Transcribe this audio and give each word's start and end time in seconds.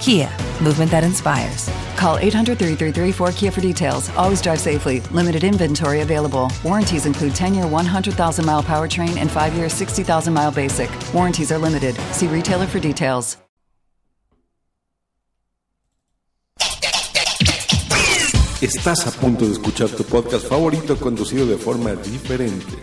Kia, 0.00 0.28
movement 0.62 0.90
that 0.90 1.04
inspires. 1.04 1.68
Call 1.96 2.18
800 2.18 2.58
333 2.58 3.12
4KIA 3.12 3.52
for 3.52 3.60
details. 3.60 4.10
Always 4.16 4.40
drive 4.40 4.60
safely. 4.60 5.00
Limited 5.12 5.44
inventory 5.44 6.00
available. 6.02 6.50
Warranties 6.64 7.06
include 7.06 7.34
10 7.34 7.54
year 7.54 7.66
100,000 7.66 8.44
mile 8.44 8.62
powertrain 8.62 9.16
and 9.16 9.30
5 9.30 9.54
year 9.54 9.68
60,000 9.68 10.32
mile 10.32 10.52
basic. 10.52 10.90
Warranties 11.12 11.50
are 11.52 11.58
limited. 11.58 11.96
See 12.12 12.28
retailer 12.28 12.66
for 12.66 12.80
details. 12.80 13.36
Estás 18.60 19.06
a 19.06 19.12
punto 19.12 19.46
de 19.46 19.52
escuchar 19.52 19.88
tu 19.88 20.02
podcast 20.02 20.48
favorito 20.48 20.96
conducido 20.96 21.46
de 21.46 21.56
forma 21.56 21.94
diferente. 21.94 22.76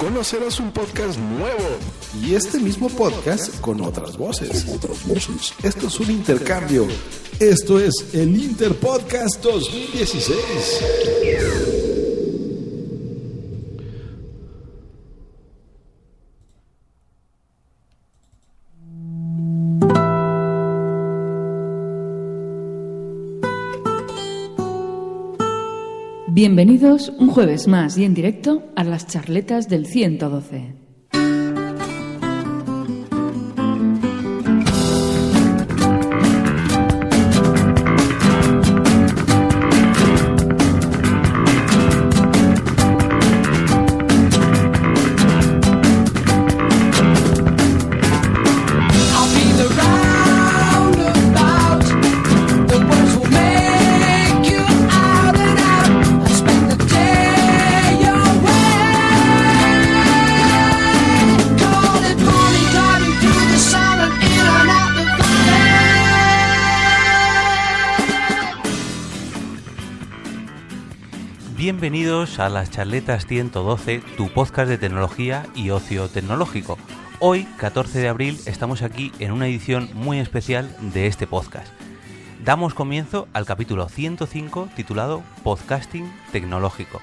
Conocerás 0.00 0.58
un 0.60 0.72
podcast 0.72 1.18
nuevo 1.18 1.76
y 2.22 2.34
este 2.34 2.58
mismo 2.58 2.88
podcast 2.88 3.60
con 3.60 3.82
otras 3.82 4.16
voces. 4.16 4.64
Esto 5.62 5.88
es 5.88 6.00
un 6.00 6.10
intercambio. 6.10 6.86
Esto 7.38 7.78
es 7.78 7.92
el 8.14 8.34
Interpodcast 8.34 9.42
2016. 9.42 11.79
Bienvenidos 26.42 27.12
un 27.18 27.28
jueves 27.28 27.68
más 27.68 27.98
y 27.98 28.04
en 28.04 28.14
directo 28.14 28.62
a 28.74 28.82
las 28.82 29.06
charletas 29.06 29.68
del 29.68 29.84
112. 29.84 30.79
Bienvenidos 71.80 72.38
a 72.40 72.50
las 72.50 72.70
charletas 72.70 73.24
112, 73.24 74.02
tu 74.18 74.28
podcast 74.28 74.68
de 74.68 74.76
tecnología 74.76 75.46
y 75.54 75.70
ocio 75.70 76.10
tecnológico. 76.10 76.76
Hoy, 77.20 77.44
14 77.56 78.00
de 78.00 78.08
abril, 78.08 78.38
estamos 78.44 78.82
aquí 78.82 79.12
en 79.18 79.32
una 79.32 79.46
edición 79.46 79.88
muy 79.94 80.18
especial 80.18 80.76
de 80.92 81.06
este 81.06 81.26
podcast. 81.26 81.72
Damos 82.44 82.74
comienzo 82.74 83.28
al 83.32 83.46
capítulo 83.46 83.88
105 83.88 84.68
titulado 84.76 85.22
Podcasting 85.42 86.12
Tecnológico. 86.32 87.00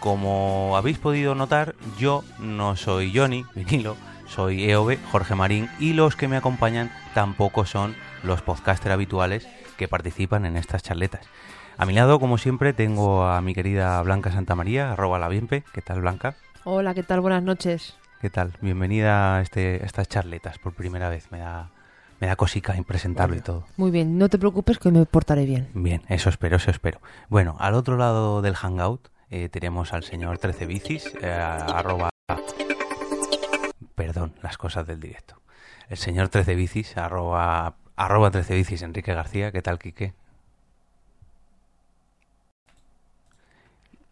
Como 0.00 0.74
habéis 0.78 0.96
podido 0.96 1.34
notar, 1.34 1.74
yo 1.98 2.24
no 2.38 2.76
soy 2.76 3.12
Johnny, 3.14 3.44
vinilo, 3.54 3.94
soy 4.26 4.70
EOB, 4.70 4.96
Jorge 5.12 5.34
Marín, 5.34 5.68
y 5.78 5.92
los 5.92 6.16
que 6.16 6.28
me 6.28 6.38
acompañan 6.38 6.90
tampoco 7.12 7.66
son 7.66 7.94
los 8.22 8.40
podcasters 8.40 8.94
habituales 8.94 9.46
que 9.76 9.86
participan 9.86 10.46
en 10.46 10.56
estas 10.56 10.82
charletas. 10.82 11.26
A 11.76 11.86
mi 11.86 11.92
lado, 11.92 12.20
como 12.20 12.38
siempre, 12.38 12.72
tengo 12.72 13.24
a 13.24 13.40
mi 13.40 13.52
querida 13.52 14.00
Blanca 14.02 14.30
Santamaría, 14.30 14.92
arroba 14.92 15.18
la 15.18 15.28
Bienpe. 15.28 15.64
¿Qué 15.72 15.82
tal, 15.82 16.02
Blanca? 16.02 16.36
Hola, 16.62 16.94
¿qué 16.94 17.02
tal? 17.02 17.20
Buenas 17.20 17.42
noches. 17.42 17.96
¿Qué 18.20 18.30
tal? 18.30 18.52
Bienvenida 18.60 19.36
a, 19.36 19.42
este, 19.42 19.80
a 19.82 19.86
estas 19.86 20.08
charletas 20.08 20.58
por 20.58 20.72
primera 20.72 21.08
vez. 21.08 21.32
Me 21.32 21.38
da, 21.38 21.70
me 22.20 22.28
da 22.28 22.36
cosica 22.36 22.76
impresentarlo 22.76 23.34
y 23.34 23.40
todo. 23.40 23.66
Muy 23.76 23.90
bien, 23.90 24.18
no 24.18 24.28
te 24.28 24.38
preocupes 24.38 24.78
que 24.78 24.92
me 24.92 25.04
portaré 25.04 25.46
bien. 25.46 25.68
Bien, 25.74 26.02
eso 26.08 26.28
espero, 26.28 26.56
eso 26.56 26.70
espero. 26.70 27.00
Bueno, 27.28 27.56
al 27.58 27.74
otro 27.74 27.96
lado 27.96 28.40
del 28.40 28.54
Hangout 28.54 29.08
eh, 29.30 29.48
tenemos 29.48 29.92
al 29.92 30.04
señor 30.04 30.38
13 30.38 30.66
Bicis, 30.66 31.12
eh, 31.20 31.32
arroba... 31.32 32.10
Perdón, 33.96 34.34
las 34.42 34.58
cosas 34.58 34.86
del 34.86 35.00
directo. 35.00 35.40
El 35.88 35.96
señor 35.96 36.28
13 36.28 36.54
Bicis, 36.54 36.96
arroba, 36.96 37.74
arroba 37.96 38.30
13 38.30 38.54
Bicis, 38.54 38.82
Enrique 38.82 39.12
García. 39.12 39.50
¿Qué 39.50 39.60
tal, 39.60 39.80
Quique? 39.80 40.14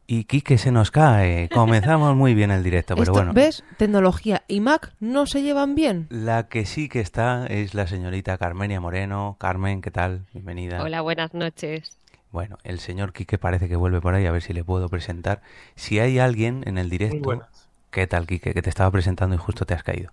Y 0.06 0.24
Quique 0.24 0.58
se 0.58 0.72
nos 0.72 0.90
cae. 0.90 1.48
Comenzamos 1.48 2.16
muy 2.16 2.34
bien 2.34 2.50
el 2.50 2.62
directo, 2.62 2.94
pero 2.94 3.04
Esto, 3.04 3.12
bueno. 3.12 3.32
¿Ves? 3.32 3.64
Tecnología 3.78 4.42
y 4.48 4.60
Mac 4.60 4.92
no 5.00 5.26
se 5.26 5.42
llevan 5.42 5.74
bien. 5.74 6.06
La 6.10 6.48
que 6.48 6.66
sí 6.66 6.88
que 6.88 7.00
está 7.00 7.46
es 7.46 7.74
la 7.74 7.86
señorita 7.86 8.36
Carmenia 8.36 8.80
Moreno. 8.80 9.36
Carmen, 9.38 9.80
¿qué 9.80 9.90
tal? 9.90 10.26
Bienvenida. 10.32 10.82
Hola, 10.82 11.00
buenas 11.00 11.34
noches. 11.34 11.96
Bueno, 12.32 12.58
el 12.64 12.80
señor 12.80 13.12
Quique 13.12 13.38
parece 13.38 13.68
que 13.68 13.76
vuelve 13.76 14.00
por 14.00 14.14
ahí, 14.14 14.26
a 14.26 14.32
ver 14.32 14.42
si 14.42 14.52
le 14.52 14.64
puedo 14.64 14.88
presentar. 14.88 15.42
Si 15.76 15.98
hay 15.98 16.18
alguien 16.18 16.62
en 16.66 16.78
el 16.78 16.90
directo... 16.90 17.46
¿Qué 17.90 18.06
tal, 18.06 18.26
Quique? 18.26 18.54
Que 18.54 18.62
te 18.62 18.70
estaba 18.70 18.90
presentando 18.90 19.34
y 19.34 19.38
justo 19.38 19.66
te 19.66 19.74
has 19.74 19.82
caído. 19.82 20.12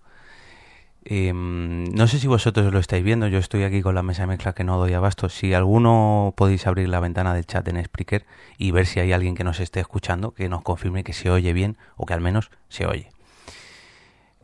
Em, 1.02 1.84
no 1.94 2.06
sé 2.06 2.18
si 2.18 2.26
vosotros 2.26 2.72
lo 2.72 2.78
estáis 2.78 3.02
viendo, 3.02 3.26
yo 3.26 3.38
estoy 3.38 3.62
aquí 3.62 3.80
con 3.80 3.94
la 3.94 4.02
mesa 4.02 4.22
de 4.22 4.28
mezcla 4.28 4.52
que 4.52 4.64
no 4.64 4.78
doy 4.78 4.92
abasto. 4.92 5.28
Si 5.28 5.54
alguno 5.54 6.34
podéis 6.36 6.66
abrir 6.66 6.88
la 6.88 7.00
ventana 7.00 7.34
del 7.34 7.46
chat 7.46 7.66
en 7.68 7.82
Spreaker 7.82 8.26
y 8.58 8.70
ver 8.70 8.86
si 8.86 9.00
hay 9.00 9.12
alguien 9.12 9.34
que 9.34 9.44
nos 9.44 9.60
esté 9.60 9.80
escuchando, 9.80 10.32
que 10.32 10.48
nos 10.48 10.62
confirme 10.62 11.04
que 11.04 11.12
se 11.12 11.30
oye 11.30 11.52
bien 11.52 11.78
o 11.96 12.04
que 12.06 12.14
al 12.14 12.20
menos 12.20 12.50
se 12.68 12.86
oye. 12.86 13.10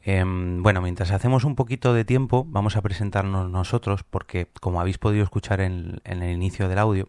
Em, 0.02 0.62
bueno, 0.62 0.80
mientras 0.80 1.10
hacemos 1.10 1.44
un 1.44 1.56
poquito 1.56 1.92
de 1.92 2.04
tiempo, 2.04 2.46
vamos 2.48 2.76
a 2.76 2.82
presentarnos 2.82 3.50
nosotros, 3.50 4.04
porque 4.04 4.48
como 4.60 4.80
habéis 4.80 4.98
podido 4.98 5.24
escuchar 5.24 5.60
en, 5.60 6.00
el 6.04 6.22
inicio 6.22 6.68
del 6.68 6.78
audio, 6.78 7.08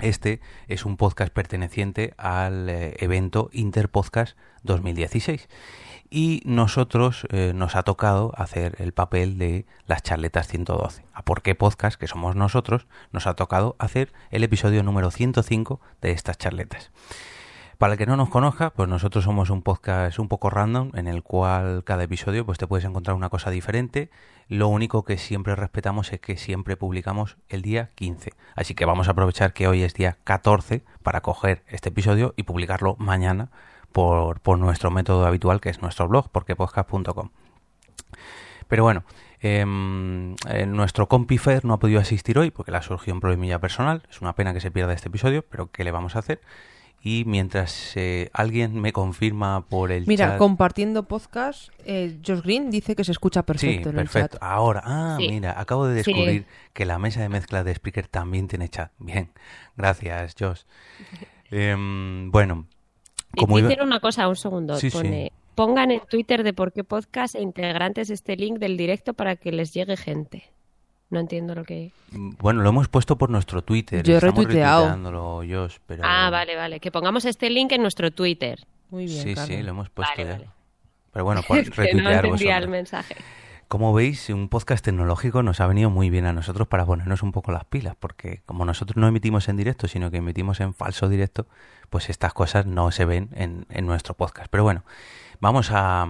este 0.00 0.40
es 0.66 0.84
un 0.84 0.96
podcast 0.96 1.32
perteneciente 1.32 2.14
al 2.16 2.68
eh, 2.68 2.96
evento 2.98 3.50
Interpodcast 3.52 4.36
2016 4.62 5.48
y 6.14 6.42
nosotros 6.44 7.26
eh, 7.30 7.50
nos 7.56 7.74
ha 7.74 7.82
tocado 7.82 8.32
hacer 8.36 8.76
el 8.78 8.92
papel 8.92 9.36
de 9.36 9.66
las 9.88 10.04
charletas 10.04 10.46
112. 10.46 11.04
¿A 11.12 11.24
por 11.24 11.42
qué 11.42 11.56
podcast, 11.56 11.98
que 11.98 12.06
somos 12.06 12.36
nosotros, 12.36 12.86
nos 13.10 13.26
ha 13.26 13.34
tocado 13.34 13.74
hacer 13.80 14.12
el 14.30 14.44
episodio 14.44 14.84
número 14.84 15.10
105 15.10 15.80
de 16.00 16.12
estas 16.12 16.38
charletas? 16.38 16.92
Para 17.78 17.94
el 17.94 17.98
que 17.98 18.06
no 18.06 18.16
nos 18.16 18.28
conozca, 18.28 18.70
pues 18.70 18.88
nosotros 18.88 19.24
somos 19.24 19.50
un 19.50 19.62
podcast 19.62 20.20
un 20.20 20.28
poco 20.28 20.50
random 20.50 20.92
en 20.94 21.08
el 21.08 21.24
cual 21.24 21.82
cada 21.82 22.04
episodio 22.04 22.46
pues 22.46 22.58
te 22.58 22.68
puedes 22.68 22.84
encontrar 22.84 23.16
una 23.16 23.28
cosa 23.28 23.50
diferente. 23.50 24.08
Lo 24.46 24.68
único 24.68 25.04
que 25.04 25.18
siempre 25.18 25.56
respetamos 25.56 26.12
es 26.12 26.20
que 26.20 26.36
siempre 26.36 26.76
publicamos 26.76 27.38
el 27.48 27.62
día 27.62 27.90
15. 27.96 28.34
Así 28.54 28.76
que 28.76 28.84
vamos 28.84 29.08
a 29.08 29.10
aprovechar 29.10 29.52
que 29.52 29.66
hoy 29.66 29.82
es 29.82 29.94
día 29.94 30.16
14 30.22 30.84
para 31.02 31.22
coger 31.22 31.64
este 31.66 31.88
episodio 31.88 32.34
y 32.36 32.44
publicarlo 32.44 32.94
mañana 33.00 33.50
por, 33.94 34.40
por 34.40 34.58
nuestro 34.58 34.90
método 34.90 35.24
habitual 35.24 35.60
que 35.60 35.68
es 35.70 35.80
nuestro 35.80 36.08
blog, 36.08 36.28
porquepodcast.com. 36.30 37.30
Pero 38.66 38.82
bueno, 38.82 39.04
em, 39.38 40.34
eh, 40.48 40.66
nuestro 40.66 41.06
compi 41.06 41.38
Fer 41.38 41.64
no 41.64 41.74
ha 41.74 41.78
podido 41.78 42.00
asistir 42.00 42.36
hoy 42.40 42.50
porque 42.50 42.72
le 42.72 42.78
ha 42.78 42.82
surgido 42.82 43.14
un 43.14 43.20
problemilla 43.20 43.60
personal. 43.60 44.02
Es 44.10 44.20
una 44.20 44.34
pena 44.34 44.52
que 44.52 44.60
se 44.60 44.72
pierda 44.72 44.92
este 44.94 45.08
episodio, 45.10 45.44
pero 45.48 45.70
¿qué 45.70 45.84
le 45.84 45.92
vamos 45.92 46.16
a 46.16 46.18
hacer? 46.18 46.40
Y 47.02 47.22
mientras 47.26 47.92
eh, 47.96 48.30
alguien 48.32 48.80
me 48.80 48.92
confirma 48.92 49.64
por 49.68 49.92
el 49.92 50.08
Mira, 50.08 50.30
chat... 50.30 50.38
compartiendo 50.38 51.04
podcast, 51.06 51.68
eh, 51.84 52.18
Josh 52.26 52.40
Green 52.42 52.70
dice 52.70 52.96
que 52.96 53.04
se 53.04 53.12
escucha 53.12 53.44
perfecto 53.44 53.90
sí, 53.90 53.94
en 53.94 53.98
el 54.00 54.06
perfecto. 54.06 54.38
chat. 54.38 54.42
Ahora, 54.42 54.82
ah, 54.84 55.16
Sí. 55.20 55.28
mira, 55.28 55.54
acabo 55.60 55.86
de 55.86 56.02
Sí. 56.02 56.10
descubrir 56.12 56.46
que 56.72 56.84
la 56.84 56.98
mesa 56.98 57.20
de 57.20 57.28
mezcla 57.28 57.62
de 57.62 57.72
Spreaker 57.76 58.08
también 58.08 58.48
tiene 58.48 58.68
chat. 58.70 58.90
Bien, 58.98 59.30
gracias, 59.76 60.34
Josh. 60.36 60.62
Em, 61.50 62.32
bueno, 62.32 62.66
como 63.34 63.58
y 63.58 63.62
iba- 63.62 63.82
una 63.84 64.00
cosa, 64.00 64.28
un 64.28 64.36
segundo. 64.36 64.76
Sí, 64.76 64.90
sí. 64.90 64.96
pone, 64.96 65.32
Pongan 65.54 65.90
en 65.92 66.00
Twitter 66.00 66.42
de 66.42 66.52
por 66.52 66.72
qué 66.72 66.82
podcast 66.84 67.34
e 67.36 67.40
integrantes 67.42 68.10
este 68.10 68.36
link 68.36 68.58
del 68.58 68.76
directo 68.76 69.14
para 69.14 69.36
que 69.36 69.52
les 69.52 69.72
llegue 69.72 69.96
gente. 69.96 70.50
No 71.10 71.20
entiendo 71.20 71.54
lo 71.54 71.62
que... 71.64 71.92
Bueno, 72.10 72.62
lo 72.62 72.70
hemos 72.70 72.88
puesto 72.88 73.16
por 73.16 73.30
nuestro 73.30 73.62
Twitter. 73.62 74.02
Yo 74.02 74.14
he 74.14 74.16
estamos 74.16 74.36
retuiteado. 74.38 75.44
Josh, 75.48 75.76
pero... 75.86 76.02
Ah, 76.04 76.28
vale, 76.30 76.56
vale. 76.56 76.80
Que 76.80 76.90
pongamos 76.90 77.24
este 77.24 77.50
link 77.50 77.70
en 77.70 77.82
nuestro 77.82 78.10
Twitter. 78.10 78.58
Muy 78.90 79.06
bien, 79.06 79.22
Sí, 79.22 79.34
Carmen. 79.34 79.58
sí, 79.58 79.62
lo 79.62 79.70
hemos 79.70 79.90
puesto 79.90 80.12
Vale, 80.16 80.24
ya. 80.28 80.36
vale. 80.38 80.50
Pero 81.12 81.24
bueno, 81.24 81.42
por 81.46 81.58
Es 81.58 81.70
que 81.70 81.76
no 81.76 82.10
retuitear 82.10 82.24
entendía 82.24 82.58
el 82.58 82.68
mensaje. 82.68 83.14
Como 83.68 83.92
veis, 83.94 84.28
un 84.30 84.48
podcast 84.48 84.84
tecnológico 84.84 85.42
nos 85.42 85.60
ha 85.60 85.66
venido 85.66 85.88
muy 85.88 86.10
bien 86.10 86.26
a 86.26 86.32
nosotros 86.32 86.66
para 86.68 86.84
ponernos 86.84 87.22
un 87.22 87.32
poco 87.32 87.50
las 87.52 87.64
pilas, 87.64 87.94
porque 87.98 88.42
como 88.44 88.64
nosotros 88.64 88.96
no 88.96 89.06
emitimos 89.08 89.48
en 89.48 89.56
directo, 89.56 89.86
sino 89.88 90.10
que 90.10 90.16
emitimos 90.18 90.60
en 90.60 90.74
falso 90.74 91.08
directo, 91.08 91.46
pues 91.94 92.10
estas 92.10 92.34
cosas 92.34 92.66
no 92.66 92.90
se 92.90 93.04
ven 93.04 93.28
en, 93.36 93.66
en 93.70 93.86
nuestro 93.86 94.14
podcast. 94.14 94.48
Pero 94.50 94.64
bueno, 94.64 94.82
vamos 95.38 95.70
a, 95.70 96.08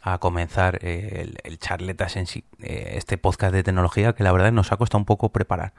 a 0.00 0.18
comenzar 0.18 0.78
eh, 0.82 1.22
el, 1.22 1.38
el 1.42 1.58
charletas 1.58 2.14
en 2.14 2.28
sí, 2.28 2.44
eh, 2.60 2.92
este 2.94 3.18
podcast 3.18 3.52
de 3.52 3.64
tecnología 3.64 4.12
que 4.12 4.22
la 4.22 4.30
verdad 4.30 4.52
nos 4.52 4.70
ha 4.70 4.76
costado 4.76 5.00
un 5.00 5.04
poco 5.04 5.30
preparar. 5.30 5.72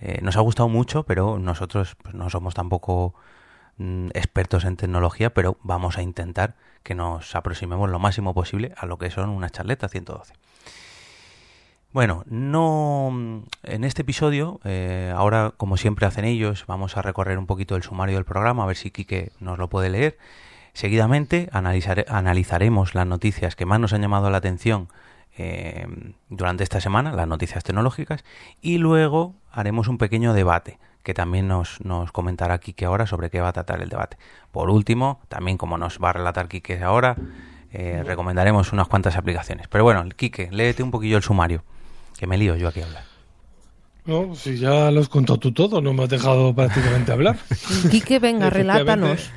Eh, 0.00 0.20
nos 0.22 0.38
ha 0.38 0.40
gustado 0.40 0.70
mucho, 0.70 1.02
pero 1.02 1.38
nosotros 1.38 1.94
pues, 2.02 2.14
no 2.14 2.30
somos 2.30 2.54
tampoco 2.54 3.14
mm, 3.76 4.08
expertos 4.14 4.64
en 4.64 4.78
tecnología, 4.78 5.34
pero 5.34 5.58
vamos 5.62 5.98
a 5.98 6.02
intentar 6.02 6.54
que 6.82 6.94
nos 6.94 7.36
aproximemos 7.36 7.90
lo 7.90 7.98
máximo 7.98 8.32
posible 8.32 8.72
a 8.78 8.86
lo 8.86 8.96
que 8.96 9.10
son 9.10 9.28
unas 9.28 9.52
charletas 9.52 9.90
112. 9.90 10.32
Bueno, 11.96 12.24
no 12.26 13.42
en 13.62 13.84
este 13.84 14.02
episodio, 14.02 14.60
eh, 14.64 15.14
ahora 15.16 15.54
como 15.56 15.78
siempre 15.78 16.04
hacen 16.04 16.26
ellos, 16.26 16.66
vamos 16.68 16.98
a 16.98 17.00
recorrer 17.00 17.38
un 17.38 17.46
poquito 17.46 17.74
el 17.74 17.82
sumario 17.82 18.16
del 18.16 18.26
programa, 18.26 18.64
a 18.64 18.66
ver 18.66 18.76
si 18.76 18.90
Quique 18.90 19.32
nos 19.40 19.58
lo 19.58 19.70
puede 19.70 19.88
leer. 19.88 20.18
Seguidamente 20.74 21.48
analizare- 21.52 22.04
analizaremos 22.06 22.94
las 22.94 23.06
noticias 23.06 23.56
que 23.56 23.64
más 23.64 23.80
nos 23.80 23.94
han 23.94 24.02
llamado 24.02 24.28
la 24.28 24.36
atención 24.36 24.88
eh, 25.38 25.86
durante 26.28 26.64
esta 26.64 26.82
semana, 26.82 27.12
las 27.12 27.28
noticias 27.28 27.64
tecnológicas, 27.64 28.26
y 28.60 28.76
luego 28.76 29.34
haremos 29.50 29.88
un 29.88 29.96
pequeño 29.96 30.34
debate 30.34 30.78
que 31.02 31.14
también 31.14 31.48
nos, 31.48 31.80
nos 31.82 32.12
comentará 32.12 32.58
Quique 32.58 32.84
ahora 32.84 33.06
sobre 33.06 33.30
qué 33.30 33.40
va 33.40 33.48
a 33.48 33.52
tratar 33.54 33.80
el 33.80 33.88
debate. 33.88 34.18
Por 34.52 34.68
último, 34.68 35.22
también 35.28 35.56
como 35.56 35.78
nos 35.78 35.98
va 35.98 36.10
a 36.10 36.12
relatar 36.12 36.48
Quique 36.48 36.78
ahora, 36.82 37.16
eh, 37.72 38.02
recomendaremos 38.04 38.74
unas 38.74 38.86
cuantas 38.86 39.16
aplicaciones. 39.16 39.66
Pero 39.68 39.82
bueno, 39.84 40.04
Quique, 40.14 40.50
léete 40.52 40.82
un 40.82 40.90
poquillo 40.90 41.16
el 41.16 41.22
sumario, 41.22 41.64
que 42.16 42.26
me 42.26 42.38
lío 42.38 42.56
yo 42.56 42.68
aquí 42.68 42.80
a 42.80 42.86
hablar. 42.86 43.04
No, 44.04 44.34
si 44.36 44.56
ya 44.56 44.90
lo 44.90 45.00
has 45.00 45.08
contado 45.08 45.38
tú 45.38 45.52
todo, 45.52 45.80
no 45.80 45.92
me 45.92 46.04
has 46.04 46.08
dejado 46.08 46.54
prácticamente 46.54 47.12
hablar. 47.12 47.38
Quique, 47.90 48.18
venga, 48.18 48.50
relátanos. 48.50 49.30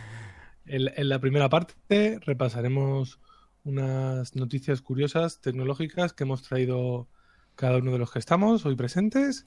En, 0.66 0.92
en 0.96 1.10
la 1.10 1.20
primera 1.20 1.50
parte 1.50 2.20
repasaremos 2.26 3.20
unas 3.64 4.36
noticias 4.36 4.82
curiosas 4.82 5.42
tecnológicas 5.42 6.14
que 6.14 6.24
hemos 6.24 6.44
traído 6.44 7.08
cada 7.56 7.78
uno 7.78 7.92
de 7.92 7.98
los 8.00 8.12
que 8.12 8.20
estamos 8.20 8.66
hoy 8.66 8.76
presentes. 8.76 9.46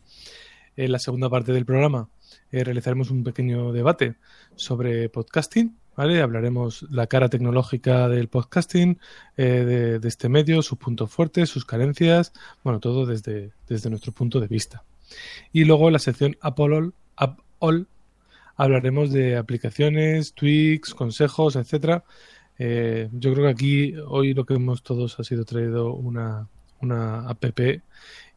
En 0.76 0.92
la 0.92 0.98
segunda 0.98 1.28
parte 1.28 1.52
del 1.52 1.66
programa 1.66 2.08
eh, 2.50 2.64
realizaremos 2.64 3.10
un 3.10 3.24
pequeño 3.24 3.72
debate 3.72 4.16
sobre 4.56 5.08
podcasting. 5.08 5.78
¿Vale? 5.96 6.22
Hablaremos 6.22 6.86
la 6.90 7.06
cara 7.06 7.28
tecnológica 7.28 8.08
del 8.08 8.28
podcasting, 8.28 8.98
eh, 9.36 9.98
de, 10.00 10.08
este 10.08 10.28
medio, 10.28 10.62
sus 10.62 10.78
puntos 10.78 11.10
fuertes, 11.10 11.50
sus 11.50 11.64
carencias, 11.64 12.32
bueno, 12.64 12.80
todo 12.80 13.06
desde, 13.06 13.52
desde 13.68 13.90
nuestro 13.90 14.12
punto 14.12 14.40
de 14.40 14.46
vista. 14.46 14.84
Y 15.52 15.64
luego 15.64 15.90
la 15.90 15.98
sección 15.98 16.36
Apple 16.40 16.76
All, 16.76 16.94
App 17.16 17.38
All 17.58 17.86
hablaremos 18.56 19.12
de 19.12 19.36
aplicaciones, 19.36 20.34
tweaks, 20.34 20.94
consejos, 20.94 21.56
etcétera. 21.56 22.04
Eh, 22.58 23.08
yo 23.12 23.32
creo 23.32 23.46
que 23.46 23.52
aquí 23.52 23.94
hoy 24.06 24.34
lo 24.34 24.44
que 24.44 24.54
hemos 24.54 24.82
todos 24.82 25.18
ha 25.18 25.24
sido 25.24 25.44
traído 25.44 25.94
una, 25.94 26.48
una 26.80 27.28
app 27.28 27.44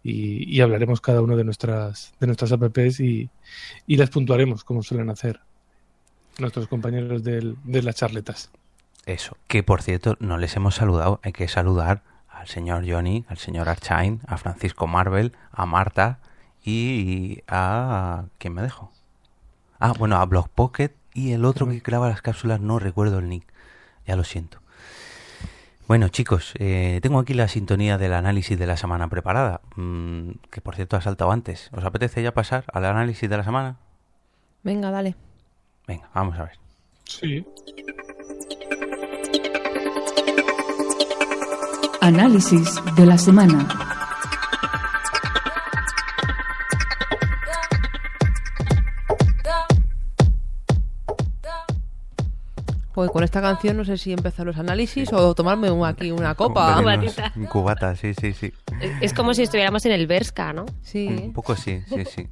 y, 0.04 0.60
hablaremos 0.62 1.01
cada 1.01 1.22
uno 1.22 1.36
de 1.36 1.44
nuestras 1.44 2.13
de 2.19 2.28
nuestras 2.28 2.51
apps 2.51 3.00
y 3.00 3.30
las 3.88 4.10
puntuaremos 4.10 4.63
como 4.63 4.84
suelen 4.84 5.10
hacer 5.10 5.40
nuestros 6.40 6.68
compañeros 6.68 7.24
del- 7.24 7.58
de 7.64 7.82
las 7.82 7.96
charletas. 7.96 8.50
Eso, 9.06 9.38
que 9.48 9.64
por 9.64 9.82
cierto, 9.82 10.18
no 10.20 10.38
les 10.38 10.56
hemos 10.56 10.76
saludado. 10.76 11.20
Hay 11.24 11.32
que 11.34 11.48
saludar 11.48 12.02
al 12.30 12.48
señor 12.48 12.84
Johnny, 12.90 13.24
al 13.28 13.38
señor 13.38 13.70
Archain, 13.70 14.22
a 14.28 14.38
Francisco 14.38 14.88
Marvel, 14.88 15.34
a 15.52 15.66
Marta 15.66 16.20
y 16.64 17.42
a... 17.48 18.26
¿Quién 18.40 18.54
me 18.54 18.62
dejo? 18.62 18.92
Ah, 19.80 19.94
bueno, 19.98 20.18
a 20.18 20.26
Block 20.26 20.50
Pocket 20.50 20.92
y 21.14 21.32
el 21.34 21.46
otro 21.46 21.68
que 21.68 21.80
graba 21.80 22.10
las 22.10 22.22
cápsulas, 22.22 22.60
no 22.60 22.80
recuerdo 22.80 23.20
el 23.20 23.30
nick. 23.30 23.46
Ya 24.08 24.16
lo 24.16 24.24
siento. 24.24 24.60
Bueno, 25.88 26.10
chicos, 26.10 26.54
eh, 26.58 27.00
tengo 27.04 27.20
aquí 27.20 27.36
la 27.36 27.48
sintonía 27.48 28.00
del 28.00 28.14
análisis 28.14 28.58
de 28.58 28.66
la 28.66 28.76
semana 28.76 29.08
preparada, 29.08 29.62
mm, 29.76 30.30
que 30.50 30.62
por 30.62 30.76
cierto 30.76 30.98
ha 30.98 31.02
saltado 31.02 31.32
antes. 31.32 31.70
¿Os 31.74 31.84
apetece 31.86 32.24
ya 32.24 32.34
pasar 32.34 32.66
al 32.74 32.86
análisis 32.86 33.30
de 33.30 33.38
la 33.38 33.44
semana? 33.44 33.78
Venga, 34.64 34.90
dale. 34.90 35.16
Venga, 35.88 36.10
vamos 36.14 36.38
a 36.40 36.44
ver. 36.46 36.58
Sí. 37.06 37.46
Análisis 42.02 42.76
de 42.96 43.06
la 43.06 43.18
semana. 43.18 43.68
Pues 52.94 53.12
con 53.12 53.24
esta 53.26 53.42
canción 53.42 53.76
no 53.76 53.84
sé 53.84 53.98
si 53.98 54.14
empezar 54.14 54.46
los 54.46 54.58
análisis 54.58 55.12
o 55.12 55.36
tomarme 55.36 55.70
un- 55.70 55.86
aquí 55.86 56.12
una 56.12 56.34
copa. 56.34 56.78
Cubatita. 56.80 57.34
cubata, 57.52 57.96
sí, 57.96 58.14
sí, 58.14 58.32
sí. 58.34 58.54
Es- 58.80 58.92
Es 59.02 59.14
como 59.14 59.34
si 59.34 59.44
estuviéramos 59.44 59.86
en 59.86 59.92
el 59.92 60.08
Berska, 60.08 60.54
¿no? 60.54 60.66
Sí. 60.82 61.08
Un 61.08 61.34
poco 61.34 61.58
sí, 61.58 61.82
sí, 61.90 62.06
sí. 62.06 62.28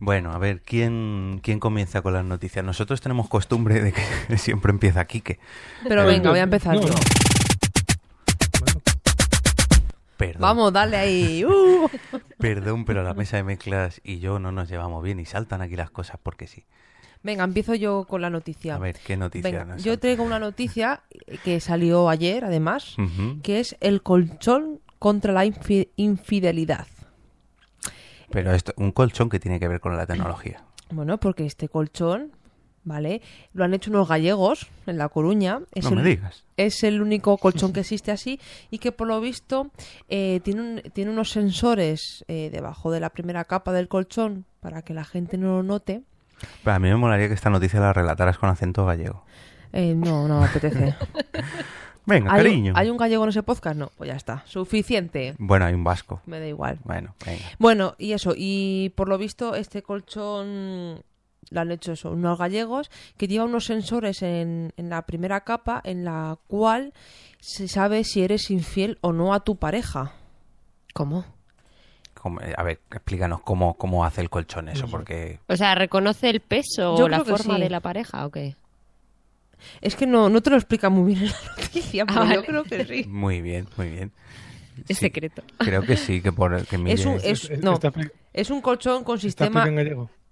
Bueno, 0.00 0.32
a 0.32 0.38
ver, 0.38 0.62
¿quién, 0.62 1.40
¿quién 1.42 1.60
comienza 1.60 2.00
con 2.02 2.14
las 2.14 2.24
noticias? 2.24 2.64
Nosotros 2.64 3.00
tenemos 3.02 3.28
costumbre 3.28 3.80
de 3.82 3.92
que 3.92 4.02
siempre 4.38 4.70
empieza 4.72 5.04
Quique. 5.04 5.38
Pero 5.86 6.06
venga, 6.06 6.30
voy 6.30 6.38
a 6.38 6.44
empezar 6.44 6.74
No, 6.74 6.82
yo. 6.82 6.88
no. 6.88 6.94
Bueno, 8.60 8.80
Perdón, 10.16 10.40
Vamos, 10.42 10.72
dale 10.72 10.96
ahí. 10.96 11.44
Uh. 11.44 11.88
perdón, 12.38 12.84
pero 12.84 13.02
la 13.02 13.14
mesa 13.14 13.36
de 13.36 13.42
mezclas 13.42 14.00
y 14.04 14.18
yo 14.20 14.38
no 14.38 14.52
nos 14.52 14.68
llevamos 14.68 15.02
bien 15.02 15.20
y 15.20 15.26
saltan 15.26 15.60
aquí 15.62 15.76
las 15.76 15.90
cosas 15.90 16.18
porque 16.22 16.46
sí. 16.46 16.64
Venga, 17.22 17.44
empiezo 17.44 17.74
yo 17.74 18.04
con 18.08 18.22
la 18.22 18.30
noticia. 18.30 18.76
A 18.76 18.78
ver, 18.78 18.96
¿qué 19.06 19.16
noticia 19.18 19.50
Venga, 19.50 19.64
nos 19.66 19.84
yo 19.84 19.98
traigo 19.98 20.24
una 20.24 20.38
noticia 20.38 21.02
que 21.44 21.60
salió 21.60 22.08
ayer, 22.08 22.44
además, 22.46 22.96
que 23.42 23.60
es 23.60 23.76
el 23.80 24.02
colchón 24.02 24.80
contra 24.98 25.32
la 25.34 25.44
infi- 25.44 25.88
infidelidad. 25.96 26.86
Pero 28.30 28.52
esto, 28.52 28.72
un 28.76 28.92
colchón 28.92 29.28
que 29.28 29.40
tiene 29.40 29.58
que 29.60 29.68
ver 29.68 29.80
con 29.80 29.96
la 29.96 30.06
tecnología. 30.06 30.62
Bueno, 30.90 31.18
porque 31.18 31.46
este 31.46 31.68
colchón, 31.68 32.32
¿vale? 32.84 33.22
Lo 33.52 33.64
han 33.64 33.74
hecho 33.74 33.90
unos 33.90 34.08
gallegos 34.08 34.68
en 34.86 34.98
La 34.98 35.08
Coruña. 35.08 35.60
Es 35.74 35.84
No 35.84 35.90
el, 35.90 35.96
me 35.96 36.02
digas. 36.04 36.44
Es 36.56 36.82
el 36.84 37.00
único 37.02 37.36
colchón 37.38 37.72
que 37.72 37.80
existe 37.80 38.10
así 38.10 38.40
y 38.70 38.78
que 38.78 38.92
por 38.92 39.06
lo 39.08 39.20
visto 39.20 39.70
eh, 40.08 40.40
tiene, 40.44 40.60
un- 40.60 40.82
tiene 40.92 41.10
unos 41.10 41.30
sensores 41.30 42.24
eh, 42.28 42.50
debajo 42.52 42.90
de 42.90 43.00
la 43.00 43.10
primera 43.10 43.44
capa 43.44 43.72
del 43.72 43.88
colchón 43.88 44.44
para 44.60 44.82
que 44.82 44.94
la 44.94 45.04
gente 45.04 45.36
no 45.38 45.56
lo 45.56 45.62
note. 45.62 46.02
Pero 46.64 46.74
a 46.76 46.78
mí 46.78 46.88
me 46.88 46.96
molaría 46.96 47.28
que 47.28 47.34
esta 47.34 47.50
noticia 47.50 47.80
la 47.80 47.92
relataras 47.92 48.38
con 48.38 48.48
acento 48.48 48.86
gallego. 48.86 49.24
Eh, 49.72 49.94
no, 49.94 50.26
no 50.26 50.40
me 50.40 50.46
apetece. 50.46 50.94
Venga, 52.06 52.32
¿Hay, 52.32 52.42
cariño. 52.42 52.72
¿Hay 52.76 52.90
un 52.90 52.96
gallego 52.96 53.24
en 53.24 53.30
ese 53.30 53.42
podcast? 53.42 53.76
No, 53.76 53.90
pues 53.96 54.08
ya 54.08 54.16
está. 54.16 54.42
Suficiente. 54.46 55.34
Bueno, 55.38 55.66
hay 55.66 55.74
un 55.74 55.84
vasco. 55.84 56.20
Me 56.26 56.40
da 56.40 56.46
igual. 56.46 56.78
Bueno, 56.84 57.14
venga. 57.24 57.44
Bueno, 57.58 57.94
y 57.98 58.12
eso, 58.12 58.34
y 58.36 58.92
por 58.96 59.08
lo 59.08 59.18
visto 59.18 59.54
este 59.54 59.82
colchón 59.82 61.02
lo 61.50 61.60
han 61.60 61.70
hecho 61.72 61.92
eso, 61.92 62.12
unos 62.12 62.38
gallegos 62.38 62.90
que 63.16 63.26
lleva 63.26 63.44
unos 63.44 63.64
sensores 63.64 64.22
en, 64.22 64.72
en 64.76 64.88
la 64.88 65.02
primera 65.02 65.40
capa 65.40 65.80
en 65.84 66.04
la 66.04 66.38
cual 66.46 66.92
se 67.40 67.66
sabe 67.66 68.04
si 68.04 68.22
eres 68.22 68.50
infiel 68.50 68.98
o 69.00 69.12
no 69.12 69.34
a 69.34 69.40
tu 69.40 69.56
pareja. 69.56 70.12
¿Cómo? 70.94 71.24
Eh, 72.42 72.54
a 72.56 72.62
ver, 72.62 72.80
explícanos 72.90 73.40
cómo, 73.40 73.74
cómo 73.74 74.04
hace 74.04 74.20
el 74.20 74.28
colchón 74.28 74.68
eso, 74.68 74.86
porque... 74.88 75.40
O 75.48 75.56
sea, 75.56 75.74
¿reconoce 75.74 76.28
el 76.28 76.40
peso 76.40 76.96
Yo 76.98 77.04
o 77.04 77.08
la 77.08 77.24
forma 77.24 77.56
sí. 77.56 77.60
de 77.62 77.70
la 77.70 77.80
pareja 77.80 78.26
o 78.26 78.30
qué? 78.30 78.56
Es 79.80 79.96
que 79.96 80.06
no, 80.06 80.28
no 80.28 80.40
te 80.42 80.50
lo 80.50 80.56
explica 80.56 80.88
muy 80.90 81.14
bien 81.14 81.24
en 81.26 81.30
la 81.30 81.62
noticia, 81.62 82.06
pero 82.06 82.20
Ah, 82.20 82.24
yo 82.24 82.30
vale. 82.42 82.46
creo 82.46 82.64
que 82.64 82.84
sí. 82.84 83.08
Muy 83.08 83.40
bien, 83.42 83.66
muy 83.76 83.88
bien. 83.90 84.12
Es 84.88 84.96
Sí, 84.98 85.06
secreto. 85.06 85.42
Creo 85.58 85.82
que 85.82 85.96
sí, 85.96 86.22
que 86.22 86.32
por 86.32 86.64
que 86.66 86.78
mire... 86.78 86.94
Es 86.94 87.04
un, 87.04 87.18
es, 87.22 87.50
no, 87.62 87.78
es 88.32 88.50
un 88.50 88.60
colchón 88.62 89.04
con 89.04 89.16
¿Está 89.16 89.44
sistema... 89.46 89.66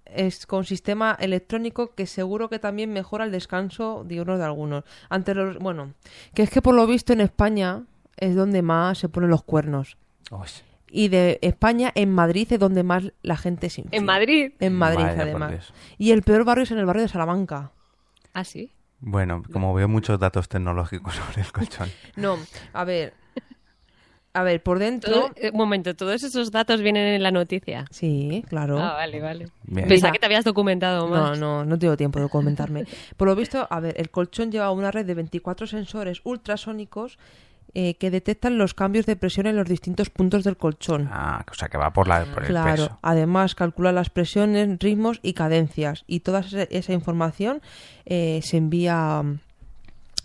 es 0.05 0.45
con 0.47 0.65
sistema 0.65 1.15
electrónico 1.19 1.93
que 1.93 2.07
seguro 2.07 2.49
que 2.49 2.57
también 2.57 2.91
mejora 2.91 3.25
el 3.25 3.31
descanso 3.31 4.03
diurno 4.07 4.37
de 4.39 4.45
algunos. 4.45 4.83
Ante 5.09 5.35
los, 5.35 5.59
bueno, 5.59 5.93
que 6.33 6.41
es 6.43 6.49
que 6.49 6.61
por 6.63 6.73
lo 6.73 6.87
visto 6.87 7.13
en 7.13 7.21
España 7.21 7.83
es 8.17 8.35
donde 8.35 8.61
más 8.63 8.97
se 8.97 9.07
ponen 9.09 9.29
los 9.29 9.43
cuernos. 9.43 9.97
Uy, 10.31 10.47
Y 10.89 11.09
de 11.09 11.37
España, 11.43 11.91
en 11.93 12.11
Madrid 12.11 12.47
es 12.51 12.59
donde 12.59 12.81
más 12.81 13.03
la 13.21 13.37
gente 13.37 13.69
se 13.69 13.81
infiel. 13.81 13.99
En 14.01 14.05
Madrid. 14.07 14.51
En 14.59 14.73
Madrid, 14.75 15.03
además. 15.05 15.71
Y 15.99 16.09
el 16.11 16.23
peor 16.23 16.43
barrio 16.43 16.63
es 16.63 16.71
en 16.71 16.79
el 16.79 16.85
barrio 16.87 17.03
de 17.03 17.09
Salamanca. 17.09 17.71
¿Ah, 18.33 18.43
sí? 18.43 18.71
Bueno, 19.01 19.43
como 19.51 19.73
veo 19.73 19.87
muchos 19.87 20.19
datos 20.19 20.49
tecnológicos 20.49 21.13
sobre 21.15 21.41
el 21.41 21.51
colchón. 21.51 21.89
No, 22.15 22.37
a 22.73 22.83
ver. 22.83 23.13
A 24.33 24.43
ver, 24.43 24.61
por 24.61 24.77
dentro. 24.77 25.11
Todo- 25.11 25.29
eh, 25.37 25.49
un 25.51 25.57
momento, 25.57 25.95
¿todos 25.95 26.21
esos 26.23 26.51
datos 26.51 26.81
vienen 26.81 27.07
en 27.15 27.23
la 27.23 27.31
noticia? 27.31 27.85
Sí, 27.89 28.45
claro. 28.47 28.77
Ah, 28.79 28.93
vale, 28.93 29.19
vale. 29.19 29.47
Bien. 29.63 29.87
Pensaba 29.87 30.13
que 30.13 30.19
te 30.19 30.27
habías 30.27 30.45
documentado 30.45 31.07
No, 31.09 31.15
más. 31.29 31.39
no, 31.39 31.65
no 31.65 31.79
tengo 31.79 31.97
tiempo 31.97 32.19
de 32.19 32.29
comentarme. 32.29 32.85
Por 33.17 33.27
lo 33.27 33.35
visto, 33.35 33.67
a 33.69 33.79
ver, 33.79 33.95
el 33.97 34.11
colchón 34.11 34.51
lleva 34.51 34.69
una 34.71 34.91
red 34.91 35.05
de 35.05 35.15
24 35.15 35.65
sensores 35.65 36.21
ultrasónicos 36.23 37.17
eh, 37.73 37.95
que 37.95 38.09
detectan 38.11 38.57
los 38.57 38.73
cambios 38.73 39.05
de 39.05 39.15
presión 39.15 39.47
en 39.47 39.55
los 39.55 39.67
distintos 39.67 40.09
puntos 40.09 40.43
del 40.43 40.57
colchón. 40.57 41.09
Ah, 41.11 41.45
o 41.49 41.53
sea 41.53 41.67
que 41.69 41.77
va 41.77 41.91
por, 41.93 42.07
la, 42.07 42.25
por 42.25 42.43
el 42.43 42.49
Claro, 42.49 42.71
peso. 42.83 42.99
además 43.01 43.55
calcula 43.55 43.91
las 43.91 44.09
presiones, 44.09 44.77
ritmos 44.79 45.19
y 45.21 45.33
cadencias. 45.33 46.03
Y 46.07 46.21
toda 46.21 46.39
esa, 46.41 46.63
esa 46.63 46.93
información 46.93 47.61
eh, 48.05 48.39
se 48.43 48.57
envía, 48.57 49.23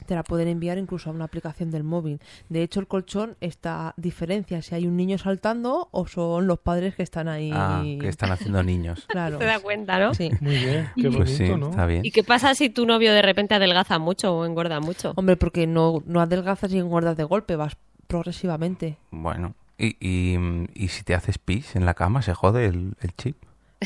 te 0.06 0.14
la 0.14 0.23
pueden 0.23 0.49
enviar 0.49 0.78
incluso 0.78 1.11
a 1.11 1.12
una 1.12 1.25
aplicación 1.25 1.70
del 1.70 1.84
móvil. 1.84 2.20
De 2.49 2.62
hecho, 2.62 2.80
el 2.80 2.87
colchón 2.87 3.37
está 3.40 3.94
diferencia 3.96 4.61
si 4.62 4.75
hay 4.75 4.87
un 4.87 4.96
niño 4.96 5.18
saltando 5.18 5.88
o 5.90 6.06
son 6.06 6.46
los 6.46 6.58
padres 6.58 6.94
que 6.94 7.02
están 7.02 7.28
ahí. 7.28 7.50
Ah, 7.52 7.82
que 7.82 8.08
están 8.08 8.30
haciendo 8.32 8.62
niños. 8.62 9.06
Claro. 9.14 9.38
Te 9.38 9.44
das 9.44 9.61
cuenta, 9.61 9.99
¿no? 10.00 10.12
Sí. 10.14 10.30
Muy 10.40 10.56
bien, 10.56 10.88
qué 10.96 11.02
bonito, 11.08 11.18
Pues 11.18 11.37
sí, 11.37 11.49
¿no? 11.49 11.70
está 11.70 11.87
bien. 11.87 12.04
¿Y 12.04 12.11
qué 12.11 12.25
pasa 12.25 12.54
si 12.54 12.68
tu 12.68 12.84
novio 12.84 13.12
de 13.12 13.23
repente 13.23 13.54
adelgaza 13.54 13.99
mucho 13.99 14.37
o 14.37 14.44
engorda 14.44 14.80
mucho? 14.80 15.12
Hombre, 15.16 15.37
porque 15.37 15.66
no, 15.66 16.02
no 16.06 16.20
adelgazas 16.20 16.73
y 16.73 16.78
engordas 16.78 17.16
de 17.16 17.25
golpe, 17.25 17.54
vas 17.56 17.76
progresivamente. 18.06 18.99
Bueno, 19.11 19.54
y, 19.78 19.96
y, 20.00 20.37
y 20.75 20.88
si 20.88 21.04
te 21.04 21.14
haces 21.14 21.38
pis 21.38 21.76
en 21.76 21.84
la 21.87 21.94
cama, 21.94 22.23
se 22.23 22.34
jode 22.34 22.66
el, 22.66 22.94
el 23.00 23.14
chip. 23.16 23.37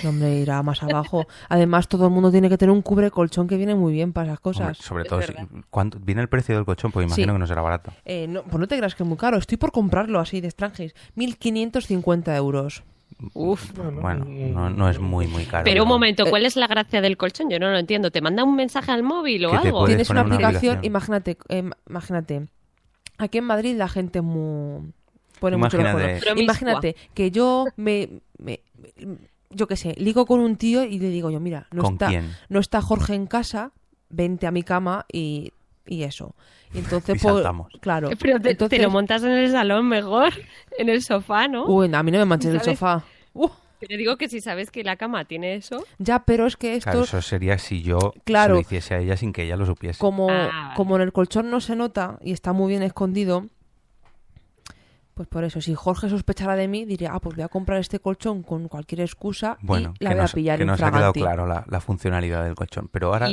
No, 0.03 0.11
Hombre, 0.11 0.37
irá 0.39 0.63
más 0.63 0.83
abajo. 0.83 1.27
Además, 1.49 1.89
todo 1.89 2.07
el 2.07 2.13
mundo 2.13 2.31
tiene 2.31 2.49
que 2.49 2.59
tener 2.59 2.73
un 2.73 2.83
cubre 2.83 3.11
colchón 3.11 3.47
que 3.49 3.57
viene 3.57 3.75
muy 3.75 3.93
bien 3.93 4.13
para 4.13 4.33
esas 4.33 4.41
Hombre, 4.45 4.59
cosas. 4.67 4.79
sobre 4.79 5.03
Es 5.05 5.09
todo, 5.09 5.23
si. 5.23 5.33
¿cuánto, 5.71 5.99
¿viene 6.01 6.21
el 6.23 6.29
precio 6.29 6.55
del 6.55 6.65
colchón? 6.65 6.93
Pues 6.93 7.07
imagino 7.07 7.33
Sí. 7.33 7.35
que 7.35 7.39
no 7.39 7.47
será 7.47 7.63
barato. 7.63 7.93
Eh, 8.05 8.27
no, 8.29 8.43
pues 8.43 8.59
no 8.59 8.67
te 8.69 8.77
creas 8.77 8.95
que 8.95 9.03
es 9.03 9.09
muy 9.09 9.19
caro. 9.19 9.37
Estoy 9.39 9.59
por 9.59 9.73
comprarlo 9.73 10.21
así 10.21 10.41
de 10.41 10.49
extranjeros. 10.49 10.95
1.550 11.17 12.37
euros. 12.37 12.83
Uf. 13.35 13.73
Bueno, 13.75 14.27
no, 14.27 14.71
no 14.71 14.89
es 14.89 15.01
muy, 15.01 15.27
muy 15.27 15.45
caro. 15.45 15.65
Pero 15.65 15.83
un 15.83 15.89
momento, 15.89 16.25
¿cuál 16.27 16.47
es 16.47 16.55
la 16.57 16.67
gracia 16.69 17.01
del 17.01 17.17
colchón? 17.17 17.51
Yo 17.51 17.59
no 17.59 17.71
lo 17.71 17.79
entiendo. 17.79 18.11
¿Te 18.13 18.21
manda 18.21 18.45
un 18.45 18.55
mensaje 18.55 18.93
al 18.93 19.03
móvil 19.03 19.47
o 19.47 19.53
algo? 19.55 19.87
Tienes 19.87 20.09
una 20.11 20.23
una 20.23 20.35
aplicación, 20.37 20.77
aplicación. 20.79 20.85
imagínate, 20.85 21.37
eh, 21.49 21.71
imagínate. 21.89 22.47
Aquí 23.17 23.39
en 23.39 23.45
Madrid 23.45 23.77
la 23.77 23.89
gente 23.89 24.21
muy 24.21 24.93
pone 25.41 25.57
mucho 25.57 25.77
los 25.79 25.87
Imagínate. 25.91 26.21
Promiscua. 26.21 26.43
Imagínate 26.43 26.97
que 27.15 27.31
yo 27.33 27.67
me, 27.77 28.21
me- 28.39 28.61
yo 29.51 29.67
qué 29.67 29.77
sé, 29.77 29.95
ligo 29.97 30.27
con 30.27 30.41
un 30.41 30.57
tío 30.57 30.85
y 30.85 30.99
le 30.99 31.09
digo 31.09 31.31
yo, 31.31 31.41
mira, 31.41 31.67
no 31.73 31.83
¿Con 31.83 31.95
está 31.95 32.09
quién? 32.09 32.31
no 32.49 32.61
está 32.61 32.81
Jorge 32.83 33.15
en 33.15 33.27
casa, 33.27 33.73
vente 34.11 34.47
a 34.47 34.51
mi 34.51 34.63
cama 34.63 35.07
y, 35.13 35.53
y 35.87 36.03
eso. 36.03 36.35
Y 36.75 36.79
entonces 36.81 37.17
Y 37.17 37.19
pues, 37.27 37.47
claro. 37.81 38.11
Pero 38.21 38.39
te, 38.41 38.51
entonces, 38.51 38.79
te 38.79 38.83
lo 38.85 38.91
montas 38.91 39.23
en 39.23 39.31
el 39.31 39.51
salón 39.51 39.89
mejor, 39.89 40.33
en 40.79 40.91
el 40.91 41.03
sofá, 41.03 41.49
¿no? 41.49 41.65
Uy, 41.65 41.91
a 41.95 42.03
mí 42.03 42.11
no 42.11 42.19
me 42.19 42.27
manches 42.27 42.53
el 42.53 42.61
sofá. 42.61 43.03
Uh, 43.33 43.49
Pero 43.81 43.97
digo 43.97 44.19
que 44.19 44.29
si 44.29 44.43
sabes 44.43 44.71
que 44.71 44.85
la 44.85 44.97
cama 44.97 45.25
tiene 45.25 45.55
eso, 45.55 45.83
ya, 45.99 46.25
pero 46.27 46.47
es 46.47 46.57
que 46.59 46.75
esto 46.75 46.91
Claro, 46.91 47.05
eso 47.05 47.23
sería 47.23 47.57
si 47.57 47.81
yo 47.83 48.13
Claro. 48.25 48.57
se 48.57 48.57
lo 48.57 48.61
hiciese 48.61 48.95
a 48.97 48.99
ella 48.99 49.17
sin 49.17 49.33
que 49.33 49.45
ella 49.45 49.57
lo 49.57 49.65
supiese. 49.65 49.99
como, 49.99 50.29
Ah, 50.31 50.51
vale. 50.65 50.75
como 50.77 50.97
en 50.97 51.03
el 51.03 51.13
colchón 51.15 51.51
no 51.51 51.61
se 51.63 51.75
nota 51.75 52.19
y 52.23 52.33
está 52.33 52.53
muy 52.53 52.69
bien 52.69 52.83
escondido, 52.83 53.47
pues 55.19 55.27
por 55.27 55.43
eso, 55.43 55.61
si 55.61 55.75
Jorge 55.75 56.09
sospechara 56.09 56.55
de 56.55 56.69
mí, 56.69 56.85
diría, 56.85 57.11
ah, 57.13 57.19
pues 57.19 57.35
voy 57.35 57.43
a 57.43 57.49
comprar 57.49 57.81
este 57.81 57.99
colchón 57.99 58.45
con 58.45 58.69
cualquier 58.69 59.01
excusa 59.01 59.59
Bueno, 59.63 59.93
y 59.99 60.05
la 60.05 60.11
voy 60.11 60.19
a 60.21 60.23
nos, 60.23 60.33
pillar 60.33 60.59
que 60.61 60.65
nos 60.65 60.81
ha 60.81 60.93
quedado 60.93 61.13
claro 61.13 61.45
la, 61.45 61.65
la 61.67 61.81
funcionalidad 61.81 62.45
del 62.45 62.55
colchón. 62.55 62.89
Pero 62.93 63.09
ahora 63.09 63.29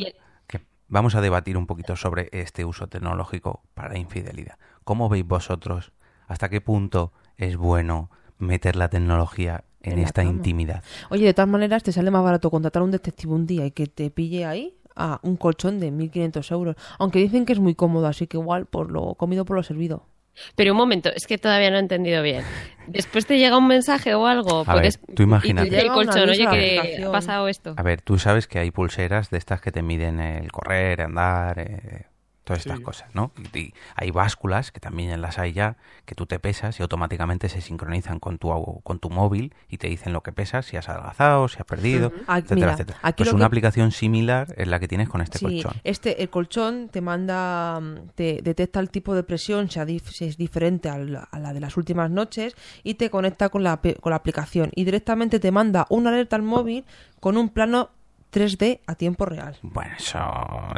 que 0.47 0.65
vamos 0.87 1.13
a 1.13 1.21
debatir 1.21 1.57
un 1.57 1.67
poquito 1.67 1.95
sobre 1.95 2.29
este 2.31 2.65
uso 2.65 2.87
tecnológico 2.87 3.61
para 3.75 3.99
infidelidad. 3.99 4.57
¿Cómo 4.83 5.09
veis 5.09 5.27
vosotros? 5.27 5.91
¿Hasta 6.27 6.49
qué 6.49 6.59
punto 6.59 7.13
es 7.37 7.55
bueno 7.55 8.09
meter 8.39 8.77
la 8.77 8.89
tecnología 8.89 9.63
en, 9.83 9.99
En 9.99 9.99
esta 9.99 10.23
cama. 10.23 10.33
intimidad? 10.33 10.83
Oye, 11.11 11.25
de 11.25 11.35
todas 11.35 11.49
maneras, 11.49 11.83
te 11.83 11.91
sale 11.91 12.09
más 12.09 12.23
barato 12.23 12.49
contratar 12.49 12.81
a 12.81 12.85
un 12.85 12.89
detective 12.89 13.31
un 13.31 13.45
día 13.45 13.67
y 13.67 13.69
que 13.69 13.85
te 13.85 14.09
pille 14.09 14.43
ahí 14.47 14.75
a 14.95 15.19
un 15.21 15.37
colchón 15.37 15.79
de 15.79 15.91
1.500 15.91 16.51
euros. 16.51 16.75
Aunque 16.97 17.19
dicen 17.19 17.45
que 17.45 17.53
es 17.53 17.59
muy 17.59 17.75
cómodo, 17.75 18.07
así 18.07 18.25
que 18.25 18.37
igual 18.37 18.65
por 18.65 18.89
lo 18.89 19.13
comido 19.13 19.45
por 19.45 19.55
lo 19.55 19.61
servido. 19.61 20.07
Pero 20.55 20.71
un 20.71 20.77
momento, 20.77 21.09
es 21.13 21.27
que 21.27 21.37
todavía 21.37 21.69
no 21.71 21.77
he 21.77 21.79
entendido 21.79 22.21
bien. 22.21 22.43
Después 22.87 23.25
te 23.25 23.37
llega 23.37 23.57
un 23.57 23.67
mensaje 23.67 24.13
o 24.15 24.27
algo. 24.27 24.63
A 24.65 24.75
ver, 24.75 24.93
tú 25.15 25.23
imagínate. 25.23 25.67
Y 25.67 25.69
te 25.69 25.75
dice 25.77 25.87
el 25.87 25.93
colchón, 25.93 26.29
oye, 26.29 26.47
que 26.47 27.03
ha 27.03 27.11
pasado 27.11 27.47
esto. 27.47 27.73
A 27.77 27.83
ver, 27.83 28.01
tú 28.01 28.19
sabes 28.19 28.47
que 28.47 28.59
hay 28.59 28.71
pulseras 28.71 29.29
de 29.29 29.37
estas 29.37 29.61
que 29.61 29.71
te 29.71 29.81
miden 29.81 30.19
el 30.19 30.51
correr, 30.51 31.01
andar, 31.01 31.59
eh, 31.59 32.05
todas 32.45 32.59
estas 32.61 32.77
Sí. 32.77 32.83
cosas, 32.83 33.13
¿no? 33.13 33.31
Y, 33.53 33.59
y 33.59 33.73
hay 33.95 34.11
básculas, 34.11 34.71
que 34.71 34.79
también 34.79 35.19
las 35.21 35.37
hay 35.39 35.51
ya, 35.51 35.75
que 36.05 36.15
tú 36.15 36.25
te 36.25 36.39
pesas 36.39 36.79
y 36.79 36.83
automáticamente 36.83 37.49
se 37.49 37.59
sincronizan 37.59 38.19
con 38.19 38.37
tu, 38.37 38.79
con 38.83 38.99
tu 38.99 39.09
móvil 39.09 39.53
y 39.67 39.77
te 39.77 39.87
dicen 39.87 40.13
lo 40.13 40.23
que 40.23 40.31
pesas, 40.31 40.65
si 40.65 40.77
has 40.77 40.87
adelgazado, 40.87 41.47
si 41.49 41.57
has 41.59 41.65
perdido, 41.65 42.13
Ah, 42.27 42.37
etcétera, 42.37 42.55
mira, 42.55 42.73
etcétera. 42.73 42.99
aquí 43.01 43.23
Pues 43.23 43.33
una 43.33 43.39
que- 43.41 43.45
aplicación 43.47 43.91
similar 43.91 44.53
es 44.57 44.67
la 44.67 44.79
que 44.79 44.87
tienes 44.87 45.09
con 45.09 45.21
este 45.21 45.39
Sí, 45.39 45.45
colchón. 45.45 45.73
este, 45.83 46.21
el 46.23 46.29
colchón 46.29 46.89
te 46.89 47.01
manda, 47.01 47.79
mm, 47.81 48.09
te 48.15 48.39
detecta 48.43 48.79
el 48.79 48.89
tipo 48.89 49.15
de 49.15 49.23
presión, 49.23 49.69
si, 49.69 49.79
es 50.25 50.37
diferente 50.37 50.87
al- 50.89 51.27
a 51.29 51.39
la 51.39 51.51
de 51.53 51.59
las 51.59 51.75
últimas 51.77 52.09
noches, 52.11 52.55
y 52.83 52.93
te 52.93 53.09
conecta 53.09 53.49
con 53.49 53.63
la, 53.63 53.81
pe- 53.81 53.95
con 53.95 54.11
la 54.11 54.17
aplicación. 54.17 54.69
Y 54.75 54.85
directamente 54.85 55.39
te 55.39 55.51
manda 55.51 55.87
una 55.89 56.09
alerta 56.11 56.35
al 56.35 56.43
móvil 56.43 56.85
con 57.19 57.37
un 57.37 57.49
plano 57.49 57.89
3D 58.35 58.81
a 58.85 58.95
tiempo 58.95 59.25
real. 59.25 59.57
Bueno, 59.61 59.91
eso, 59.97 60.19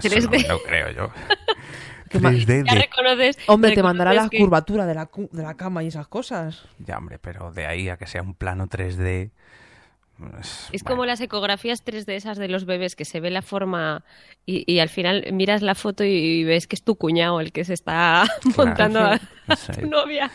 eso 0.03 0.09
3D. 0.09 0.47
no 0.47 0.53
lo 0.53 0.63
creo 0.63 0.91
yo. 0.91 1.09
¿Qué 2.09 2.19
ma- 2.19 2.31
3D 2.31 2.63
Ya 2.67 2.73
de... 2.75 2.79
reconoces. 2.81 3.37
Hombre, 3.47 3.73
te 3.73 3.83
mandará 3.83 4.13
la 4.13 4.29
que- 4.29 4.37
curvatura 4.37 4.85
de 4.85 4.93
la, 4.95 5.07
cu- 5.07 5.29
de 5.31 5.43
la 5.43 5.55
cama 5.55 5.83
y 5.83 5.87
esas 5.87 6.07
cosas. 6.07 6.63
Ya, 6.79 6.97
hombre, 6.97 7.19
pero 7.19 7.51
de 7.51 7.65
ahí 7.65 7.89
a 7.89 7.97
que 7.97 8.07
sea 8.07 8.21
un 8.21 8.33
plano 8.33 8.67
3D... 8.67 9.31
pues, 10.17 10.69
Es 10.71 10.83
bueno. 10.83 10.95
como 10.95 11.05
las 11.05 11.19
ecografías 11.21 11.83
3D 11.83 12.13
esas 12.13 12.37
de 12.37 12.47
los 12.47 12.65
bebés 12.65 12.95
que 12.95 13.03
se 13.05 13.19
ve 13.19 13.29
la 13.29 13.41
forma 13.41 14.03
y, 14.45 14.63
y 14.71 14.79
al 14.79 14.89
final 14.89 15.25
miras 15.33 15.61
la 15.61 15.75
foto 15.75 16.03
y 16.05 16.43
ves 16.45 16.67
que 16.67 16.75
es 16.75 16.83
tu 16.83 16.95
cuñado 16.95 17.41
el 17.41 17.51
que 17.51 17.65
se 17.65 17.73
está 17.73 18.23
montando 18.57 18.99
a, 18.99 19.19
a 19.47 19.55
sí. 19.55 19.73
tu 19.81 19.87
novia. 19.87 20.31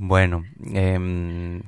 Bueno, 0.00 0.44
em, 0.64 1.62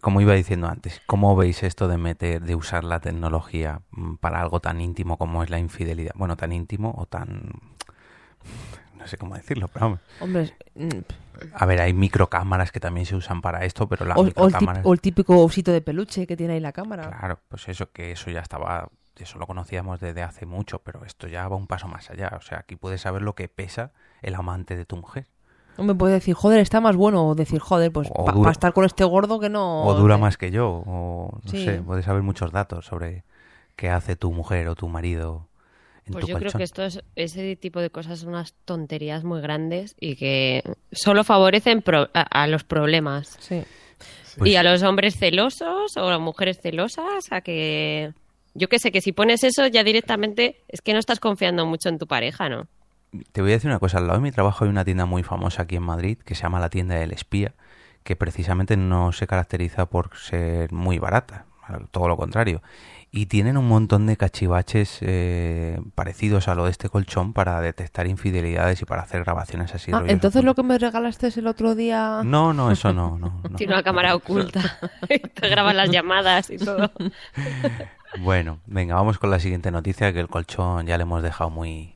como 0.00 0.20
iba 0.20 0.34
diciendo 0.34 0.66
antes, 0.68 1.00
¿cómo 1.06 1.36
veis 1.36 1.62
esto 1.62 1.86
de 1.86 1.98
meter, 1.98 2.42
de 2.42 2.54
usar 2.56 2.82
la 2.82 2.98
tecnología 3.00 3.80
mm, 3.92 4.14
para 4.16 4.40
algo 4.40 4.58
tan 4.60 4.80
íntimo 4.80 5.16
como 5.18 5.42
es 5.44 5.50
la 5.50 5.58
infidelidad? 5.58 6.12
Bueno, 6.16 6.36
tan 6.36 6.52
íntimo 6.52 6.92
o 6.96 7.06
tan... 7.06 7.50
No 8.98 9.06
sé 9.06 9.16
cómo 9.16 9.34
decirlo, 9.34 9.68
pero 9.68 9.86
vamos. 9.86 10.00
Hombre, 10.20 10.52
mm, 10.74 10.88
A 11.54 11.64
ver, 11.66 11.80
hay 11.80 11.92
microcámaras 11.94 12.70
que 12.72 12.80
también 12.80 13.06
se 13.06 13.16
usan 13.16 13.40
para 13.40 13.64
esto, 13.64 13.88
pero 13.88 14.04
las 14.04 14.18
o, 14.18 14.20
o 14.20 14.24
el 14.24 14.28
tip- 14.34 14.42
microcámaras... 14.44 14.84
o 14.84 14.92
el 14.92 15.00
típico 15.00 15.38
osito 15.42 15.72
de 15.72 15.80
peluche 15.80 16.26
que 16.26 16.36
tiene 16.36 16.54
ahí 16.54 16.60
la 16.60 16.72
cámara. 16.72 17.04
Claro, 17.08 17.38
pues 17.48 17.68
eso 17.68 17.90
que 17.92 18.12
eso 18.12 18.30
ya 18.30 18.40
estaba, 18.40 18.88
eso 19.16 19.38
lo 19.38 19.46
conocíamos 19.46 20.00
desde 20.00 20.22
hace 20.22 20.44
mucho, 20.44 20.80
pero 20.80 21.04
esto 21.04 21.28
ya 21.28 21.48
va 21.48 21.56
un 21.56 21.66
paso 21.66 21.88
más 21.88 22.10
allá. 22.10 22.32
O 22.36 22.42
sea, 22.42 22.58
aquí 22.58 22.76
puedes 22.76 23.00
saber 23.00 23.22
lo 23.22 23.34
que 23.34 23.48
pesa 23.48 23.92
el 24.22 24.34
amante 24.34 24.76
de 24.76 24.84
tu 24.84 24.96
mujer. 24.96 25.26
No 25.78 25.84
me 25.84 25.94
puede 25.94 26.14
decir, 26.14 26.34
joder, 26.34 26.60
está 26.60 26.80
más 26.80 26.96
bueno. 26.96 27.28
O 27.28 27.34
decir, 27.34 27.58
joder, 27.58 27.90
pues 27.92 28.08
para 28.10 28.32
dura- 28.32 28.50
estar 28.50 28.72
con 28.72 28.84
este 28.84 29.04
gordo 29.04 29.38
que 29.40 29.48
no. 29.48 29.84
O 29.84 29.94
dura 29.94 30.18
más 30.18 30.36
que 30.36 30.50
yo, 30.50 30.82
o 30.86 31.38
no 31.42 31.50
Sí. 31.50 31.64
sé, 31.64 31.80
puedes 31.82 32.04
saber 32.04 32.22
muchos 32.22 32.52
datos 32.52 32.84
sobre 32.86 33.24
qué 33.76 33.88
hace 33.88 34.16
tu 34.16 34.30
mujer 34.32 34.68
o 34.68 34.74
tu 34.74 34.88
marido 34.88 35.48
en 36.06 36.12
Pues 36.12 36.24
tu 36.26 36.30
yo 36.32 36.38
creo 36.38 36.52
que 36.52 36.62
esto 36.64 36.82
es, 36.82 37.02
ese 37.16 37.56
tipo 37.56 37.80
de 37.80 37.88
cosas 37.90 38.18
son 38.20 38.30
unas 38.30 38.52
tonterías 38.64 39.24
muy 39.24 39.40
grandes 39.40 39.94
y 39.98 40.16
que 40.16 40.62
solo 40.92 41.24
favorecen 41.24 41.80
pro- 41.82 42.10
a, 42.12 42.42
a 42.42 42.46
los 42.46 42.64
problemas. 42.64 43.36
Sí. 43.40 43.62
Pues- 44.38 44.50
y 44.50 44.56
a 44.56 44.62
los 44.62 44.82
hombres 44.82 45.16
celosos 45.18 45.96
o 45.96 46.06
a 46.06 46.10
las 46.10 46.20
mujeres 46.20 46.58
celosas, 46.60 47.30
a 47.30 47.40
que... 47.40 48.12
Yo 48.54 48.68
que 48.68 48.78
sé, 48.80 48.90
que 48.90 49.00
si 49.00 49.12
pones 49.12 49.44
eso 49.44 49.66
ya 49.68 49.84
directamente 49.84 50.62
es 50.68 50.80
que 50.80 50.92
no 50.92 50.98
estás 50.98 51.20
confiando 51.20 51.64
mucho 51.66 51.88
en 51.88 51.98
tu 51.98 52.06
pareja, 52.08 52.48
¿no? 52.48 52.66
Te 53.32 53.42
voy 53.42 53.50
a 53.50 53.54
decir 53.54 53.70
una 53.70 53.78
cosa, 53.78 53.98
al 53.98 54.06
lado 54.06 54.18
de 54.18 54.22
mi 54.22 54.32
trabajo 54.32 54.64
hay 54.64 54.70
una 54.70 54.84
tienda 54.84 55.04
muy 55.04 55.22
famosa 55.22 55.62
aquí 55.62 55.76
en 55.76 55.82
Madrid 55.82 56.18
que 56.18 56.34
se 56.34 56.42
llama 56.42 56.60
la 56.60 56.70
tienda 56.70 56.94
del 56.94 57.12
espía, 57.12 57.54
que 58.04 58.16
precisamente 58.16 58.76
no 58.76 59.12
se 59.12 59.26
caracteriza 59.26 59.86
por 59.86 60.16
ser 60.16 60.72
muy 60.72 60.98
barata, 60.98 61.46
todo 61.90 62.08
lo 62.08 62.16
contrario. 62.16 62.62
Y 63.12 63.26
tienen 63.26 63.56
un 63.56 63.66
montón 63.66 64.06
de 64.06 64.16
cachivaches 64.16 64.98
eh, 65.00 65.80
parecidos 65.96 66.46
a 66.46 66.54
lo 66.54 66.66
de 66.66 66.70
este 66.70 66.88
colchón 66.88 67.32
para 67.32 67.60
detectar 67.60 68.06
infidelidades 68.06 68.82
y 68.82 68.84
para 68.84 69.02
hacer 69.02 69.24
grabaciones 69.24 69.74
así. 69.74 69.90
Ah, 69.92 70.04
entonces 70.06 70.44
lo 70.44 70.54
que 70.54 70.62
me 70.62 70.78
regalaste 70.78 71.26
el 71.34 71.48
otro 71.48 71.74
día. 71.74 72.20
No, 72.24 72.52
no, 72.52 72.70
eso 72.70 72.92
no, 72.92 73.18
no. 73.18 73.40
no. 73.42 73.50
Tiene 73.56 73.72
una 73.72 73.82
cámara 73.82 74.14
oculta. 74.14 74.78
Te 75.08 75.48
graban 75.48 75.76
las 75.76 75.90
llamadas 75.90 76.50
y 76.50 76.58
todo. 76.58 76.90
Bueno, 78.18 78.58
venga, 78.66 78.96
vamos 78.96 79.18
con 79.18 79.30
la 79.30 79.38
siguiente 79.38 79.70
noticia, 79.70 80.12
que 80.12 80.20
el 80.20 80.28
colchón 80.28 80.86
ya 80.86 80.96
le 80.96 81.02
hemos 81.02 81.22
dejado 81.22 81.50
muy... 81.50 81.94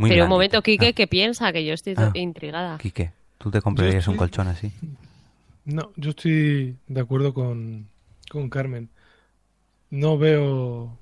muy 0.00 0.08
Pero 0.10 0.24
un 0.24 0.30
momento, 0.30 0.62
Quique, 0.62 0.88
Ah, 0.88 0.92
¿qué 0.94 1.06
piensa? 1.06 1.52
Que 1.52 1.64
yo 1.64 1.74
estoy 1.74 1.94
Ah. 1.96 2.10
intrigada. 2.14 2.78
Quique, 2.78 3.12
¿tú 3.38 3.50
te 3.50 3.60
comprarías 3.60 4.08
un 4.08 4.16
colchón 4.16 4.48
así? 4.48 4.72
No, 5.66 5.92
yo 5.96 6.10
estoy 6.10 6.76
de 6.88 7.00
acuerdo 7.00 7.34
con, 7.34 7.86
con 8.30 8.48
Carmen. 8.48 8.88
No 9.90 10.16
veo 10.16 10.96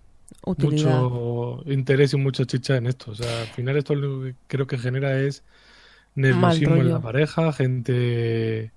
Utilidad. 0.44 1.00
mucho 1.02 1.62
interés 1.70 2.12
y 2.12 2.16
mucha 2.16 2.44
chicha 2.44 2.76
en 2.76 2.86
esto. 2.86 3.12
O 3.12 3.14
sea, 3.14 3.42
al 3.42 3.46
final 3.48 3.76
esto 3.76 3.94
lo 3.94 4.22
que 4.24 4.34
creo 4.48 4.66
que 4.66 4.78
genera 4.78 5.18
es 5.20 5.44
nerviosismo 6.16 6.74
en 6.76 6.90
la 6.90 7.00
pareja, 7.00 7.52
gente 7.52 8.72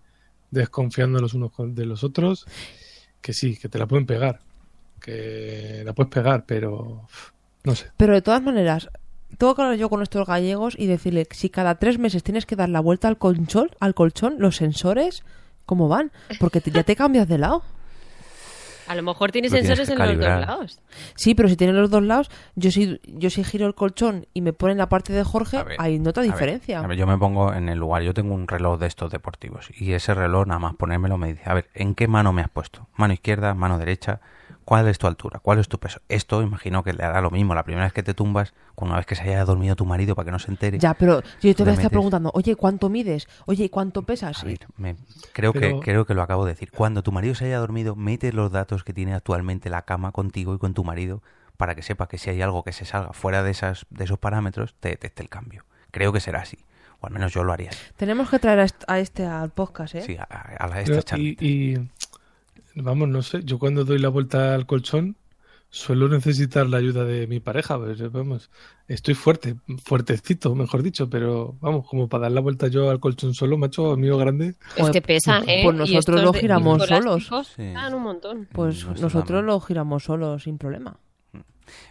desconfiando 0.51 1.19
los 1.19 1.33
unos 1.33 1.51
con- 1.51 1.73
de 1.73 1.85
los 1.87 2.03
otros, 2.03 2.45
que 3.21 3.33
sí, 3.33 3.57
que 3.57 3.69
te 3.69 3.79
la 3.79 3.87
pueden 3.87 4.05
pegar, 4.05 4.41
que 5.01 5.81
la 5.83 5.93
puedes 5.93 6.11
pegar, 6.13 6.45
pero 6.45 7.07
no 7.63 7.75
sé. 7.75 7.87
Pero 7.97 8.13
de 8.13 8.21
todas 8.21 8.43
maneras, 8.43 8.89
tengo 9.37 9.55
que 9.55 9.61
hablar 9.61 9.77
yo 9.77 9.89
con 9.89 10.01
estos 10.01 10.27
gallegos 10.27 10.75
y 10.77 10.87
decirle 10.87 11.27
si 11.31 11.49
cada 11.49 11.75
tres 11.75 11.97
meses 11.99 12.23
tienes 12.23 12.45
que 12.45 12.55
dar 12.55 12.69
la 12.69 12.79
vuelta 12.79 13.07
al 13.07 13.17
colchón, 13.17 13.69
al 13.79 13.93
colchón, 13.93 14.35
los 14.39 14.55
sensores, 14.57 15.23
¿cómo 15.65 15.87
van? 15.87 16.11
Porque 16.39 16.61
te- 16.61 16.71
ya 16.71 16.83
te 16.83 16.95
cambias 16.95 17.27
de 17.27 17.37
lado. 17.37 17.63
A 18.87 18.95
lo 18.95 19.03
mejor 19.03 19.31
tiene 19.31 19.47
sensores 19.49 19.87
en 19.89 19.99
los 19.99 20.07
dos 20.17 20.39
lados. 20.41 20.79
Sí, 21.15 21.33
pero 21.33 21.47
si 21.47 21.55
tienen 21.55 21.77
los 21.77 21.89
dos 21.89 22.03
lados, 22.03 22.29
yo 22.55 22.71
si, 22.71 22.99
yo 23.05 23.29
si 23.29 23.41
giro 23.43 23.65
el 23.67 23.73
colchón 23.73 24.25
y 24.33 24.41
me 24.41 24.51
ponen 24.51 24.77
la 24.77 24.89
parte 24.89 25.13
de 25.13 25.23
Jorge, 25.23 25.63
ver, 25.63 25.75
hay 25.79 25.97
nota 25.97 26.19
a 26.19 26.23
ver, 26.23 26.33
diferencia. 26.33 26.79
a 26.81 26.87
ver, 26.87 26.97
yo 26.97 27.07
me 27.07 27.17
pongo 27.17 27.53
en 27.53 27.69
el 27.69 27.79
lugar, 27.79 28.01
yo 28.01 28.13
tengo 28.13 28.33
un 28.33 28.49
reloj 28.49 28.79
de 28.79 28.87
estos 28.87 29.09
deportivos 29.09 29.69
y 29.79 29.93
ese 29.93 30.13
reloj 30.13 30.45
nada 30.47 30.59
más 30.59 30.75
ponérmelo 30.75 31.17
me 31.17 31.29
dice, 31.29 31.43
a 31.45 31.53
ver, 31.53 31.69
¿en 31.73 31.95
qué 31.95 32.07
mano 32.09 32.33
me 32.33 32.41
has 32.41 32.49
puesto? 32.49 32.87
Mano 32.97 33.13
izquierda, 33.13 33.53
mano 33.53 33.77
derecha, 33.77 34.19
¿cuál 34.71 34.87
es 34.87 34.97
tu 34.99 35.05
altura? 35.05 35.39
¿Cuál 35.39 35.59
es 35.59 35.67
tu 35.67 35.79
peso? 35.81 35.99
Esto 36.07 36.41
imagino 36.41 36.81
que 36.81 36.93
le 36.93 37.03
hará 37.03 37.19
lo 37.19 37.29
mismo 37.29 37.53
la 37.53 37.63
primera 37.65 37.83
vez 37.83 37.91
que 37.91 38.03
te 38.03 38.13
tumbas, 38.13 38.53
una 38.77 38.95
vez 38.95 39.05
que 39.05 39.15
se 39.15 39.23
haya 39.23 39.43
dormido 39.43 39.75
tu 39.75 39.85
marido 39.85 40.15
para 40.15 40.23
que 40.27 40.31
no 40.31 40.39
se 40.39 40.49
entere. 40.49 40.79
Ya, 40.79 40.93
pero 40.93 41.21
yo 41.41 41.53
te 41.53 41.63
voy 41.63 41.71
a 41.71 41.73
estar 41.73 41.87
metes- 41.87 41.89
preguntando, 41.89 42.31
oye, 42.33 42.55
¿cuánto 42.55 42.87
mides? 42.87 43.27
Oye, 43.47 43.69
¿cuánto 43.69 44.03
pesas? 44.03 44.41
A 44.41 44.45
ver, 44.45 44.59
me- 44.77 44.95
creo, 45.33 45.51
Pero- 45.51 45.81
que, 45.81 45.85
creo 45.85 46.05
que 46.05 46.13
lo 46.13 46.21
acabo 46.21 46.45
de 46.45 46.53
decir. 46.53 46.71
Cuando 46.71 47.03
tu 47.03 47.11
marido 47.11 47.35
se 47.35 47.47
haya 47.47 47.59
dormido, 47.59 47.97
mete 47.97 48.31
los 48.31 48.49
datos 48.49 48.85
que 48.85 48.93
tiene 48.93 49.13
actualmente 49.13 49.69
la 49.69 49.81
cama 49.81 50.13
contigo 50.13 50.55
y 50.55 50.57
con 50.57 50.73
tu 50.73 50.85
marido 50.85 51.21
para 51.57 51.75
que 51.75 51.81
sepa 51.81 52.07
que 52.07 52.17
si 52.17 52.29
hay 52.29 52.41
algo 52.41 52.63
que 52.63 52.71
se 52.71 52.85
salga 52.85 53.11
fuera 53.11 53.43
de, 53.43 53.51
esas, 53.51 53.85
de 53.89 54.05
esos 54.05 54.19
parámetros, 54.19 54.75
te 54.79 54.87
detecte 54.87 55.21
el 55.21 55.27
cambio. 55.27 55.65
Creo 55.91 56.13
que 56.13 56.21
será 56.21 56.39
así. 56.43 56.57
O 57.01 57.07
al 57.07 57.11
menos 57.13 57.33
yo 57.33 57.43
lo 57.43 57.51
haría. 57.51 57.71
así. 57.71 57.79
Tenemos 57.97 58.29
que 58.29 58.39
traer 58.39 58.59
a 58.59 58.63
est- 58.63 58.83
a 58.87 58.99
este 58.99 59.25
al 59.25 59.49
podcast, 59.49 59.95
¿eh? 59.95 60.01
Sí, 60.01 60.15
a, 60.17 60.23
a 60.23 60.65
a 60.65 60.67
Pero- 60.69 60.79
esta 60.79 61.01
charla. 61.03 61.25
y, 61.25 61.35
y, 61.41 61.89
vamos, 62.75 63.09
no 63.09 63.21
sé, 63.21 63.43
yo 63.43 63.59
cuando 63.59 63.85
doy 63.85 63.99
la 63.99 64.09
vuelta 64.09 64.55
al 64.55 64.65
colchón 64.65 65.15
suelo 65.71 66.09
necesitar 66.09 66.67
la 66.67 66.77
ayuda 66.77 67.05
de 67.05 67.27
mi 67.27 67.39
pareja, 67.39 67.77
pues, 67.79 68.11
vamos, 68.11 68.51
estoy 68.89 69.13
fuerte, 69.13 69.55
fuertecito, 69.83 70.53
mejor 70.53 70.83
dicho, 70.83 71.09
pero 71.09 71.55
vamos, 71.61 71.87
como 71.87 72.09
para 72.09 72.23
dar 72.23 72.33
la 72.33 72.41
vuelta 72.41 72.67
yo 72.67 72.89
al 72.89 72.99
colchón 72.99 73.33
solo, 73.33 73.57
macho, 73.57 73.93
amigo 73.93 74.17
grande, 74.17 74.55
Es 74.75 74.89
que 74.89 75.01
pesan, 75.01 75.47
¿eh? 75.47 75.61
Pues 75.63 75.77
nosotros 75.77 76.21
lo 76.21 76.33
giramos 76.33 76.85
solos. 76.85 77.29
Sí. 77.55 77.73
un 77.93 78.03
montón. 78.03 78.49
Pues 78.51 78.85
No 78.85 78.93
nosotros 78.95 79.43
lo 79.43 79.59
giramos 79.61 80.03
solos 80.03 80.43
sin 80.43 80.57
problema. 80.57 80.97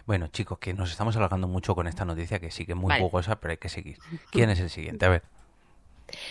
Bueno, 0.05 0.27
chicos, 0.27 0.59
que 0.59 0.73
nos 0.75 0.91
estamos 0.91 1.15
alargando 1.17 1.47
mucho 1.47 1.73
con 1.73 1.87
esta 1.87 2.05
noticia 2.05 2.39
que 2.39 2.51
sí 2.51 2.67
que 2.67 2.73
es 2.73 2.77
muy 2.77 2.89
Vale. 2.89 3.01
jugosa, 3.01 3.39
pero 3.39 3.51
hay 3.51 3.57
que 3.57 3.69
seguir. 3.69 3.97
¿Quién 4.31 4.51
es 4.51 4.59
el 4.59 4.69
siguiente? 4.69 5.05
A 5.05 5.09
ver. 5.09 5.23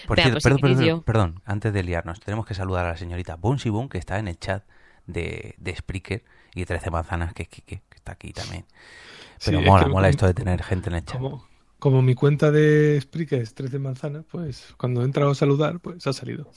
Por 0.07 0.17
cierto, 0.19 0.41
pues 0.41 0.45
perdón, 0.45 0.61
perdón, 0.61 1.03
perdón, 1.05 1.43
antes 1.45 1.73
de 1.73 1.83
liarnos, 1.83 2.21
tenemos 2.21 2.47
que 2.47 2.55
saludar 2.55 2.87
a 2.87 2.91
la 2.91 2.97
señorita 2.97 3.37
Bonsi 3.37 3.69
Boon, 3.71 3.89
que 3.89 3.99
está 3.99 4.19
en 4.19 4.29
el 4.29 4.39
chat 4.39 4.65
de, 5.07 5.55
de 5.59 5.75
Spreaker, 5.77 6.25
y 6.55 6.65
13 6.65 6.91
manzanas, 6.91 7.33
que 7.33 7.45
es 7.45 7.49
Kike, 7.49 7.83
que 7.89 7.97
está 7.97 8.13
aquí 8.13 8.33
también. 8.33 8.65
Pero 9.45 9.59
Sí, 9.59 9.65
es 9.65 9.71
mola, 9.71 9.85
que 9.85 9.91
mola 9.91 10.07
como- 10.07 10.11
esto 10.11 10.27
de 10.27 10.35
tener 10.35 10.63
gente 10.63 10.89
en 10.91 10.97
el 10.97 11.05
chat. 11.05 11.17
como, 11.21 11.47
como 11.79 12.03
mi 12.03 12.15
cuenta 12.15 12.51
de 12.51 13.01
Spreaker 13.01 13.41
es 13.41 13.55
13 13.55 13.79
manzanas, 13.79 14.25
pues 14.31 14.75
cuando 14.77 15.03
he 15.03 15.05
entrado 15.05 15.31
a 15.31 15.35
saludar, 15.35 15.79
pues 15.81 16.07
ha 16.07 16.13
salido. 16.13 16.51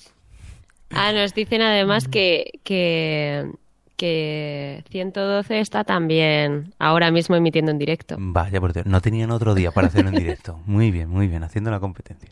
Ah, 0.91 1.11
nos 1.11 1.33
dicen 1.33 1.61
además 1.61 2.07
que, 2.07 2.59
que, 2.63 3.51
que 3.97 4.83
112 4.91 5.59
está 5.59 5.83
también 5.83 6.73
ahora 6.77 7.09
mismo 7.11 7.35
emitiendo 7.35 7.71
en 7.71 7.77
directo. 7.79 8.15
Vaya, 8.19 8.59
por 8.59 8.73
Dios, 8.73 8.85
no 8.85 9.01
tenían 9.01 9.31
otro 9.31 9.55
día 9.55 9.71
para 9.71 9.87
hacerlo 9.87 10.09
en 10.09 10.15
directo. 10.17 10.59
Muy 10.65 10.91
bien, 10.91 11.09
muy 11.09 11.27
bien, 11.27 11.43
haciendo 11.43 11.71
la 11.71 11.79
competencia. 11.79 12.29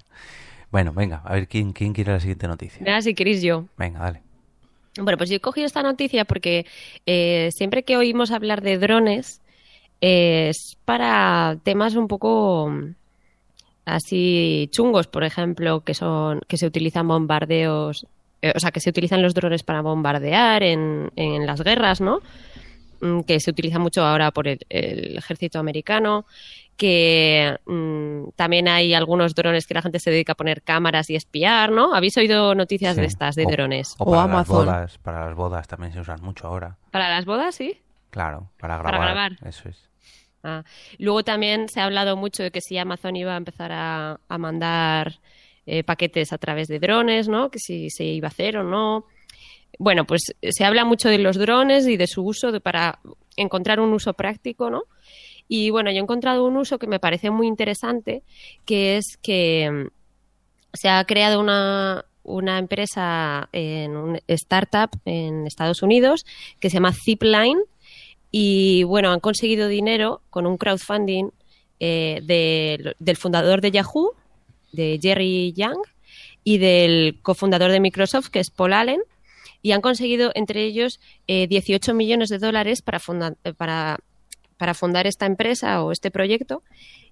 Bueno, 0.71 0.93
venga, 0.93 1.21
a 1.25 1.33
ver 1.33 1.47
quién, 1.47 1.73
quién 1.73 1.93
quiere 1.93 2.13
la 2.13 2.19
siguiente 2.19 2.47
noticia. 2.47 2.83
Nada, 2.85 3.01
si 3.01 3.13
queréis 3.13 3.41
yo. 3.41 3.65
Venga, 3.77 3.99
dale. 3.99 4.21
Bueno, 4.97 5.17
pues 5.17 5.29
yo 5.29 5.35
he 5.37 5.39
cogido 5.39 5.65
esta 5.67 5.83
noticia 5.83 6.25
porque 6.25 6.65
eh, 7.05 7.49
siempre 7.53 7.83
que 7.83 7.97
oímos 7.97 8.31
hablar 8.31 8.61
de 8.61 8.77
drones 8.77 9.41
eh, 10.01 10.47
es 10.49 10.77
para 10.85 11.57
temas 11.63 11.95
un 11.95 12.07
poco 12.07 12.69
mm, 12.69 12.95
así 13.85 14.69
chungos, 14.71 15.07
por 15.07 15.23
ejemplo, 15.23 15.81
que 15.81 15.93
son 15.93 16.41
que 16.47 16.57
se 16.57 16.65
utilizan 16.67 17.07
bombardeos, 17.07 18.05
eh, 18.41 18.53
o 18.55 18.59
sea, 18.59 18.71
que 18.71 18.79
se 18.81 18.89
utilizan 18.89 19.21
los 19.21 19.33
drones 19.33 19.63
para 19.63 19.81
bombardear 19.81 20.63
en, 20.63 21.11
en 21.15 21.45
las 21.45 21.61
guerras, 21.61 22.01
¿no? 22.01 22.19
Mm, 23.01 23.21
Que 23.21 23.39
se 23.39 23.51
utiliza 23.51 23.79
mucho 23.79 24.03
ahora 24.03 24.31
por 24.31 24.47
el, 24.47 24.59
el 24.69 25.17
ejército 25.17 25.59
americano, 25.59 26.25
que 26.81 27.57
mm, 27.67 28.29
también 28.35 28.67
hay 28.67 28.95
algunos 28.95 29.35
drones 29.35 29.67
que 29.67 29.75
la 29.75 29.83
gente 29.83 29.99
se 29.99 30.09
dedica 30.09 30.31
a 30.31 30.35
poner 30.35 30.63
cámaras 30.63 31.11
y 31.11 31.15
espiar, 31.15 31.71
¿no? 31.71 31.93
¿Habéis 31.93 32.17
oído 32.17 32.55
noticias 32.55 32.95
Sí. 32.95 33.01
de 33.01 33.05
estas 33.07 33.35
de 33.35 33.45
O- 33.45 33.49
drones? 33.51 33.93
O, 33.99 34.05
O 34.05 34.11
para 34.11 34.23
Amazon. 34.23 34.65
las 34.65 34.65
bodas, 34.65 34.97
para 34.97 35.25
las 35.27 35.35
bodas 35.35 35.67
también 35.67 35.93
se 35.93 35.99
usan 35.99 36.19
mucho 36.23 36.47
ahora. 36.47 36.77
Para 36.89 37.07
las 37.09 37.25
bodas, 37.25 37.53
sí. 37.53 37.77
Claro, 38.09 38.49
para 38.59 38.81
Para 38.81 38.97
grabar. 38.97 39.33
grabar. 39.35 39.47
Eso 39.47 39.69
es. 39.69 39.87
Ah, 40.43 40.63
Luego 40.97 41.23
también 41.23 41.69
se 41.69 41.81
ha 41.81 41.85
hablado 41.85 42.17
mucho 42.17 42.41
de 42.41 42.49
que 42.49 42.61
si 42.61 42.79
Amazon 42.79 43.15
iba 43.15 43.35
a 43.35 43.37
empezar 43.37 43.71
a, 43.71 44.19
a 44.27 44.37
mandar 44.39 45.19
eh, 45.67 45.83
paquetes 45.83 46.33
a 46.33 46.39
través 46.39 46.67
de 46.67 46.79
drones, 46.79 47.27
¿no? 47.27 47.51
Que 47.51 47.59
si 47.59 47.91
se 47.91 48.05
iba 48.05 48.25
a 48.27 48.31
hacer 48.31 48.57
o 48.57 48.63
no. 48.63 49.05
Bueno, 49.77 50.05
pues 50.05 50.23
eh, 50.41 50.51
se 50.51 50.65
habla 50.65 50.83
mucho 50.83 51.09
de 51.09 51.19
los 51.19 51.37
drones 51.37 51.85
y 51.87 51.95
de 51.95 52.07
su 52.07 52.23
uso 52.23 52.51
de- 52.51 52.59
para 52.59 52.97
encontrar 53.37 53.79
un 53.79 53.93
uso 53.93 54.13
práctico, 54.13 54.71
¿no? 54.71 54.81
Y 55.53 55.69
bueno, 55.69 55.91
yo 55.91 55.97
he 55.97 55.99
encontrado 56.01 56.45
un 56.45 56.55
uso 56.55 56.79
que 56.79 56.87
me 56.87 56.97
parece 57.01 57.29
muy 57.29 57.45
interesante, 57.45 58.23
que 58.63 58.95
es 58.95 59.17
que 59.21 59.69
mm, 59.69 59.87
se 60.71 60.87
ha 60.87 61.03
creado 61.03 61.41
una, 61.41 62.05
una 62.23 62.57
empresa 62.57 63.49
en 63.51 63.97
un 63.97 64.17
startup 64.27 64.91
en 65.03 65.45
Estados 65.45 65.81
Unidos 65.81 66.25
que 66.61 66.69
se 66.69 66.75
llama 66.75 66.93
Zipline 66.93 67.59
y 68.31 68.83
bueno, 68.83 69.11
han 69.11 69.19
conseguido 69.19 69.67
dinero 69.67 70.21
con 70.29 70.47
un 70.47 70.55
crowdfunding 70.55 71.31
eh, 71.81 72.21
de- 72.23 72.95
del 72.99 73.17
fundador 73.17 73.59
de 73.59 73.71
Yahoo, 73.71 74.13
de 74.71 74.99
Jerry 75.01 75.51
Yang, 75.51 75.79
y 76.45 76.59
del 76.59 77.19
cofundador 77.21 77.71
de 77.71 77.81
Microsoft, 77.81 78.29
que 78.29 78.39
es 78.39 78.51
Paul 78.51 78.71
Allen, 78.71 79.01
y 79.61 79.73
han 79.73 79.81
conseguido 79.81 80.31
entre 80.33 80.63
ellos 80.63 81.01
eh, 81.27 81.47
18 81.47 81.93
millones 81.93 82.29
de 82.29 82.39
dólares 82.39 82.81
para, 82.81 82.99
funda- 82.99 83.35
eh, 83.43 83.51
para, 83.53 83.99
para 84.61 84.75
fundar 84.75 85.07
esta 85.07 85.25
empresa 85.25 85.81
o 85.81 85.91
este 85.91 86.11
proyecto 86.11 86.61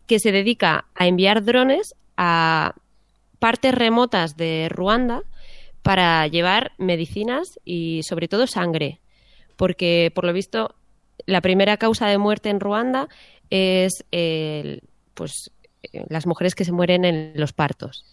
que 0.06 0.20
se 0.20 0.32
dedica 0.32 0.86
a 0.94 1.08
enviar 1.08 1.44
drones 1.44 1.96
a 2.16 2.76
partes 3.40 3.74
remotas 3.74 4.38
de 4.38 4.68
Ruanda 4.70 5.24
para 5.82 6.28
llevar 6.28 6.74
medicinas 6.78 7.60
y 7.66 8.04
sobre 8.04 8.28
todo 8.28 8.46
sangre, 8.46 9.00
porque 9.56 10.12
por 10.14 10.26
lo 10.26 10.32
visto 10.32 10.76
la 11.26 11.42
primera 11.42 11.78
causa 11.78 12.06
de 12.06 12.20
muerte 12.20 12.52
en 12.52 12.60
Ruanda 12.60 13.10
es 13.50 14.06
pues 15.16 15.50
eh, 15.92 16.06
las 16.08 16.28
mujeres 16.28 16.54
que 16.54 16.66
se 16.66 16.72
mueren 16.72 17.04
en 17.04 17.34
los 17.34 17.52
partos. 17.52 18.06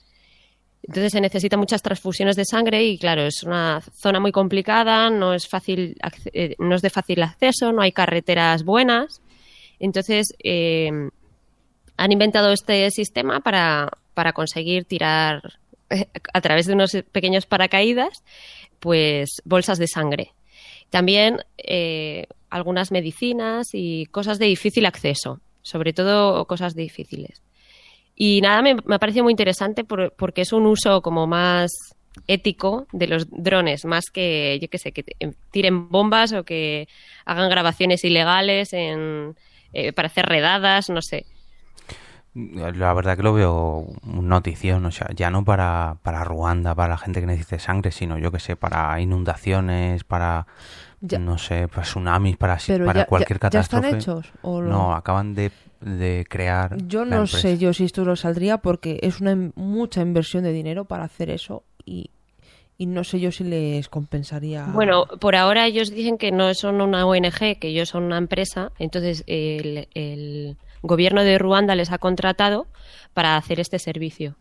Entonces 0.82 1.12
se 1.12 1.20
necesitan 1.20 1.60
muchas 1.60 1.82
transfusiones 1.82 2.36
de 2.36 2.46
sangre 2.46 2.84
y 2.84 2.96
claro, 2.96 3.20
es 3.20 3.42
una 3.42 3.82
zona 4.00 4.18
muy 4.18 4.32
complicada, 4.32 5.10
no 5.10 5.34
es 5.34 5.46
fácil, 5.46 5.98
eh, 6.32 6.56
no 6.58 6.74
es 6.74 6.80
de 6.80 6.88
fácil 6.88 7.22
acceso, 7.22 7.70
no 7.72 7.82
hay 7.82 7.92
carreteras 7.92 8.64
buenas. 8.64 9.20
Entonces 9.78 10.34
eh, 10.42 10.90
han 11.96 12.12
inventado 12.12 12.52
este 12.52 12.90
sistema 12.90 13.40
para, 13.40 13.90
para 14.14 14.32
conseguir 14.32 14.84
tirar 14.84 15.58
eh, 15.90 16.06
a 16.32 16.40
través 16.40 16.66
de 16.66 16.74
unos 16.74 16.92
pequeños 17.12 17.46
paracaídas, 17.46 18.22
pues 18.80 19.40
bolsas 19.44 19.78
de 19.78 19.88
sangre. 19.88 20.32
También 20.90 21.38
eh, 21.58 22.26
algunas 22.50 22.92
medicinas 22.92 23.68
y 23.72 24.06
cosas 24.06 24.38
de 24.38 24.46
difícil 24.46 24.86
acceso, 24.86 25.40
sobre 25.62 25.92
todo 25.92 26.44
cosas 26.46 26.74
difíciles. 26.74 27.42
Y 28.14 28.40
nada, 28.40 28.62
me, 28.62 28.76
me 28.84 28.94
ha 28.94 28.98
parecido 28.98 29.24
muy 29.24 29.32
interesante 29.32 29.84
por- 29.84 30.12
porque 30.16 30.42
es 30.42 30.52
un 30.52 30.66
uso 30.66 31.02
como 31.02 31.26
más 31.26 31.70
ético 32.26 32.86
de 32.92 33.08
los 33.08 33.26
drones, 33.30 33.84
más 33.84 34.06
que, 34.10 34.58
yo 34.62 34.68
qué 34.68 34.78
sé, 34.78 34.92
que 34.92 35.02
te- 35.02 35.16
tiren 35.50 35.88
bombas 35.90 36.32
o 36.32 36.44
que 36.44 36.88
hagan 37.26 37.50
grabaciones 37.50 38.04
ilegales 38.04 38.72
en, 38.72 39.36
eh, 39.72 39.92
para 39.92 40.06
hacer 40.06 40.26
redadas, 40.26 40.88
no 40.90 41.02
sé. 41.02 41.26
La 42.34 42.92
verdad 42.92 43.16
que 43.16 43.22
lo 43.22 43.32
veo 43.32 43.86
notición, 44.04 44.84
o 44.84 44.90
sea, 44.90 45.08
ya 45.16 45.30
no 45.30 45.42
para, 45.42 45.96
para 46.02 46.22
Ruanda, 46.22 46.74
para 46.74 46.90
la 46.90 46.98
gente 46.98 47.20
que 47.20 47.26
necesite 47.26 47.58
sangre, 47.58 47.90
sino 47.92 48.18
yo 48.18 48.30
que 48.30 48.40
sé, 48.40 48.56
para 48.56 49.00
inundaciones, 49.00 50.04
para, 50.04 50.46
Ya. 51.00 51.18
no 51.18 51.38
sé, 51.38 51.66
para 51.68 51.82
tsunamis, 51.84 52.36
para, 52.36 52.58
Pero 52.66 52.84
para 52.84 53.00
ya- 53.00 53.06
cualquier 53.06 53.38
ya- 53.40 53.48
ya 53.48 53.60
están 53.60 53.80
catástrofe. 53.82 53.96
hechos, 53.96 54.32
¿o 54.42 54.60
lo- 54.60 54.68
No, 54.70 54.94
acaban 54.94 55.34
de, 55.34 55.50
de 55.80 56.26
crear. 56.28 56.76
Yo 56.86 57.06
no 57.06 57.16
empresa. 57.22 57.38
sé 57.38 57.56
yo 57.56 57.72
si 57.72 57.84
esto 57.84 58.04
lo 58.04 58.16
saldría 58.16 58.58
porque 58.58 58.98
es 59.02 59.22
una 59.22 59.32
in- 59.32 59.54
mucha 59.56 60.02
inversión 60.02 60.44
de 60.44 60.52
dinero 60.52 60.84
para 60.84 61.04
hacer 61.04 61.30
eso 61.30 61.64
y, 61.86 62.10
y 62.78 62.86
no 62.86 63.04
sé 63.04 63.20
yo 63.20 63.32
si 63.32 63.44
les 63.44 63.88
compensaría. 63.88 64.66
Bueno, 64.66 65.06
por 65.20 65.34
ahora 65.36 65.66
ellos 65.66 65.90
dicen 65.90 66.18
que 66.18 66.30
no 66.32 66.52
son 66.54 66.80
una 66.80 67.06
ONG, 67.06 67.58
que 67.58 67.68
ellos 67.68 67.88
son 67.88 68.04
una 68.04 68.18
empresa. 68.18 68.72
Entonces, 68.78 69.24
el, 69.26 69.88
el 69.94 70.56
gobierno 70.82 71.24
de 71.24 71.38
Ruanda 71.38 71.74
les 71.74 71.90
ha 71.90 71.98
contratado 71.98 72.66
para 73.14 73.36
hacer 73.36 73.60
este 73.60 73.78
servicio. 73.78 74.36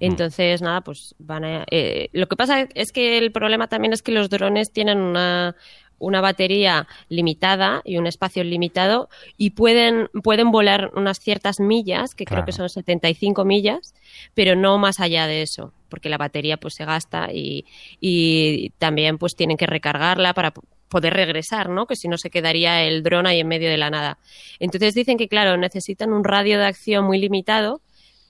Entonces, 0.00 0.62
nada, 0.62 0.80
pues 0.80 1.14
van 1.18 1.44
a... 1.44 1.64
eh, 1.70 2.08
lo 2.12 2.26
que 2.26 2.36
pasa 2.36 2.66
es 2.74 2.90
que 2.90 3.18
el 3.18 3.32
problema 3.32 3.68
también 3.68 3.92
es 3.92 4.02
que 4.02 4.12
los 4.12 4.30
drones 4.30 4.72
tienen 4.72 4.98
una, 4.98 5.54
una 5.98 6.22
batería 6.22 6.88
limitada 7.10 7.82
y 7.84 7.98
un 7.98 8.06
espacio 8.06 8.42
limitado 8.42 9.10
y 9.36 9.50
pueden, 9.50 10.08
pueden 10.24 10.50
volar 10.50 10.90
unas 10.96 11.20
ciertas 11.20 11.60
millas, 11.60 12.14
que 12.14 12.24
creo 12.24 12.46
que 12.46 12.52
son 12.52 12.70
75 12.70 13.44
millas, 13.44 13.94
pero 14.34 14.56
no 14.56 14.78
más 14.78 15.00
allá 15.00 15.26
de 15.26 15.42
eso, 15.42 15.74
porque 15.90 16.08
la 16.08 16.16
batería 16.16 16.56
pues 16.56 16.72
se 16.74 16.86
gasta 16.86 17.28
y, 17.32 17.66
y 18.00 18.70
también 18.78 19.18
pues 19.18 19.36
tienen 19.36 19.58
que 19.58 19.66
recargarla 19.66 20.32
para 20.32 20.52
poder 20.88 21.12
regresar, 21.12 21.68
¿no? 21.68 21.86
Que 21.86 21.94
si 21.96 22.08
no 22.08 22.16
se 22.16 22.30
quedaría 22.30 22.82
el 22.84 23.02
dron 23.02 23.26
ahí 23.26 23.40
en 23.40 23.48
medio 23.48 23.68
de 23.68 23.76
la 23.76 23.90
nada. 23.90 24.16
Entonces 24.58 24.94
dicen 24.94 25.18
que, 25.18 25.28
claro, 25.28 25.56
necesitan 25.58 26.12
un 26.12 26.24
radio 26.24 26.58
de 26.58 26.66
acción 26.66 27.04
muy 27.04 27.18
limitado, 27.18 27.80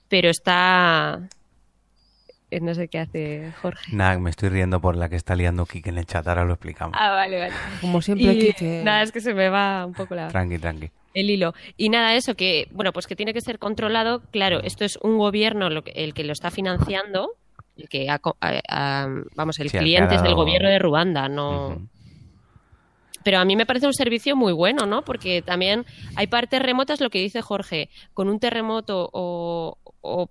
pero 0.09 0.29
está... 0.29 1.21
No 2.61 2.73
sé 2.75 2.89
qué 2.89 2.99
hace 2.99 3.53
Jorge. 3.61 3.95
Nada, 3.95 4.19
me 4.19 4.29
estoy 4.29 4.49
riendo 4.49 4.81
por 4.81 4.97
la 4.97 5.07
que 5.07 5.15
está 5.15 5.35
liando 5.35 5.65
Kike 5.65 5.89
en 5.89 5.97
el 5.99 6.05
chat, 6.05 6.27
ahora 6.27 6.43
lo 6.43 6.51
explicamos. 6.53 6.97
Ah, 6.99 7.11
vale, 7.11 7.39
vale. 7.39 7.53
Como 7.79 8.01
siempre 8.01 8.33
Y. 8.33 8.83
Nada, 8.83 9.03
es 9.03 9.13
que 9.13 9.21
se 9.21 9.33
me 9.33 9.47
va 9.47 9.85
un 9.85 9.93
poco 9.93 10.15
la... 10.15 10.27
Tranqui, 10.27 10.57
tranqui. 10.59 10.91
el 11.13 11.29
hilo. 11.29 11.53
Y 11.77 11.87
nada, 11.87 12.13
eso 12.13 12.35
que, 12.35 12.67
bueno, 12.71 12.91
pues 12.91 13.07
que 13.07 13.15
tiene 13.15 13.33
que 13.33 13.39
ser 13.39 13.57
controlado. 13.57 14.21
Claro, 14.31 14.59
esto 14.63 14.83
es 14.83 14.97
un 14.97 15.17
gobierno 15.17 15.69
lo 15.69 15.83
que- 15.85 15.91
el 15.91 16.13
que 16.13 16.25
lo 16.25 16.33
está 16.33 16.51
financiando, 16.51 17.29
el 17.81 17.89
que, 17.89 18.09
ha 18.09 18.19
co- 18.19 18.37
a- 18.41 18.61
a- 18.69 19.07
vamos, 19.35 19.59
el 19.59 19.69
Sí, 19.69 19.77
cliente 19.77 20.15
es 20.15 20.21
del 20.21 20.31
dado- 20.31 20.43
gobierno 20.43 20.69
de 20.69 20.79
Ruanda, 20.79 21.27
no. 21.29 21.81
Pero 23.23 23.37
a 23.39 23.45
mí 23.45 23.55
me 23.55 23.65
parece 23.67 23.85
un 23.85 23.93
servicio 23.93 24.35
muy 24.35 24.51
bueno, 24.51 24.85
¿no? 24.87 25.03
Porque 25.03 25.41
también 25.43 25.85
hay 26.15 26.25
partes 26.27 26.59
remotas, 26.61 26.99
lo 27.01 27.09
que 27.11 27.19
dice 27.19 27.41
Jorge, 27.41 27.89
con 28.13 28.29
un 28.29 28.39
terremoto 28.39 29.09
o, 29.13 29.77
o 30.01 30.29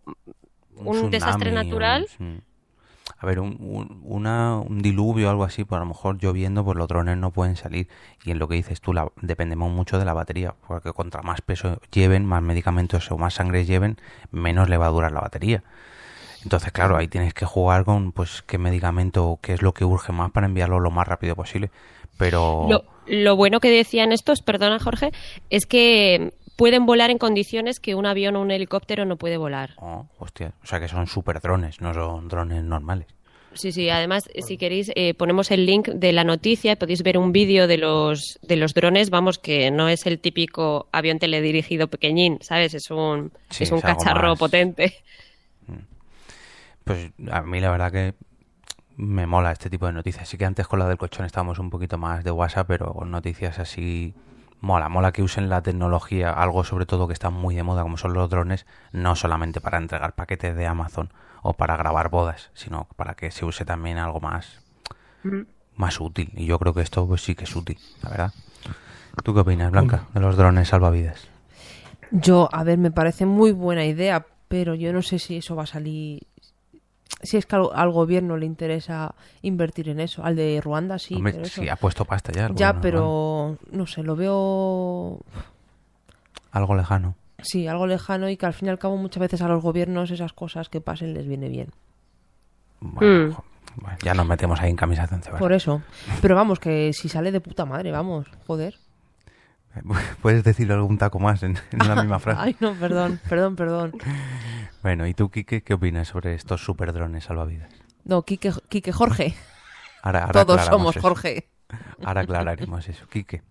un, 0.75 1.11
desastre 1.11 1.51
tsunami, 1.51 1.69
natural. 1.69 2.07
un-. 2.19 2.43
A 3.23 3.27
ver, 3.27 3.39
un, 3.39 3.59
un- 3.61 4.01
una, 4.03 4.57
un 4.59 4.81
diluvio 4.81 5.29
o 5.29 5.31
algo 5.31 5.45
así, 5.45 5.63
pues 5.65 5.77
a 5.77 5.81
lo 5.81 5.87
mejor 5.87 6.17
lloviendo, 6.19 6.65
pues 6.65 6.77
los 6.79 6.89
drones 6.89 7.19
no 7.19 7.31
pueden 7.33 7.55
salir. 7.57 7.87
Y 8.25 8.31
en 8.31 8.39
lo 8.39 8.49
que 8.49 8.55
dices 8.55 8.81
tú, 8.81 8.95
la, 8.95 9.09
dependemos 9.21 9.71
mucho 9.71 9.99
de 9.99 10.07
la 10.07 10.15
batería, 10.15 10.55
porque 10.67 10.93
contra 10.95 11.21
más 11.21 11.43
peso 11.43 11.81
lleven, 11.93 12.25
más 12.25 12.43
medicamentos 12.43 13.11
o 13.11 13.19
más 13.19 13.35
sangre 13.35 13.67
lleven, 13.67 13.99
menos 14.31 14.71
le 14.71 14.79
va 14.79 14.87
a 14.87 14.91
durar 14.91 15.13
la 15.13 15.21
batería. 15.21 15.63
Entonces, 16.43 16.73
claro, 16.73 16.97
ahí 16.97 17.09
tienes 17.09 17.35
que 17.35 17.45
jugar 17.47 17.85
con, 17.85 18.13
pues, 18.13 18.43
qué 18.47 18.59
medicamento 18.59 19.39
qué 19.43 19.53
es 19.53 19.63
lo 19.63 19.73
que 19.75 19.85
urge 19.85 20.13
más 20.13 20.31
para 20.31 20.47
enviarlo 20.47 20.81
lo 20.81 20.91
más 20.91 21.07
rápido 21.07 21.37
posible. 21.37 21.71
Pero... 22.17 22.67
Lo, 22.69 22.85
lo 23.07 23.37
bueno 23.37 23.61
que 23.61 23.71
decían 23.71 24.13
estos, 24.13 24.43
perdona 24.43 24.79
Jorge, 24.79 25.11
es 25.51 25.67
que 25.67 26.33
pueden 26.57 26.85
volar 26.87 27.11
en 27.11 27.19
condiciones 27.19 27.81
que 27.81 27.95
un 27.95 28.07
avión 28.07 28.37
o 28.37 28.41
un 28.43 28.51
helicóptero 28.51 29.05
no 29.05 29.17
puede 29.17 29.37
volar. 29.39 29.71
Oh, 29.79 30.07
hostia, 30.19 30.53
o 30.63 30.67
sea 30.67 30.79
que 30.81 30.89
son 30.89 31.07
super 31.07 31.41
drones, 31.41 31.81
no 31.81 31.95
son 31.95 32.29
drones 32.29 32.63
normales. 32.65 33.07
Sí, 33.55 33.73
sí, 33.73 33.89
además, 33.91 34.31
si 34.47 34.57
queréis, 34.59 34.93
eh, 34.95 35.13
ponemos 35.15 35.51
el 35.51 35.67
link 35.67 35.89
de 35.89 36.13
la 36.13 36.23
noticia, 36.23 36.77
podéis 36.77 37.03
ver 37.03 37.19
un 37.19 37.33
vídeo 37.33 37.67
de 37.67 37.79
los, 37.79 38.39
de 38.43 38.55
los 38.57 38.75
drones, 38.75 39.11
vamos, 39.11 39.39
que 39.39 39.73
no 39.73 39.89
es 39.89 40.07
el 40.07 40.21
típico 40.21 40.87
avión 40.93 41.19
teledirigido 41.19 41.89
pequeñín, 41.89 42.39
¿sabes? 42.43 42.75
Es 42.75 42.91
un, 42.93 43.33
Sí, 43.49 43.65
es 43.65 43.73
un 43.73 43.79
es 43.79 43.85
cacharro 43.85 44.29
más- 44.31 44.39
potente. 44.39 44.95
Pues 46.85 47.13
a 47.31 47.43
mí 47.43 47.61
la 47.61 47.71
verdad 47.71 47.93
que 47.93 48.15
me 48.97 49.27
mola 49.27 49.53
este 49.53 49.71
tipo 49.71 49.87
de 49.87 49.93
noticias. 49.93 50.29
Sí 50.29 50.37
que 50.37 50.45
antes 50.45 50.67
con 50.67 50.79
la 50.79 50.89
del 50.89 50.99
colchón 50.99 51.27
estábamos 51.27 51.59
un 51.59 51.71
poquito 51.71 51.99
más 51.99 52.25
de 52.25 52.31
WhatsApp, 52.31 52.67
pero 52.69 52.93
con 52.93 53.11
noticias 53.11 53.59
así 53.59 54.15
mola. 54.61 54.89
Mola 54.89 55.13
que 55.13 55.23
usen 55.23 55.49
la 55.49 55.63
tecnología, 55.63 56.33
algo 56.33 56.65
sobre 56.65 56.87
todo 56.87 57.07
que 57.07 57.13
está 57.13 57.31
muy 57.31 57.55
de 57.55 57.63
moda 57.63 57.83
como 57.83 57.97
son 57.97 58.13
los 58.13 58.29
drones, 58.29 58.67
no 58.93 59.17
solamente 59.17 59.61
para 59.61 59.79
entregar 59.79 60.15
paquetes 60.15 60.55
de 60.57 60.67
Amazon 60.67 61.11
o 61.43 61.55
para 61.55 61.77
grabar 61.77 62.11
bodas, 62.11 62.51
sino 62.55 62.87
para 62.97 63.15
que 63.15 63.31
se 63.31 63.45
use 63.45 63.65
también 63.65 63.99
algo 63.99 64.21
más 64.21 64.61
más 65.81 66.01
útil. 66.01 66.31
Y 66.37 66.47
yo 66.47 66.59
creo 66.59 66.75
que 66.75 66.83
esto 66.83 67.07
pues 67.07 67.23
sí 67.23 67.35
que 67.35 67.45
es 67.45 67.57
útil, 67.57 67.79
la 68.03 68.11
verdad. 68.11 68.33
¿Tú 69.25 69.35
qué 69.35 69.41
opinas, 69.41 69.71
Blanca, 69.73 70.05
de 70.15 70.21
los 70.21 70.37
drones 70.37 70.69
salvavidas? 70.69 71.29
Yo, 72.13 72.49
a 72.53 72.65
ver, 72.65 72.79
me 72.79 72.91
parece 72.91 73.27
muy 73.27 73.53
buena 73.53 73.85
idea, 73.85 74.27
pero 74.49 74.75
yo 74.75 74.93
no 74.93 75.03
sé 75.03 75.19
si 75.19 75.37
eso 75.37 75.57
va 75.57 75.65
a 75.65 75.67
salir. 75.67 76.27
Si 77.23 77.37
es 77.37 77.45
que 77.47 77.57
al, 77.57 77.69
al 77.75 77.91
gobierno 77.91 78.37
le 78.37 78.47
interesa 78.47 79.15
invertir 79.43 79.89
en 79.91 80.01
eso. 80.01 80.25
Al 80.25 80.37
de 80.37 80.61
Ruanda 80.63 80.99
sí, 80.99 81.15
Hombre, 81.17 81.33
pero 81.33 81.45
eso- 81.47 81.61
sí, 81.63 81.69
ha 81.69 81.77
puesto 81.77 82.05
pasta 82.05 82.33
ya. 82.33 82.51
Ya, 82.55 82.81
pero 82.81 83.59
no 83.73 83.87
sé, 83.87 84.03
lo 84.03 84.17
veo. 84.17 85.21
Algo 86.53 86.75
lejano. 86.75 87.15
Sí, 87.43 87.67
algo 87.69 87.87
lejano 87.87 88.29
y 88.29 88.37
que 88.37 88.47
al 88.47 88.53
fin 88.55 88.67
y 88.69 88.71
al 88.71 88.79
cabo 88.79 88.97
muchas 88.97 89.21
veces 89.21 89.41
a 89.43 89.49
los 89.49 89.63
gobiernos 89.63 90.11
esas 90.11 90.33
cosas 90.33 90.69
que 90.69 90.81
pasen 90.81 91.15
les 91.15 91.27
viene 91.27 91.49
bien. 91.49 91.71
Bueno, 92.81 93.29
Mm. 93.29 93.81
bueno, 93.83 93.99
ya 94.03 94.15
nos 94.15 94.27
metemos 94.27 94.61
ahí 94.61 94.71
en 94.71 94.77
camisa 94.77 95.07
de 95.07 95.15
once 95.17 95.29
varas. 95.31 95.41
Por 95.41 95.53
eso. 95.53 95.83
Pero 96.23 96.35
vamos, 96.35 96.59
que 96.59 96.93
si 96.93 97.09
sale 97.09 97.31
de 97.33 97.41
puta 97.41 97.65
madre, 97.67 97.91
vamos, 97.93 98.27
joder. 98.47 98.77
¿Puedes 100.23 100.45
decir 100.45 100.71
algún 100.73 100.99
taco 100.99 101.19
más 101.19 101.43
en, 101.43 101.57
en 101.73 101.83
una 101.83 101.97
misma 101.97 102.19
frase? 102.19 102.41
Ay, 102.41 102.57
no, 102.61 102.75
perdón, 102.75 103.21
perdón, 103.29 103.57
perdón. 103.57 103.97
Bueno, 104.83 105.07
¿y 105.07 105.13
tú, 105.15 105.31
Kike, 105.31 105.63
qué 105.63 105.75
opinas 105.75 106.09
sobre 106.09 106.35
estos 106.35 106.65
super 106.65 106.93
drones 106.95 107.25
salvavidas? 107.25 107.71
No, 108.05 108.23
Quique, 108.25 108.53
Quique 108.69 108.93
Jorge. 108.93 109.35
Ahora, 110.03 110.25
ahora 110.25 110.45
Todos 110.45 110.63
somos 110.63 110.97
eso. 110.97 111.01
Jorge. 111.01 111.49
Ahora 112.03 112.23
aclararemos 112.23 112.89
eso. 112.89 113.07
Quique. 113.09 113.43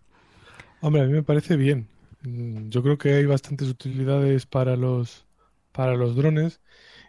Hombre, 0.82 1.02
a 1.04 1.06
mí 1.06 1.14
me 1.14 1.24
parece 1.24 1.56
bien. 1.58 1.88
Mm, 2.22 2.70
Yo 2.70 2.84
creo 2.84 2.98
que 2.98 3.14
hay 3.16 3.26
bastantes 3.26 3.68
utilidades 3.70 4.46
para 4.46 4.76
los 4.76 5.26
para 5.72 5.96
los 5.96 6.16
drones 6.16 6.62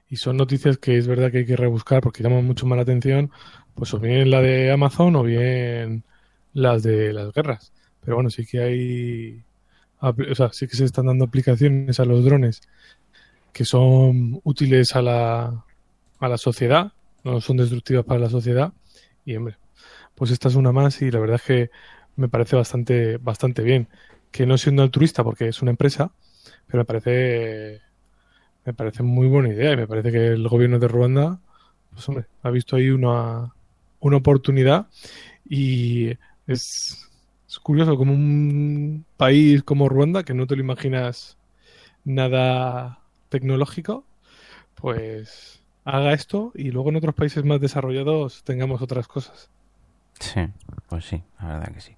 y 0.09 0.16
son 0.16 0.37
noticias 0.37 0.79
que 0.79 0.99
es 0.99 1.09
verdad 1.09 1.33
que 1.33 1.38
hay 1.38 1.46
que 1.46 1.57
rebuscar 1.57 2.03
porque 2.03 2.23
llaman 2.23 2.46
mucho 2.46 2.66
más 2.66 2.77
la 2.77 2.83
atención, 2.83 3.31
pues 3.75 3.94
o 3.94 4.01
bien 4.01 4.31
la 4.31 4.40
de 4.42 4.73
Amazon 4.73 5.16
o 5.16 5.23
bien 5.25 6.05
las 6.55 6.83
de 6.85 7.12
las 7.12 7.33
guerras. 7.33 7.73
Pero 8.02 8.16
bueno, 8.16 8.30
sí 8.30 8.46
que 8.46 8.60
hay, 8.60 9.42
o 10.00 10.34
sea, 10.34 10.52
sí 10.52 10.66
que 10.66 10.76
se 10.76 10.84
están 10.84 11.06
dando 11.06 11.24
aplicaciones 11.24 12.00
a 12.00 12.04
los 12.04 12.24
drones 12.24 12.62
que 13.52 13.64
son 13.64 14.40
útiles 14.44 14.94
a 14.94 15.02
la 15.02 15.64
a 16.20 16.28
la 16.28 16.38
sociedad, 16.38 16.92
no 17.24 17.40
son 17.40 17.56
destructivas 17.56 18.04
para 18.04 18.20
la 18.20 18.30
sociedad 18.30 18.72
y 19.24 19.36
hombre, 19.36 19.56
pues 20.14 20.30
esta 20.30 20.48
es 20.48 20.54
una 20.54 20.72
más 20.72 21.00
y 21.02 21.10
la 21.10 21.18
verdad 21.18 21.36
es 21.36 21.42
que 21.42 21.70
me 22.16 22.28
parece 22.28 22.56
bastante 22.56 23.16
bastante 23.18 23.62
bien. 23.62 23.88
Que 24.30 24.46
no 24.46 24.56
siendo 24.58 24.82
altruista 24.82 25.24
porque 25.24 25.48
es 25.48 25.60
una 25.62 25.72
empresa 25.72 26.12
pero 26.66 26.78
me 26.78 26.84
parece 26.84 27.80
me 28.64 28.74
parece 28.74 29.02
muy 29.02 29.26
buena 29.26 29.48
idea 29.48 29.72
y 29.72 29.76
me 29.76 29.88
parece 29.88 30.12
que 30.12 30.26
el 30.28 30.46
gobierno 30.48 30.78
de 30.78 30.88
Ruanda 30.88 31.40
pues 31.92 32.08
hombre 32.08 32.26
ha 32.42 32.50
visto 32.50 32.76
ahí 32.76 32.90
una 32.90 33.52
una 33.98 34.16
oportunidad 34.18 34.86
y 35.48 36.10
es, 36.46 37.10
es 37.50 37.58
curioso 37.60 37.96
como 37.96 38.12
un 38.14 39.06
país 39.16 39.62
como 39.64 39.88
Ruanda 39.88 40.24
que 40.24 40.34
no 40.34 40.46
te 40.46 40.56
lo 40.56 40.62
imaginas 40.62 41.38
nada 42.04 43.00
tecnológico 43.30 44.06
pues 44.76 45.64
haga 45.84 46.12
esto 46.14 46.52
y 46.56 46.70
luego 46.72 46.90
en 46.90 46.96
otros 46.96 47.14
países 47.16 47.44
más 47.44 47.60
desarrollados 47.60 48.44
tengamos 48.44 48.82
otras 48.82 49.08
cosas 49.08 49.50
Sí, 50.18 50.48
pues 50.88 51.06
sí, 51.06 51.22
la 51.40 51.48
verdad 51.48 51.72
que 51.72 51.80
sí. 51.80 51.96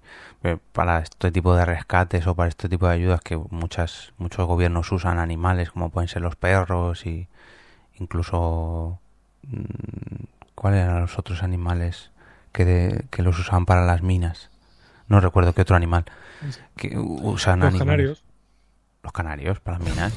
Para 0.71 0.99
este 0.99 1.31
tipo 1.31 1.55
de 1.55 1.65
rescates 1.65 2.25
o 2.27 2.35
para 2.35 2.49
este 2.49 2.69
tipo 2.69 2.87
de 2.87 2.93
ayudas 2.93 3.21
que 3.21 3.37
muchas 3.37 4.13
muchos 4.17 4.47
gobiernos 4.47 4.91
usan 4.91 5.19
animales 5.19 5.71
como 5.71 5.89
pueden 5.89 6.07
ser 6.07 6.21
los 6.21 6.35
perros 6.37 7.05
y 7.05 7.27
incluso 7.99 8.99
mm, 9.47 10.25
¿cuáles 10.55 10.81
eran 10.83 11.01
los 11.01 11.19
otros 11.19 11.43
animales 11.43 12.11
que, 12.53 12.65
de- 12.65 13.05
que 13.11 13.23
los 13.23 13.39
usaban 13.39 13.65
para 13.67 13.85
las 13.85 14.03
minas? 14.03 14.51
No 15.07 15.19
recuerdo 15.19 15.53
qué 15.53 15.61
otro 15.61 15.75
animal 15.75 16.05
que 16.75 16.97
usan 16.97 17.59
los 17.59 17.67
animales. 17.69 17.79
canarios 17.79 18.23
Los 19.03 19.11
canarios 19.13 19.59
para 19.59 19.79
las 19.79 19.89
minas. 19.89 20.13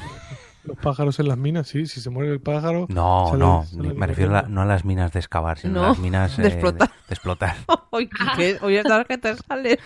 Los 0.63 0.77
pájaros 0.79 1.17
en 1.19 1.29
las 1.29 1.37
minas, 1.37 1.67
sí, 1.67 1.85
si 1.87 2.01
se 2.01 2.09
muere 2.09 2.31
el 2.31 2.41
pájaro. 2.41 2.87
No, 2.89 3.27
sale- 3.29 3.39
no, 3.39 3.63
sale 3.65 3.93
me 3.93 4.07
refiero 4.07 4.31
a 4.37 4.41
la- 4.43 4.47
no 4.49 4.61
a 4.61 4.65
las 4.65 4.83
minas 4.83 5.13
de 5.13 5.19
excavar, 5.19 5.57
sino 5.59 5.73
No, 5.75 5.85
a 5.85 5.87
las 5.89 5.99
minas 5.99 6.35
de 6.35 6.43
eh, 6.43 6.47
explotar. 6.47 6.89
de 6.89 7.13
explotar. 7.13 7.55
Hoy, 7.91 8.09
¿qué? 8.35 8.57
Hoy 8.61 8.75
es 8.77 8.85
que 9.07 9.17
te 9.17 9.35
sale. 9.35 9.79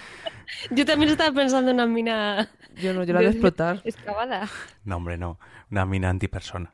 Yo 0.71 0.85
también 0.85 1.11
estaba 1.11 1.31
pensando 1.33 1.69
en 1.71 1.75
una 1.77 1.85
mina 1.85 2.49
Yo 2.81 2.93
no, 2.93 3.03
yo 3.03 3.13
la 3.13 3.19
de 3.21 3.27
explotar. 3.27 3.81
excavada. 3.83 4.49
No, 4.83 4.97
hombre, 4.97 5.17
no. 5.17 5.39
Una 5.69 5.85
mina 5.85 6.09
antipersona. 6.09 6.71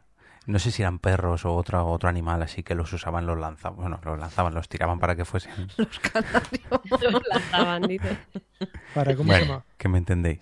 No 0.48 0.60
sé 0.60 0.72
si 0.72 0.82
eran 0.82 0.98
perros 1.00 1.46
o 1.46 1.54
otro, 1.54 1.86
otro 1.88 2.08
animal 2.10 2.42
así 2.42 2.64
que 2.64 2.74
los 2.74 2.92
usaban, 2.94 3.26
los 3.26 3.38
lanzaban. 3.38 3.78
Bueno, 3.78 4.00
los 4.04 4.18
lanzaban, 4.18 4.54
los 4.54 4.68
tiraban 4.70 5.00
para 5.00 5.16
que 5.16 5.26
fuesen. 5.26 5.52
Los 5.78 6.00
canarios. 6.00 7.12
Lo 7.12 7.22
lanzaban, 7.30 7.82
dice. 7.84 8.18
Para, 8.96 9.16
¿cómo 9.16 9.34
se 9.34 9.42
llama? 9.46 9.64
que 9.78 9.90
me 9.90 9.98
entendéis. 9.98 10.40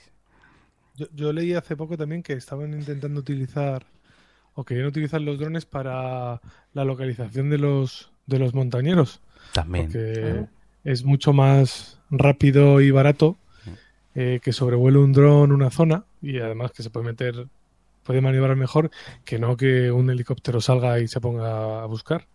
Yo, 0.95 1.07
yo 1.13 1.33
leí 1.33 1.53
hace 1.53 1.75
poco 1.75 1.97
también 1.97 2.23
que 2.23 2.33
estaban 2.33 2.71
intentando 2.73 3.19
utilizar 3.19 3.83
o 4.53 4.63
querían 4.63 4.87
utilizar 4.87 5.19
los 5.21 5.37
drones 5.39 5.65
para 5.65 6.39
la 6.73 6.85
localización 6.85 7.49
de 7.49 7.57
los 7.57 8.11
de 8.27 8.39
los 8.39 8.53
montañeros, 8.53 9.21
También. 9.53 9.85
porque 9.87 10.45
es 10.83 11.03
mucho 11.03 11.33
más 11.33 11.99
rápido 12.09 12.79
y 12.81 12.89
barato 12.91 13.37
eh, 14.15 14.39
que 14.41 14.53
sobrevuele 14.53 14.97
un 14.97 15.11
dron 15.13 15.51
una 15.51 15.69
zona 15.69 16.05
y 16.21 16.39
además 16.39 16.71
que 16.71 16.81
se 16.83 16.89
puede 16.89 17.07
meter 17.07 17.47
puede 18.05 18.21
maniobrar 18.21 18.55
mejor 18.55 18.91
que 19.25 19.39
no 19.39 19.57
que 19.57 19.91
un 19.91 20.09
helicóptero 20.09 20.61
salga 20.61 20.99
y 20.99 21.07
se 21.07 21.19
ponga 21.19 21.83
a 21.83 21.85
buscar. 21.87 22.27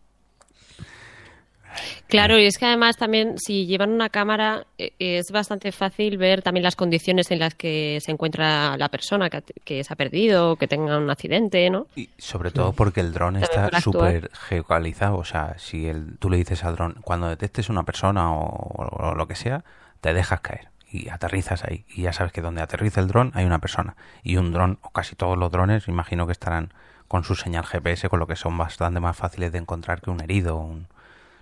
Claro, 2.08 2.36
y 2.36 2.46
es 2.46 2.58
que 2.58 2.66
además 2.66 2.96
también 2.96 3.38
si 3.38 3.66
llevan 3.66 3.90
una 3.92 4.08
cámara 4.08 4.66
eh, 4.76 4.92
es 4.98 5.30
bastante 5.30 5.70
fácil 5.70 6.18
ver 6.18 6.42
también 6.42 6.64
las 6.64 6.74
condiciones 6.74 7.30
en 7.30 7.38
las 7.38 7.54
que 7.54 7.98
se 8.00 8.10
encuentra 8.10 8.76
la 8.76 8.88
persona 8.88 9.30
que, 9.30 9.44
que 9.64 9.84
se 9.84 9.92
ha 9.92 9.96
perdido, 9.96 10.56
que 10.56 10.66
tenga 10.66 10.98
un 10.98 11.08
accidente, 11.08 11.70
¿no? 11.70 11.86
Y 11.94 12.10
sobre 12.18 12.50
todo 12.50 12.72
porque 12.72 13.00
el 13.00 13.12
dron 13.12 13.36
está 13.36 13.80
súper 13.80 14.30
geocalizado. 14.48 15.18
O 15.18 15.24
sea, 15.24 15.56
si 15.58 15.86
el, 15.86 16.18
tú 16.18 16.28
le 16.28 16.38
dices 16.38 16.64
al 16.64 16.74
dron, 16.74 16.96
cuando 17.02 17.28
detectes 17.28 17.68
una 17.68 17.84
persona 17.84 18.32
o, 18.32 19.12
o 19.12 19.14
lo 19.14 19.28
que 19.28 19.36
sea, 19.36 19.64
te 20.00 20.12
dejas 20.12 20.40
caer 20.40 20.69
y 20.90 21.08
aterrizas 21.08 21.64
ahí. 21.64 21.84
Y 21.88 22.02
ya 22.02 22.12
sabes 22.12 22.32
que 22.32 22.40
donde 22.40 22.62
aterriza 22.62 23.00
el 23.00 23.08
dron 23.08 23.32
hay 23.34 23.44
una 23.44 23.58
persona. 23.58 23.96
Y 24.22 24.36
un 24.36 24.52
dron, 24.52 24.78
o 24.82 24.90
casi 24.90 25.14
todos 25.16 25.38
los 25.38 25.50
drones, 25.50 25.88
imagino 25.88 26.26
que 26.26 26.32
estarán 26.32 26.72
con 27.08 27.24
su 27.24 27.34
señal 27.34 27.64
GPS, 27.64 28.08
con 28.08 28.20
lo 28.20 28.26
que 28.26 28.36
son 28.36 28.56
bastante 28.56 29.00
más 29.00 29.16
fáciles 29.16 29.52
de 29.52 29.58
encontrar 29.58 30.00
que 30.00 30.10
un 30.10 30.20
herido. 30.20 30.56
Un, 30.56 30.88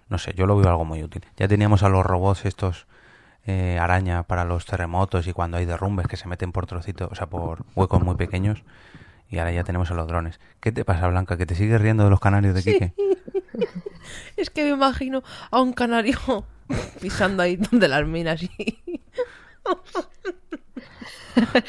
no 0.09 0.19
sé, 0.19 0.35
yo 0.35 0.47
lo 0.47 0.57
veo 0.57 0.69
algo 0.69 0.85
muy 0.85 1.03
útil. 1.03 1.25
Ya 1.37 1.49
teníamos 1.49 1.83
a 1.83 1.89
los 1.89 2.05
robots 2.05 2.45
estos 2.45 2.87
eh, 3.47 3.79
araña 3.79 4.23
para 4.25 4.45
los 4.45 4.67
terremotos 4.67 5.27
y 5.27 5.33
cuando 5.33 5.57
hay 5.57 5.65
derrumbes 5.65 6.07
que 6.07 6.17
se 6.17 6.29
meten 6.29 6.53
por 6.53 6.67
trocitos, 6.67 7.09
o 7.11 7.15
sea, 7.15 7.27
por 7.27 7.65
huecos 7.75 8.03
muy 8.03 8.17
pequeños. 8.17 8.63
Y 9.31 9.39
ahora 9.39 9.53
ya 9.53 9.65
tenemos 9.65 9.91
a 9.91 9.95
los 9.95 10.07
drones. 10.07 10.41
¿Qué 10.61 10.73
te 10.73 10.85
pasa, 10.85 11.07
Blanca? 11.09 11.37
¿Que 11.37 11.47
te 11.47 11.55
sigues 11.55 11.81
riendo 11.81 12.05
de 12.05 12.11
los 12.11 12.21
canarios 12.21 12.55
de 12.55 12.63
Quique? 12.63 12.95
Es 14.37 14.51
que 14.51 14.65
me 14.65 14.71
imagino 14.71 15.23
a 15.51 15.61
un 15.61 15.73
canario 15.73 16.19
pisando 17.01 17.43
ahí 17.43 17.57
donde 17.57 17.89
las 17.89 18.07
minas 18.07 18.43
y... 18.43 18.51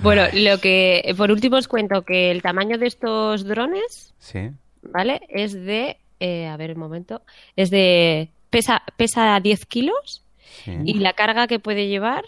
Bueno, 0.00 0.22
lo 0.32 0.58
que 0.58 1.12
por 1.16 1.32
último 1.32 1.56
os 1.56 1.66
cuento 1.66 2.02
que 2.02 2.30
el 2.30 2.40
tamaño 2.40 2.78
de 2.78 2.86
estos 2.86 3.44
drones, 3.44 4.14
Sí. 4.20 4.50
¿vale? 4.82 5.20
Es 5.28 5.54
de, 5.54 5.98
eh, 6.20 6.46
a 6.46 6.56
ver 6.56 6.72
un 6.74 6.78
momento, 6.78 7.22
es 7.56 7.70
de 7.70 8.30
pesa 8.48 8.82
pesa 8.96 9.40
10 9.40 9.66
kilos 9.66 10.24
sí. 10.64 10.76
y 10.84 10.94
la 11.00 11.14
carga 11.14 11.48
que 11.48 11.58
puede 11.58 11.88
llevar 11.88 12.24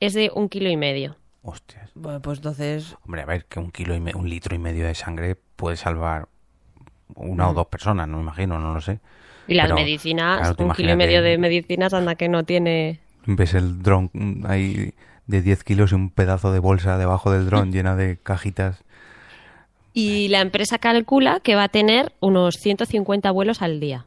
es 0.00 0.14
de 0.14 0.30
un 0.34 0.48
kilo 0.48 0.70
y 0.70 0.78
medio. 0.78 1.16
Hostias. 1.42 1.90
Bueno, 1.94 2.22
pues 2.22 2.38
entonces... 2.38 2.96
Hombre, 3.04 3.20
a 3.22 3.26
ver, 3.26 3.44
que 3.44 3.58
un 3.60 3.70
kilo 3.70 3.94
y 3.94 4.00
me- 4.00 4.14
un 4.14 4.28
litro 4.28 4.54
y 4.54 4.58
medio 4.58 4.86
de 4.86 4.94
sangre 4.94 5.36
puede 5.56 5.76
salvar 5.76 6.26
una 7.16 7.50
o 7.50 7.54
dos 7.54 7.66
personas, 7.66 8.08
no 8.08 8.16
me 8.16 8.22
imagino, 8.22 8.58
no 8.58 8.72
lo 8.72 8.80
sé. 8.80 8.98
Y 9.46 9.54
las 9.54 9.66
Pero, 9.66 9.76
medicinas, 9.76 10.38
claro, 10.40 10.64
un 10.64 10.72
kilo 10.72 10.92
y 10.92 10.96
medio 10.96 11.22
de 11.22 11.36
medicinas, 11.36 11.92
anda 11.92 12.14
que 12.14 12.28
no 12.30 12.44
tiene. 12.44 13.00
Ves 13.26 13.54
el 13.54 13.82
dron 13.82 14.10
mm, 14.12 14.46
ahí 14.46 14.94
de 15.26 15.42
10 15.42 15.64
kilos 15.64 15.92
y 15.92 15.94
un 15.94 16.10
pedazo 16.10 16.52
de 16.52 16.58
bolsa 16.58 16.98
debajo 16.98 17.30
del 17.30 17.46
dron 17.46 17.72
llena 17.72 17.94
de 17.96 18.18
cajitas. 18.22 18.82
Y 19.92 20.28
la 20.28 20.40
empresa 20.40 20.78
calcula 20.78 21.40
que 21.40 21.54
va 21.56 21.64
a 21.64 21.68
tener 21.68 22.12
unos 22.20 22.56
150 22.56 23.30
vuelos 23.30 23.60
al 23.62 23.80
día. 23.80 24.06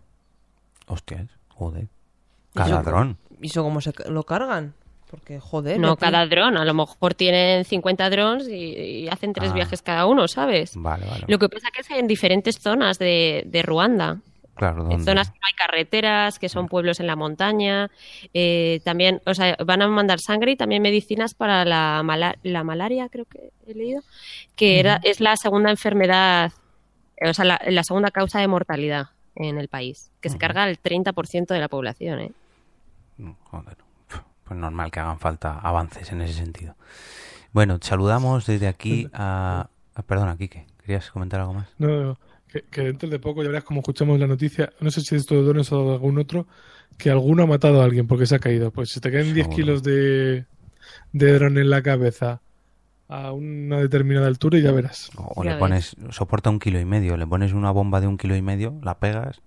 Hostias, 0.88 1.28
joder. 1.50 1.84
¿Y 1.84 2.58
Cada 2.58 2.80
eso- 2.82 2.84
dron. 2.90 3.18
¿Y 3.42 3.48
eso 3.48 3.64
cómo 3.64 3.82
se 3.82 3.92
lo 4.10 4.24
cargan? 4.24 4.74
Porque, 5.12 5.40
joder... 5.40 5.80
No 5.80 5.96
cada 5.98 6.26
dron, 6.26 6.58
a 6.58 6.66
lo 6.66 6.74
mejor 6.74 7.14
tienen 7.14 7.66
50 7.66 8.10
drones 8.10 8.48
y, 8.48 8.54
y 9.04 9.08
hacen 9.10 9.32
tres 9.34 9.52
Ah. 9.52 9.54
viajes 9.54 9.82
cada 9.84 10.06
uno, 10.08 10.28
¿sabes? 10.28 10.72
Vale, 10.76 11.06
vale. 11.06 11.26
Lo 11.28 11.38
que 11.38 11.50
pasa 11.50 11.68
que 11.72 11.82
es 11.82 11.92
en 11.92 12.08
diferentes 12.08 12.58
zonas 12.60 12.98
de, 12.98 13.44
de 13.46 13.62
Ruanda. 13.62 14.22
Claro, 14.56 14.90
En 14.92 15.04
zonas 15.04 15.30
que 15.32 15.40
no 15.40 15.46
hay 15.48 15.54
carreteras, 15.54 16.38
que 16.38 16.48
son 16.48 16.68
pueblos 16.68 17.00
en 17.00 17.08
la 17.08 17.16
montaña. 17.16 17.90
eh, 18.34 18.82
también, 18.86 19.22
o 19.26 19.34
sea, 19.34 19.58
van 19.66 19.82
a 19.82 19.88
mandar 19.88 20.20
sangre 20.20 20.52
y 20.52 20.56
también 20.56 20.82
medicinas 20.84 21.34
para 21.34 21.66
la, 21.66 22.02
mala- 22.04 22.38
la 22.44 22.64
malaria, 22.64 23.10
creo 23.10 23.26
que 23.26 23.52
he 23.68 23.74
leído, 23.74 24.02
que 24.56 24.80
era, 24.80 25.00
es 25.04 25.20
la 25.22 25.36
segunda 25.38 25.72
enfermedad, 25.72 26.52
o 27.28 27.34
sea, 27.34 27.46
la, 27.46 27.62
la 27.68 27.84
segunda 27.84 28.12
causa 28.12 28.40
de 28.40 28.48
mortalidad 28.48 29.08
en 29.36 29.58
el 29.58 29.68
país, 29.70 30.12
que 30.22 30.30
se 30.30 30.38
carga 30.38 30.70
el 30.70 30.78
30% 30.80 31.54
de 31.56 31.60
la 31.60 31.68
población, 31.68 32.20
¿eh? 32.20 32.32
Joder. 33.46 33.78
Pues 34.44 34.60
normal 34.60 34.92
que 34.92 35.00
hagan 35.00 35.20
falta 35.20 35.58
avances 35.60 36.12
en 36.12 36.22
ese 36.22 36.34
sentido. 36.34 36.76
Bueno, 37.54 37.78
saludamos 37.82 38.46
desde 38.46 38.68
aquí 38.68 39.08
a... 39.14 39.68
a- 39.96 40.02
perdona, 40.04 40.36
Quique, 40.38 40.66
¿querías 40.82 41.10
comentar 41.12 41.40
algo 41.40 41.54
más? 41.54 41.70
No, 41.78 41.88
no, 42.04 42.18
que, 42.54 42.62
que 42.70 42.82
dentro 42.84 43.10
de 43.10 43.20
poco 43.20 43.42
ya 43.44 43.50
verás 43.50 43.64
como 43.66 43.80
escuchamos 43.82 44.20
la 44.20 44.28
noticia, 44.28 44.72
no 44.80 44.92
sé 44.92 45.02
si 45.02 45.16
es 45.16 45.22
esto 45.22 45.36
de 45.36 45.42
drones 45.42 45.72
o 45.72 45.86
de 45.88 45.94
algún 45.94 46.20
otro, 46.20 46.48
que 46.98 47.10
alguno 47.10 47.44
ha 47.44 47.48
matado 47.48 47.82
a 47.82 47.86
alguien 47.86 48.08
porque 48.08 48.26
se 48.28 48.36
ha 48.36 48.40
caído. 48.40 48.72
Pues 48.72 48.90
si 48.90 49.00
te 49.02 49.12
caen 49.12 49.34
10 49.34 49.48
Seguro. 49.48 49.56
kilos 49.56 49.84
de, 49.84 50.46
de 51.12 51.34
dron 51.34 51.58
en 51.58 51.70
la 51.70 51.82
cabeza 51.82 52.42
a 53.10 53.32
una 53.32 53.78
determinada 53.80 54.28
altura 54.28 54.60
y 54.60 54.62
ya 54.62 54.72
verás. 54.72 55.10
O, 55.18 55.34
o 55.42 55.44
Ya 55.44 55.50
le 55.52 55.56
ves. 55.56 55.60
pones, 55.60 55.96
soporta 56.12 56.50
un 56.52 56.60
kilo 56.60 56.80
y 56.80 56.86
medio, 56.86 57.18
le 57.18 57.28
pones 57.28 57.52
una 57.54 57.72
bomba 57.72 58.00
de 58.00 58.08
un 58.08 58.18
kilo 58.18 58.36
y 58.36 58.42
medio, 58.42 58.80
la 58.84 58.98
pegas, 59.00 59.42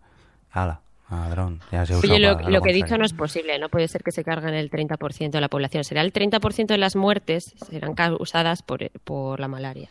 ala, 0.50 0.82
a 1.08 1.30
dron, 1.30 1.60
ya 1.70 1.86
se 1.86 1.94
usa 1.96 2.10
Oye, 2.10 2.18
lo, 2.20 2.36
para 2.36 2.50
lo 2.50 2.60
que 2.60 2.70
he 2.70 2.74
dicho 2.74 2.98
no 2.98 3.04
es 3.04 3.12
posible, 3.12 3.58
no 3.60 3.68
puede 3.68 3.86
ser 3.88 4.02
que 4.02 4.10
se 4.10 4.24
carguen 4.24 4.54
el 4.54 4.70
30% 4.70 5.30
de 5.30 5.40
la 5.40 5.48
población. 5.48 5.84
Será 5.84 6.02
el 6.02 6.12
30% 6.12 6.66
de 6.66 6.78
las 6.78 6.96
muertes 6.96 7.54
serán 7.70 7.94
causadas 7.94 8.62
por, 8.62 8.90
por 9.04 9.38
la 9.40 9.46
malaria. 9.48 9.88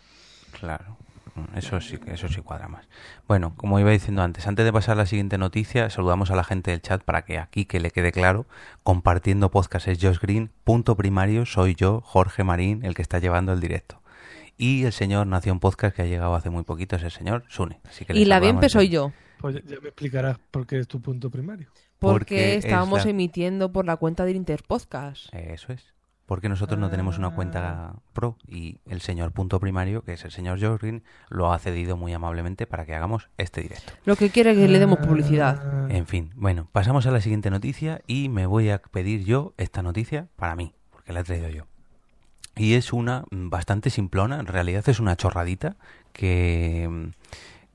Claro, 0.60 0.98
eso 1.56 1.82
sí, 1.82 2.00
eso 2.08 2.28
sí 2.28 2.42
cuadra 2.42 2.68
más. 2.68 2.88
Bueno, 3.28 3.54
como 3.58 3.80
iba 3.80 3.92
diciendo 3.92 4.22
antes, 4.22 4.48
antes 4.48 4.66
de 4.66 4.72
pasar 4.74 4.94
a 4.94 4.98
la 4.98 5.06
siguiente 5.06 5.38
noticia, 5.38 5.90
saludamos 5.90 6.32
a 6.32 6.36
la 6.36 6.44
gente 6.44 6.72
del 6.72 6.82
chat 6.82 7.04
para 7.04 7.24
que 7.26 7.40
aquí 7.40 7.66
que 7.66 7.80
le 7.80 7.92
quede 7.92 8.12
claro, 8.12 8.46
compartiendo 8.84 9.52
podcast 9.52 9.88
es 9.88 10.00
Josh 10.02 10.20
Green, 10.20 10.52
punto 10.64 10.96
primario, 10.96 11.46
soy 11.46 11.76
yo, 11.76 12.02
Jorge 12.02 12.44
Marín, 12.44 12.84
el 12.86 12.96
que 12.96 13.02
está 13.02 13.20
llevando 13.20 13.52
el 13.54 13.60
directo. 13.60 14.02
Y 14.58 14.86
el 14.86 14.94
señor 14.94 15.28
Nación 15.28 15.60
Podcast 15.60 15.94
que 15.96 16.02
ha 16.04 16.06
llegado 16.06 16.34
hace 16.36 16.50
muy 16.50 16.64
poquito 16.64 16.96
es 16.96 17.04
el 17.04 17.12
señor 17.12 17.44
Sune. 17.50 17.82
Así 17.90 18.06
que 18.06 18.14
le 18.14 18.20
Y 18.22 18.26
la 18.26 18.40
bien 18.40 18.58
soy 18.70 18.88
yo. 18.88 19.12
Pues 19.40 19.56
ya, 19.56 19.80
me 19.82 19.90
explicarás 19.90 20.38
por 20.52 20.66
qué 20.66 20.80
es 20.80 20.88
tu 20.88 21.02
punto 21.02 21.30
primario. 21.30 21.68
Porque 22.00 22.20
Porque 22.20 22.56
es 22.58 22.66
estábamos 22.66 23.04
la- 23.04 23.12
emitiendo 23.12 23.72
por 23.74 23.86
la 23.86 23.98
cuenta 23.98 24.24
del 24.24 24.38
Interpodcast. 24.38 25.34
Eso 25.34 25.74
es. 25.74 25.94
Porque 26.26 26.50
nosotros 26.50 26.80
no 26.80 26.90
tenemos 26.90 27.20
una 27.20 27.30
cuenta 27.30 27.94
pro 28.14 28.38
y 28.48 28.80
el 28.88 29.02
señor 29.02 29.32
punto 29.32 29.60
primario, 29.60 30.04
que 30.04 30.14
es 30.14 30.26
el 30.26 30.32
señor 30.32 30.60
Josh 30.60 30.80
Green, 30.80 31.04
lo 31.30 31.54
ha 31.54 31.60
cedido 31.60 31.98
muy 31.98 32.14
amablemente 32.14 32.66
para 32.66 32.86
que 32.86 32.96
hagamos 32.96 33.30
este 33.38 33.62
directo. 33.62 33.94
Lo 34.06 34.16
que 34.16 34.32
quiere 34.32 34.52
es 34.52 34.58
que 34.58 34.68
le 34.68 34.80
demos 34.80 35.00
publicidad. 35.00 35.92
En 35.92 36.08
fin, 36.08 36.32
bueno, 36.36 36.68
pasamos 36.72 37.06
a 37.06 37.12
la 37.12 37.22
siguiente 37.22 37.52
noticia 37.52 38.02
y 38.08 38.30
me 38.30 38.48
voy 38.48 38.72
a 38.72 38.80
pedir 38.80 39.24
yo 39.24 39.54
esta 39.58 39.84
noticia 39.84 40.28
para 40.36 40.56
mí, 40.56 40.74
porque 40.90 41.14
la 41.14 41.20
he 41.20 41.24
traído 41.24 41.50
yo. 41.50 41.66
Y 42.56 42.74
es 42.74 42.94
una 42.94 43.26
bastante 43.30 43.90
simplona, 43.90 44.40
en 44.40 44.48
realidad 44.48 44.88
es 44.88 45.00
una 45.00 45.16
chorradita 45.18 45.76
que, 46.14 47.12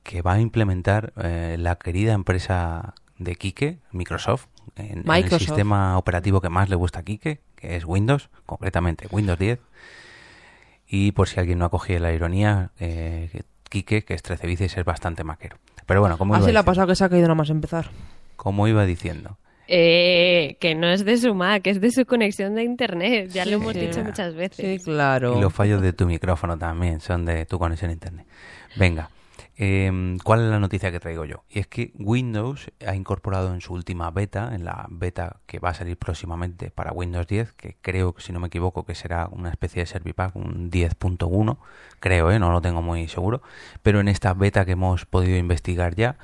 que 0.02 0.22
va 0.22 0.32
a 0.32 0.40
implementar 0.40 1.12
eh, 1.18 1.56
la 1.58 1.76
querida 1.76 2.14
empresa 2.14 2.94
de 3.18 3.36
Quique, 3.36 3.78
Microsoft, 3.92 4.46
en, 4.76 5.08
en 5.08 5.24
el 5.24 5.30
sistema 5.38 5.98
operativo 5.98 6.40
que 6.40 6.48
más 6.48 6.70
le 6.70 6.76
gusta 6.76 7.00
a 7.00 7.02
Quique, 7.02 7.40
que 7.60 7.76
es 7.76 7.84
Windows, 7.84 8.30
concretamente 8.46 9.06
Windows 9.10 9.38
10. 9.38 9.58
Y 10.88 11.12
por 11.12 11.28
si 11.28 11.38
alguien 11.38 11.58
no 11.58 11.66
ha 11.66 11.70
cogido 11.70 12.00
la 12.00 12.12
ironía, 12.12 12.70
eh, 12.80 13.42
Quique, 13.68 14.02
que 14.04 14.14
es 14.14 14.22
13 14.22 14.46
bicis, 14.46 14.76
es 14.76 14.84
bastante 14.84 15.22
maquero. 15.22 15.56
Pero 15.86 16.00
bueno, 16.00 16.18
como 16.18 16.34
iba, 16.34 16.42
Así 16.44 16.52
le 16.52 16.58
ha 16.58 16.64
pasado 16.64 16.86
que 16.88 16.96
se 16.96 17.04
ha 17.04 17.08
caído 17.08 17.26
nada 17.28 17.36
más 17.36 17.50
empezar. 17.50 17.90
como 18.36 18.66
iba 18.66 18.84
diciendo, 18.86 19.36
Eh, 19.68 20.56
que 20.60 20.74
no 20.74 20.88
es 20.88 21.04
de 21.04 21.16
su 21.16 21.32
Mac, 21.32 21.64
es 21.68 21.80
de 21.80 21.92
su 21.92 22.04
conexión 22.04 22.56
de 22.56 22.64
Internet. 22.64 23.30
Ya 23.30 23.44
lo 23.44 23.52
hemos 23.52 23.72
Sí. 23.74 23.78
dicho 23.80 24.02
muchas 24.02 24.34
veces. 24.34 24.80
Sí, 24.82 24.84
claro. 24.84 25.38
Y 25.38 25.40
los 25.40 25.52
fallos 25.52 25.80
de 25.80 25.92
tu 25.92 26.06
micrófono 26.06 26.58
también 26.58 27.00
son 27.00 27.24
de 27.24 27.46
tu 27.46 27.56
conexión 27.60 27.90
a 27.90 27.92
internet. 27.92 28.26
Venga. 28.74 29.10
Em, 29.62 30.16
¿Cuál 30.24 30.44
es 30.44 30.48
la 30.48 30.58
noticia 30.58 30.90
que 30.90 31.00
traigo 31.00 31.26
yo? 31.26 31.44
Y 31.50 31.58
es 31.58 31.66
que 31.66 31.92
Windows 31.98 32.72
ha 32.86 32.94
incorporado 32.94 33.52
en 33.52 33.60
su 33.60 33.74
última 33.74 34.10
beta, 34.10 34.54
en 34.54 34.64
la 34.64 34.86
beta 34.88 35.36
que 35.44 35.58
va 35.58 35.68
a 35.68 35.74
salir 35.74 35.98
próximamente 35.98 36.70
para 36.70 36.92
Windows 36.92 37.26
10, 37.26 37.52
que 37.52 37.76
creo, 37.82 38.14
si 38.16 38.32
no 38.32 38.40
me 38.40 38.46
equivoco, 38.46 38.86
que 38.86 38.94
será 38.94 39.28
una 39.30 39.50
especie 39.50 39.82
de 39.82 39.86
Servipack, 39.86 40.34
un 40.34 40.70
10.1, 40.70 41.58
creo, 41.98 42.30
¿eh? 42.30 42.38
no 42.38 42.50
lo 42.52 42.62
tengo 42.62 42.80
muy 42.80 43.06
seguro, 43.08 43.42
pero 43.82 44.00
en 44.00 44.08
esta 44.08 44.32
beta 44.32 44.64
que 44.64 44.72
hemos 44.72 45.04
podido 45.04 45.36
investigar 45.36 45.94
ya, 45.94 46.16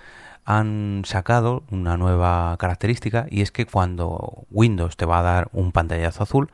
han 0.46 1.02
sacado 1.04 1.64
una 1.70 1.98
nueva 1.98 2.56
característica 2.58 3.26
y 3.28 3.42
es 3.42 3.52
que 3.52 3.66
cuando 3.66 4.46
Windows 4.50 4.96
te 4.96 5.04
va 5.04 5.18
a 5.18 5.22
dar 5.22 5.48
un 5.52 5.72
pantallazo 5.72 6.22
azul, 6.22 6.50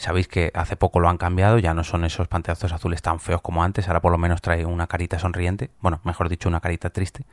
Sabéis 0.00 0.28
que 0.28 0.50
hace 0.54 0.76
poco 0.76 0.98
lo 0.98 1.10
han 1.10 1.18
cambiado, 1.18 1.58
ya 1.58 1.74
no 1.74 1.84
son 1.84 2.06
esos 2.06 2.26
pantallazos 2.26 2.72
azules 2.72 3.02
tan 3.02 3.20
feos 3.20 3.42
como 3.42 3.62
antes, 3.62 3.86
ahora 3.86 4.00
por 4.00 4.10
lo 4.10 4.16
menos 4.16 4.40
trae 4.40 4.64
una 4.64 4.86
carita 4.86 5.18
sonriente, 5.18 5.72
bueno, 5.80 6.00
mejor 6.04 6.30
dicho, 6.30 6.48
una 6.48 6.60
carita 6.60 6.88
triste. 6.88 7.26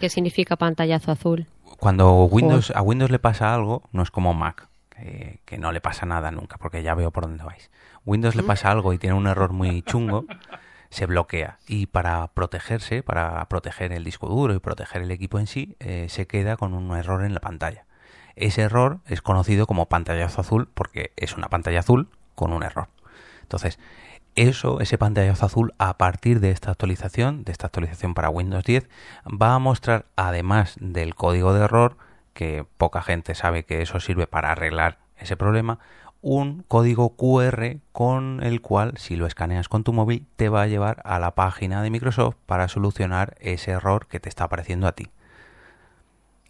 ¿Qué 0.00 0.10
significa 0.10 0.56
pantallazo 0.56 1.12
azul? 1.12 1.46
Cuando 1.78 2.24
Windows, 2.24 2.74
a 2.76 2.82
Windows 2.82 3.10
le 3.10 3.20
pasa 3.20 3.54
algo, 3.54 3.84
no 3.92 4.02
es 4.02 4.10
como 4.10 4.34
Mac, 4.34 4.68
que, 4.90 5.40
que 5.46 5.56
no 5.56 5.72
le 5.72 5.80
pasa 5.80 6.04
nada 6.04 6.30
nunca, 6.30 6.58
porque 6.58 6.82
ya 6.82 6.94
veo 6.94 7.10
por 7.10 7.24
dónde 7.24 7.42
vais. 7.42 7.70
Windows 8.04 8.34
le 8.34 8.42
pasa 8.42 8.70
algo 8.70 8.92
y 8.92 8.98
tiene 8.98 9.16
un 9.16 9.26
error 9.26 9.54
muy 9.54 9.80
chungo, 9.80 10.26
se 10.90 11.06
bloquea. 11.06 11.58
Y 11.66 11.86
para 11.86 12.26
protegerse, 12.34 13.02
para 13.02 13.42
proteger 13.48 13.92
el 13.92 14.04
disco 14.04 14.28
duro 14.28 14.52
y 14.52 14.58
proteger 14.58 15.00
el 15.00 15.10
equipo 15.10 15.38
en 15.38 15.46
sí, 15.46 15.74
eh, 15.80 16.04
se 16.10 16.26
queda 16.26 16.58
con 16.58 16.74
un 16.74 16.94
error 16.94 17.24
en 17.24 17.32
la 17.32 17.40
pantalla. 17.40 17.86
Ese 18.40 18.62
error 18.62 19.00
es 19.06 19.20
conocido 19.20 19.66
como 19.66 19.86
pantallazo 19.86 20.40
azul 20.40 20.68
porque 20.72 21.12
es 21.16 21.36
una 21.36 21.48
pantalla 21.48 21.80
azul 21.80 22.08
con 22.34 22.54
un 22.54 22.62
error. 22.62 22.88
Entonces, 23.42 23.78
eso, 24.34 24.80
ese 24.80 24.96
pantallazo 24.96 25.44
azul, 25.44 25.74
a 25.76 25.98
partir 25.98 26.40
de 26.40 26.50
esta 26.50 26.70
actualización, 26.70 27.44
de 27.44 27.52
esta 27.52 27.66
actualización 27.66 28.14
para 28.14 28.30
Windows 28.30 28.64
10, 28.64 28.88
va 29.26 29.54
a 29.54 29.58
mostrar, 29.58 30.06
además 30.16 30.76
del 30.80 31.14
código 31.14 31.52
de 31.52 31.64
error, 31.64 31.98
que 32.32 32.64
poca 32.78 33.02
gente 33.02 33.34
sabe 33.34 33.64
que 33.64 33.82
eso 33.82 34.00
sirve 34.00 34.26
para 34.26 34.52
arreglar 34.52 34.98
ese 35.18 35.36
problema, 35.36 35.78
un 36.22 36.62
código 36.66 37.16
QR 37.16 37.76
con 37.92 38.42
el 38.42 38.62
cual, 38.62 38.94
si 38.96 39.16
lo 39.16 39.26
escaneas 39.26 39.68
con 39.68 39.84
tu 39.84 39.92
móvil, 39.92 40.26
te 40.36 40.48
va 40.48 40.62
a 40.62 40.66
llevar 40.66 41.02
a 41.04 41.18
la 41.18 41.34
página 41.34 41.82
de 41.82 41.90
Microsoft 41.90 42.36
para 42.46 42.68
solucionar 42.68 43.34
ese 43.40 43.72
error 43.72 44.06
que 44.06 44.20
te 44.20 44.30
está 44.30 44.44
apareciendo 44.44 44.86
a 44.86 44.92
ti. 44.92 45.10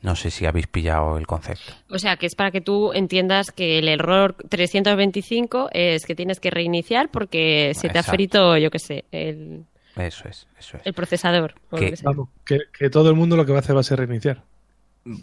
No 0.02 0.16
sé 0.16 0.30
si 0.30 0.46
habéis 0.46 0.66
pillado 0.66 1.18
el 1.18 1.26
concepto. 1.26 1.72
O 1.90 1.98
sea, 1.98 2.16
que 2.16 2.26
es 2.26 2.34
para 2.34 2.50
que 2.50 2.60
tú 2.60 2.92
entiendas 2.94 3.52
que 3.52 3.78
el 3.78 3.88
error 3.88 4.34
325 4.48 5.68
es 5.72 6.06
que 6.06 6.14
tienes 6.14 6.40
que 6.40 6.50
reiniciar 6.50 7.10
porque 7.10 7.72
se 7.74 7.88
te 7.90 7.98
ha 7.98 8.02
frito, 8.02 8.56
yo 8.56 8.70
qué 8.70 8.78
sé, 8.78 9.04
el, 9.12 9.66
Eso 9.96 10.28
es, 10.28 10.46
eso 10.58 10.78
es. 10.78 10.86
el 10.86 10.94
procesador. 10.94 11.54
Vamos, 12.02 12.28
que, 12.46 12.60
que 12.76 12.88
todo 12.88 13.10
el 13.10 13.16
mundo 13.16 13.36
lo 13.36 13.44
que 13.44 13.52
va 13.52 13.58
a 13.58 13.60
hacer 13.60 13.76
va 13.76 13.80
a 13.80 13.84
ser 13.84 13.98
reiniciar. 13.98 14.42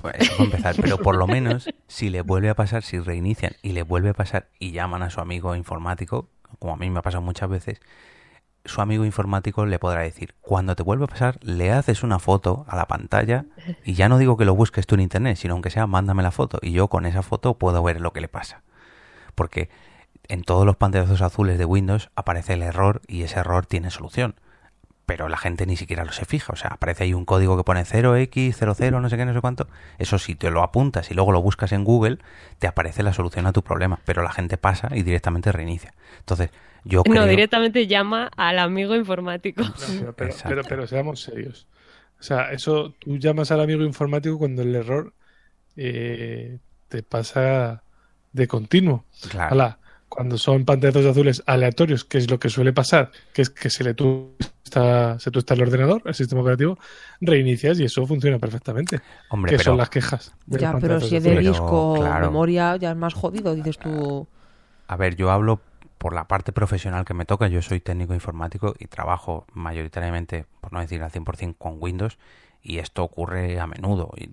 Pues 0.02 0.16
eso 0.20 0.34
va 0.38 0.42
a 0.42 0.46
empezar, 0.46 0.76
pero 0.82 0.98
por 0.98 1.16
lo 1.16 1.28
menos 1.28 1.70
si 1.88 2.10
le 2.10 2.22
vuelve 2.22 2.50
a 2.50 2.56
pasar, 2.56 2.84
si 2.84 3.00
reinician 3.00 3.54
y 3.62 3.74
le 3.74 3.84
vuelve 3.84 4.10
a 4.10 4.14
pasar 4.14 4.48
y 4.60 4.72
llaman 4.72 5.04
a 5.04 5.10
su 5.10 5.22
amigo 5.22 5.56
informático, 5.56 6.30
como 6.60 6.74
a 6.74 6.78
mí 6.78 6.90
me 6.90 7.00
ha 7.00 7.04
pasado 7.04 7.22
muchas 7.22 7.50
veces, 7.50 7.80
su 8.68 8.82
amigo 8.82 9.06
informático 9.06 9.66
le 9.66 9.80
podrá 9.80 10.02
decir, 10.02 10.36
cuando 10.42 10.76
te 10.76 10.84
vuelve 10.84 11.06
a 11.06 11.08
pasar, 11.08 11.40
le 11.42 11.72
haces 11.72 12.04
una 12.04 12.20
foto 12.20 12.66
a 12.68 12.76
la 12.76 12.86
pantalla 12.86 13.46
y 13.84 13.94
ya 13.94 14.10
no 14.10 14.18
digo 14.18 14.38
que 14.38 14.46
lo 14.46 14.56
busques 14.56 14.86
tú 14.86 14.96
en 14.96 15.02
internet, 15.02 15.38
sino 15.38 15.54
aunque 15.54 15.70
sea, 15.70 15.88
mándame 15.88 16.24
la 16.24 16.32
foto 16.32 16.60
y 16.62 16.72
yo 16.72 16.88
con 16.88 17.06
esa 17.06 17.24
foto 17.24 17.58
puedo 17.58 17.82
ver 17.82 18.02
lo 18.02 18.14
que 18.14 18.22
le 18.22 18.28
pasa. 18.28 18.64
Porque 19.36 19.70
en 20.28 20.44
todos 20.44 20.66
los 20.66 20.76
pantallazos 20.76 21.22
azules 21.22 21.58
de 21.58 21.66
Windows 21.66 22.10
aparece 22.16 22.54
el 22.54 22.64
error 22.64 23.02
y 23.08 23.24
ese 23.24 23.40
error 23.40 23.66
tiene 23.66 23.92
solución. 23.92 24.36
Pero 25.08 25.30
la 25.30 25.38
gente 25.38 25.66
ni 25.66 25.78
siquiera 25.78 26.04
lo 26.04 26.12
se 26.12 26.26
fija. 26.26 26.52
O 26.52 26.58
sea, 26.58 26.72
aparece 26.72 27.06
ahí 27.06 27.14
un 27.14 27.24
código 27.24 27.56
que 27.56 27.64
pone 27.64 27.82
0x00, 27.86 29.02
no 29.02 29.10
sé 29.10 29.18
qué, 29.18 29.26
no 29.26 29.34
sé 29.34 29.40
cuánto. 29.42 29.68
Eso 29.98 30.20
si 30.20 30.36
te 30.36 30.52
lo 30.52 30.62
apuntas 30.62 31.10
y 31.10 31.14
luego 31.14 31.32
lo 31.32 31.42
buscas 31.42 31.72
en 31.72 31.86
Google, 31.86 32.20
te 32.60 32.68
aparece 32.68 33.04
la 33.04 33.14
solución 33.14 33.48
a 33.48 33.54
tu 33.54 33.64
problema. 33.64 34.00
Pero 34.04 34.22
la 34.22 34.34
gente 34.34 34.58
pasa 34.58 34.90
y 34.92 35.04
directamente 35.04 35.52
reinicia. 35.54 35.94
Entonces, 36.20 36.50
yo 36.84 37.04
creo... 37.04 37.16
No, 37.16 37.26
directamente 37.26 37.88
llama 37.88 38.30
al 38.36 38.60
amigo 38.60 38.96
informático. 38.96 39.64
Pero, 39.88 40.14
pero, 40.14 40.30
Exacto. 40.30 40.50
pero, 40.50 40.64
pero 40.64 40.88
seamos 40.88 41.22
serios. 41.22 41.68
O 42.20 42.24
sea, 42.24 42.52
eso 42.52 42.94
tú 43.00 43.18
llamas 43.18 43.50
al 43.52 43.62
amigo 43.62 43.84
informático 43.84 44.38
cuando 44.38 44.62
el 44.62 44.76
error 44.76 45.14
eh, 45.78 46.60
te 46.90 47.02
pasa 47.02 47.82
de 48.34 48.48
continuo. 48.48 49.06
Claro. 49.30 49.54
Ala, 49.54 49.80
cuando 50.18 50.40
son 50.40 50.66
pantallazos 50.66 51.06
azules 51.06 51.44
aleatorios, 51.46 52.04
que 52.04 52.18
es 52.18 52.32
lo 52.32 52.40
que 52.40 52.50
suele 52.50 52.74
pasar, 52.74 53.12
que 53.34 53.44
es 53.44 53.52
que 53.52 53.70
se 53.70 53.84
le 53.84 53.94
tuesta, 53.94 55.20
se 55.20 55.30
tuesta 55.30 55.54
el 55.54 55.62
ordenador, 55.62 56.02
el 56.06 56.16
sistema 56.16 56.42
operativo, 56.42 56.80
reinicias 57.22 57.80
y 57.80 57.84
eso 57.84 58.04
funciona 58.08 58.40
perfectamente. 58.40 59.00
Hombre, 59.30 59.52
que 59.52 59.58
pero... 59.58 59.66
son 59.66 59.78
las 59.78 59.92
quejas. 59.92 60.34
de 60.48 60.58
Ya, 60.58 60.76
pero 60.82 61.00
si 61.00 61.18
es 61.18 61.24
de 61.24 61.34
azules. 61.34 61.52
Disco 61.52 61.98
claro. 62.00 62.26
memoria, 62.26 62.78
ya 62.78 62.90
es 62.90 62.98
más 62.98 63.14
jodido, 63.14 63.54
dices 63.54 63.78
tú. 63.78 64.28
A 64.88 64.96
ver, 64.96 65.16
yo 65.16 65.30
hablo 65.30 65.62
por 66.00 66.16
la 66.16 66.28
parte 66.28 66.52
profesional 66.52 67.06
que 67.06 67.14
me 67.14 67.26
toca. 67.26 67.48
Yo 67.48 67.62
soy 67.62 67.80
técnico 67.80 68.16
informático 68.16 68.74
y 68.80 68.88
trabajo 68.88 69.46
mayoritariamente, 69.54 70.48
por 70.62 70.74
no 70.74 70.80
decir 70.80 71.04
al 71.04 71.12
100% 71.12 71.58
con 71.60 71.76
Windows 71.80 72.18
y 72.68 72.80
esto 72.80 73.02
ocurre 73.04 73.60
a 73.62 73.66
menudo. 73.68 74.12
Y 74.18 74.30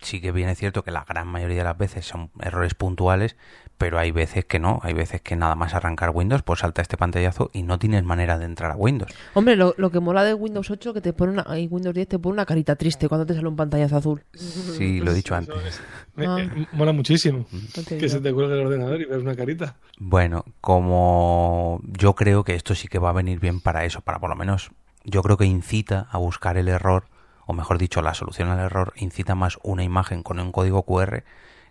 sí 0.00 0.20
que 0.22 0.32
bien 0.32 0.48
es 0.48 0.56
cierto 0.58 0.82
que 0.84 0.90
la 0.90 1.04
gran 1.04 1.28
mayoría 1.28 1.58
de 1.58 1.64
las 1.64 1.76
veces 1.76 2.06
son 2.06 2.30
errores 2.40 2.74
puntuales, 2.74 3.36
pero 3.76 3.98
hay 3.98 4.10
veces 4.10 4.46
que 4.46 4.58
no. 4.58 4.80
Hay 4.82 4.94
veces 4.94 5.20
que 5.20 5.36
nada 5.36 5.54
más 5.54 5.74
arrancar 5.74 6.10
Windows, 6.14 6.42
pues 6.42 6.60
salta 6.60 6.80
este 6.80 6.96
pantallazo 6.96 7.50
y 7.52 7.62
no 7.62 7.78
tienes 7.78 8.02
manera 8.04 8.38
de 8.38 8.46
entrar 8.46 8.70
a 8.70 8.76
Windows. 8.76 9.12
Hombre, 9.34 9.56
lo, 9.56 9.74
lo 9.76 9.90
que 9.90 10.00
mola 10.00 10.24
de 10.24 10.32
Windows 10.32 10.70
8 10.70 10.94
que 10.94 11.02
te 11.02 11.12
pone 11.12 11.32
una, 11.32 11.58
y 11.58 11.66
Windows 11.66 11.94
10 11.94 12.08
te 12.08 12.18
pone 12.18 12.32
una 12.34 12.46
carita 12.46 12.76
triste 12.76 13.06
cuando 13.08 13.26
te 13.26 13.34
sale 13.34 13.48
un 13.48 13.56
pantallazo 13.56 13.96
azul. 13.98 14.22
Sí, 14.32 15.00
lo 15.00 15.10
he 15.10 15.14
dicho 15.14 15.34
antes. 15.34 15.80
Me- 16.14 16.26
Ah. 16.26 16.38
eh, 16.40 16.66
mola 16.72 16.92
muchísimo 16.92 17.44
que 17.86 18.08
se 18.08 18.20
te 18.20 18.32
cuelgue 18.32 18.54
el 18.58 18.66
ordenador 18.66 19.00
y 19.00 19.04
ver 19.04 19.18
una 19.18 19.34
carita. 19.34 19.76
Bueno, 19.98 20.44
como 20.60 21.80
yo 21.84 22.14
creo 22.14 22.44
que 22.44 22.54
esto 22.54 22.74
sí 22.74 22.88
que 22.88 22.98
va 22.98 23.10
a 23.10 23.12
venir 23.12 23.40
bien 23.40 23.60
para 23.60 23.84
eso, 23.84 24.00
para 24.00 24.18
por 24.20 24.30
lo 24.30 24.36
menos 24.36 24.70
yo 25.04 25.22
creo 25.22 25.36
que 25.36 25.44
incita 25.44 26.06
a 26.10 26.18
buscar 26.18 26.56
el 26.56 26.68
error, 26.68 27.04
o 27.46 27.52
mejor 27.52 27.78
dicho, 27.78 28.02
la 28.02 28.14
solución 28.14 28.48
al 28.48 28.58
error, 28.58 28.92
incita 28.96 29.34
más 29.34 29.58
una 29.62 29.84
imagen 29.84 30.22
con 30.22 30.38
un 30.38 30.52
código 30.52 30.82
QR 30.84 31.24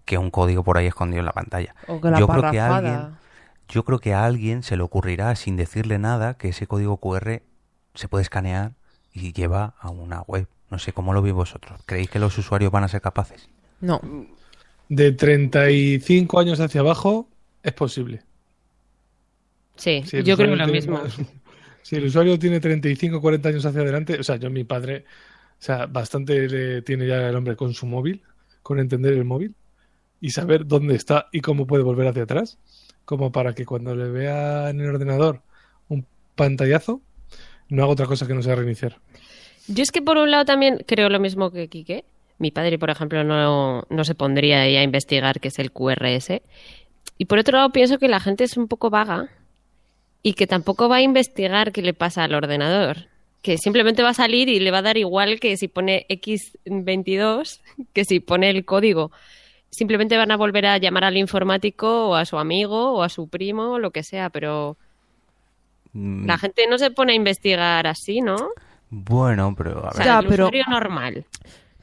que 0.06 0.18
un 0.18 0.32
código 0.32 0.64
por 0.64 0.78
ahí 0.78 0.88
escondido 0.88 1.20
en 1.20 1.26
la 1.26 1.34
pantalla. 1.34 1.76
O 1.88 2.02
que 2.02 2.10
la 2.10 2.20
yo 2.20 2.28
creo 2.28 2.52
que 2.52 2.60
a 2.60 2.76
alguien, 2.76 3.18
yo 3.70 3.86
creo 3.86 4.00
que 4.00 4.14
a 4.14 4.26
alguien 4.26 4.64
se 4.64 4.78
le 4.78 4.84
ocurrirá 4.84 5.36
sin 5.36 5.56
decirle 5.56 5.98
nada 5.98 6.36
que 6.36 6.50
ese 6.50 6.68
código 6.68 6.98
QR 6.98 7.42
se 7.96 8.08
puede 8.08 8.24
escanear 8.24 8.74
y 9.14 9.34
lleva 9.34 9.76
a 9.80 9.90
una 9.90 10.22
web. 10.22 10.48
No 10.70 10.80
sé 10.80 10.92
cómo 10.92 11.14
lo 11.14 11.22
veis 11.22 11.36
vosotros. 11.36 11.80
¿Creéis 11.86 12.10
que 12.10 12.20
los 12.20 12.38
usuarios 12.38 12.72
van 12.72 12.84
a 12.84 12.88
ser 12.88 13.02
capaces? 13.02 13.48
No. 13.80 14.02
De 14.90 15.12
35 15.12 16.40
años 16.40 16.60
hacia 16.60 16.82
abajo 16.82 17.28
es 17.62 17.74
posible. 17.74 18.22
Sí, 19.76 20.04
Si 20.06 20.18
yo 20.24 20.36
creo 20.38 20.54
usuario 20.54 20.56
lo 20.56 20.66
tiene 20.66 20.72
mismo. 20.72 21.02
Si 21.84 21.98
el 21.98 22.06
usuario 22.06 22.40
tiene 22.40 22.62
35 22.62 23.20
40 23.20 23.50
años 23.50 23.66
hacia 23.66 23.82
adelante, 23.82 24.18
o 24.18 24.24
sea, 24.24 24.38
yo 24.38 24.50
mi 24.50 24.64
padre, 24.64 25.04
o 25.64 25.66
sea, 25.66 25.86
bastante 25.86 26.50
le 26.50 26.82
tiene 26.82 27.08
ya 27.08 27.30
el 27.30 27.36
hombre 27.38 27.56
con 27.56 27.74
su 27.74 27.86
móvil, 27.86 28.22
con 28.64 28.82
entender 28.82 29.14
el 29.14 29.24
móvil 29.24 29.56
y 30.20 30.32
saber 30.32 30.68
dónde 30.68 30.94
está 30.94 31.30
y 31.32 31.40
cómo 31.40 31.66
puede 31.66 31.84
volver 31.84 32.06
hacia 32.06 32.24
atrás, 32.24 32.58
como 33.06 33.32
para 33.32 33.56
que 33.56 33.66
cuando 33.66 33.96
le 33.96 34.10
vea 34.10 34.70
en 34.70 34.82
el 34.82 34.90
ordenador 34.90 35.42
un 35.88 36.06
pantallazo, 36.36 37.00
no 37.70 37.82
haga 37.82 37.94
otra 37.94 38.08
cosa 38.08 38.28
que 38.28 38.34
no 38.34 38.44
sea 38.44 38.56
reiniciar. 38.56 38.98
Yo 39.70 39.84
es 39.84 39.92
que 39.94 40.02
por 40.02 40.18
un 40.18 40.32
lado 40.32 40.44
también 40.44 40.84
creo 40.86 41.08
lo 41.08 41.22
mismo 41.22 41.50
que 41.50 41.70
Quique. 41.70 42.04
Mi 42.40 42.52
padre, 42.52 42.78
por 42.78 42.90
ejemplo, 42.90 43.24
no, 43.24 43.86
no 43.90 44.04
se 44.04 44.16
pondría 44.16 44.64
ahí 44.64 44.76
a 44.76 44.84
investigar 44.84 45.40
qué 45.40 45.48
es 45.48 45.60
el 45.60 45.72
QRS. 45.72 46.42
Y 47.18 47.24
por 47.24 47.40
otro 47.40 47.56
lado 47.56 47.70
pienso 47.70 48.00
que 48.00 48.10
la 48.10 48.20
gente 48.20 48.44
es 48.44 48.58
un 48.58 48.68
poco 48.68 48.90
vaga 48.90 49.30
y 50.24 50.34
que 50.34 50.46
tampoco 50.46 50.90
va 50.90 50.98
a 50.98 51.02
investigar 51.02 51.72
qué 51.72 51.82
le 51.82 51.94
pasa 51.94 52.26
al 52.26 52.36
ordenador. 52.36 53.13
Que 53.44 53.58
simplemente 53.60 54.02
va 54.02 54.10
a 54.10 54.14
salir 54.16 54.50
y 54.50 54.60
le 54.60 54.72
va 54.72 54.80
a 54.80 54.82
dar 54.82 54.98
igual 54.98 55.40
que 55.40 55.56
si 55.58 55.68
pone 55.68 56.08
X22 56.10 57.60
que 57.94 58.06
si 58.06 58.20
pone 58.20 58.50
el 58.50 58.66
código. 58.66 59.12
Simplemente 59.70 60.18
van 60.18 60.32
a 60.32 60.38
volver 60.38 60.66
a 60.66 60.78
llamar 60.78 61.04
al 61.04 61.18
informático 61.18 62.10
o 62.10 62.16
a 62.16 62.26
su 62.26 62.38
amigo 62.38 62.94
o 62.94 63.04
a 63.04 63.10
su 63.10 63.28
primo 63.28 63.74
o 63.74 63.80
lo 63.80 63.92
que 63.92 64.02
sea, 64.04 64.30
pero 64.32 64.78
Mm, 65.96 66.26
la 66.26 66.40
gente 66.40 66.66
no 66.68 66.80
se 66.80 66.90
pone 66.90 67.14
a 67.14 67.16
investigar 67.16 67.86
así, 67.86 68.20
¿no? 68.22 68.36
Bueno, 68.90 69.54
pero 69.56 69.86
a 69.86 69.92
O 69.92 69.94
ver. 69.96 70.06
Ya, 70.08 70.20
el 70.20 70.28
pero- 70.28 70.46
usuario 70.46 70.64
normal. 70.68 71.26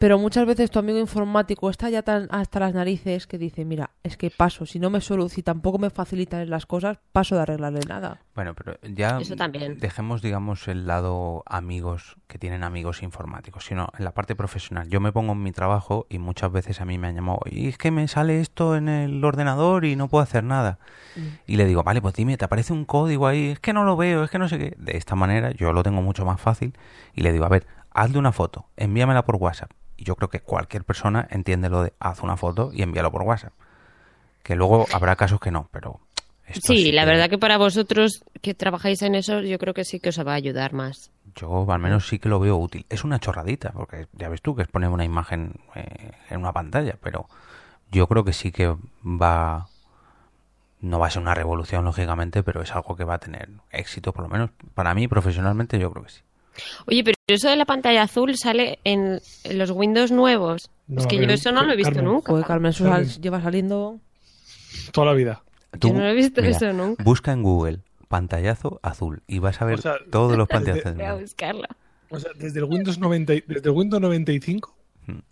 Pero 0.00 0.18
muchas 0.18 0.46
veces 0.46 0.70
tu 0.70 0.78
amigo 0.78 0.98
informático 0.98 1.68
está 1.68 1.90
ya 1.90 2.00
tan 2.00 2.26
hasta 2.30 2.58
las 2.58 2.72
narices 2.72 3.26
que 3.26 3.36
dice, 3.36 3.66
mira, 3.66 3.90
es 4.02 4.16
que 4.16 4.30
paso, 4.30 4.64
si 4.64 4.78
no 4.78 4.88
me 4.88 5.02
solo, 5.02 5.28
si 5.28 5.42
tampoco 5.42 5.78
me 5.78 5.90
facilitan 5.90 6.48
las 6.48 6.64
cosas, 6.64 7.00
paso 7.12 7.34
de 7.34 7.42
arreglarle 7.42 7.80
nada. 7.86 8.22
Bueno, 8.34 8.54
pero 8.54 8.78
ya 8.82 9.18
Eso 9.20 9.36
también. 9.36 9.78
dejemos, 9.78 10.22
digamos, 10.22 10.68
el 10.68 10.86
lado 10.86 11.42
amigos 11.44 12.16
que 12.28 12.38
tienen 12.38 12.64
amigos 12.64 13.02
informáticos, 13.02 13.66
sino 13.66 13.88
en 13.98 14.04
la 14.06 14.12
parte 14.12 14.34
profesional. 14.34 14.88
Yo 14.88 15.00
me 15.00 15.12
pongo 15.12 15.32
en 15.32 15.42
mi 15.42 15.52
trabajo 15.52 16.06
y 16.08 16.18
muchas 16.18 16.50
veces 16.50 16.80
a 16.80 16.86
mí 16.86 16.96
me 16.96 17.08
han 17.08 17.16
llamado, 17.16 17.40
y 17.44 17.68
es 17.68 17.76
que 17.76 17.90
me 17.90 18.08
sale 18.08 18.40
esto 18.40 18.76
en 18.76 18.88
el 18.88 19.22
ordenador 19.22 19.84
y 19.84 19.96
no 19.96 20.08
puedo 20.08 20.22
hacer 20.22 20.44
nada. 20.44 20.78
Y 21.46 21.56
le 21.56 21.66
digo, 21.66 21.82
vale, 21.82 22.00
pues 22.00 22.14
dime, 22.14 22.38
te 22.38 22.46
aparece 22.46 22.72
un 22.72 22.86
código 22.86 23.26
ahí, 23.26 23.50
es 23.50 23.60
que 23.60 23.74
no 23.74 23.84
lo 23.84 23.98
veo, 23.98 24.24
es 24.24 24.30
que 24.30 24.38
no 24.38 24.48
sé 24.48 24.56
qué. 24.56 24.74
De 24.78 24.96
esta 24.96 25.14
manera 25.14 25.50
yo 25.50 25.74
lo 25.74 25.82
tengo 25.82 26.00
mucho 26.00 26.24
más 26.24 26.40
fácil 26.40 26.72
y 27.12 27.20
le 27.20 27.34
digo, 27.34 27.44
a 27.44 27.50
ver, 27.50 27.66
hazle 27.90 28.18
una 28.18 28.32
foto, 28.32 28.64
envíamela 28.78 29.26
por 29.26 29.36
WhatsApp. 29.36 29.72
Y 30.00 30.04
yo 30.04 30.16
creo 30.16 30.30
que 30.30 30.40
cualquier 30.40 30.82
persona 30.84 31.28
entiende 31.30 31.68
lo 31.68 31.82
de 31.82 31.92
haz 32.00 32.22
una 32.22 32.38
foto 32.38 32.70
y 32.72 32.80
envíalo 32.80 33.12
por 33.12 33.20
WhatsApp. 33.20 33.52
Que 34.42 34.56
luego 34.56 34.86
habrá 34.94 35.14
casos 35.14 35.38
que 35.40 35.50
no, 35.50 35.68
pero 35.70 36.00
esto 36.46 36.72
Sí, 36.72 36.90
la 36.90 37.02
que- 37.02 37.10
verdad 37.10 37.28
que 37.28 37.36
para 37.36 37.58
vosotros 37.58 38.24
que 38.40 38.54
trabajáis 38.54 39.02
en 39.02 39.14
eso, 39.14 39.40
yo 39.42 39.58
creo 39.58 39.74
que 39.74 39.84
sí 39.84 40.00
que 40.00 40.08
os 40.08 40.18
va 40.26 40.32
a 40.32 40.36
ayudar 40.36 40.72
más. 40.72 41.10
Yo 41.36 41.70
al 41.70 41.78
menos 41.80 42.08
sí 42.08 42.18
que 42.18 42.30
lo 42.30 42.40
veo 42.40 42.56
útil. 42.56 42.86
Es 42.88 43.04
una 43.04 43.18
chorradita, 43.20 43.72
porque 43.72 44.06
ya 44.14 44.30
ves 44.30 44.40
tú 44.40 44.56
que 44.56 44.62
es 44.62 44.68
poner 44.68 44.88
una 44.88 45.04
imagen 45.04 45.52
eh, 45.74 46.12
en 46.30 46.40
una 46.40 46.52
pantalla, 46.54 46.96
pero 47.02 47.28
yo 47.92 48.06
creo 48.08 48.24
que 48.24 48.32
sí 48.32 48.50
que 48.52 48.74
va... 49.04 49.66
No 50.80 50.98
va 50.98 51.08
a 51.08 51.10
ser 51.10 51.20
una 51.20 51.34
revolución, 51.34 51.84
lógicamente, 51.84 52.42
pero 52.42 52.62
es 52.62 52.74
algo 52.74 52.96
que 52.96 53.04
va 53.04 53.14
a 53.14 53.18
tener 53.18 53.50
éxito, 53.70 54.14
por 54.14 54.22
lo 54.22 54.30
menos 54.30 54.48
para 54.72 54.94
mí 54.94 55.06
profesionalmente 55.08 55.78
yo 55.78 55.90
creo 55.92 56.04
que 56.04 56.10
sí. 56.10 56.20
Oye, 56.86 57.04
pero 57.04 57.16
eso 57.26 57.48
de 57.48 57.56
la 57.56 57.64
pantalla 57.64 58.02
azul 58.02 58.36
sale 58.36 58.78
en, 58.84 59.20
en 59.44 59.58
los 59.58 59.70
Windows 59.70 60.10
nuevos. 60.10 60.70
No, 60.88 61.00
es 61.00 61.06
que 61.06 61.16
a 61.16 61.20
yo 61.20 61.26
ver, 61.26 61.36
eso 61.36 61.52
no 61.52 61.62
lo 61.62 61.72
he 61.72 61.76
visto 61.76 61.92
Carmen. 61.94 62.12
nunca. 62.12 62.32
Pues 62.32 62.44
Carmen, 62.44 62.70
eso 62.70 62.84
sal- 62.84 63.06
lleva 63.20 63.40
saliendo. 63.42 63.98
Toda 64.92 65.06
la 65.08 65.12
vida. 65.14 65.42
Yo 65.80 65.92
no 65.92 66.04
he 66.06 66.14
visto 66.14 66.40
eso 66.40 66.72
nunca. 66.72 67.02
Busca 67.04 67.32
en 67.32 67.42
Google 67.42 67.80
pantallazo 68.08 68.80
azul 68.82 69.22
y 69.28 69.38
vas 69.38 69.62
a 69.62 69.64
ver 69.66 69.78
O 69.78 69.82
sea, 69.82 69.94
todos 70.10 70.36
los 70.36 70.48
pantallazos. 70.48 70.96
Voy 70.96 71.04
a 71.04 71.14
buscarla. 71.14 71.68
O 72.08 72.18
sea, 72.18 72.32
desde 72.36 72.58
el 72.58 72.64
Windows 72.64 72.98
90, 72.98 73.34
y- 73.34 73.44
desde 73.46 73.68
el 73.68 73.76
Windows 73.76 74.02
95 74.02 74.74
Hmm. 74.74 74.79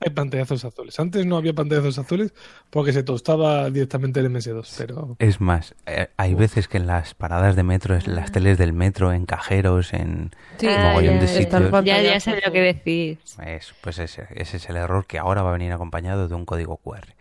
Hay 0.01 0.11
pantallazos 0.11 0.64
azules. 0.64 0.99
Antes 1.01 1.26
no 1.26 1.37
había 1.37 1.53
pantallazos 1.55 1.99
azules 1.99 2.33
porque 2.70 2.93
se 2.93 3.03
tostaba 3.03 3.70
directamente 3.70 4.20
el 4.20 4.26
MS2, 4.26 4.74
pero 4.79 5.16
Es 5.18 5.41
más, 5.41 5.74
eh, 5.87 6.09
hay 6.16 6.35
veces 6.35 6.68
que 6.68 6.76
en 6.79 6.87
las 6.87 7.14
paradas 7.14 7.57
de 7.57 7.62
metro, 7.62 7.95
en 7.97 8.14
las 8.14 8.33
teles 8.33 8.59
del 8.59 8.72
metro, 8.72 9.12
en 9.12 9.26
cajeros, 9.26 9.93
en 9.93 10.31
Sí, 10.59 10.66
Ah, 10.68 10.89
mogollón 10.89 11.14
ya, 11.16 11.20
de 11.20 11.29
sitios. 11.29 11.85
Ya, 11.85 12.03
ya 12.03 12.20
sé 12.20 12.41
lo 12.45 12.53
que 12.53 12.61
decís. 12.61 13.18
Es, 13.45 13.74
pues 13.81 13.99
ese, 13.99 14.26
ese 14.35 14.57
es 14.59 14.68
el 14.68 14.76
error 14.76 15.07
que 15.07 15.18
ahora 15.18 15.43
va 15.43 15.51
a 15.51 15.53
venir 15.53 15.72
acompañado 15.72 16.29
de 16.29 16.35
un 16.35 16.45
código 16.45 16.76
QR. 16.79 17.14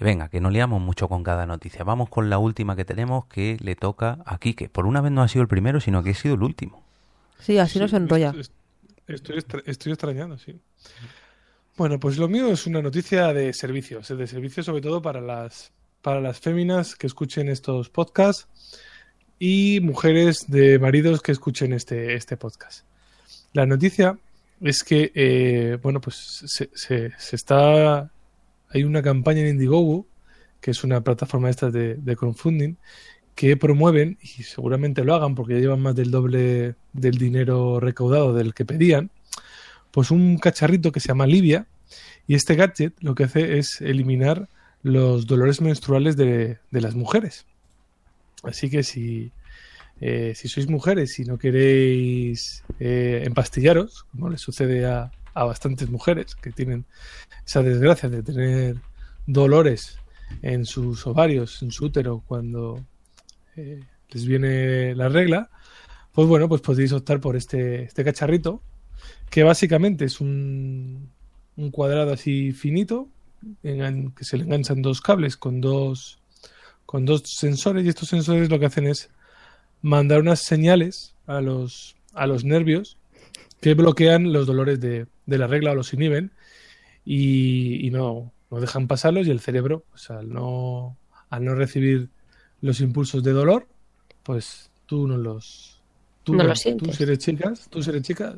Y 0.00 0.04
venga, 0.04 0.28
que 0.28 0.40
no 0.40 0.50
liamos 0.50 0.80
mucho 0.80 1.08
con 1.08 1.22
cada 1.22 1.46
noticia. 1.46 1.84
Vamos 1.84 2.08
con 2.08 2.30
la 2.30 2.38
última 2.38 2.76
que 2.76 2.84
tenemos 2.84 3.26
que 3.26 3.56
le 3.60 3.76
toca 3.76 4.18
a 4.26 4.38
Quique. 4.38 4.68
Por 4.68 4.86
una 4.86 5.00
vez 5.00 5.12
no 5.12 5.22
ha 5.22 5.28
sido 5.28 5.42
el 5.42 5.48
primero, 5.48 5.80
sino 5.80 6.02
que 6.02 6.10
ha 6.10 6.14
sido 6.14 6.34
el 6.34 6.42
último. 6.42 6.82
Sí, 7.38 7.58
así 7.58 7.78
nos 7.78 7.90
Sí, 7.90 7.96
enrolla. 7.96 8.34
est- 8.38 8.52
Estoy, 9.08 9.42
estoy 9.66 9.92
extrañando, 9.92 10.38
sí. 10.38 10.60
Bueno, 11.76 11.98
pues 11.98 12.18
lo 12.18 12.28
mío 12.28 12.48
es 12.52 12.66
una 12.66 12.82
noticia 12.82 13.32
de 13.32 13.52
servicios, 13.52 14.08
de 14.08 14.26
servicios 14.26 14.66
sobre 14.66 14.82
todo 14.82 15.00
para 15.00 15.20
las, 15.20 15.72
para 16.02 16.20
las 16.20 16.38
féminas 16.38 16.94
que 16.96 17.06
escuchen 17.06 17.48
estos 17.48 17.88
podcasts 17.88 18.46
y 19.38 19.80
mujeres 19.80 20.44
de 20.48 20.78
maridos 20.78 21.22
que 21.22 21.32
escuchen 21.32 21.72
este, 21.72 22.14
este 22.14 22.36
podcast. 22.36 22.84
La 23.54 23.66
noticia 23.66 24.18
es 24.60 24.84
que, 24.84 25.10
eh, 25.14 25.78
bueno, 25.82 26.00
pues 26.00 26.44
se, 26.46 26.70
se- 26.74 27.12
está... 27.34 28.10
Hay 28.68 28.84
una 28.84 29.02
campaña 29.02 29.40
en 29.40 29.48
Indiegogo, 29.48 30.06
que 30.60 30.70
es 30.70 30.84
una 30.84 31.02
plataforma 31.02 31.50
esta 31.50 31.70
de, 31.70 31.96
de 31.96 32.16
crowdfunding, 32.16 32.76
que 33.34 33.56
promueven, 33.56 34.18
y 34.22 34.42
seguramente 34.44 35.04
lo 35.04 35.14
hagan 35.14 35.34
porque 35.34 35.54
ya 35.54 35.60
llevan 35.60 35.80
más 35.80 35.96
del 35.96 36.10
doble 36.10 36.74
del 36.92 37.18
dinero 37.18 37.80
recaudado 37.80 38.32
del 38.34 38.54
que 38.54 38.64
pedían, 38.64 39.10
pues 39.92 40.10
un 40.10 40.38
cacharrito 40.38 40.90
que 40.90 41.00
se 41.00 41.08
llama 41.08 41.26
Livia, 41.26 41.66
y 42.26 42.34
este 42.34 42.56
gadget 42.56 42.94
lo 43.00 43.14
que 43.14 43.24
hace 43.24 43.58
es 43.58 43.80
eliminar 43.80 44.48
los 44.82 45.26
dolores 45.26 45.60
menstruales 45.60 46.16
de, 46.16 46.58
de 46.70 46.80
las 46.80 46.94
mujeres. 46.94 47.46
Así 48.42 48.68
que 48.70 48.82
si, 48.82 49.30
eh, 50.00 50.32
si 50.34 50.48
sois 50.48 50.68
mujeres 50.68 51.18
y 51.20 51.24
no 51.24 51.38
queréis 51.38 52.64
eh, 52.80 53.22
empastillaros, 53.24 54.04
como 54.10 54.30
le 54.30 54.38
sucede 54.38 54.86
a, 54.86 55.12
a 55.34 55.44
bastantes 55.44 55.88
mujeres 55.90 56.34
que 56.34 56.50
tienen 56.50 56.84
esa 57.46 57.62
desgracia 57.62 58.08
de 58.08 58.22
tener 58.22 58.76
dolores 59.26 59.98
en 60.42 60.64
sus 60.64 61.06
ovarios, 61.06 61.62
en 61.62 61.70
su 61.70 61.84
útero, 61.84 62.22
cuando 62.26 62.84
eh, 63.56 63.80
les 64.10 64.26
viene 64.26 64.94
la 64.94 65.08
regla, 65.08 65.50
pues 66.12 66.26
bueno, 66.26 66.48
pues 66.48 66.60
podéis 66.62 66.92
optar 66.92 67.20
por 67.20 67.36
este, 67.36 67.84
este 67.84 68.04
cacharrito, 68.04 68.62
que 69.30 69.42
básicamente 69.42 70.04
es 70.04 70.20
un, 70.20 71.08
un 71.56 71.70
cuadrado 71.70 72.12
así 72.12 72.52
finito, 72.52 73.08
engan- 73.62 74.14
que 74.14 74.24
se 74.24 74.36
le 74.36 74.44
enganchan 74.44 74.82
dos 74.82 75.00
cables 75.00 75.36
con 75.36 75.60
dos, 75.60 76.18
con 76.86 77.04
dos 77.04 77.22
sensores, 77.26 77.84
y 77.84 77.88
estos 77.88 78.08
sensores 78.08 78.50
lo 78.50 78.58
que 78.58 78.66
hacen 78.66 78.86
es 78.86 79.10
mandar 79.80 80.20
unas 80.20 80.40
señales 80.40 81.14
a 81.26 81.40
los, 81.40 81.96
a 82.14 82.26
los 82.26 82.44
nervios 82.44 82.96
que 83.60 83.74
bloquean 83.74 84.32
los 84.32 84.46
dolores 84.46 84.80
de, 84.80 85.06
de 85.26 85.38
la 85.38 85.46
regla 85.46 85.72
o 85.72 85.74
los 85.74 85.92
inhiben 85.94 86.30
y, 87.04 87.86
y 87.86 87.90
no, 87.90 88.32
no 88.50 88.60
dejan 88.60 88.86
pasarlos 88.86 89.26
y 89.26 89.30
el 89.30 89.40
cerebro, 89.40 89.84
pues 89.90 90.10
al 90.10 90.28
no, 90.32 90.96
al 91.30 91.44
no 91.44 91.54
recibir 91.54 92.08
los 92.60 92.80
impulsos 92.80 93.22
de 93.22 93.32
dolor, 93.32 93.66
pues 94.22 94.70
tú 94.86 95.08
no 95.08 95.16
los... 95.16 95.80
Tú, 96.22 96.34
No. 96.34 96.44
Tú 96.76 96.92
si 96.92 97.02
eres 97.02 97.18
chicas, 97.18 97.66
tú 97.68 97.82
si 97.82 97.90
eres 97.90 98.02
chica, 98.02 98.36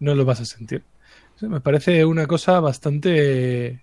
no, 0.00 0.14
los 0.14 0.26
vas 0.26 0.40
a 0.40 0.44
sentir. 0.44 0.82
O 1.36 1.38
sea, 1.38 1.48
me 1.48 1.60
parece 1.60 2.04
una 2.04 2.26
cosa 2.26 2.60
bastante 2.60 3.80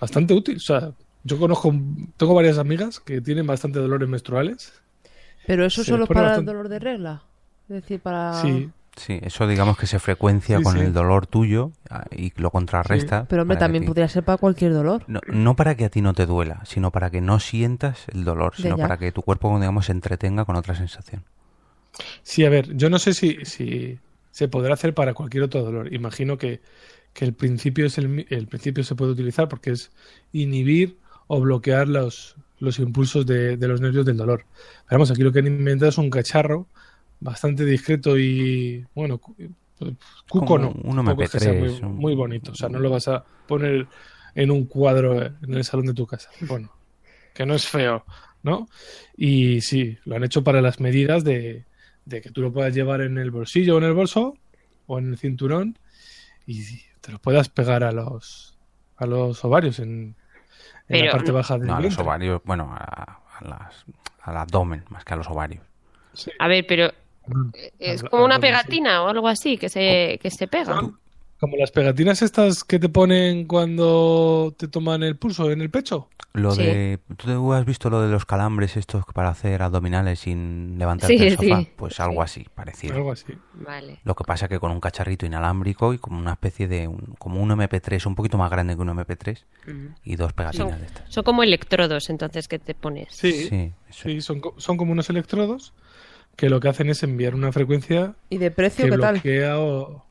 bastante 0.00 0.34
útil. 0.34 0.56
O 0.56 0.60
sea, 0.60 0.92
yo 1.24 1.38
conozco, 1.38 1.74
tengo 2.16 2.34
varias 2.34 2.58
amigas 2.58 3.00
que 3.00 3.20
tienen 3.20 3.46
bastante 3.46 3.78
dolores 3.78 4.08
menstruales. 4.08 4.72
Pero 5.46 5.64
eso 5.64 5.82
Se 5.84 5.90
solo 5.90 6.06
para 6.06 6.22
bastante- 6.22 6.40
el 6.40 6.46
dolor 6.46 6.68
de 6.68 6.78
regla. 6.78 7.22
Es 7.68 7.82
decir, 7.82 8.00
para. 8.00 8.32
Sí, 8.34 8.70
Sí, 8.96 9.18
eso 9.24 9.48
digamos 9.48 9.76
que 9.76 9.88
se 9.88 9.98
frecuencia 9.98 10.58
Sí, 10.58 10.62
con 10.62 10.74
sí. 10.74 10.78
el 10.82 10.92
dolor 10.92 11.26
tuyo 11.26 11.72
ah, 11.90 12.04
y 12.12 12.32
lo 12.40 12.52
contrarresta. 12.52 13.26
Pero 13.28 13.42
hombre, 13.42 13.56
también 13.56 13.82
ti- 13.82 13.88
podría 13.88 14.06
ser 14.06 14.22
para 14.22 14.38
cualquier 14.38 14.72
dolor. 14.72 15.02
No, 15.08 15.18
no 15.26 15.56
para 15.56 15.74
que 15.74 15.84
a 15.84 15.88
ti 15.90 16.00
no 16.00 16.14
te 16.14 16.26
duela, 16.26 16.60
sino 16.64 16.92
para 16.92 17.10
que 17.10 17.20
no 17.20 17.40
sientas 17.40 18.04
el 18.12 18.22
dolor, 18.22 18.52
sino 18.54 18.76
ya. 18.76 18.82
para 18.84 18.96
que 18.96 19.10
tu 19.10 19.22
cuerpo, 19.22 19.52
digamos, 19.58 19.86
se 19.86 19.92
entretenga 19.92 20.44
con 20.44 20.54
otra 20.54 20.76
sensación. 20.76 21.24
Sí, 22.22 22.44
a 22.44 22.50
ver, 22.50 22.72
yo 22.76 22.88
no 22.88 23.00
sé 23.00 23.14
si, 23.14 23.44
si 23.44 23.98
se 24.34 24.48
podrá 24.48 24.74
hacer 24.74 24.94
para 24.94 25.14
cualquier 25.14 25.44
otro 25.44 25.62
dolor. 25.62 25.94
Imagino 25.94 26.36
que, 26.36 26.60
que 27.12 27.24
el 27.24 27.34
principio 27.34 27.86
es 27.86 27.98
el, 27.98 28.26
el 28.28 28.48
principio 28.48 28.82
se 28.82 28.96
puede 28.96 29.12
utilizar 29.12 29.48
porque 29.48 29.70
es 29.70 29.92
inhibir 30.32 30.98
o 31.28 31.40
bloquear 31.40 31.86
los, 31.86 32.34
los 32.58 32.80
impulsos 32.80 33.24
de, 33.26 33.56
de 33.56 33.68
los 33.68 33.80
nervios 33.80 34.04
del 34.04 34.16
dolor. 34.16 34.44
Pero 34.88 34.98
vamos, 34.98 35.10
aquí 35.12 35.22
lo 35.22 35.30
que 35.32 35.38
han 35.38 35.46
inventado 35.46 35.88
es 35.90 35.98
un 35.98 36.10
cacharro 36.10 36.66
bastante 37.20 37.64
discreto 37.64 38.18
y 38.18 38.84
bueno, 38.94 39.18
cu- 39.18 39.36
cuco 40.28 40.58
no, 40.58 40.70
un 40.70 40.96
tampoco 40.96 41.22
es 41.22 41.30
que 41.30 41.38
sea 41.38 41.52
MP3, 41.52 41.80
muy, 41.80 41.88
un- 41.90 41.96
muy 41.96 42.14
bonito. 42.16 42.52
O 42.52 42.54
sea, 42.56 42.68
no 42.68 42.80
lo 42.80 42.90
vas 42.90 43.06
a 43.08 43.24
poner 43.46 43.86
en 44.34 44.50
un 44.50 44.64
cuadro 44.66 45.22
en 45.22 45.54
el 45.54 45.62
salón 45.64 45.86
de 45.86 45.94
tu 45.94 46.06
casa. 46.06 46.28
Bueno, 46.40 46.72
que 47.34 47.46
no 47.46 47.54
es 47.54 47.66
feo, 47.68 48.04
¿no? 48.42 48.68
Y 49.16 49.60
sí, 49.60 49.96
lo 50.04 50.16
han 50.16 50.24
hecho 50.24 50.42
para 50.42 50.60
las 50.60 50.80
medidas 50.80 51.22
de, 51.24 51.64
de 52.04 52.20
que 52.20 52.30
tú 52.30 52.40
lo 52.42 52.52
puedas 52.52 52.74
llevar 52.74 53.00
en 53.00 53.18
el 53.18 53.30
bolsillo 53.30 53.74
o 53.76 53.78
en 53.78 53.84
el 53.84 53.92
bolso 53.94 54.36
o 54.86 54.98
en 54.98 55.08
el 55.10 55.18
cinturón 55.18 55.78
y 56.46 56.62
te 57.00 57.12
lo 57.12 57.18
puedas 57.18 57.48
pegar 57.48 57.84
a 57.84 57.92
los 57.92 58.56
a 58.96 59.06
los 59.06 59.44
ovarios 59.44 59.78
en, 59.80 59.88
en 59.88 60.14
Pero 60.86 61.06
la 61.06 61.12
parte 61.12 61.32
baja 61.32 61.58
del 61.58 61.66
No, 61.66 61.72
a 61.74 61.76
los 61.76 61.82
vientre. 61.88 62.02
ovarios, 62.04 62.40
bueno, 62.44 62.70
a, 62.72 63.18
a 63.38 63.44
las, 63.48 63.84
al 64.22 64.36
abdomen 64.36 64.84
más 64.90 65.04
que 65.04 65.14
a 65.14 65.16
los 65.16 65.28
ovarios. 65.28 65.64
Sí. 66.12 66.30
A 66.38 66.48
ver, 66.48 66.64
pero 66.66 66.90
Mm. 67.26 67.48
es 67.78 68.02
como 68.02 68.22
una 68.26 68.38
pegatina 68.38 69.02
o 69.02 69.08
algo 69.08 69.28
así 69.28 69.56
que 69.56 69.70
se, 69.70 70.18
que 70.20 70.30
se 70.30 70.46
pega. 70.46 70.78
Como 71.40 71.56
las 71.56 71.72
pegatinas 71.72 72.22
estas 72.22 72.64
que 72.64 72.78
te 72.78 72.88
ponen 72.88 73.46
cuando 73.46 74.54
te 74.56 74.68
toman 74.68 75.02
el 75.02 75.16
pulso 75.16 75.50
en 75.50 75.60
el 75.60 75.68
pecho. 75.70 76.08
Lo 76.32 76.52
Sí. 76.52 76.62
de, 76.62 76.98
¿tú 77.16 77.52
has 77.52 77.64
visto 77.66 77.90
lo 77.90 78.00
de 78.00 78.08
los 78.08 78.24
calambres 78.24 78.76
estos 78.76 79.04
para 79.12 79.28
hacer 79.28 79.62
abdominales 79.62 80.20
sin 80.20 80.78
levantarte 80.78 81.16
Sí, 81.18 81.22
del 81.24 81.36
sofá? 81.36 81.60
sí. 81.60 81.68
Pues 81.76 82.00
algo 82.00 82.22
así, 82.22 82.46
parecido. 82.54 82.94
Algo 82.96 83.12
así. 83.12 83.34
Vale. 83.54 84.00
Lo 84.04 84.14
que 84.14 84.24
pasa 84.24 84.48
que 84.48 84.58
con 84.58 84.70
un 84.70 84.80
cacharrito 84.80 85.26
inalámbrico 85.26 85.92
y 85.92 85.98
como 85.98 86.18
una 86.18 86.32
especie 86.32 86.66
de 86.66 86.88
un, 86.88 87.14
como 87.18 87.40
un 87.42 87.50
MP3, 87.50 88.06
un 88.06 88.14
poquito 88.14 88.38
más 88.38 88.50
grande 88.50 88.74
que 88.74 88.82
un 88.82 88.88
MP3 88.88 89.44
Ujú. 89.66 89.94
y 90.04 90.16
dos 90.16 90.32
pegatinas 90.32 90.70
Son, 90.70 90.80
de 90.80 90.86
estas. 90.86 91.12
son 91.12 91.24
como 91.24 91.42
electrodos 91.42 92.08
entonces 92.10 92.48
que 92.48 92.58
te 92.58 92.74
pones. 92.74 93.08
Sí, 93.14 93.72
Sí, 93.90 94.20
son, 94.22 94.40
son 94.56 94.76
como 94.76 94.92
unos 94.92 95.08
electrodos 95.10 95.72
que 96.36 96.48
lo 96.48 96.58
que 96.58 96.68
hacen 96.68 96.88
es 96.90 97.02
enviar 97.04 97.34
una 97.36 97.52
frecuencia 97.52 98.14
¿Y 98.28 98.38
de 98.38 98.50
precio 98.50 98.86
que 98.86 98.90
qué 98.90 98.98
tal? 98.98 99.56
o... 99.56 100.03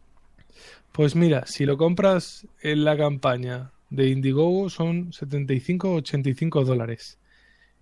Pues 0.93 1.15
mira, 1.15 1.45
si 1.45 1.65
lo 1.65 1.75
compras 1.77 2.47
en 2.61 2.85
la 2.85 2.95
campaña 2.95 3.71
de 3.89 4.07
Indiegogo 4.09 4.69
son 4.69 5.11
75 5.11 5.89
o 5.91 5.95
85 5.95 6.63
dólares. 6.63 7.17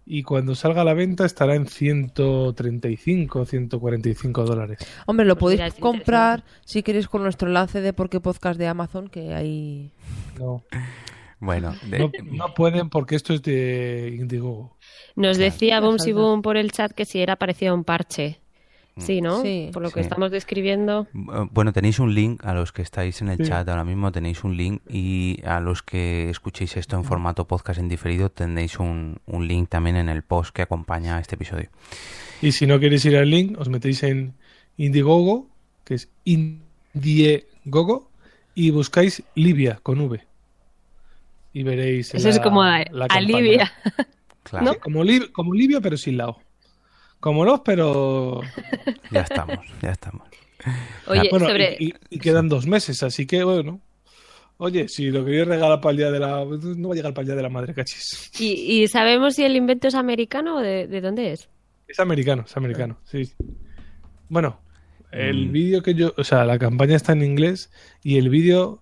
Y 0.05 0.23
cuando 0.23 0.55
salga 0.55 0.81
a 0.81 0.85
la 0.85 0.95
venta 0.95 1.25
estará 1.25 1.53
en 1.55 1.67
135 1.67 3.45
145 3.45 4.43
dólares. 4.45 4.79
Hombre, 5.05 5.25
lo 5.25 5.35
Pues 5.37 5.57
podéis 5.57 5.73
mira, 5.73 5.79
comprar 5.81 6.43
si 6.65 6.81
queréis 6.83 7.07
con 7.07 7.21
nuestro 7.23 7.47
enlace 7.47 7.81
de 7.81 7.93
Porque 7.93 8.19
Podcast 8.19 8.57
de 8.57 8.67
Amazon, 8.67 9.09
que 9.09 9.33
hay... 9.33 9.91
No, 10.39 10.63
Bueno, 11.39 11.73
de- 11.89 11.99
no, 11.99 12.11
no 12.47 12.53
pueden 12.53 12.89
porque 12.89 13.15
esto 13.15 13.33
es 13.33 13.41
de 13.43 14.15
Indiegogo. 14.19 14.75
Nos 15.15 15.37
decía 15.37 15.79
Bumsy 15.81 16.05
saldrá. 16.11 16.21
Boom 16.23 16.41
por 16.41 16.57
el 16.57 16.71
chat 16.71 16.91
que 16.93 17.05
si 17.05 17.19
era 17.21 17.35
parecido 17.35 17.73
a 17.73 17.75
un 17.75 17.83
parche. 17.83 18.39
Sí, 18.97 19.21
¿no? 19.21 19.41
Sí. 19.41 19.69
Por 19.71 19.81
lo 19.81 19.89
que 19.89 20.01
Sí. 20.01 20.01
estamos 20.01 20.31
describiendo. 20.31 21.07
Eh, 21.13 21.47
Bueno, 21.51 21.71
tenéis 21.73 21.99
un 21.99 22.13
link 22.13 22.45
a 22.45 22.53
los 22.53 22.71
que 22.73 22.81
estáis 22.81 23.21
en 23.21 23.29
el 23.29 23.37
Sí. 23.37 23.43
chat 23.45 23.67
ahora 23.69 23.83
mismo, 23.85 24.11
tenéis 24.11 24.43
un 24.43 24.57
link 24.57 24.81
y 24.89 25.39
a 25.45 25.59
los 25.61 25.81
que 25.81 26.29
escuchéis 26.29 26.75
esto 26.77 26.97
en 26.97 27.03
formato 27.05 27.47
podcast 27.47 27.79
en 27.79 27.87
diferido 27.87 28.29
tenéis 28.29 28.79
un, 28.79 29.19
un 29.25 29.47
link 29.47 29.69
también 29.69 29.95
en 29.95 30.09
el 30.09 30.23
post 30.23 30.53
que 30.53 30.61
acompaña 30.61 31.17
a 31.17 31.19
este 31.21 31.35
episodio. 31.35 31.69
Y 32.41 32.51
si 32.51 32.67
no 32.67 32.79
queréis 32.79 33.05
ir 33.05 33.15
al 33.15 33.29
link, 33.29 33.57
os 33.59 33.69
metéis 33.69 34.03
en 34.03 34.33
Indiegogo, 34.77 35.47
que 35.85 35.93
es 35.95 36.09
Indiegogo, 36.93 38.09
y 38.53 38.71
buscáis 38.71 39.23
Libia 39.35 39.79
con 39.81 40.01
V. 40.01 40.21
Y 41.53 41.63
veréis. 41.63 42.13
Eso 42.13 42.29
es 42.29 42.37
la- 42.37 42.43
como 42.43 42.63
la 42.63 43.05
a- 43.09 43.15
alivia. 43.15 43.71
Claro, 44.43 44.73
Sí, 44.73 44.79
como, 44.79 45.03
Lib- 45.03 45.31
como 45.31 45.53
Libia, 45.53 45.79
pero 45.81 45.95
sin 45.97 46.17
lao. 46.17 46.39
Como 47.21 47.45
los, 47.45 47.61
pero. 47.61 48.41
ya 49.11 49.21
estamos, 49.21 49.59
ya 49.81 49.91
estamos. 49.91 50.27
Oye, 51.07 51.29
Bueno, 51.31 51.47
sobre... 51.47 51.77
y, 51.79 51.85
y- 51.89 51.93
y 52.09 52.19
quedan 52.19 52.49
dos 52.49 52.67
meses, 52.67 53.01
así 53.03 53.25
que 53.25 53.43
bueno. 53.45 53.79
Oye, 54.57 54.87
si 54.89 55.09
lo 55.09 55.23
queréis 55.25 55.47
regalar 55.47 55.79
para 55.81 55.91
el 55.91 55.97
día 55.97 56.11
de 56.11 56.19
la. 56.19 56.43
No 56.45 56.89
va 56.89 56.93
a 56.93 56.97
llegar 56.97 57.13
para 57.13 57.21
el 57.21 57.27
día 57.27 57.35
de 57.35 57.41
la 57.41 57.49
madre, 57.49 57.73
cachis. 57.73 58.29
¿Y, 58.39 58.83
y 58.83 58.87
sabemos 58.87 59.35
si 59.35 59.43
el 59.43 59.55
invento 59.55 59.87
es 59.87 59.95
americano 59.95 60.57
o 60.57 60.59
de, 60.59 60.85
de 60.87 61.01
dónde 61.01 61.31
es? 61.31 61.49
Es 61.87 61.99
americano, 61.99 62.43
es 62.45 62.55
americano, 62.57 62.97
sí. 63.05 63.31
Bueno, 64.29 64.59
el 65.11 65.47
Mm. 65.47 65.51
vídeo 65.51 65.81
que 65.83 65.93
yo. 65.95 66.13
O 66.17 66.23
sea, 66.23 66.45
la 66.45 66.59
campaña 66.59 66.95
está 66.95 67.13
en 67.13 67.23
inglés 67.23 67.71
y 68.03 68.17
el 68.17 68.29
vídeo. 68.29 68.81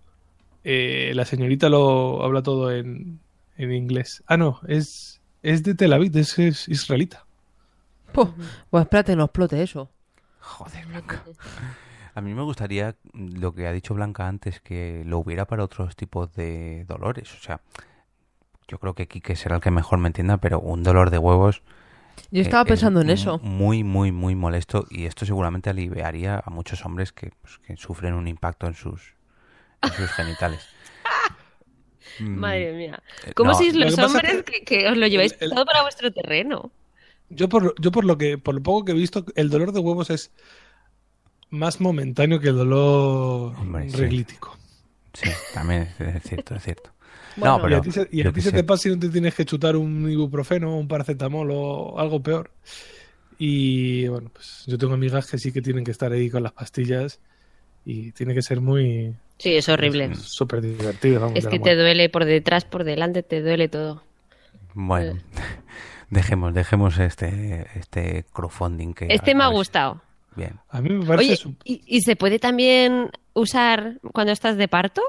eh, 0.66 1.14
la 1.16 1.24
señorita 1.26 1.70
lo 1.70 2.22
habla 2.24 2.44
todo 2.44 2.72
en, 2.76 3.20
en 3.58 3.72
inglés. 3.72 4.22
Ah, 4.28 4.36
no, 4.36 4.60
es, 4.68 5.22
es 5.44 5.64
de 5.64 5.74
Tel 5.76 5.94
Aviv, 5.94 6.16
es, 6.18 6.38
es 6.40 6.68
israelita. 6.68 7.26
Puh, 8.14 8.34
Pues 8.70 8.82
espérate, 8.84 9.16
no 9.16 9.26
explote 9.26 9.62
eso. 9.62 9.90
Joder, 10.40 10.86
Blanca. 10.88 11.24
A 12.16 12.22
mí 12.22 12.34
me 12.34 12.42
gustaría 12.42 12.96
lo 13.14 13.54
que 13.54 13.68
ha 13.68 13.72
dicho 13.72 13.94
Blanca 13.94 14.28
antes, 14.28 14.60
que 14.62 15.04
lo 15.06 15.20
hubiera 15.20 15.46
para 15.46 15.64
otros 15.64 15.96
tipos 15.96 16.34
de 16.34 16.86
dolores. 16.86 17.34
O 17.34 17.40
sea, 17.42 17.62
yo 18.68 18.78
creo 18.80 18.94
que 18.94 19.08
Quique 19.08 19.36
será 19.36 19.56
el 19.58 19.62
que 19.62 19.72
mejor 19.72 20.00
me 20.00 20.08
entienda, 20.08 20.38
pero 20.38 20.60
un 20.60 20.84
dolor 20.84 21.12
de 21.12 21.18
huevos. 21.18 21.62
Yo 22.32 22.40
eh, 22.40 22.44
estaba 22.44 22.64
es 22.64 22.68
pensando 22.70 23.02
en 23.02 23.08
mu- 23.08 23.14
eso. 23.14 23.40
Muy, 23.40 23.84
muy, 23.84 24.12
muy 24.12 24.36
molesto. 24.36 24.86
Y 24.90 25.06
esto 25.06 25.26
seguramente 25.26 25.70
aliviaría 25.70 26.42
a 26.44 26.50
muchos 26.50 26.84
hombres 26.86 27.12
que, 27.14 27.32
pues, 27.42 27.60
que 27.60 27.78
sufren 27.78 28.14
un 28.14 28.28
impacto 28.28 28.68
en 28.68 28.74
sus, 28.74 29.14
en 29.82 29.92
sus 29.92 30.10
genitales. 30.12 30.68
Mm, 32.20 32.36
Madre 32.40 32.74
mía. 32.74 33.02
eh, 33.28 33.34
¿Cómo 33.34 33.52
no, 33.52 33.56
sois 33.56 33.74
lo 33.76 33.86
los 33.86 33.96
que 33.96 34.02
hombres 34.04 34.34
es 34.34 34.44
que, 34.44 34.64
que 34.66 34.90
os 34.90 34.98
lo 34.98 35.08
lleváis 35.08 35.34
el- 35.34 35.38
el- 35.44 35.50
todo 35.52 35.66
para 35.66 35.84
vuestro 35.84 36.12
terreno? 36.12 36.70
Yo 37.30 37.48
por, 37.50 37.64
lo- 37.64 37.76
yo 37.80 37.92
por 37.92 38.06
lo 38.06 38.18
que, 38.18 38.38
por 38.38 38.56
lo 38.56 38.64
poco 38.64 38.86
que 38.86 38.92
he 38.92 38.96
visto, 38.96 39.26
el 39.36 39.50
dolor 39.50 39.72
de 39.72 39.80
huevos 39.80 40.10
es 40.10 40.32
más 41.50 41.82
momentáneo 41.82 42.40
que 42.40 42.50
el 42.50 42.58
dolor 42.58 43.54
Hombre, 43.60 43.88
sí. 43.90 43.98
reglítico. 43.98 44.58
Sí, 45.14 45.36
también 45.52 45.90
es, 46.00 46.24
cierto, 46.24 46.56
es 46.56 46.64
cierto. 46.64 46.92
Bueno, 47.36 47.56
no, 47.56 47.62
pero 47.62 47.76
y 47.76 47.76
a 47.76 47.82
ti 47.82 47.92
se, 47.92 48.08
y 48.12 48.22
a 48.22 48.26
yo 48.26 48.32
ti 48.32 48.42
qué 48.42 48.42
se 48.42 48.52
sé. 48.52 48.58
te 48.58 48.64
pasa 48.64 48.84
si 48.84 48.90
no 48.90 49.00
te 49.00 49.10
tienes 49.10 49.34
que 49.36 49.46
chutar 49.46 49.76
un 49.76 50.10
ibuprofeno, 50.10 50.78
un 50.78 50.88
paracetamol 50.88 51.50
o 51.52 52.00
algo 52.00 52.22
peor. 52.22 52.52
Y 53.38 54.08
bueno, 54.10 54.30
pues 54.34 54.64
yo 54.68 54.78
tengo 54.78 54.94
amigas 54.96 55.30
que 55.30 55.38
sí 55.40 55.52
que 55.52 55.62
tienen 55.62 55.84
que 55.86 55.92
estar 55.92 56.12
ahí 56.12 56.30
con 56.30 56.44
las 56.44 56.54
pastillas 56.54 57.22
y 57.86 58.12
tiene 58.14 58.34
que 58.36 58.42
ser 58.44 58.62
muy 58.62 59.16
Sí, 59.40 59.56
es 59.56 59.70
horrible. 59.70 60.12
súper 60.14 60.62
divertido. 60.62 61.22
vamos, 61.22 61.40
Es 61.40 61.48
que 61.48 61.60
te 61.60 61.76
duele 61.76 62.10
por 62.10 62.26
detrás, 62.26 62.66
por 62.66 62.84
delante, 62.84 63.24
te 63.24 63.42
duele 63.42 63.68
todo. 63.68 64.04
Bueno, 64.74 65.20
dejemos, 66.10 66.54
dejemos 66.54 66.98
este, 67.00 67.68
este 67.76 68.26
crowdfunding 68.34 68.94
que... 68.94 69.08
Este 69.10 69.36
me 69.36 69.44
ha 69.44 69.50
si- 69.50 69.54
gustado. 69.54 70.02
Bien. 70.36 70.60
A 70.70 70.82
mí 70.82 70.90
me 70.90 71.06
parece 71.06 71.30
Oye, 71.32 71.36
su- 71.38 71.56
¿y, 71.64 71.82
y 71.86 72.02
se 72.02 72.16
puede 72.16 72.40
también 72.40 73.10
usar 73.34 73.96
cuando 74.14 74.32
estás 74.32 74.58
de 74.58 74.68
parto? 74.68 75.02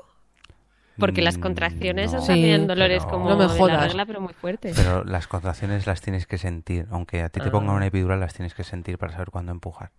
Porque 0.98 1.22
las 1.22 1.38
Mm, 1.38 1.40
contracciones 1.40 2.12
no, 2.12 2.18
os 2.18 2.24
hacen 2.28 2.61
Sí, 2.62 2.66
dolores 2.66 3.05
pero- 3.05 3.11
como 3.11 3.30
No 3.30 3.36
me 3.36 3.46
de 3.46 3.72
la 3.72 3.80
regla, 3.86 4.05
pero 4.07 4.20
muy 4.20 4.34
fuertes. 4.34 4.76
Pero 4.76 5.03
las 5.05 5.26
contracciones 5.26 5.86
las 5.86 6.01
tienes 6.03 6.26
que 6.26 6.36
sentir. 6.36 6.86
Aunque 6.90 7.22
a 7.22 7.28
ti 7.30 7.40
te 7.40 7.48
Ah. 7.48 7.53
pongan 7.53 7.76
una 7.76 7.86
epidural, 7.86 8.20
las 8.20 8.34
tienes 8.34 8.53
que 8.55 8.64
sentir 8.64 8.98
para 8.98 9.12
saber 9.12 9.30
cuándo 9.30 9.53
empujar. 9.53 9.92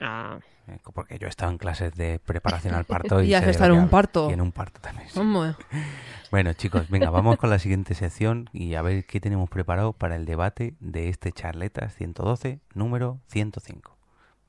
Ah, 0.00 0.38
Eh, 0.66 0.78
Porque 0.94 1.18
yo 1.18 1.26
he 1.26 1.30
estado 1.30 1.52
en 1.52 1.58
clases 1.58 1.94
de 1.94 2.18
preparación 2.18 2.74
al 2.74 2.84
parto 2.84 3.22
y, 3.22 3.26
Y 3.28 3.34
has 3.34 3.46
estado 3.46 3.74
en 3.74 3.80
un 3.80 3.88
parto. 3.88 4.30
Y 4.30 4.32
en 4.32 4.40
un 4.40 4.52
parto 4.52 4.80
también. 4.80 5.08
sí. 5.08 5.20
Bueno, 6.30 6.52
chicos, 6.54 6.88
venga, 6.90 7.10
vamos 7.10 7.36
con 7.36 7.48
la 7.48 7.60
siguiente 7.60 7.94
sección 7.94 8.50
y 8.52 8.74
a 8.74 8.82
ver 8.82 9.06
qué 9.06 9.20
tenemos 9.20 9.48
preparado 9.48 9.92
para 9.92 10.16
el 10.16 10.24
debate 10.24 10.74
de 10.80 11.08
este 11.08 11.30
Charletas 11.30 11.94
112, 11.94 12.58
número 12.74 13.20
105. 13.28 13.96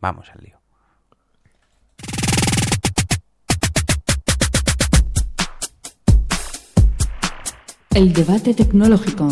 Vamos 0.02 0.32
al 0.32 0.42
lío. 0.44 0.60
El 7.94 8.12
debate 8.14 8.54
tecnológico. 8.54 9.28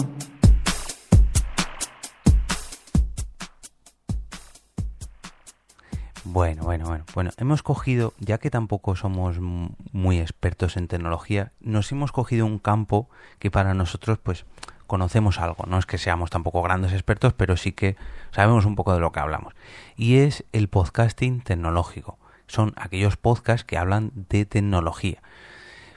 Bueno, 6.25 6.63
bueno, 6.63 6.85
bueno. 6.85 7.03
Bueno, 7.13 7.31
hemos 7.37 7.63
cogido, 7.63 8.13
ya 8.19 8.37
que 8.37 8.49
tampoco 8.49 8.95
somos 8.95 9.39
muy 9.39 10.19
expertos 10.19 10.77
en 10.77 10.87
tecnología, 10.87 11.51
nos 11.59 11.91
hemos 11.91 12.13
cogido 12.13 12.45
un 12.45 12.59
campo 12.59 13.09
que 13.39 13.51
para 13.51 13.73
nosotros, 13.73 14.19
pues, 14.23 14.45
conocemos 14.87 15.39
algo. 15.39 15.65
No 15.67 15.77
es 15.77 15.85
que 15.85 15.97
seamos 15.97 16.29
tampoco 16.29 16.61
grandes 16.61 16.93
expertos, 16.93 17.33
pero 17.33 17.57
sí 17.57 17.73
que 17.73 17.97
sabemos 18.31 18.65
un 18.65 18.75
poco 18.75 18.93
de 18.93 19.01
lo 19.01 19.11
que 19.11 19.19
hablamos. 19.19 19.53
Y 19.97 20.17
es 20.17 20.45
el 20.53 20.69
podcasting 20.69 21.41
tecnológico. 21.41 22.17
Son 22.47 22.73
aquellos 22.77 23.17
podcasts 23.17 23.65
que 23.65 23.77
hablan 23.77 24.11
de 24.13 24.45
tecnología. 24.45 25.21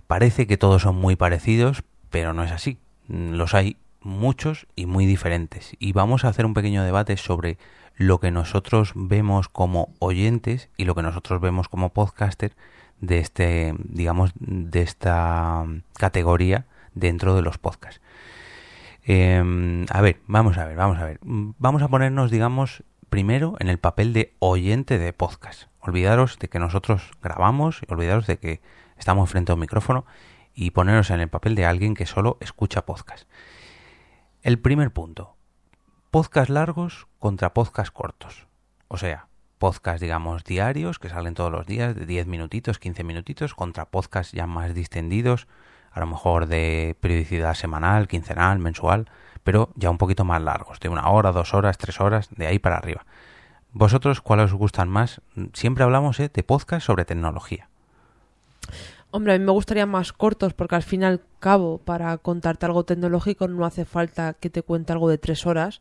Parece 0.07 0.47
que 0.47 0.57
todos 0.57 0.83
son 0.83 0.97
muy 0.97 1.15
parecidos, 1.15 1.85
pero 2.11 2.33
no 2.33 2.43
es 2.43 2.51
así. 2.51 2.79
Los 3.09 3.55
hay 3.55 3.77
muchos 4.01 4.67
y 4.77 4.87
muy 4.87 5.07
diferentes. 5.07 5.77
Y 5.79 5.93
vamos 5.93 6.25
a 6.25 6.29
hacer 6.29 6.47
un 6.47 6.55
pequeño 6.55 6.85
debate 6.85 7.17
sobre 7.17 7.59
lo 7.97 8.21
que 8.21 8.31
nosotros 8.31 8.93
vemos 8.95 9.49
como 9.49 9.95
oyentes 9.99 10.69
y 10.77 10.85
lo 10.85 10.95
que 10.95 11.03
nosotros 11.03 11.41
vemos 11.41 11.69
como 11.69 11.93
podcaster 11.93 12.55
de 13.01 13.19
este, 13.19 13.75
digamos, 13.79 14.33
de 14.37 14.83
esta 14.83 15.65
categoría 15.99 16.67
dentro 16.95 17.35
de 17.35 17.43
los 17.43 17.59
podcasts. 17.59 18.01
Eh, 19.05 19.87
a 19.89 20.01
ver, 20.01 20.21
vamos 20.27 20.59
a 20.59 20.67
ver, 20.67 20.77
vamos 20.77 20.99
a 20.99 21.05
ver. 21.05 21.19
Vamos 21.23 21.83
a 21.83 21.89
ponernos, 21.89 22.31
digamos, 22.31 22.83
primero 23.09 23.55
en 23.61 23.69
el 23.69 23.79
papel 23.79 24.13
de 24.13 24.35
oyente 24.41 24.99
de 24.99 25.13
podcast. 25.13 25.65
Olvidaros 25.81 26.39
de 26.39 26.49
que 26.49 26.59
nosotros 26.59 27.13
grabamos, 27.23 27.81
olvidaros 27.89 28.27
de 28.27 28.39
que 28.39 28.61
estamos 28.99 29.31
frente 29.31 29.53
a 29.53 29.55
un 29.55 29.61
micrófono 29.61 30.05
y 30.55 30.71
poneros 30.71 31.11
en 31.11 31.21
el 31.21 31.29
papel 31.29 31.55
de 31.55 31.67
alguien 31.67 31.95
que 31.95 32.07
solo 32.07 32.39
escucha 32.41 32.85
podcast. 32.85 33.29
El 34.47 34.61
primer 34.61 34.93
punto. 34.93 35.35
Podcast 36.13 36.51
largos 36.51 37.09
contra 37.19 37.53
podcast 37.53 37.93
cortos. 37.93 38.47
O 38.87 38.97
sea, 38.97 39.27
podcast, 39.59 40.01
digamos, 40.01 40.45
diarios 40.45 41.01
que 41.01 41.09
salen 41.09 41.35
todos 41.35 41.51
los 41.51 41.67
días 41.67 41.97
de 41.97 42.07
10 42.07 42.29
minutitos, 42.29 42.79
15 42.79 43.03
minutitos, 43.03 43.55
contra 43.55 43.87
podcast 43.87 44.33
ya 44.33 44.47
más 44.47 44.73
distendidos, 44.73 45.49
a 45.91 45.99
lo 45.99 46.07
mejor 46.07 46.47
de 46.47 46.97
periodicidad 47.01 47.55
semanal, 47.55 48.07
quincenal, 48.07 48.61
mensual, 48.61 49.11
pero 49.43 49.71
ya 49.75 49.91
un 49.91 49.99
poquito 49.99 50.25
más 50.25 50.41
largos, 50.41 50.79
de 50.79 50.91
una 50.91 51.09
hora, 51.11 51.33
dos 51.33 51.53
horas, 51.53 51.77
tres 51.77 52.01
horas, 52.01 52.29
de 52.31 52.47
ahí 52.47 52.61
para 52.61 52.77
arriba. 52.77 53.05
¿Vosotros 53.73 54.21
cuáles 54.21 54.53
os 54.53 54.59
gustan 54.59 54.89
más? 54.89 55.23
Siempre 55.55 55.83
hablamos 55.83 56.21
¿eh? 56.21 56.31
de 56.33 56.45
podcast 56.45 56.87
sobre 56.87 57.05
tecnología. 57.05 57.69
Hombre, 59.17 59.33
a 59.33 59.39
mí 59.39 59.45
me 59.47 59.53
gustaría 59.53 59.87
más 59.87 60.13
cortos 60.13 60.53
porque 60.53 60.75
al 60.75 60.83
fin 60.83 61.01
y 61.01 61.07
al 61.07 61.23
cabo 61.39 61.79
para 61.79 62.19
contarte 62.19 62.67
algo 62.67 62.85
tecnológico 62.85 63.49
no 63.49 63.65
hace 63.65 63.87
falta 63.87 64.35
que 64.35 64.51
te 64.51 64.61
cuente 64.61 64.93
algo 64.93 65.09
de 65.09 65.17
tres 65.17 65.47
horas 65.47 65.81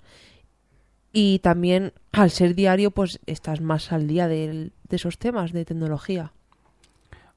y 1.11 1.39
también 1.39 1.91
al 2.13 2.31
ser 2.31 2.55
diario 2.55 2.91
pues 2.91 3.19
estás 3.25 3.59
más 3.59 3.91
al 3.91 4.07
día 4.07 4.29
de, 4.29 4.71
esos 4.89 5.17
temas 5.17 5.51
de 5.51 5.65
tecnología. 5.65 6.31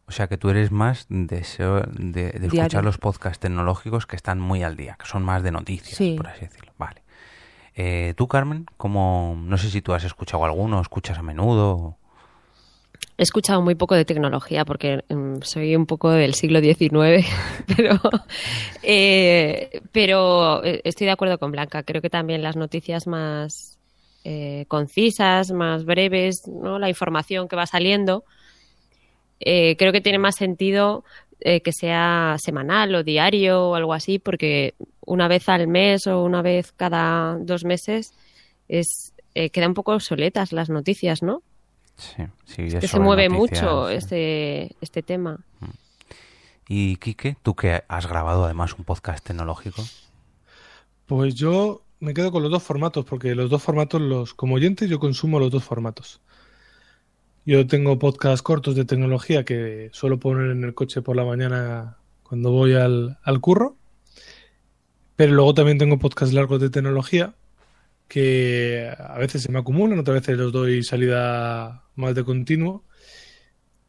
O 0.07 0.12
sea 0.12 0.28
que 0.28 0.38
tú 0.38 0.51
eres 0.51 0.70
más 0.70 1.07
de, 1.09 1.38
eso- 1.38 1.82
de, 1.99 2.28
escuchar 2.44 2.84
los 2.84 2.99
podcasts 2.99 3.40
tecnológicos 3.40 4.07
que 4.07 4.14
están 4.14 4.38
muy 4.38 4.62
al 4.62 4.76
día, 4.76 4.96
que 5.01 5.07
son 5.07 5.24
más 5.24 5.42
de 5.42 5.51
noticias, 5.51 5.96
Sí. 5.96 6.14
por 6.16 6.28
así 6.28 6.42
decirlo. 6.42 6.74
Vale. 6.78 7.03
Eh, 7.74 8.14
tú, 8.16 8.28
Carmen, 8.28 8.66
como 8.76 9.36
no 9.36 9.59
sé 9.59 9.68
si 9.68 9.82
tú 9.82 9.94
has 9.94 10.05
escuchado 10.05 10.44
alguno, 10.44 10.80
escuchas 10.80 11.18
a 11.18 11.22
menudo. 11.22 11.96
He 13.18 13.22
escuchado 13.24 13.60
muy 13.60 13.74
poco 13.74 13.94
de 13.94 14.04
tecnología 14.04 14.64
porque 14.64 15.04
mm, 15.08 15.42
soy 15.42 15.76
un 15.76 15.86
poco 15.86 16.10
del 16.10 16.34
siglo 16.34 16.60
XIX, 16.60 17.26
pero, 17.76 18.00
eh, 18.82 19.82
pero 19.92 20.64
eh, 20.64 20.80
estoy 20.84 21.06
de 21.06 21.12
acuerdo 21.12 21.38
con 21.38 21.50
Blanca. 21.50 21.82
Creo 21.82 22.00
que 22.00 22.10
también 22.10 22.42
las 22.42 22.56
noticias 22.56 23.06
más 23.06 23.78
eh, 24.24 24.64
concisas, 24.68 25.50
más 25.50 25.84
breves, 25.84 26.46
¿no? 26.46 26.78
la 26.78 26.88
información 26.88 27.48
que 27.48 27.56
va 27.56 27.66
saliendo, 27.66 28.24
eh, 29.40 29.76
creo 29.76 29.92
que 29.92 30.00
tiene 30.00 30.18
más 30.18 30.36
sentido 30.36 31.04
eh, 31.40 31.60
que 31.60 31.72
sea 31.72 32.36
semanal 32.38 32.94
o 32.94 33.04
diario 33.04 33.68
o 33.70 33.74
algo 33.74 33.94
así, 33.94 34.18
porque 34.18 34.74
una 35.06 35.28
vez 35.28 35.48
al 35.48 35.68
mes 35.68 36.06
o 36.06 36.22
una 36.24 36.42
vez 36.42 36.72
cada 36.72 37.36
dos 37.40 37.64
meses 37.64 38.12
es 38.68 39.14
eh, 39.34 39.50
quedan 39.50 39.70
un 39.70 39.74
poco 39.74 39.92
obsoletas 39.92 40.52
las 40.52 40.68
noticias, 40.68 41.22
¿no? 41.22 41.42
Sí, 41.99 42.22
sí, 42.44 42.62
Es 42.62 42.76
que 42.76 42.88
se 42.88 43.01
mueve 43.01 43.28
noticias, 43.28 43.62
mucho 43.62 43.88
sí. 43.88 43.94
este, 43.94 44.76
este 44.80 45.03
tema. 45.03 45.40
Y 46.68 46.96
Quique, 46.96 47.36
tú 47.42 47.55
que 47.55 47.82
has 47.88 48.07
grabado 48.07 48.44
además 48.44 48.74
un 48.78 48.84
podcast 48.84 49.24
tecnológico. 49.26 49.82
Pues 51.07 51.34
yo 51.34 51.82
me 51.99 52.14
quedo 52.14 52.30
con 52.30 52.42
los 52.42 52.53
dos 52.53 52.62
formatos, 52.62 53.05
porque 53.05 53.34
los 53.34 53.51
dos 53.51 53.62
formatos, 53.62 54.01
los 54.01 54.32
como 54.34 54.55
oyente, 54.55 54.86
yo 54.86 55.01
consumo 55.01 55.40
los 55.40 55.51
dos 55.51 55.64
formatos. 55.64 56.20
Yo 57.44 57.66
tengo 57.66 57.99
podcasts 57.99 58.42
cortos 58.42 58.76
de 58.76 58.84
tecnología 58.84 59.44
que 59.44 59.90
suelo 59.92 60.18
poner 60.20 60.51
en 60.51 60.64
el 60.64 60.74
coche 60.74 61.03
por 61.03 61.16
la 61.16 61.24
mañana 61.24 61.96
cuando 62.22 62.53
voy 62.53 62.74
al, 62.74 63.18
al 63.22 63.40
curro. 63.40 63.76
Pero 65.16 65.32
luego 65.32 65.55
también 65.55 65.78
tengo 65.78 65.99
podcasts 65.99 66.34
largos 66.34 66.61
de 66.61 66.70
tecnología 66.70 67.34
que 68.09 68.90
a 68.98 69.18
veces 69.18 69.42
se 69.42 69.52
me 69.52 69.59
acumulan, 69.59 69.98
otras 69.98 70.22
veces 70.22 70.38
los 70.38 70.52
doy 70.52 70.82
salida 70.82 71.84
más 71.94 72.14
de 72.14 72.24
continuo. 72.24 72.84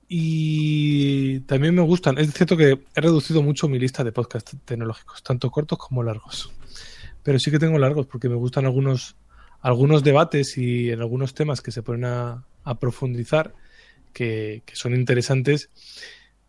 Y 0.07 1.41
también 1.41 1.75
me 1.75 1.83
gustan. 1.83 2.17
Es 2.17 2.33
cierto 2.33 2.57
que 2.57 2.79
he 2.95 3.01
reducido 3.01 3.41
mucho 3.41 3.69
mi 3.69 3.79
lista 3.79 4.03
de 4.03 4.11
podcasts 4.11 4.57
tecnológicos, 4.65 5.23
tanto 5.23 5.49
cortos 5.51 5.77
como 5.77 6.03
largos. 6.03 6.51
Pero 7.23 7.39
sí 7.39 7.51
que 7.51 7.59
tengo 7.59 7.77
largos 7.77 8.07
porque 8.07 8.27
me 8.27 8.35
gustan 8.35 8.65
algunos, 8.65 9.15
algunos 9.61 10.03
debates 10.03 10.57
y 10.57 10.89
en 10.89 10.99
algunos 10.99 11.33
temas 11.33 11.61
que 11.61 11.71
se 11.71 11.83
ponen 11.83 12.05
a, 12.05 12.43
a 12.63 12.79
profundizar 12.79 13.53
que, 14.11 14.63
que 14.65 14.75
son 14.75 14.95
interesantes, 14.95 15.69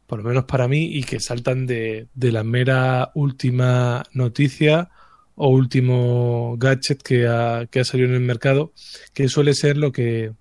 por 0.06 0.22
lo 0.22 0.28
menos 0.28 0.44
para 0.44 0.66
mí, 0.66 0.96
y 0.96 1.04
que 1.04 1.20
saltan 1.20 1.66
de, 1.66 2.08
de 2.14 2.32
la 2.32 2.42
mera 2.42 3.10
última 3.14 4.04
noticia 4.12 4.90
o 5.36 5.48
último 5.48 6.56
gadget 6.58 7.02
que 7.02 7.26
ha, 7.28 7.66
que 7.70 7.80
ha 7.80 7.84
salido 7.84 8.08
en 8.10 8.14
el 8.16 8.20
mercado, 8.22 8.72
que 9.14 9.28
suele 9.28 9.54
ser 9.54 9.76
lo 9.78 9.92
que, 9.92 10.32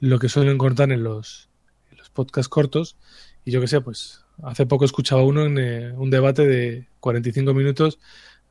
lo 0.00 0.18
que 0.18 0.28
suelen 0.28 0.58
contar 0.58 0.92
en 0.92 1.02
los, 1.04 1.48
en 1.90 1.98
los 1.98 2.10
podcasts 2.10 2.48
cortos. 2.48 2.96
Y 3.44 3.50
yo 3.50 3.60
que 3.60 3.68
sé, 3.68 3.80
pues 3.80 4.24
hace 4.42 4.66
poco 4.66 4.84
escuchaba 4.84 5.22
uno 5.22 5.44
en 5.44 5.58
eh, 5.58 5.92
un 5.96 6.10
debate 6.10 6.46
de 6.46 6.88
45 7.00 7.54
minutos 7.54 7.98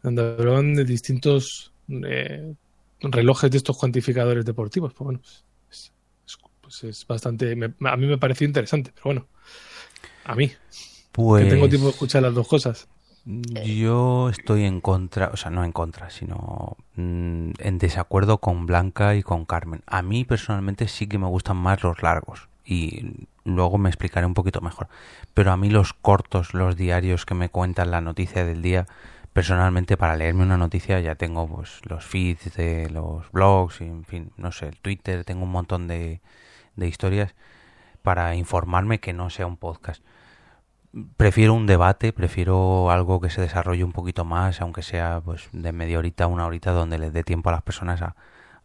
donde 0.03 0.21
hablaban 0.23 0.73
de 0.73 0.85
distintos 0.85 1.73
eh, 1.89 2.53
relojes 3.01 3.51
de 3.51 3.57
estos 3.57 3.77
cuantificadores 3.77 4.45
deportivos. 4.45 4.93
Pues 4.93 5.05
bueno, 5.05 5.19
pues, 5.21 5.43
es, 5.71 5.93
es- 6.25 6.37
pues 6.61 6.83
es 6.83 7.07
bastante. 7.07 7.55
me- 7.55 7.73
a 7.89 7.97
mí 7.97 8.07
me 8.07 8.17
pareció 8.17 8.47
interesante, 8.47 8.91
pero 8.93 9.03
bueno, 9.05 9.27
a 10.25 10.35
mí, 10.35 10.51
Pues 11.11 11.43
que 11.43 11.49
tengo 11.49 11.69
tiempo 11.69 11.87
de 11.87 11.91
escuchar 11.91 12.23
las 12.23 12.33
dos 12.33 12.47
cosas. 12.47 12.87
Yo 13.26 14.30
estoy 14.30 14.65
en 14.65 14.82
contra, 14.82 15.30
o 15.34 15.38
sea, 15.38 15.51
no 15.51 15.63
en 15.63 15.72
contra, 15.72 16.09
sino 16.09 16.78
mm, 16.95 17.51
en 17.59 17.78
desacuerdo 17.78 18.39
con 18.39 18.65
Blanca 18.65 19.15
y 19.15 19.24
con 19.24 19.45
Carmen. 19.45 19.84
A 19.86 20.01
mí 20.01 20.26
personalmente 20.26 20.88
sí 20.88 21.07
que 21.07 21.19
me 21.19 21.28
gustan 21.28 21.57
más 21.57 21.84
los 21.84 22.01
largos 22.01 22.49
y 22.65 23.28
luego 23.43 23.78
me 23.78 23.89
explicaré 23.89 24.26
un 24.26 24.34
poquito 24.34 24.61
mejor. 24.61 24.88
Pero 25.34 25.51
a 25.51 25.57
mí 25.57 25.69
los 25.69 25.93
cortos, 25.93 26.53
los 26.53 26.76
diarios 26.76 27.26
que 27.26 27.36
me 27.36 27.49
cuentan 27.49 27.91
la 27.91 28.01
noticia 28.01 28.43
del 28.45 28.61
día, 28.61 28.88
personalmente 29.34 29.97
para 29.97 30.15
leerme 30.15 30.43
una 30.43 30.57
noticia 30.57 30.99
ya 30.99 31.15
tengo 31.15 31.47
pues 31.47 31.80
los 31.86 32.05
feeds 32.05 32.55
de 32.55 32.89
los 32.89 33.32
blogs, 33.32 33.82
en 33.82 34.03
fin, 34.05 34.32
no 34.38 34.51
sé, 34.51 34.67
el 34.67 34.78
Twitter, 34.80 35.24
tengo 35.26 35.43
un 35.43 35.51
montón 35.51 35.88
de, 35.88 36.22
de 36.76 36.88
historias 36.88 37.36
para 38.01 38.36
informarme 38.36 38.99
que 38.99 39.13
no 39.13 39.30
sea 39.30 39.45
un 39.45 39.57
podcast. 39.57 40.03
Prefiero 41.15 41.53
un 41.53 41.67
debate, 41.67 42.11
prefiero 42.11 42.91
algo 42.91 43.21
que 43.21 43.29
se 43.29 43.39
desarrolle 43.41 43.83
un 43.85 43.93
poquito 43.93 44.25
más, 44.25 44.59
aunque 44.59 44.81
sea 44.81 45.21
pues 45.23 45.47
de 45.53 45.71
media 45.71 45.97
horita, 45.99 46.27
una 46.27 46.45
horita, 46.45 46.71
donde 46.71 46.97
les 46.99 47.13
dé 47.13 47.23
tiempo 47.23 47.47
a 47.49 47.53
las 47.53 47.61
personas 47.61 48.01
a, 48.01 48.15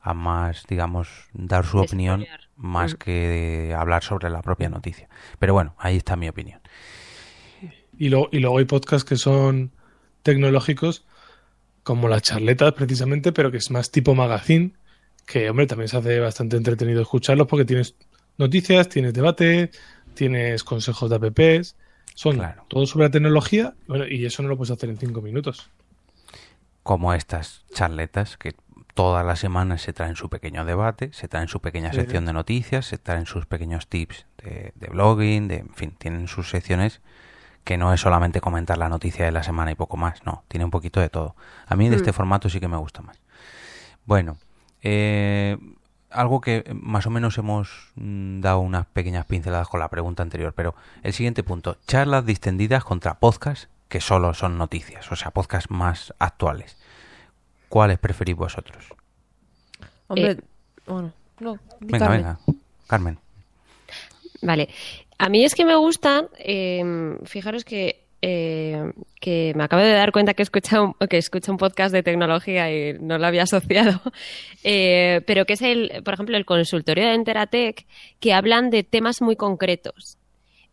a 0.01 0.13
más, 0.15 0.65
digamos, 0.69 1.29
dar 1.33 1.65
su 1.65 1.79
opinión 1.79 2.29
más 2.57 2.95
Mm. 2.95 2.97
que 2.99 3.75
hablar 3.79 4.03
sobre 4.03 4.31
la 4.31 4.43
propia 4.43 4.69
noticia. 4.69 5.09
Pero 5.39 5.53
bueno, 5.55 5.75
ahí 5.79 5.97
está 5.97 6.17
mi 6.17 6.29
opinión. 6.29 6.61
Y, 7.99 8.09
luego 8.09 8.29
y 8.33 8.39
luego 8.41 8.59
hay 8.59 8.65
podcasts 8.67 9.05
que 9.09 9.17
son 9.17 9.73
tecnológicos, 10.23 11.07
como 11.83 12.09
las 12.09 12.23
charletas 12.23 12.73
precisamente, 12.75 13.33
pero 13.33 13.51
que 13.51 13.59
es 13.59 13.71
más 13.71 13.91
tipo 13.91 14.15
magazine, 14.15 14.75
que 15.27 15.51
hombre, 15.51 15.67
también 15.67 15.89
se 15.89 15.99
hace 15.99 16.21
bastante 16.21 16.57
entretenido 16.57 17.03
escucharlos 17.03 17.47
porque 17.49 17.65
tienes 17.65 17.97
noticias, 18.39 18.89
tienes 18.89 19.15
debate, 19.15 19.71
tienes 20.15 20.65
consejos 20.65 21.11
de 21.11 21.17
apps, 21.17 21.77
son 22.17 22.37
Claro. 22.39 22.65
todo 22.69 22.87
sobre 22.87 23.07
la 23.07 23.11
tecnología, 23.11 23.75
bueno, 23.87 24.07
y 24.09 24.25
eso 24.25 24.43
no 24.43 24.49
lo 24.49 24.57
puedes 24.57 24.71
hacer 24.73 24.89
en 24.89 24.97
cinco 24.97 25.21
minutos. 25.21 25.71
Como 26.83 27.13
estas 27.13 27.65
charletas 27.73 28.37
que 28.39 28.55
todas 28.95 29.25
las 29.27 29.39
semanas 29.39 29.83
se 29.83 29.93
traen 29.93 30.17
su 30.17 30.31
pequeño 30.31 30.65
debate, 30.65 31.13
se 31.13 31.29
traen 31.29 31.49
su 31.49 31.61
pequeña 31.61 31.93
sección 31.93 32.25
de 32.25 32.33
noticias, 32.33 32.87
se 32.87 32.97
traen 32.97 33.27
sus 33.27 33.45
pequeños 33.45 33.87
tips 33.89 34.25
de, 34.43 34.73
de 34.75 34.87
blogging, 34.89 35.47
de, 35.49 35.57
en 35.59 35.75
fin, 35.75 35.95
tienen 35.99 36.27
sus 36.27 36.49
secciones 36.49 37.03
que 37.65 37.77
no 37.77 37.93
es 37.93 38.01
solamente 38.01 38.41
comentar 38.41 38.79
la 38.79 38.89
noticia 38.89 39.25
de 39.27 39.33
la 39.33 39.43
semana 39.43 39.73
y 39.73 39.75
poco 39.75 39.97
más, 39.97 40.25
no, 40.25 40.45
tiene 40.49 40.65
un 40.65 40.71
poquito 40.71 41.01
de 41.01 41.11
todo. 41.11 41.37
A 41.67 41.77
mí 41.77 41.89
de 41.91 41.97
este 41.97 42.13
formato 42.13 42.49
sí 42.49 42.61
que 42.61 42.69
me 42.69 42.77
gusta 42.79 43.03
más. 43.03 43.21
Bueno, 44.07 44.39
eh, 44.83 45.59
algo 46.11 46.41
que 46.41 46.65
más 46.75 47.07
o 47.07 47.11
menos 47.11 47.37
hemos 47.39 47.91
mm, 47.97 48.41
dado 48.41 48.61
unas 48.61 48.87
pequeñas 48.87 49.27
pinceladas 49.27 49.69
con 49.69 49.81
la 49.81 49.89
pregunta 49.89 50.23
anterior, 50.23 50.53
pero 50.55 50.75
el 51.03 51.13
siguiente 51.13 51.43
punto, 51.43 51.77
charlas 51.87 52.25
distendidas 52.25 52.85
contra 52.85 53.19
podcasts 53.19 53.69
que 53.89 54.01
solo 54.01 54.35
son 54.35 54.59
noticias, 54.59 55.11
o 55.13 55.17
sea, 55.17 55.31
podcasts 55.31 55.71
más 55.71 56.13
actuales. 56.19 56.77
¿Cuáles 57.69 57.99
preferís 57.99 58.37
vosotros? 58.37 58.85
Hombre, 60.09 60.33
Eh, 60.33 60.41
bueno, 60.87 61.13
no, 61.41 61.59
Venga, 61.81 61.99
Carmen. 61.99 62.23
venga, 62.23 62.39
Carmen. 62.87 63.19
Vale. 64.43 64.69
A 65.19 65.29
mí 65.29 65.45
es 65.45 65.55
que 65.55 65.65
me 65.65 65.75
gustan, 65.77 66.29
eh, 66.39 67.17
fijaros 67.25 67.65
que, 67.65 68.06
eh, 68.29 68.91
que 69.21 69.53
me 69.55 69.63
acabo 69.63 69.83
de 69.83 69.93
dar 69.93 70.11
cuenta 70.11 70.35
que 70.35 70.43
he 70.43 70.45
escuchado, 70.45 70.97
un- 70.99 71.09
que 71.09 71.17
escucho 71.17 71.53
un 71.53 71.59
podcast 71.59 71.93
de 71.95 72.03
tecnología 72.03 72.69
y 72.73 72.95
no 72.99 73.19
lo 73.19 73.27
había 73.27 73.45
asociado, 73.45 74.01
eh, 74.65 75.21
pero 75.29 75.45
que 75.45 75.53
es 75.53 75.63
el, 75.63 76.03
por 76.05 76.15
ejemplo, 76.15 76.37
el 76.37 76.45
consultorio 76.45 77.07
de 77.07 77.15
Enteratec, 77.15 77.87
que 78.19 78.33
hablan 78.33 78.71
de 78.71 78.83
temas 78.83 79.23
muy 79.23 79.37
concretos. 79.37 80.19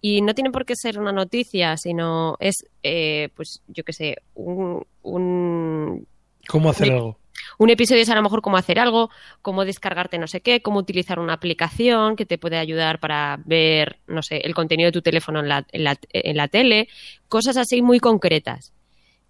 Y 0.01 0.21
no 0.21 0.33
tiene 0.33 0.49
por 0.51 0.65
qué 0.65 0.75
ser 0.75 0.99
una 0.99 1.11
noticia, 1.11 1.77
sino 1.77 2.35
es, 2.39 2.65
eh, 2.81 3.29
pues, 3.35 3.61
yo 3.67 3.83
qué 3.83 3.93
sé, 3.93 4.17
un, 4.33 4.83
un 5.03 6.07
¿Cómo 6.47 6.71
hacer 6.71 6.91
algo? 6.91 7.19
Un 7.57 7.69
episodio 7.69 8.01
es 8.01 8.09
a 8.09 8.15
lo 8.15 8.21
mejor 8.21 8.41
cómo 8.41 8.57
hacer 8.57 8.79
algo, 8.79 9.09
cómo 9.41 9.65
descargarte 9.65 10.17
no 10.17 10.27
sé 10.27 10.41
qué, 10.41 10.61
cómo 10.61 10.79
utilizar 10.79 11.19
una 11.19 11.33
aplicación 11.33 12.15
que 12.15 12.25
te 12.25 12.37
puede 12.37 12.57
ayudar 12.57 12.99
para 12.99 13.39
ver, 13.45 13.99
no 14.07 14.21
sé, 14.21 14.37
el 14.37 14.53
contenido 14.53 14.87
de 14.87 14.91
tu 14.91 15.01
teléfono 15.01 15.39
en 15.39 15.49
la, 15.49 15.65
en 15.71 16.37
la, 16.37 16.47
tele, 16.47 16.87
cosas 17.27 17.57
así 17.57 17.81
muy 17.81 17.99
concretas. 17.99 18.73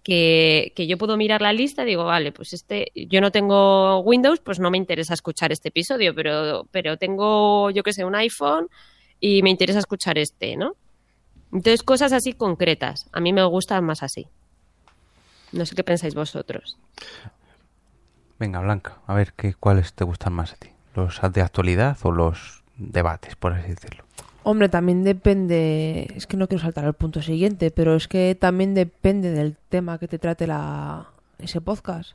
Que, 0.02 0.74
que 0.76 0.86
yo 0.86 0.98
puedo 0.98 1.16
mirar 1.16 1.40
la 1.40 1.54
lista 1.54 1.82
y 1.82 1.86
digo, 1.86 2.04
vale, 2.04 2.30
pues 2.30 2.52
este, 2.52 2.92
yo 2.94 3.22
no 3.22 3.30
tengo 3.30 4.00
Windows, 4.00 4.38
pues 4.40 4.60
no 4.60 4.70
me 4.70 4.76
interesa 4.76 5.14
escuchar 5.14 5.50
este 5.50 5.70
episodio, 5.70 6.14
pero, 6.14 6.68
pero 6.70 6.98
tengo, 6.98 7.70
yo 7.70 7.82
que 7.82 7.94
sé, 7.94 8.04
un 8.04 8.14
iPhone 8.14 8.68
y 9.18 9.42
me 9.42 9.48
interesa 9.48 9.78
escuchar 9.78 10.18
este, 10.18 10.58
¿no? 10.58 10.76
Entonces, 11.54 11.82
cosas 11.82 12.12
así 12.12 12.32
concretas. 12.32 13.08
A 13.12 13.20
mí 13.20 13.32
me 13.32 13.44
gustan 13.44 13.84
más 13.84 14.02
así. 14.02 14.26
No 15.52 15.64
sé 15.64 15.76
qué 15.76 15.84
pensáis 15.84 16.14
vosotros. 16.14 16.76
Venga, 18.38 18.60
Blanca, 18.60 18.98
a 19.06 19.14
ver 19.14 19.32
qué 19.34 19.54
cuáles 19.54 19.92
te 19.92 20.04
gustan 20.04 20.32
más 20.32 20.52
a 20.52 20.56
ti. 20.56 20.70
¿Los 20.94 21.20
de 21.32 21.42
actualidad 21.42 21.96
o 22.02 22.10
los 22.10 22.62
debates, 22.76 23.36
por 23.36 23.52
así 23.52 23.68
decirlo? 23.68 24.04
Hombre, 24.42 24.68
también 24.68 25.04
depende, 25.04 26.12
es 26.14 26.26
que 26.26 26.36
no 26.36 26.48
quiero 26.48 26.62
saltar 26.62 26.84
al 26.84 26.94
punto 26.94 27.22
siguiente, 27.22 27.70
pero 27.70 27.94
es 27.94 28.08
que 28.08 28.36
también 28.38 28.74
depende 28.74 29.30
del 29.30 29.56
tema 29.68 29.98
que 29.98 30.08
te 30.08 30.18
trate 30.18 30.46
la 30.46 31.08
ese 31.38 31.60
podcast. 31.60 32.12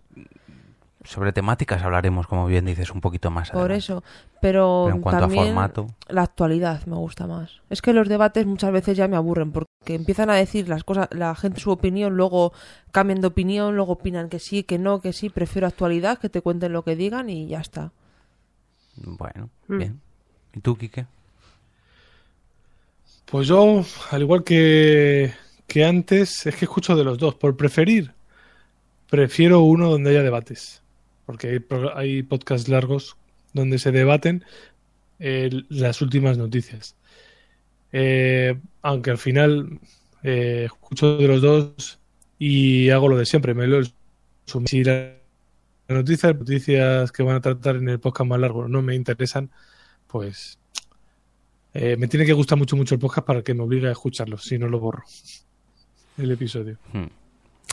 Sobre 1.05 1.31
temáticas 1.31 1.81
hablaremos, 1.81 2.27
como 2.27 2.45
bien 2.45 2.65
dices, 2.65 2.91
un 2.91 2.99
poquito 2.99 3.31
más 3.31 3.51
Por 3.51 3.59
adelante. 3.71 3.77
eso, 3.77 4.03
pero, 4.41 4.81
Pero 4.85 4.95
en 4.97 5.01
cuanto 5.01 5.25
a 5.25 5.29
formato. 5.29 5.87
la 6.09 6.23
actualidad 6.23 6.85
me 6.87 6.97
gusta 6.97 7.25
más. 7.25 7.61
Es 7.69 7.81
que 7.81 7.93
los 7.93 8.09
debates 8.09 8.45
muchas 8.45 8.71
veces 8.73 8.97
ya 8.97 9.07
me 9.07 9.15
aburren 9.15 9.51
porque 9.53 9.69
empiezan 9.87 10.29
a 10.29 10.35
decir 10.35 10.67
las 10.67 10.83
cosas, 10.83 11.07
la 11.11 11.33
gente 11.35 11.61
su 11.61 11.71
opinión, 11.71 12.17
luego 12.17 12.51
cambian 12.91 13.21
de 13.21 13.27
opinión, 13.27 13.77
luego 13.77 13.93
opinan 13.93 14.27
que 14.27 14.39
sí, 14.39 14.63
que 14.63 14.77
no, 14.77 14.99
que 14.99 15.13
sí, 15.13 15.29
prefiero 15.29 15.67
actualidad, 15.67 16.19
que 16.19 16.27
te 16.27 16.41
cuenten 16.41 16.73
lo 16.73 16.83
que 16.83 16.97
digan 16.97 17.29
y 17.29 17.47
ya 17.47 17.61
está. 17.61 17.91
Bueno, 18.97 19.49
Mm. 19.69 19.77
bien. 19.77 20.01
¿Y 20.53 20.59
tú, 20.59 20.77
Quique? 20.77 21.05
Pues 23.25 23.47
yo, 23.47 23.83
al 24.11 24.21
igual 24.21 24.43
que, 24.43 25.31
que 25.67 25.85
antes, 25.85 26.45
es 26.45 26.55
que 26.55 26.65
escucho 26.65 26.95
de 26.95 27.03
los 27.03 27.17
dos. 27.17 27.35
Por 27.35 27.55
preferir, 27.55 28.11
prefiero 29.09 29.61
uno 29.61 29.89
donde 29.89 30.09
haya 30.09 30.23
debates. 30.23 30.81
Porque 31.29 31.47
hay, 31.47 31.59
hay 31.93 32.23
podcasts 32.23 32.69
largos 32.69 33.15
donde 33.53 33.77
se 33.77 33.91
debaten 33.91 34.43
eh, 35.19 35.51
las 35.69 36.01
últimas 36.01 36.39
noticias. 36.39 36.95
Eh, 37.91 38.59
aunque 38.81 39.11
al 39.11 39.19
final 39.19 39.79
eh, 40.23 40.63
escucho 40.65 41.17
de 41.17 41.27
los 41.27 41.43
dos 41.43 41.99
y 42.39 42.89
hago 42.89 43.09
lo 43.09 43.15
de 43.15 43.27
siempre, 43.27 43.53
me 43.53 43.67
resumen. 43.67 44.65
Si 44.65 44.83
la 44.83 45.13
noticia, 45.87 46.33
noticias 46.33 47.11
que 47.11 47.21
van 47.21 47.35
a 47.35 47.41
tratar 47.41 47.75
en 47.75 47.89
el 47.89 47.99
podcast 47.99 48.27
más 48.27 48.39
largo 48.39 48.67
no 48.67 48.81
me 48.81 48.95
interesan, 48.95 49.51
pues 50.07 50.57
eh, 51.75 51.95
me 51.95 52.07
tiene 52.07 52.25
que 52.25 52.33
gustar 52.33 52.57
mucho 52.57 52.75
mucho 52.75 52.95
el 52.95 53.01
podcast 53.01 53.27
para 53.27 53.43
que 53.43 53.53
me 53.53 53.61
obligue 53.61 53.87
a 53.87 53.91
escucharlo, 53.91 54.39
si 54.39 54.57
no 54.57 54.67
lo 54.67 54.79
borro 54.79 55.03
el 56.17 56.31
episodio. 56.31 56.79
Hmm. 56.91 57.18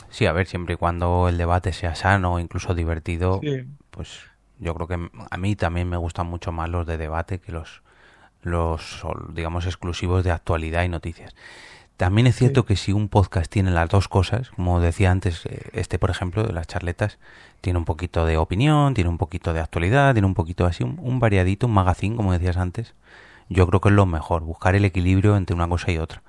Sí, 0.09 0.25
a 0.25 0.31
ver, 0.31 0.47
siempre 0.47 0.75
y 0.75 0.77
cuando 0.77 1.27
el 1.29 1.37
debate 1.37 1.73
sea 1.73 1.95
sano, 1.95 2.39
incluso 2.39 2.73
divertido, 2.73 3.39
Sí. 3.43 3.65
pues 3.91 4.21
yo 4.59 4.73
creo 4.73 4.87
que 4.87 5.09
a 5.29 5.37
mí 5.37 5.55
también 5.55 5.89
me 5.89 5.97
gustan 5.97 6.27
mucho 6.27 6.51
más 6.51 6.69
los 6.69 6.85
de 6.87 6.97
debate 6.97 7.39
que 7.39 7.51
los, 7.51 7.81
los 8.41 9.03
digamos, 9.33 9.65
exclusivos 9.65 10.23
de 10.23 10.31
actualidad 10.31 10.83
y 10.83 10.89
noticias. 10.89 11.35
También 11.97 12.27
es 12.27 12.35
cierto 12.35 12.63
que 12.63 12.75
si 12.75 12.91
un 12.93 13.09
podcast 13.09 13.51
tiene 13.51 13.71
las 13.71 13.89
dos 13.89 14.07
cosas, 14.07 14.51
como 14.51 14.79
decía 14.79 15.09
antes, 15.09 15.45
eh, 15.47 15.69
este 15.73 15.97
por 15.97 16.11
ejemplo, 16.11 16.43
de 16.43 16.53
las 16.53 16.67
charletas, 16.67 17.17
tiene 17.59 17.79
un 17.79 17.85
poquito 17.85 18.23
de 18.25 18.37
opinión, 18.37 18.93
tiene 18.93 19.09
un 19.09 19.17
poquito 19.17 19.51
de 19.51 19.61
actualidad, 19.61 20.13
tiene 20.13 20.27
un 20.27 20.35
poquito 20.35 20.67
así, 20.67 20.83
un, 20.83 20.99
un 21.01 21.19
variadito, 21.19 21.65
un 21.65 21.73
magazine, 21.73 22.15
como 22.15 22.33
decías 22.33 22.57
antes, 22.57 22.93
yo 23.49 23.65
creo 23.65 23.81
que 23.81 23.89
es 23.89 23.95
lo 23.95 24.05
mejor, 24.05 24.43
buscar 24.43 24.75
el 24.75 24.85
equilibrio 24.85 25.35
entre 25.37 25.55
una 25.55 25.67
cosa 25.67 25.91
y 25.91 25.97
otra. 25.97 26.21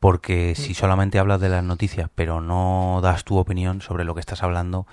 Porque 0.00 0.54
si 0.54 0.74
solamente 0.74 1.18
hablas 1.18 1.40
de 1.40 1.48
las 1.48 1.64
noticias, 1.64 2.08
pero 2.14 2.40
no 2.40 3.00
das 3.02 3.24
tu 3.24 3.36
opinión 3.36 3.80
sobre 3.80 4.04
lo 4.04 4.14
que 4.14 4.20
estás 4.20 4.42
hablando, 4.44 4.86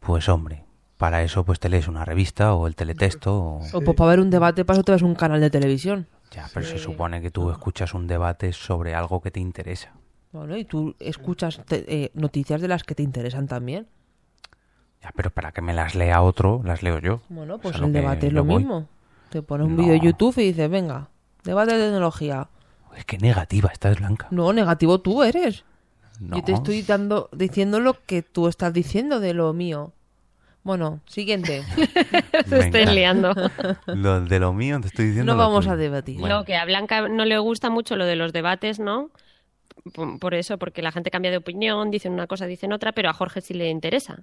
pues 0.00 0.28
hombre, 0.28 0.64
para 0.98 1.22
eso 1.22 1.44
pues 1.44 1.58
te 1.58 1.68
lees 1.68 1.88
una 1.88 2.04
revista 2.04 2.54
o 2.54 2.66
el 2.68 2.76
teletexto. 2.76 3.34
O... 3.36 3.60
O 3.72 3.80
pues 3.80 3.96
para 3.96 4.10
ver 4.10 4.20
un 4.20 4.30
debate, 4.30 4.64
para 4.64 4.76
eso 4.78 4.84
te 4.84 4.92
ves 4.92 5.02
un 5.02 5.14
canal 5.16 5.40
de 5.40 5.50
televisión. 5.50 6.06
Ya, 6.30 6.48
pero 6.54 6.66
se 6.66 6.78
supone 6.78 7.20
que 7.22 7.30
tú 7.30 7.50
escuchas 7.50 7.94
un 7.94 8.06
debate 8.06 8.52
sobre 8.52 8.94
algo 8.94 9.20
que 9.20 9.30
te 9.30 9.40
interesa. 9.40 9.92
Bueno, 10.32 10.56
y 10.56 10.64
tú 10.64 10.94
escuchas 10.98 11.60
te- 11.66 11.84
eh, 12.04 12.10
noticias 12.14 12.60
de 12.60 12.66
las 12.68 12.82
que 12.82 12.94
te 12.94 13.02
interesan 13.04 13.46
también. 13.46 13.86
Ya, 15.02 15.12
pero 15.14 15.30
para 15.30 15.52
que 15.52 15.60
me 15.60 15.74
las 15.74 15.94
lea 15.94 16.22
otro, 16.22 16.60
las 16.64 16.82
leo 16.82 16.98
yo. 16.98 17.20
Bueno, 17.28 17.58
pues 17.58 17.76
el 17.76 17.92
debate 17.92 18.28
es 18.28 18.32
lo 18.32 18.44
voy. 18.44 18.58
mismo. 18.58 18.88
Te 19.30 19.42
pones 19.42 19.66
un 19.66 19.76
No. 19.76 19.82
vídeo 19.82 19.92
de 19.92 20.00
YouTube 20.00 20.38
y 20.38 20.46
dices, 20.46 20.68
venga, 20.70 21.08
debate 21.44 21.74
de 21.76 21.84
tecnología. 21.84 22.48
Es 22.96 23.04
que 23.04 23.18
negativa, 23.18 23.70
estás 23.72 23.98
blanca. 23.98 24.28
No, 24.30 24.52
negativo 24.52 25.00
tú 25.00 25.22
eres. 25.22 25.64
No. 26.20 26.36
Yo 26.36 26.44
te 26.44 26.52
estoy 26.52 26.82
dando, 26.82 27.28
diciendo 27.32 27.80
lo 27.80 27.96
que 28.06 28.22
tú 28.22 28.46
estás 28.48 28.72
diciendo 28.72 29.20
de 29.20 29.34
lo 29.34 29.52
mío. 29.52 29.92
Bueno, 30.62 31.00
siguiente. 31.06 31.62
Se 32.46 32.58
estén 32.58 32.72
Venga. 32.72 32.92
liando. 32.92 33.34
Lo 33.86 34.20
de 34.22 34.38
lo 34.38 34.52
mío 34.54 34.80
te 34.80 34.86
estoy 34.86 35.06
diciendo. 35.06 35.32
No 35.32 35.38
vamos 35.38 35.66
a 35.66 35.76
debatir. 35.76 36.18
Bueno, 36.20 36.38
No, 36.38 36.44
que 36.44 36.56
a 36.56 36.64
Blanca 36.64 37.08
no 37.08 37.24
le 37.24 37.36
gusta 37.38 37.68
mucho 37.68 37.96
lo 37.96 38.06
de 38.06 38.16
los 38.16 38.32
debates, 38.32 38.78
¿no? 38.78 39.10
Por, 39.92 40.18
por 40.18 40.34
eso, 40.34 40.56
porque 40.56 40.80
la 40.80 40.92
gente 40.92 41.10
cambia 41.10 41.30
de 41.30 41.36
opinión, 41.36 41.90
dicen 41.90 42.12
una 42.12 42.26
cosa, 42.26 42.46
dicen 42.46 42.72
otra, 42.72 42.92
pero 42.92 43.10
a 43.10 43.12
Jorge 43.12 43.42
sí 43.42 43.52
le 43.52 43.68
interesa. 43.68 44.22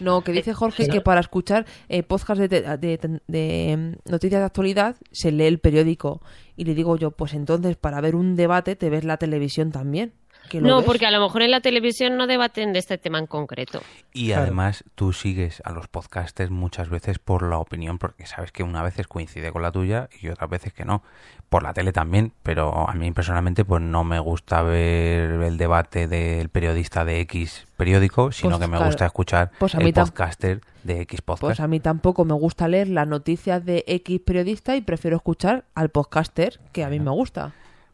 No, 0.00 0.22
que 0.22 0.32
dice 0.32 0.54
Jorge 0.54 0.84
que 0.92 1.00
para 1.00 1.20
escuchar 1.20 1.66
eh, 1.88 2.02
podcast 2.02 2.40
de, 2.40 2.48
de- 2.48 3.20
de, 3.26 3.98
noticias 4.04 4.40
de 4.40 4.44
actualidad 4.46 4.96
se 5.10 5.32
lee 5.32 5.46
el 5.46 5.58
periódico. 5.58 6.22
Y 6.56 6.64
le 6.64 6.74
digo 6.74 6.96
yo, 6.96 7.10
pues 7.12 7.34
entonces 7.34 7.76
para 7.76 8.00
ver 8.00 8.14
un 8.14 8.36
debate 8.36 8.76
te 8.76 8.90
ves 8.90 9.04
la 9.04 9.16
televisión 9.16 9.72
también. 9.72 10.12
Que 10.48 10.60
lo 10.60 10.66
No, 10.68 10.76
ves. 10.78 10.86
porque 10.86 11.06
a 11.06 11.10
lo 11.10 11.20
mejor 11.20 11.42
en 11.42 11.50
la 11.50 11.60
televisión 11.60 12.16
no 12.16 12.26
debaten 12.26 12.72
de 12.72 12.78
este 12.78 12.98
tema 12.98 13.18
en 13.18 13.26
concreto. 13.26 13.80
Y 14.12 14.32
además 14.32 14.84
tú 14.94 15.12
sigues 15.12 15.62
a 15.64 15.72
los 15.72 15.88
podcasters 15.88 16.50
muchas 16.50 16.88
veces 16.88 17.18
por 17.18 17.42
la 17.42 17.58
opinión, 17.58 17.98
porque 17.98 18.26
sabes 18.26 18.52
que 18.52 18.62
una 18.62 18.82
veces 18.82 19.06
coincide 19.06 19.52
con 19.52 19.62
la 19.62 19.70
tuya 19.72 20.08
y 20.20 20.28
otras 20.28 20.50
veces 20.50 20.72
que 20.72 20.84
no. 20.84 21.02
Por 21.48 21.62
la 21.62 21.72
tele 21.72 21.92
también, 21.92 22.32
pero 22.42 22.88
a 22.88 22.92
mí 22.92 23.10
personalmente 23.12 23.64
pues 23.64 23.80
no 23.82 24.04
me 24.04 24.18
gusta 24.20 24.60
ver 24.62 25.30
el 25.30 25.56
debate 25.56 26.06
del 26.06 26.50
periodista 26.50 27.04
de 27.06 27.20
X 27.20 27.66
periódico, 27.78 28.32
sino 28.32 28.50
Pues, 28.50 28.60
que 28.60 28.66
me 28.66 28.76
claro. 28.76 28.86
gusta 28.86 29.06
escuchar 29.06 29.50
Pues 29.58 29.74
a 29.74 29.78
el 29.78 29.92
podcaster 29.94 30.60
de 30.84 31.00
X 31.02 31.22
podcast. 31.22 31.40
Pues 31.42 31.60
a 31.60 31.66
mí 31.66 31.80
tampoco 31.80 32.24
me 32.26 32.34
gusta 32.34 32.68
leer 32.68 32.88
las 32.88 33.08
noticias 33.08 33.64
de 33.64 33.82
X 33.86 34.20
periodista 34.26 34.76
y 34.76 34.82
prefiero 34.82 35.16
escuchar 35.16 35.64
al 35.74 35.88
podcaster 35.88 36.60
que 36.72 36.84
a 36.84 36.90
mí 36.90 37.00
me 37.00 37.10
gusta. 37.12 37.52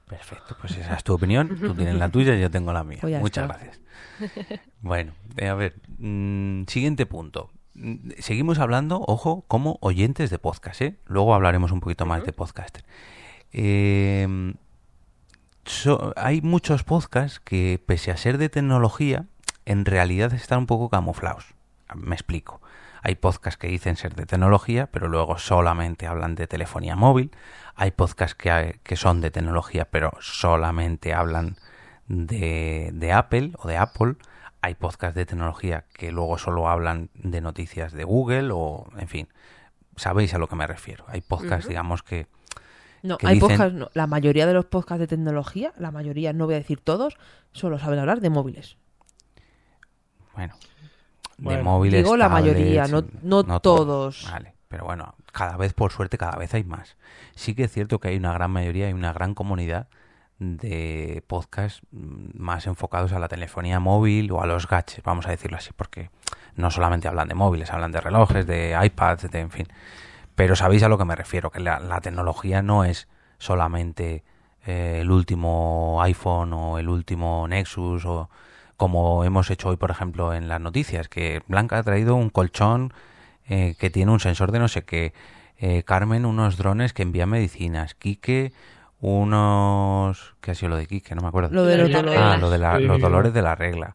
Perfecto, 0.09 0.57
pues 0.61 0.77
esa 0.77 0.95
es 0.95 1.05
tu 1.05 1.15
opinión, 1.15 1.49
tú 1.59 1.75
tienes 1.77 1.95
la 1.97 2.09
tuya 2.11 2.35
y 2.37 2.41
yo 2.41 2.51
tengo 2.51 2.73
la 2.73 2.85
mía. 2.85 2.99
Pues 3.01 3.21
Muchas 3.21 3.45
está. 3.45 3.57
gracias. 3.59 3.81
Bueno, 4.81 5.13
eh, 5.39 5.49
a 5.49 5.55
ver, 5.55 5.75
mm, 5.99 6.65
siguiente 6.69 7.07
punto. 7.07 7.51
Mm, 7.75 8.11
Seguimos 8.19 8.59
hablando, 8.59 9.01
ojo, 9.07 9.45
como 9.49 9.79
oyentes 9.81 10.31
de 10.31 10.39
podcast, 10.39 10.81
¿eh? 10.83 10.99
Luego 11.07 11.35
hablaremos 11.35 11.73
un 11.73 11.81
poquito 11.81 12.05
más 12.07 12.23
de 12.25 12.33
podcaster. 12.33 12.85
Eh, 13.53 14.53
so- 15.65 16.13
hay 16.17 16.41
muchos 16.43 16.85
podcasts 16.85 17.41
que, 17.41 17.83
pese 17.85 18.11
a 18.11 18.17
ser 18.17 18.39
de 18.39 18.49
tecnología, 18.49 19.27
en 19.65 19.85
realidad 19.85 20.33
están 20.35 20.61
un 20.61 20.67
poco 20.67 20.91
camuflados. 20.91 21.55
Me 21.95 22.15
explico. 22.15 22.61
Hay 23.03 23.17
podcasts 23.17 23.59
que 23.59 23.69
dicen 23.69 23.97
ser 23.97 24.15
de 24.15 24.27
tecnología, 24.27 24.87
pero 24.91 25.09
luego 25.09 25.39
solamente 25.39 26.07
hablan 26.07 26.35
de 26.35 26.47
telefonía 26.47 26.97
móvil. 26.97 27.31
Hay 27.77 27.91
podcasts 27.91 28.35
que, 28.35 28.81
que 28.83 28.97
son 28.97 29.21
de 29.21 29.31
tecnología, 29.31 29.87
pero 29.87 30.13
solamente 30.21 31.13
hablan 31.15 31.57
de, 32.07 32.91
de 32.93 33.13
Apple 33.13 33.53
o 33.59 33.67
de 33.69 33.77
Apple. 33.77 34.15
Hay 34.61 34.75
podcasts 34.75 35.15
de 35.17 35.27
tecnología 35.27 35.85
que 35.93 36.13
luego 36.13 36.39
solo 36.39 36.69
hablan 36.69 37.11
de 37.15 37.41
noticias 37.41 37.93
de 37.93 38.05
Google 38.05 38.51
o, 38.53 38.87
en 38.97 39.09
fin, 39.09 39.29
sabéis 39.97 40.33
a 40.35 40.39
lo 40.39 40.49
que 40.49 40.57
me 40.57 40.67
refiero. 40.67 41.05
Hay 41.09 41.21
podcasts, 41.21 41.69
digamos, 41.69 42.03
que... 42.03 42.27
No, 43.03 43.19
que 43.19 43.27
hay 43.27 43.35
dicen- 43.35 43.49
podcasts, 43.59 43.75
no, 43.75 43.91
la 43.93 44.07
mayoría 44.07 44.47
de 44.47 44.55
los 44.55 44.65
podcasts 44.65 45.01
de 45.01 45.07
tecnología, 45.07 45.73
la 45.77 45.91
mayoría, 45.91 46.33
no 46.33 46.47
voy 46.47 46.55
a 46.55 46.59
decir 46.59 46.81
todos, 46.81 47.19
solo 47.53 47.79
saben 47.79 47.99
hablar 47.99 48.21
de 48.21 48.31
móviles. 48.31 48.79
Bueno, 50.35 50.55
de 51.39 51.63
móviles. 51.63 52.03
digo 52.03 52.17
la 52.17 52.29
mayoría, 52.29 52.87
no- 52.89 53.05
no 53.23 53.61
todos. 53.61 54.27
Vale, 54.31 54.54
pero 54.75 54.87
bueno, 54.87 55.15
cada 55.31 55.57
vez, 55.57 55.73
por 55.73 55.93
suerte, 55.93 56.19
cada 56.19 56.37
vez 56.37 56.53
hay 56.53 56.65
más. 56.65 56.97
Sí 57.37 57.55
que 57.55 57.63
es 57.63 57.73
cierto 57.73 58.01
que 58.01 58.09
hay 58.09 58.17
una 58.17 58.33
gran 58.33 58.51
mayoría, 58.51 58.89
hay 58.89 58.93
una 58.93 59.13
gran 59.13 59.33
comunidad 59.33 59.87
de 60.41 61.23
podcasts 61.29 61.83
mm, 61.93 62.31
más 62.35 62.67
enfocados 62.67 63.13
a 63.13 63.21
la 63.21 63.29
telefonía 63.29 63.79
móvil 63.79 64.33
o 64.33 64.43
a 64.43 64.47
los 64.47 64.67
gadgets, 64.67 65.01
vamos 65.05 65.29
a 65.29 65.31
decirlo 65.31 65.59
así, 65.59 65.71
porque 65.77 66.11
no 66.57 66.73
solamente 66.73 67.07
hablan 67.07 67.29
de 67.29 67.37
móviles, 67.37 67.71
hablan 67.71 67.93
de 67.93 68.01
relojes, 68.01 68.49
de 68.49 68.77
iPads, 68.83 69.31
de 69.31 69.39
en 69.39 69.53
fin. 69.53 69.69
Pero 70.35 70.57
sabéis 70.57 70.83
a 70.83 70.89
lo 70.89 70.99
que 70.99 71.05
me 71.05 71.15
refiero, 71.15 71.53
que 71.53 71.61
la, 71.61 71.79
la 71.79 72.01
tecnología 72.01 72.61
no 72.61 72.85
es 72.85 73.07
solamente 73.39 74.25
eh, 74.67 74.99
el 75.03 75.11
último 75.13 76.03
iPhone 76.03 76.53
o 76.53 76.81
el 76.81 76.89
último 76.89 77.47
Nexus 77.47 78.05
o 78.07 78.29
como 78.77 79.23
hemos 79.23 79.49
hecho 79.53 79.69
hoy, 79.69 79.77
por 79.77 79.93
ejemplo, 79.93 80.35
en 80.35 80.49
las 80.49 80.61
noticias, 80.61 81.09
que 81.09 81.43
Blanca 81.47 81.79
ha 81.79 81.83
traído 81.85 82.17
un 82.17 82.29
colchón 82.29 82.93
eh, 83.49 83.75
que 83.79 83.91
tiene 83.91 84.13
un 84.13 84.21
sensor 84.21 84.53
de 84.53 84.59
no 84.59 84.69
sé 84.69 84.85
qué, 84.85 85.13
eh, 85.59 85.83
Carmen 85.85 86.25
unos 86.27 86.57
drones 86.57 86.93
que 86.93 87.03
envían 87.03 87.31
medicinas, 87.31 87.95
Quique 87.95 88.53
unos... 89.01 90.35
¿Qué 90.41 90.51
ha 90.53 90.55
sido 90.55 90.71
lo 90.71 90.77
de 90.77 90.87
Quique? 90.87 91.15
No 91.15 91.23
me 91.23 91.29
acuerdo. 91.29 91.51
Lo 91.55 91.65
de 91.65 91.77
los 91.79 91.91
dolores. 91.91 92.19
Ah, 92.21 92.37
lo 92.39 92.51
de 92.51 92.59
la- 92.59 92.79
los 92.81 93.01
dolores 93.01 93.33
de 93.35 93.43
la 93.43 93.55
regla. 93.55 93.95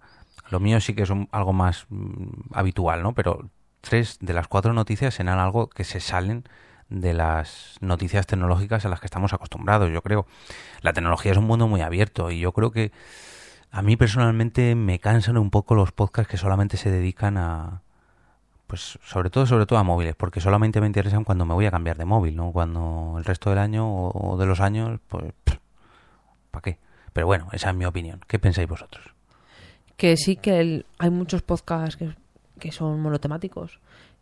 Lo 0.49 0.59
mío 0.59 0.79
sí 0.81 0.93
que 0.93 1.03
es 1.03 1.09
un- 1.09 1.27
algo 1.31 1.53
más 1.53 1.85
mm, 1.89 2.53
habitual, 2.53 3.03
¿no? 3.03 3.13
Pero 3.13 3.49
tres 3.81 4.17
de 4.21 4.33
las 4.33 4.47
cuatro 4.47 4.73
noticias 4.73 5.13
serán 5.15 5.39
algo 5.39 5.69
que 5.69 5.83
se 5.83 5.99
salen 5.99 6.43
de 6.89 7.13
las 7.13 7.77
noticias 7.81 8.25
tecnológicas 8.25 8.83
a 8.85 8.89
las 8.89 8.99
que 8.99 9.05
estamos 9.07 9.33
acostumbrados, 9.33 9.91
yo 9.91 10.01
creo. 10.01 10.25
La 10.81 10.93
tecnología 10.93 11.31
es 11.33 11.37
un 11.37 11.45
mundo 11.45 11.67
muy 11.67 11.81
abierto 11.81 12.31
y 12.31 12.39
yo 12.39 12.51
creo 12.51 12.71
que 12.71 12.91
a 13.71 13.81
mí 13.83 13.95
personalmente 13.95 14.73
me 14.73 14.99
cansan 14.99 15.37
un 15.37 15.51
poco 15.51 15.75
los 15.75 15.91
podcasts 15.91 16.31
que 16.31 16.37
solamente 16.37 16.77
se 16.77 16.89
dedican 16.89 17.37
a 17.37 17.81
pues 18.69 18.99
sobre 19.03 19.31
todo 19.31 19.47
sobre 19.47 19.65
todo 19.65 19.79
a 19.79 19.83
móviles, 19.83 20.13
porque 20.15 20.39
solamente 20.39 20.79
me 20.79 20.85
interesan 20.85 21.23
cuando 21.23 21.43
me 21.43 21.55
voy 21.55 21.65
a 21.65 21.71
cambiar 21.71 21.97
de 21.97 22.05
móvil, 22.05 22.35
¿no? 22.35 22.51
Cuando 22.51 23.15
el 23.17 23.25
resto 23.25 23.49
del 23.49 23.57
año 23.57 24.09
o, 24.09 24.37
de 24.37 24.45
los 24.45 24.59
años, 24.59 24.99
pues 25.07 25.33
¿para 26.51 26.61
qué? 26.61 26.77
Pero 27.11 27.25
bueno, 27.25 27.47
esa 27.51 27.71
es 27.71 27.75
mi 27.75 27.85
opinión. 27.85 28.21
¿Qué 28.27 28.37
pensáis 28.37 28.69
vosotros? 28.69 29.03
Que 29.97 30.17
sí 30.17 30.35
que 30.35 30.85
hay 30.99 31.09
muchos 31.09 31.41
podcasts 31.41 31.97
que, 31.97 32.13
que 32.59 32.71
son 32.71 33.01
monotemáticos. 33.01 33.79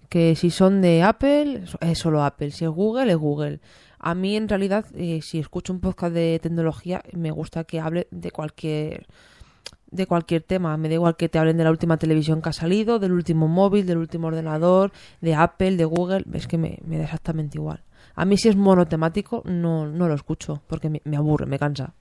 Que 0.07 0.37
si 0.37 0.49
son 0.49 0.81
de 0.81 1.03
Apple, 1.03 1.65
es 1.81 1.99
solo 1.99 2.23
Apple. 2.23 2.51
Si 2.51 2.63
es 2.63 2.71
Google, 2.71 3.11
es 3.11 3.17
Google. 3.17 3.59
A 3.99 4.15
mí, 4.15 4.37
en 4.37 4.47
realidad, 4.47 4.85
eh, 4.95 5.19
si 5.21 5.39
escucho 5.39 5.73
un 5.73 5.81
podcast 5.81 6.13
de 6.13 6.39
tecnología, 6.41 7.03
me 7.11 7.31
gusta 7.31 7.65
que 7.65 7.81
hable 7.81 8.07
de 8.11 8.31
cualquier 8.31 9.07
de 9.91 10.05
cualquier 10.07 10.41
tema. 10.43 10.77
Me 10.77 10.87
da 10.89 10.95
igual 10.95 11.15
que 11.17 11.29
te 11.29 11.39
hablen 11.39 11.57
de 11.57 11.63
la 11.63 11.71
última 11.71 11.97
televisión 11.97 12.41
que 12.41 12.49
ha 12.49 12.53
salido, 12.53 12.99
del 12.99 13.11
último 13.13 13.47
móvil, 13.47 13.85
del 13.85 13.97
último 13.97 14.27
ordenador, 14.27 14.91
de 15.21 15.35
Apple, 15.35 15.77
de 15.77 15.85
Google. 15.85 16.25
Es 16.33 16.47
que 16.47 16.57
me, 16.57 16.79
me 16.85 16.97
da 16.97 17.05
exactamente 17.05 17.57
igual. 17.57 17.83
A 18.15 18.25
mí, 18.25 18.37
si 18.37 18.49
es 18.49 18.55
monotemático, 18.55 19.43
no, 19.45 19.87
no 19.87 20.07
lo 20.07 20.13
escucho, 20.15 20.61
porque 20.67 20.89
me, 20.89 21.01
me 21.05 21.17
aburre, 21.17 21.45
me 21.45 21.59
cansa. 21.59 21.93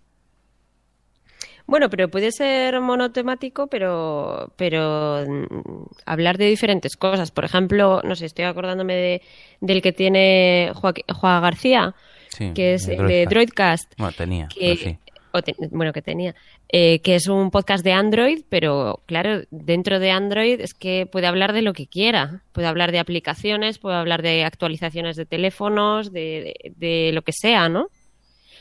Bueno, 1.66 1.90
pero 1.90 2.08
puede 2.10 2.30
ser 2.32 2.80
monotemático, 2.80 3.66
pero, 3.66 4.52
pero 4.56 5.24
mm, 5.26 5.84
hablar 6.06 6.38
de 6.38 6.46
diferentes 6.46 6.96
cosas. 6.96 7.30
Por 7.32 7.44
ejemplo, 7.44 8.00
no 8.04 8.14
sé, 8.14 8.26
estoy 8.26 8.44
acordándome 8.44 8.94
de, 8.94 9.22
del 9.60 9.82
que 9.82 9.92
tiene 9.92 10.72
Juan 10.74 11.42
García, 11.42 11.94
Sí, 12.28 12.44
que 12.54 12.74
es 12.74 12.86
de 12.86 12.94
el 12.94 13.06
de 13.06 13.26
Droidcast. 13.26 13.30
Droidcast. 13.30 13.94
Bueno, 13.98 14.12
tenía, 14.14 14.48
que, 14.48 14.68
pero 14.68 14.76
sí. 14.76 14.98
o 15.32 15.42
te- 15.42 15.56
bueno, 15.72 15.92
que 15.92 16.02
tenía. 16.02 16.34
Eh, 16.78 17.00
que 17.00 17.14
es 17.14 17.26
un 17.28 17.50
podcast 17.50 17.82
de 17.82 17.92
Android, 17.92 18.42
pero 18.50 19.00
claro, 19.06 19.42
dentro 19.50 19.98
de 19.98 20.10
Android 20.10 20.60
es 20.60 20.74
que 20.74 21.06
puede 21.10 21.26
hablar 21.26 21.54
de 21.54 21.62
lo 21.62 21.72
que 21.72 21.86
quiera. 21.86 22.42
Puede 22.52 22.66
hablar 22.66 22.92
de 22.92 22.98
aplicaciones, 22.98 23.78
puede 23.78 23.96
hablar 23.96 24.20
de 24.20 24.44
actualizaciones 24.44 25.16
de 25.16 25.24
teléfonos, 25.24 26.12
de, 26.12 26.54
de- 26.62 26.72
de 26.76 27.12
lo 27.12 27.22
que 27.22 27.32
sea, 27.32 27.68
¿no? 27.70 27.86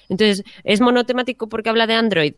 Entonces, 0.07 0.43
¿es 0.63 0.79
monotemático 0.79 1.49
porque 1.49 1.69
habla 1.69 1.87
de 1.87 1.95
Android? 1.95 2.33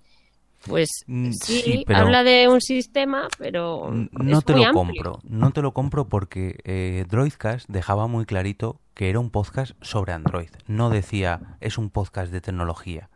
Pues 0.65 0.89
Mm, 1.05 1.31
sí, 1.33 1.61
sí, 1.63 1.83
pero- 1.85 1.99
habla 1.99 2.23
de 2.23 2.47
un 2.47 2.59
sistema, 2.61 3.27
pero 3.37 3.89
es 3.93 4.09
No 4.11 4.41
te 4.41 4.53
muy 4.53 4.63
lo 4.63 4.69
amplio. 4.69 4.73
compro, 4.73 5.19
no 5.29 5.51
te 5.51 5.61
lo 5.61 5.73
compro 5.73 6.09
porque 6.09 6.55
eh, 6.63 7.05
Droidcast 7.07 7.69
dejaba 7.69 8.07
muy 8.07 8.25
clarito 8.25 8.79
que 8.95 9.09
era 9.11 9.19
un 9.19 9.29
podcast 9.29 9.75
sobre 9.81 10.13
Android. 10.13 10.49
No 10.65 10.89
decía 10.89 11.57
es 11.61 11.77
un 11.77 11.91
podcast 11.91 12.31
de 12.31 12.41
tecnología. 12.41 13.09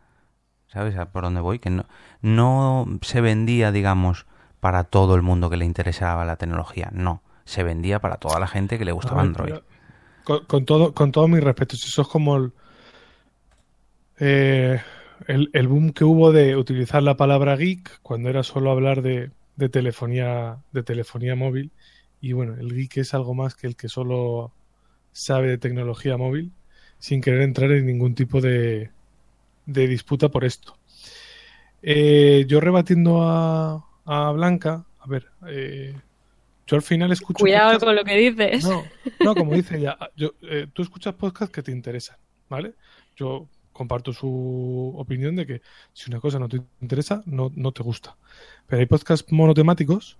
¿Sabes 0.72 0.96
a 0.96 1.12
por 1.12 1.24
dónde 1.24 1.42
voy? 1.42 1.58
Que 1.58 1.68
no, 1.68 1.84
no 2.22 2.86
se 3.02 3.20
vendía, 3.20 3.72
digamos, 3.72 4.24
para 4.58 4.84
todo 4.84 5.14
el 5.16 5.22
mundo 5.22 5.50
que 5.50 5.58
le 5.58 5.66
interesaba 5.66 6.24
la 6.24 6.36
tecnología. 6.36 6.88
No, 6.92 7.22
se 7.44 7.62
vendía 7.62 8.00
para 8.00 8.16
toda 8.16 8.40
la 8.40 8.46
gente 8.46 8.78
que 8.78 8.86
le 8.86 8.92
gustaba 8.92 9.20
Android. 9.20 9.52
pero 9.52 9.64
Con, 10.24 10.46
con 10.46 10.64
todo, 10.64 10.94
con 10.94 11.12
todo 11.12 11.28
mi 11.28 11.40
respeto, 11.40 11.76
si 11.76 11.88
eso 11.88 12.02
es 12.02 12.08
como 12.08 12.36
el, 12.36 12.52
eh, 14.18 14.80
el, 15.26 15.50
el 15.52 15.68
boom 15.68 15.92
que 15.92 16.04
hubo 16.04 16.32
de 16.32 16.56
utilizar 16.56 17.02
la 17.02 17.18
palabra 17.18 17.54
geek 17.56 18.00
cuando 18.00 18.30
era 18.30 18.42
solo 18.42 18.70
hablar 18.70 19.02
de, 19.02 19.30
de 19.56 19.68
telefonía, 19.68 20.56
de 20.72 20.82
telefonía 20.82 21.36
móvil. 21.36 21.70
Y 22.18 22.32
bueno, 22.32 22.54
el 22.54 22.74
geek 22.74 22.96
es 22.96 23.12
algo 23.12 23.34
más 23.34 23.56
que 23.56 23.66
el 23.66 23.76
que 23.76 23.90
solo 23.90 24.52
sabe 25.12 25.48
de 25.48 25.58
tecnología 25.58 26.16
móvil, 26.16 26.50
sin 26.98 27.20
querer 27.20 27.42
entrar 27.42 27.70
en 27.72 27.84
ningún 27.84 28.14
tipo 28.14 28.40
de, 28.40 28.90
de 29.66 29.86
disputa 29.86 30.28
por 30.28 30.44
esto. 30.44 30.76
Eh, 31.82 32.44
yo 32.48 32.60
rebatiendo 32.60 33.22
a, 33.22 33.84
a 34.04 34.30
Blanca, 34.32 34.84
a 35.00 35.06
ver, 35.08 35.26
eh, 35.48 35.94
yo 36.66 36.76
al 36.76 36.82
final 36.82 37.10
escucho. 37.12 37.40
Cuidado 37.40 37.72
podcast- 37.72 37.84
con 37.84 37.96
lo 37.96 38.04
que 38.04 38.16
dices. 38.16 38.64
no, 38.64 38.84
no, 39.20 39.34
como 39.34 39.54
dice 39.54 39.78
ella, 39.78 39.98
yo, 40.16 40.32
eh, 40.42 40.66
tú 40.72 40.82
escuchas 40.82 41.14
podcasts 41.14 41.52
que 41.52 41.62
te 41.62 41.72
interesan, 41.72 42.16
¿vale? 42.48 42.74
Yo 43.16 43.48
comparto 43.72 44.12
su 44.12 44.92
opinión 44.96 45.34
de 45.34 45.46
que 45.46 45.62
si 45.92 46.10
una 46.10 46.20
cosa 46.20 46.38
no 46.38 46.48
te 46.48 46.60
interesa, 46.80 47.22
no, 47.26 47.50
no 47.54 47.72
te 47.72 47.82
gusta. 47.82 48.16
Pero 48.66 48.80
hay 48.80 48.86
podcasts 48.86 49.32
monotemáticos 49.32 50.18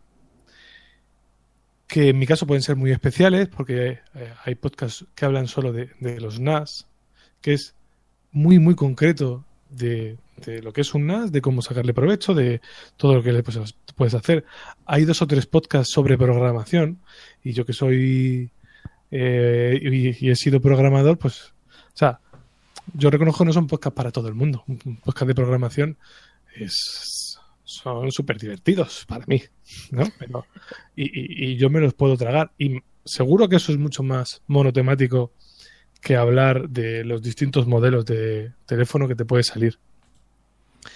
que 1.87 2.09
en 2.09 2.19
mi 2.19 2.27
caso 2.27 2.47
pueden 2.47 2.63
ser 2.63 2.77
muy 2.77 2.91
especiales 2.91 3.49
porque 3.49 4.01
eh, 4.15 4.35
hay 4.45 4.55
podcasts 4.55 5.05
que 5.15 5.25
hablan 5.27 5.47
solo 5.47 5.73
de, 5.73 5.91
de 6.01 6.21
los 6.21 6.41
NAS, 6.41 6.89
que 7.43 7.53
es 7.53 7.75
muy, 8.33 8.59
muy 8.59 8.75
concreto 8.75 9.45
de, 9.71 10.17
de 10.45 10.63
lo 10.63 10.73
que 10.73 10.81
es 10.83 10.95
un 10.95 11.07
NAS, 11.07 11.33
de 11.33 11.41
cómo 11.41 11.63
sacarle 11.63 11.95
provecho, 11.95 12.35
de 12.35 12.61
todo 12.97 13.15
lo 13.15 13.23
que 13.23 13.33
le 13.33 13.43
puedes, 13.43 14.15
hacer. 14.15 14.45
Hay 14.87 15.05
dos 15.05 15.23
o 15.23 15.27
tres 15.27 15.47
podcasts 15.47 15.93
sobre 15.93 16.19
programación 16.19 16.99
y 17.45 17.53
yo 17.53 17.65
que 17.65 17.73
soy 17.73 18.51
eh, 19.11 19.79
y, 20.21 20.31
he 20.31 20.37
sido 20.37 20.61
programador, 20.61 21.19
pues, 21.19 21.53
o 21.69 21.97
sea, 21.97 22.21
yo 22.95 23.11
reconozco 23.11 23.45
no 23.45 23.53
son 23.53 23.67
podcasts 23.67 23.97
para 23.97 24.11
todo 24.11 24.29
el 24.29 24.35
mundo. 24.35 24.65
Un 24.67 24.79
un 24.85 24.97
podcast 24.97 25.29
de 25.29 25.35
programación 25.35 25.97
es, 26.57 27.39
son 27.65 28.11
súper 28.11 28.39
divertidos 28.39 29.05
para 29.07 29.25
mí, 29.27 29.43
¿no? 29.91 30.05
Pero, 30.19 30.47
y, 30.97 31.05
y- 31.05 31.53
y 31.53 31.57
yo 31.57 31.71
me 31.71 31.81
los 31.81 31.95
puedo 31.95 32.17
tragar. 32.17 32.53
Y 32.59 32.81
seguro 33.05 33.49
que 33.49 33.57
eso 33.57 33.73
es 33.73 33.79
mucho 33.79 34.03
más 34.03 34.43
monotemático 34.47 35.33
que 36.03 36.17
hablar 36.17 36.69
de 36.69 37.05
los 37.05 37.23
distintos 37.23 37.67
modelos 37.67 38.05
de 38.05 38.53
teléfono 38.67 39.09
que 39.09 39.15
te 39.15 39.25
puede 39.25 39.45
salir. 39.45 39.79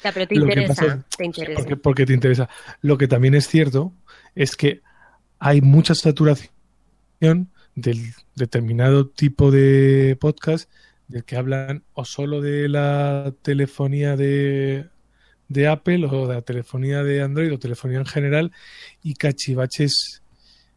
Pero 0.02 0.26
te 0.26 0.34
interesa, 0.34 0.84
es- 1.08 1.16
te 1.16 1.24
interesa. 1.24 1.58
Porque, 1.60 1.76
porque 1.76 2.06
te 2.06 2.12
interesa. 2.12 2.48
Lo 2.82 2.98
que 2.98 3.06
también 3.08 3.34
es 3.34 3.46
cierto 3.48 3.92
es 4.34 4.56
que 4.56 4.82
hay 5.38 5.60
mucha 5.60 5.94
saturación 5.94 6.50
del 7.74 8.14
determinado 8.34 9.06
tipo 9.08 9.50
de 9.50 10.16
podcast 10.20 10.68
del 11.08 11.24
que 11.24 11.36
hablan 11.36 11.84
o 11.94 12.04
solo 12.04 12.40
de 12.40 12.68
la 12.68 13.32
telefonía 13.42 14.16
de, 14.16 14.86
de 15.48 15.68
Apple 15.68 16.04
o 16.10 16.26
de 16.26 16.34
la 16.34 16.42
telefonía 16.42 17.04
de 17.04 17.22
Android 17.22 17.52
o 17.52 17.58
telefonía 17.58 17.98
en 17.98 18.06
general 18.06 18.50
y 19.04 19.14
cachivaches 19.14 20.22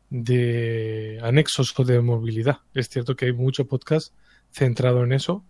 de 0.09 1.19
anexos 1.23 1.77
o 1.79 1.83
de 1.83 2.01
movilidad. 2.01 2.59
Es 2.73 2.89
cierto 2.89 3.15
que 3.15 3.25
hay 3.25 3.33
mucho 3.33 3.67
podcast 3.67 4.13
centrado 4.51 5.03
en 5.03 5.13
eso 5.13 5.45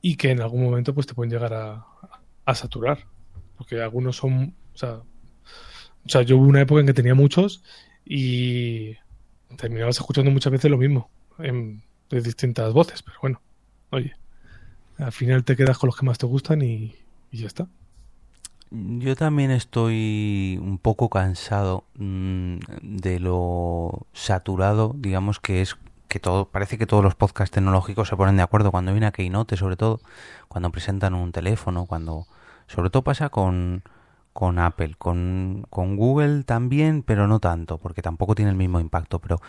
y 0.00 0.16
que 0.16 0.30
en 0.30 0.40
algún 0.40 0.62
momento 0.62 0.94
pues 0.94 1.06
te 1.06 1.14
pueden 1.14 1.32
llegar 1.32 1.54
a, 1.54 1.86
a 2.44 2.54
saturar. 2.54 3.06
Porque 3.56 3.80
algunos 3.80 4.16
son, 4.16 4.54
o 4.74 4.76
sea, 4.76 4.94
o 6.06 6.08
sea, 6.08 6.22
yo 6.22 6.36
hubo 6.36 6.46
una 6.46 6.60
época 6.60 6.80
en 6.80 6.86
que 6.86 6.94
tenía 6.94 7.14
muchos 7.14 7.62
y 8.04 8.94
terminabas 9.56 9.96
escuchando 9.96 10.30
muchas 10.30 10.52
veces 10.52 10.70
lo 10.70 10.78
mismo 10.78 11.10
en, 11.38 11.82
de 12.08 12.20
distintas 12.20 12.72
voces, 12.72 13.02
pero 13.02 13.18
bueno, 13.20 13.42
oye, 13.90 14.14
al 14.98 15.12
final 15.12 15.44
te 15.44 15.56
quedas 15.56 15.78
con 15.78 15.88
los 15.88 15.96
que 15.96 16.06
más 16.06 16.18
te 16.18 16.26
gustan 16.26 16.62
y, 16.62 16.94
y 17.30 17.38
ya 17.38 17.46
está. 17.48 17.68
Yo 18.70 19.14
también 19.14 19.50
estoy 19.52 20.58
un 20.60 20.78
poco 20.78 21.08
cansado 21.08 21.84
mm, 21.98 22.58
de 22.82 23.20
lo 23.20 24.06
saturado, 24.12 24.92
digamos 24.96 25.38
que 25.38 25.62
es 25.62 25.76
que 26.08 26.20
todo 26.20 26.46
parece 26.46 26.78
que 26.78 26.86
todos 26.86 27.02
los 27.04 27.14
podcasts 27.14 27.54
tecnológicos 27.54 28.08
se 28.08 28.16
ponen 28.16 28.36
de 28.36 28.42
acuerdo 28.42 28.70
cuando 28.70 28.90
hay 28.90 28.96
una 28.96 29.12
keynote, 29.12 29.56
sobre 29.56 29.76
todo 29.76 30.00
cuando 30.48 30.70
presentan 30.70 31.14
un 31.14 31.32
teléfono, 31.32 31.86
cuando 31.86 32.26
sobre 32.66 32.90
todo 32.90 33.02
pasa 33.02 33.28
con 33.28 33.82
con 34.32 34.58
Apple, 34.58 34.94
con 34.98 35.64
con 35.70 35.96
Google 35.96 36.42
también, 36.44 37.02
pero 37.02 37.28
no 37.28 37.40
tanto, 37.40 37.78
porque 37.78 38.02
tampoco 38.02 38.34
tiene 38.34 38.50
el 38.50 38.56
mismo 38.56 38.80
impacto, 38.80 39.20
pero 39.20 39.40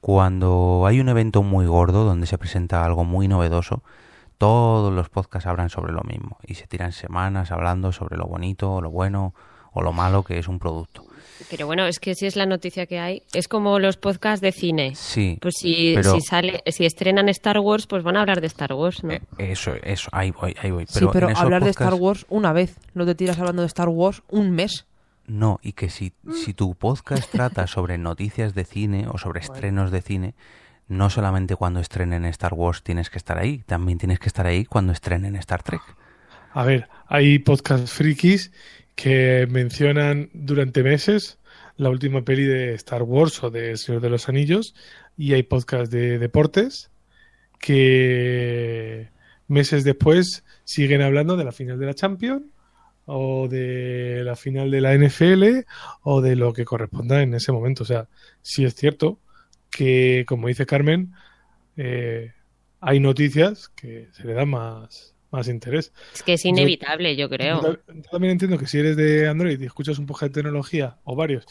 cuando 0.00 0.84
hay 0.86 1.00
un 1.00 1.08
evento 1.08 1.42
muy 1.42 1.66
gordo 1.66 2.04
donde 2.04 2.26
se 2.26 2.38
presenta 2.38 2.84
algo 2.84 3.04
muy 3.04 3.28
novedoso, 3.28 3.82
todos 4.38 4.92
los 4.92 5.08
podcasts 5.08 5.46
hablan 5.46 5.68
sobre 5.70 5.92
lo 5.92 6.02
mismo 6.02 6.38
y 6.46 6.54
se 6.54 6.66
tiran 6.66 6.92
semanas 6.92 7.50
hablando 7.50 7.92
sobre 7.92 8.16
lo 8.16 8.26
bonito, 8.26 8.72
o 8.74 8.80
lo 8.80 8.90
bueno 8.90 9.34
o 9.72 9.82
lo 9.82 9.92
malo 9.92 10.22
que 10.22 10.38
es 10.38 10.48
un 10.48 10.58
producto. 10.58 11.04
Pero 11.50 11.66
bueno, 11.66 11.84
es 11.84 12.00
que 12.00 12.14
si 12.14 12.24
es 12.26 12.34
la 12.34 12.46
noticia 12.46 12.86
que 12.86 12.98
hay, 12.98 13.22
es 13.34 13.46
como 13.46 13.78
los 13.78 13.98
podcasts 13.98 14.40
de 14.40 14.52
cine. 14.52 14.94
Sí, 14.94 15.38
Pues 15.42 15.54
si, 15.58 15.92
pero- 15.94 16.14
si 16.14 16.22
sale, 16.22 16.62
si 16.66 16.86
estrenan 16.86 17.28
Star 17.28 17.58
Wars, 17.58 17.86
pues 17.86 18.02
van 18.02 18.16
a 18.16 18.22
hablar 18.22 18.40
de 18.40 18.46
Star 18.46 18.72
Wars, 18.72 19.04
¿no? 19.04 19.12
eh, 19.12 19.20
eso, 19.38 19.74
eso, 19.82 20.08
ahí 20.12 20.30
voy, 20.30 20.56
ahí 20.62 20.70
voy. 20.70 20.86
sí, 20.88 21.04
pero 21.12 21.26
en 21.26 21.32
esos 21.32 21.44
hablar 21.44 21.62
de 21.62 21.70
Star 21.70 21.92
Wars 21.94 22.24
una 22.30 22.52
vez, 22.54 22.76
no 22.94 23.04
te 23.04 23.14
tiras 23.14 23.38
hablando 23.38 23.60
de 23.62 23.66
Star 23.68 23.88
Wars 23.90 24.22
un 24.30 24.52
mes. 24.52 24.86
No, 25.26 25.58
y 25.62 25.72
que 25.72 25.90
si, 25.90 26.12
si 26.32 26.54
tu 26.54 26.74
podcast 26.76 27.30
trata 27.30 27.66
sobre 27.66 27.98
noticias 27.98 28.54
de 28.54 28.64
cine 28.64 29.06
o 29.12 29.18
sobre 29.18 29.40
estrenos 29.40 29.90
de 29.90 30.00
cine, 30.00 30.34
no 30.88 31.10
solamente 31.10 31.56
cuando 31.56 31.80
estrenen 31.80 32.24
Star 32.26 32.54
Wars 32.54 32.82
tienes 32.82 33.10
que 33.10 33.18
estar 33.18 33.38
ahí, 33.38 33.62
también 33.66 33.98
tienes 33.98 34.18
que 34.18 34.28
estar 34.28 34.46
ahí 34.46 34.64
cuando 34.64 34.92
estrenen 34.92 35.36
Star 35.36 35.62
Trek. 35.62 35.82
A 36.52 36.64
ver, 36.64 36.88
hay 37.06 37.38
podcasts 37.38 37.92
frikis 37.92 38.52
que 38.94 39.46
mencionan 39.50 40.30
durante 40.32 40.82
meses 40.82 41.38
la 41.76 41.90
última 41.90 42.22
peli 42.22 42.44
de 42.44 42.74
Star 42.74 43.02
Wars 43.02 43.42
o 43.42 43.50
de 43.50 43.72
El 43.72 43.78
Señor 43.78 44.00
de 44.00 44.10
los 44.10 44.28
Anillos 44.28 44.74
y 45.16 45.34
hay 45.34 45.42
podcasts 45.42 45.90
de 45.90 46.18
deportes 46.18 46.90
que 47.58 49.10
meses 49.48 49.84
después 49.84 50.44
siguen 50.64 51.02
hablando 51.02 51.36
de 51.36 51.44
la 51.44 51.52
final 51.52 51.78
de 51.78 51.86
la 51.86 51.94
Champions 51.94 52.44
o 53.04 53.48
de 53.48 54.22
la 54.24 54.36
final 54.36 54.70
de 54.70 54.80
la 54.80 54.94
NFL 54.94 55.66
o 56.02 56.20
de 56.20 56.36
lo 56.36 56.52
que 56.52 56.64
corresponda 56.64 57.22
en 57.22 57.34
ese 57.34 57.52
momento. 57.52 57.82
O 57.82 57.86
sea, 57.86 58.08
sí 58.42 58.64
es 58.64 58.74
cierto 58.74 59.18
que, 59.76 60.24
como 60.26 60.48
dice 60.48 60.66
Carmen, 60.66 61.12
eh, 61.76 62.32
hay 62.80 63.00
noticias 63.00 63.68
que 63.68 64.08
se 64.12 64.24
le 64.24 64.32
da 64.34 64.44
más, 64.46 65.14
más 65.30 65.48
interés. 65.48 65.92
Es 66.14 66.22
que 66.22 66.34
es 66.34 66.44
inevitable, 66.44 67.16
yo 67.16 67.28
creo. 67.28 67.62
Yo, 67.62 67.76
ta- 67.76 67.92
yo 67.94 68.02
también 68.10 68.32
entiendo 68.32 68.58
que 68.58 68.66
si 68.66 68.78
eres 68.78 68.96
de 68.96 69.28
Android 69.28 69.60
y 69.60 69.66
escuchas 69.66 69.98
un 69.98 70.06
podcast 70.06 70.34
de 70.34 70.42
tecnología 70.42 70.96
o 71.04 71.14
varios 71.16 71.44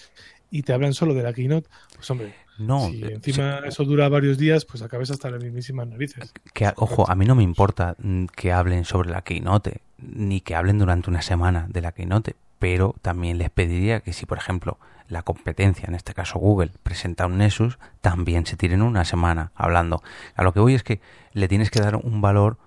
y 0.52 0.64
te 0.64 0.74
hablan 0.74 0.94
solo 0.94 1.14
de 1.14 1.24
la 1.24 1.34
keynote, 1.34 1.68
pues 1.96 2.10
hombre, 2.12 2.34
No, 2.58 2.88
si 2.90 3.04
eh, 3.04 3.14
encima 3.16 3.60
eso 3.66 3.84
dura 3.84 4.08
varios 4.10 4.38
días, 4.38 4.64
pues 4.66 4.82
acabes 4.84 5.12
hasta 5.12 5.30
las 5.30 5.44
mismísimas 5.44 5.88
narices. 5.88 6.32
que, 6.54 6.72
ojo, 6.78 7.10
a 7.10 7.16
mí 7.16 7.26
no 7.26 7.36
me 7.36 7.44
importa 7.44 7.96
mm, 8.00 8.26
que 8.28 8.52
hablen 8.52 8.86
sobre 8.86 9.10
la 9.10 9.22
Keynote, 9.24 9.82
ni 9.98 10.42
que 10.42 10.56
hablen 10.56 10.78
durante 10.78 11.10
una 11.10 11.22
semana 11.22 11.68
de 11.70 11.82
la 11.82 11.92
Keynote, 11.92 12.36
pero 12.60 12.96
también 13.02 13.38
les 13.38 13.50
pediría 13.50 14.00
que 14.02 14.14
si, 14.14 14.26
por 14.26 14.38
ejemplo, 14.38 14.78
la 15.08 15.22
competencia, 15.22 15.86
en 15.88 15.96
este 15.96 16.14
caso 16.14 16.40
Google, 16.40 16.72
presenta 16.84 17.26
un 17.28 17.38
Nexus, 17.38 17.78
también 18.02 18.46
se 18.46 18.58
tiren 18.58 18.82
una 18.82 19.06
semana 19.06 19.52
hablando. 19.56 20.02
A 20.36 20.44
lo 20.44 20.52
que 20.54 20.60
voy 20.60 20.74
es 20.74 20.84
que 20.84 21.00
le 21.34 21.48
tienes 21.48 21.70
que 21.70 21.80
dar 21.80 21.96
un 21.96 22.22
valor 22.22 22.58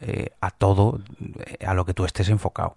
eh, 0.00 0.30
a 0.40 0.50
todo, 0.50 1.00
eh, 1.46 1.64
a 1.66 1.74
lo 1.74 1.84
que 1.84 1.94
tú 1.94 2.04
estés 2.04 2.28
enfocado. 2.28 2.76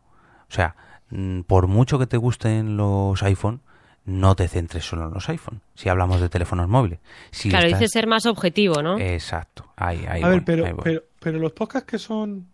O 0.49 0.53
sea, 0.53 0.76
mm, 1.11 1.41
por 1.41 1.68
mucho 1.68 1.97
que 1.97 2.07
te 2.07 2.18
gusten 2.18 2.78
los 2.78 3.24
iPhone, 3.24 3.61
no 4.03 4.36
te 4.36 4.47
centres 4.47 4.86
solo 4.86 5.07
en 5.07 5.13
los 5.13 5.28
iPhone, 5.30 5.61
si 5.74 5.89
hablamos 5.89 6.22
de 6.22 6.30
teléfonos 6.30 6.68
móviles. 6.68 6.99
Si 7.32 7.49
claro, 7.49 7.66
estás- 7.66 7.80
dice 7.80 7.89
ser 7.91 8.05
más 8.07 8.26
objetivo, 8.28 8.84
¿no? 8.84 8.99
Exacto, 8.99 9.72
ahí, 9.78 10.05
ahí 10.07 10.22
A 10.22 10.28
voy, 10.28 10.36
ver, 10.36 10.45
pero, 10.45 10.66
ahí 10.66 10.74
voy. 10.74 10.82
pero, 10.84 11.03
pero 11.20 11.39
los 11.39 11.53
podcasts 11.53 11.89
que 11.89 11.97
son. 11.97 12.47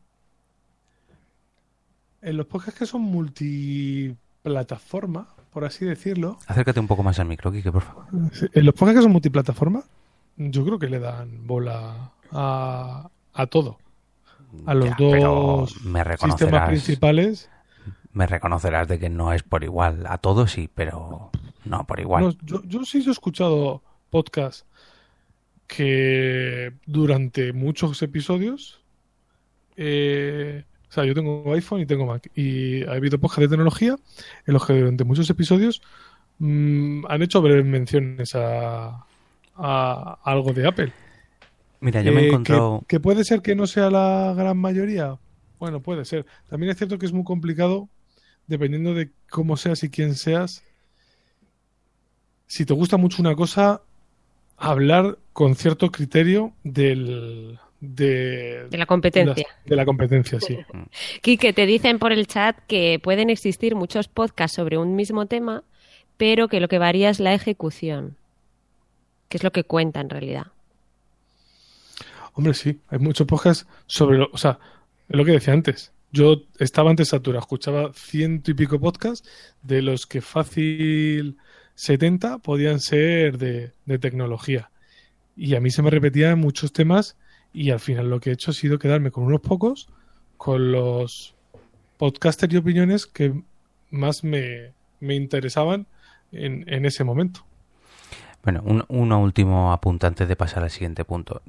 En 2.22 2.38
los 2.38 2.46
podcasts 2.46 2.80
que 2.80 2.86
son 2.86 3.02
multi. 3.02 4.16
multiplataforma, 4.44 5.28
por 5.52 5.66
así 5.66 5.86
decirlo. 5.86 6.38
Acércate 6.48 6.80
un 6.80 6.88
poco 6.88 7.04
más 7.04 7.20
al 7.20 7.28
micro, 7.28 7.52
Quique, 7.52 7.72
por 7.72 7.84
favor. 7.84 8.06
En 8.12 8.66
los 8.66 8.74
podcasts 8.74 9.00
que 9.00 9.04
son 9.04 9.12
multiplataforma, 9.12 9.84
yo 10.38 10.66
creo 10.66 10.80
que 10.80 10.88
le 10.88 11.00
dan 11.00 11.46
bola 11.46 12.12
a, 12.32 13.10
a 13.34 13.46
todo. 13.48 13.78
A 14.66 14.74
los 14.74 14.90
Ya, 14.90 14.96
dos 14.98 15.82
me 15.86 16.04
sistemas 16.18 16.68
principales. 16.68 17.50
me 18.14 18.26
reconocerás 18.28 18.88
de 18.88 19.00
que 19.00 19.10
no 19.10 19.32
es 19.34 19.44
por 19.44 19.64
igual. 19.64 20.06
A 20.08 20.18
todos 20.18 20.52
sí, 20.52 20.70
pero 20.74 21.30
no 21.66 21.86
por 21.86 22.00
igual. 22.00 22.24
No, 22.24 22.32
yo, 22.44 22.62
yo 22.66 22.84
sí 22.84 23.04
he 23.06 23.12
escuchado 23.12 23.82
podcasts 24.10 24.66
que 25.68 26.74
durante 26.86 27.54
muchos 27.54 28.02
episodios, 28.02 28.82
eh, 29.78 30.66
o 30.92 30.94
sea, 30.94 31.06
yo 31.06 31.16
tengo 31.16 31.54
iPhone 31.56 31.82
y 31.82 31.88
tengo 31.88 32.06
Mac, 32.08 32.30
y 32.36 32.84
ha 32.86 32.94
habido 32.94 33.20
podcasts 33.20 33.44
de 33.44 33.50
tecnología 33.50 33.98
en 34.48 34.54
los 34.56 34.68
que 34.68 34.74
durante 34.76 35.06
muchos 35.06 35.30
episodios 35.32 35.82
mm, 36.40 37.06
han 37.10 37.24
hecho 37.24 37.42
breves 37.42 37.66
menciones 37.66 38.36
a, 38.36 39.08
a 39.56 40.20
algo 40.26 40.54
de 40.54 40.68
Apple. 40.68 40.94
Mira, 41.82 42.02
yo 42.02 42.14
me 42.14 42.22
he 42.22 42.24
Eh, 42.24 42.26
encontrado... 42.26 42.86
que, 42.88 43.00
que 43.00 43.00
puede 43.00 43.24
ser 43.24 43.42
que 43.42 43.56
no 43.56 43.68
sea 43.68 43.90
la 43.90 44.34
gran 44.38 44.58
mayoría. 44.58 45.20
Bueno, 45.60 45.82
puede 45.82 46.06
ser. 46.06 46.26
También 46.48 46.72
es 46.72 46.78
cierto 46.78 46.98
que 47.00 47.06
es 47.06 47.14
muy 47.14 47.24
complicado, 47.24 47.90
dependiendo 48.48 48.94
de 48.96 49.14
cómo 49.30 49.58
seas 49.58 49.84
y 49.84 49.90
quién 49.92 50.16
seas. 50.16 50.66
Si 52.48 52.66
te 52.66 52.74
gusta 52.74 52.98
mucho 52.98 53.22
una 53.22 53.36
cosa, 53.36 53.82
hablar 54.58 55.20
con 55.34 55.56
cierto 55.56 55.92
criterio 55.92 56.54
del, 56.64 57.60
de, 57.82 58.68
De 58.70 58.78
la 58.78 58.86
competencia. 58.86 59.34
de 59.34 59.42
las- 59.44 59.66
de 59.66 59.76
la 59.76 59.86
competencia, 59.86 60.40
sí. 60.40 60.58
Quique, 61.22 61.52
te 61.54 61.66
dicen 61.66 62.00
por 62.00 62.12
el 62.14 62.28
chat 62.28 62.58
que 62.68 63.00
pueden 63.04 63.30
existir 63.30 63.76
muchos 63.76 64.08
podcasts 64.08 64.56
sobre 64.56 64.78
un 64.78 64.96
mismo 64.96 65.26
tema, 65.26 65.64
pero 66.18 66.48
que 66.48 66.60
lo 66.62 66.68
que 66.70 66.78
varía 66.80 67.10
es 67.10 67.20
la 67.20 67.34
ejecución, 67.34 68.16
que 69.30 69.38
es 69.38 69.44
lo 69.44 69.52
que 69.52 69.64
cuenta 69.64 70.00
en 70.00 70.10
realidad. 70.10 70.48
Hombre, 72.34 72.54
sí, 72.54 72.80
hay 72.88 73.00
muchos 73.00 73.28
podcasts 73.28 73.68
sobre 73.88 74.18
lo, 74.18 74.30
o 74.32 74.38
sea, 74.38 74.60
es 75.10 75.16
lo 75.18 75.26
que 75.26 75.32
decía 75.34 75.54
antes. 75.54 75.92
Yo 76.14 76.44
estaba 76.60 76.90
antes 76.90 77.10
saturado, 77.10 77.40
escuchaba 77.42 77.92
ciento 77.94 78.52
y 78.52 78.54
pico 78.54 78.80
podcasts, 78.80 79.28
de 79.62 79.82
los 79.82 80.06
que 80.06 80.22
fácil 80.22 81.38
70 81.76 82.38
podían 82.40 82.80
ser 82.80 83.38
de, 83.38 83.72
de 83.86 84.00
tecnología. 84.00 84.70
Y 85.36 85.56
a 85.56 85.62
mí 85.62 85.72
se 85.72 85.82
me 85.82 85.90
repetían 85.90 86.40
muchos 86.40 86.74
temas 86.74 87.18
y 87.54 87.72
al 87.72 87.80
final 87.80 88.10
lo 88.10 88.20
que 88.20 88.30
he 88.30 88.34
hecho 88.34 88.52
ha 88.52 88.54
sido 88.54 88.80
quedarme 88.80 89.12
con 89.12 89.24
unos 89.24 89.42
pocos, 89.42 89.90
con 90.38 90.72
los 90.72 91.36
podcasters 91.98 92.54
y 92.54 92.58
opiniones 92.58 93.06
que 93.06 93.34
más 93.90 94.24
me, 94.24 94.72
me 95.00 95.16
interesaban 95.16 95.88
en, 96.32 96.64
en 96.68 96.86
ese 96.86 97.04
momento. 97.04 97.46
Bueno, 98.44 98.64
un, 98.90 99.12
último 99.12 99.72
apunte 99.72 100.08
antes 100.08 100.28
de 100.28 100.36
pasar 100.36 100.64
al 100.64 100.72
siguiente 100.72 101.06
punto. 101.06 101.44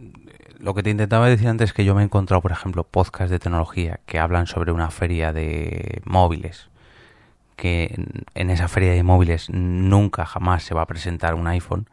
Lo 0.58 0.74
que 0.74 0.82
te 0.82 0.90
intentaba 0.90 1.26
decir 1.26 1.48
antes 1.48 1.70
es 1.70 1.72
que 1.72 1.86
yo 1.86 1.94
me 1.94 2.02
he 2.02 2.04
encontrado, 2.04 2.42
por 2.42 2.52
ejemplo, 2.52 2.84
podcasts 2.84 3.30
de 3.30 3.38
tecnología 3.38 4.00
que 4.04 4.18
hablan 4.18 4.46
sobre 4.46 4.72
una 4.72 4.90
feria 4.90 5.32
de 5.32 6.02
móviles. 6.04 6.68
Que 7.56 7.94
en 8.34 8.50
esa 8.50 8.68
feria 8.68 8.92
de 8.92 9.02
móviles 9.02 9.48
nunca 9.48 10.26
jamás 10.26 10.64
se 10.64 10.74
va 10.74 10.82
a 10.82 10.86
presentar 10.86 11.34
un 11.34 11.46
iPhone. 11.46 11.86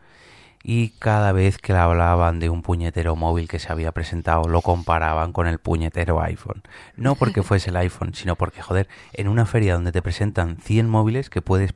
Y 0.64 0.90
cada 1.00 1.32
vez 1.32 1.58
que 1.58 1.74
le 1.74 1.80
hablaban 1.80 2.40
de 2.40 2.50
un 2.50 2.62
puñetero 2.62 3.16
móvil 3.16 3.48
que 3.48 3.60
se 3.60 3.72
había 3.72 3.92
presentado, 3.92 4.48
lo 4.48 4.62
comparaban 4.62 5.32
con 5.32 5.48
el 5.48 5.58
puñetero 5.60 6.22
iPhone. 6.22 6.64
No 6.96 7.16
porque 7.16 7.44
fuese 7.44 7.70
el 7.70 7.78
iPhone, 7.78 8.14
sino 8.14 8.36
porque, 8.36 8.62
joder, 8.62 8.90
en 9.14 9.30
una 9.30 9.46
feria 9.46 9.76
donde 9.76 9.92
te 9.92 10.02
presentan 10.02 10.58
100 10.58 10.90
móviles 10.90 11.30
que 11.30 11.42
puedes, 11.42 11.74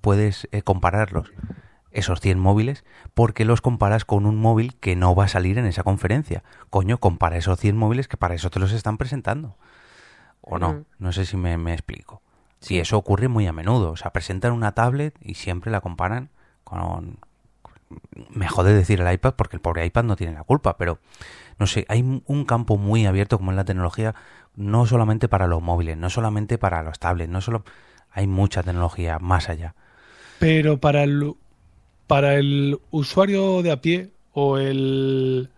puedes 0.00 0.48
eh, 0.50 0.62
compararlos 0.62 1.32
esos 1.90 2.20
100 2.20 2.38
móviles 2.38 2.84
porque 3.14 3.44
los 3.44 3.60
comparas 3.60 4.04
con 4.04 4.26
un 4.26 4.36
móvil 4.36 4.76
que 4.76 4.96
no 4.96 5.14
va 5.14 5.24
a 5.24 5.28
salir 5.28 5.58
en 5.58 5.66
esa 5.66 5.82
conferencia. 5.82 6.42
Coño, 6.70 6.98
compara 6.98 7.36
esos 7.36 7.58
100 7.58 7.76
móviles 7.76 8.08
que 8.08 8.16
para 8.16 8.34
eso 8.34 8.50
te 8.50 8.60
los 8.60 8.72
están 8.72 8.98
presentando. 8.98 9.56
¿O 10.40 10.58
no? 10.58 10.84
No 10.98 11.12
sé 11.12 11.26
si 11.26 11.36
me, 11.36 11.58
me 11.58 11.72
explico. 11.72 12.22
Sí, 12.60 12.78
eso 12.78 12.96
ocurre 12.96 13.28
muy 13.28 13.46
a 13.46 13.52
menudo. 13.52 13.90
O 13.90 13.96
sea, 13.96 14.12
presentan 14.12 14.52
una 14.52 14.72
tablet 14.72 15.14
y 15.20 15.34
siempre 15.34 15.70
la 15.70 15.80
comparan 15.80 16.30
con... 16.64 17.18
Me 18.30 18.48
jode 18.48 18.74
decir 18.74 19.00
el 19.00 19.12
iPad 19.12 19.34
porque 19.34 19.56
el 19.56 19.62
pobre 19.62 19.86
iPad 19.86 20.04
no 20.04 20.16
tiene 20.16 20.34
la 20.34 20.44
culpa, 20.44 20.76
pero 20.76 20.98
no 21.58 21.66
sé, 21.66 21.86
hay 21.88 22.02
un- 22.02 22.44
campo 22.44 22.76
muy 22.76 23.06
abierto 23.06 23.38
como 23.38 23.50
es 23.50 23.56
la 23.56 23.64
tecnología, 23.64 24.14
no 24.56 24.86
solamente 24.86 25.28
para 25.28 25.46
los 25.46 25.62
móviles, 25.62 25.96
no 25.96 26.10
solamente 26.10 26.58
para 26.58 26.82
los 26.82 26.98
tablets, 26.98 27.30
no 27.30 27.40
solo... 27.40 27.64
Hay 28.10 28.26
mucha 28.26 28.62
tecnología 28.62 29.18
más 29.18 29.48
allá. 29.48 29.74
Pero 30.38 30.78
para 30.78 31.04
el, 31.04 31.34
para 32.06 32.34
el 32.36 32.78
usuario 32.90 33.62
de 33.62 33.70
a 33.70 33.80
pie 33.80 34.10
o 34.32 34.58
el... 34.58 35.50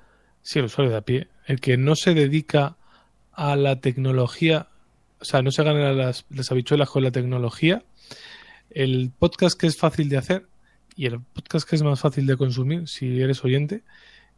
Sí, 0.42 0.58
el 0.58 0.64
usuario 0.66 0.90
de 0.90 0.98
a 0.98 1.02
pie, 1.02 1.28
el 1.46 1.60
que 1.60 1.76
no 1.76 1.94
se 1.94 2.12
dedica 2.12 2.76
a 3.32 3.56
la 3.56 3.80
tecnología, 3.80 4.66
o 5.20 5.24
sea, 5.24 5.42
no 5.42 5.50
se 5.52 5.62
gana 5.62 5.92
las, 5.92 6.26
las 6.28 6.50
habichuelas 6.50 6.90
con 6.90 7.02
la 7.04 7.10
tecnología, 7.12 7.82
el 8.70 9.12
podcast 9.16 9.58
que 9.58 9.66
es 9.68 9.76
fácil 9.76 10.08
de 10.08 10.18
hacer 10.18 10.46
y 11.00 11.06
el 11.06 11.18
podcast 11.18 11.66
que 11.66 11.76
es 11.76 11.82
más 11.82 11.98
fácil 11.98 12.26
de 12.26 12.36
consumir, 12.36 12.86
si 12.86 13.22
eres 13.22 13.42
oyente, 13.42 13.82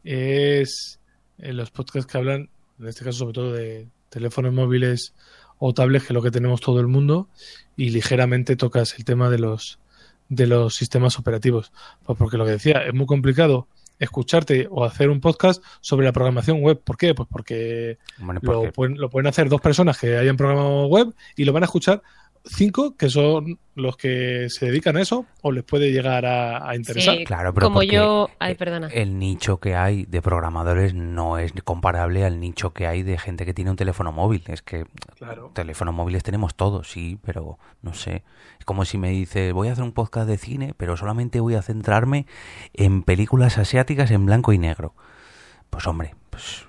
es 0.04 1.00
eh, 1.38 1.52
los 1.52 1.72
podcasts 1.72 2.08
que 2.08 2.16
hablan, 2.16 2.50
en 2.78 2.86
este 2.86 3.04
caso 3.04 3.18
sobre 3.18 3.32
todo 3.32 3.52
de 3.52 3.88
teléfonos 4.10 4.52
móviles 4.52 5.12
o 5.58 5.74
tablets, 5.74 6.04
que 6.04 6.12
es 6.12 6.14
lo 6.14 6.22
que 6.22 6.30
tenemos 6.30 6.60
todo 6.60 6.78
el 6.78 6.86
mundo, 6.86 7.28
y 7.76 7.90
ligeramente 7.90 8.54
tocas 8.54 8.94
el 8.96 9.04
tema 9.04 9.28
de 9.28 9.40
los 9.40 9.80
de 10.28 10.46
los 10.46 10.76
sistemas 10.76 11.18
operativos. 11.18 11.72
Pues 12.04 12.16
porque 12.16 12.36
lo 12.38 12.44
que 12.44 12.52
decía, 12.52 12.84
es 12.86 12.94
muy 12.94 13.06
complicado 13.06 13.66
escucharte 13.98 14.68
o 14.70 14.84
hacer 14.84 15.10
un 15.10 15.20
podcast 15.20 15.64
sobre 15.80 16.06
la 16.06 16.12
programación 16.12 16.62
web. 16.62 16.80
¿Por 16.80 16.96
qué? 16.96 17.12
Pues 17.12 17.28
porque 17.28 17.98
Bueno, 18.18 18.38
lo 18.40 18.72
pueden, 18.72 18.98
lo 18.98 19.10
pueden 19.10 19.26
hacer 19.26 19.48
dos 19.48 19.60
personas 19.60 19.98
que 19.98 20.16
hayan 20.16 20.36
programado 20.36 20.86
web 20.86 21.12
y 21.34 21.44
lo 21.44 21.52
van 21.52 21.64
a 21.64 21.66
escuchar 21.66 22.02
cinco 22.44 22.96
que 22.96 23.08
son 23.08 23.58
los 23.74 23.96
que 23.96 24.48
se 24.50 24.66
dedican 24.66 24.96
a 24.96 25.00
eso 25.02 25.24
o 25.42 25.52
les 25.52 25.64
puede 25.64 25.90
llegar 25.92 26.26
a, 26.26 26.68
a 26.68 26.76
interesar. 26.76 27.16
Sí, 27.16 27.24
Claro, 27.24 27.54
pero 27.54 27.68
como 27.68 27.82
yo... 27.82 28.28
Ay, 28.38 28.54
perdona. 28.54 28.88
El 28.88 29.18
nicho 29.18 29.58
que 29.60 29.74
hay 29.76 30.04
de 30.04 30.20
programadores 30.20 30.92
no 30.94 31.38
es 31.38 31.52
comparable 31.64 32.24
al 32.24 32.40
nicho 32.40 32.72
que 32.72 32.86
hay 32.86 33.02
de 33.02 33.16
gente 33.18 33.46
que 33.46 33.54
tiene 33.54 33.70
un 33.70 33.76
teléfono 33.76 34.12
móvil. 34.12 34.42
Es 34.48 34.60
que 34.62 34.84
Claro. 35.16 35.50
teléfonos 35.54 35.94
móviles 35.94 36.22
tenemos 36.22 36.54
todos, 36.54 36.90
sí, 36.90 37.18
pero 37.24 37.58
no 37.80 37.94
sé. 37.94 38.24
Es 38.58 38.64
como 38.64 38.84
si 38.84 38.98
me 38.98 39.10
dices, 39.10 39.52
voy 39.52 39.68
a 39.68 39.72
hacer 39.72 39.84
un 39.84 39.92
podcast 39.92 40.28
de 40.28 40.36
cine, 40.36 40.74
pero 40.76 40.96
solamente 40.96 41.40
voy 41.40 41.54
a 41.54 41.62
centrarme 41.62 42.26
en 42.74 43.02
películas 43.02 43.56
asiáticas 43.58 44.10
en 44.10 44.26
blanco 44.26 44.52
y 44.52 44.58
negro. 44.58 44.94
Pues 45.70 45.86
hombre, 45.86 46.14
pues 46.28 46.66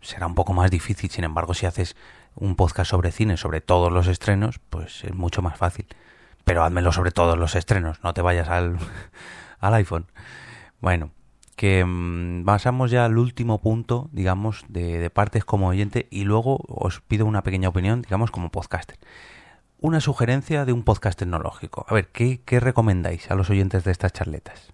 será 0.00 0.26
un 0.26 0.34
poco 0.34 0.52
más 0.52 0.70
difícil. 0.70 1.08
Sin 1.10 1.24
embargo, 1.24 1.54
si 1.54 1.66
haces 1.66 1.94
un 2.36 2.56
podcast 2.56 2.90
sobre 2.90 3.12
cine, 3.12 3.36
sobre 3.36 3.60
todos 3.60 3.92
los 3.92 4.06
estrenos, 4.06 4.60
pues 4.70 5.04
es 5.04 5.14
mucho 5.14 5.42
más 5.42 5.56
fácil. 5.56 5.86
Pero 6.44 6.62
házmelo 6.62 6.92
sobre 6.92 7.10
todos 7.10 7.38
los 7.38 7.54
estrenos, 7.54 8.02
no 8.02 8.14
te 8.14 8.22
vayas 8.22 8.48
al, 8.48 8.76
al 9.60 9.74
iPhone. 9.74 10.06
Bueno, 10.80 11.10
que 11.56 11.84
mm, 11.84 12.44
pasamos 12.44 12.90
ya 12.90 13.04
al 13.04 13.18
último 13.18 13.60
punto, 13.60 14.08
digamos, 14.12 14.64
de, 14.68 15.08
partes 15.10 15.44
como 15.44 15.68
oyente 15.68 16.06
y 16.10 16.24
luego 16.24 16.60
os 16.68 17.00
pido 17.00 17.26
una 17.26 17.42
pequeña 17.42 17.68
opinión, 17.68 18.02
digamos, 18.02 18.30
como 18.30 18.50
podcaster. 18.50 18.98
Una 19.80 20.00
sugerencia 20.00 20.64
de 20.64 20.72
un 20.72 20.82
podcast 20.82 21.18
tecnológico. 21.18 21.84
A 21.88 21.94
ver, 21.94 22.08
¿qué, 22.08 22.40
qué 22.44 22.60
recomendáis 22.60 23.30
a 23.30 23.34
los 23.34 23.50
oyentes 23.50 23.84
de 23.84 23.92
estas 23.92 24.12
charletas? 24.12 24.72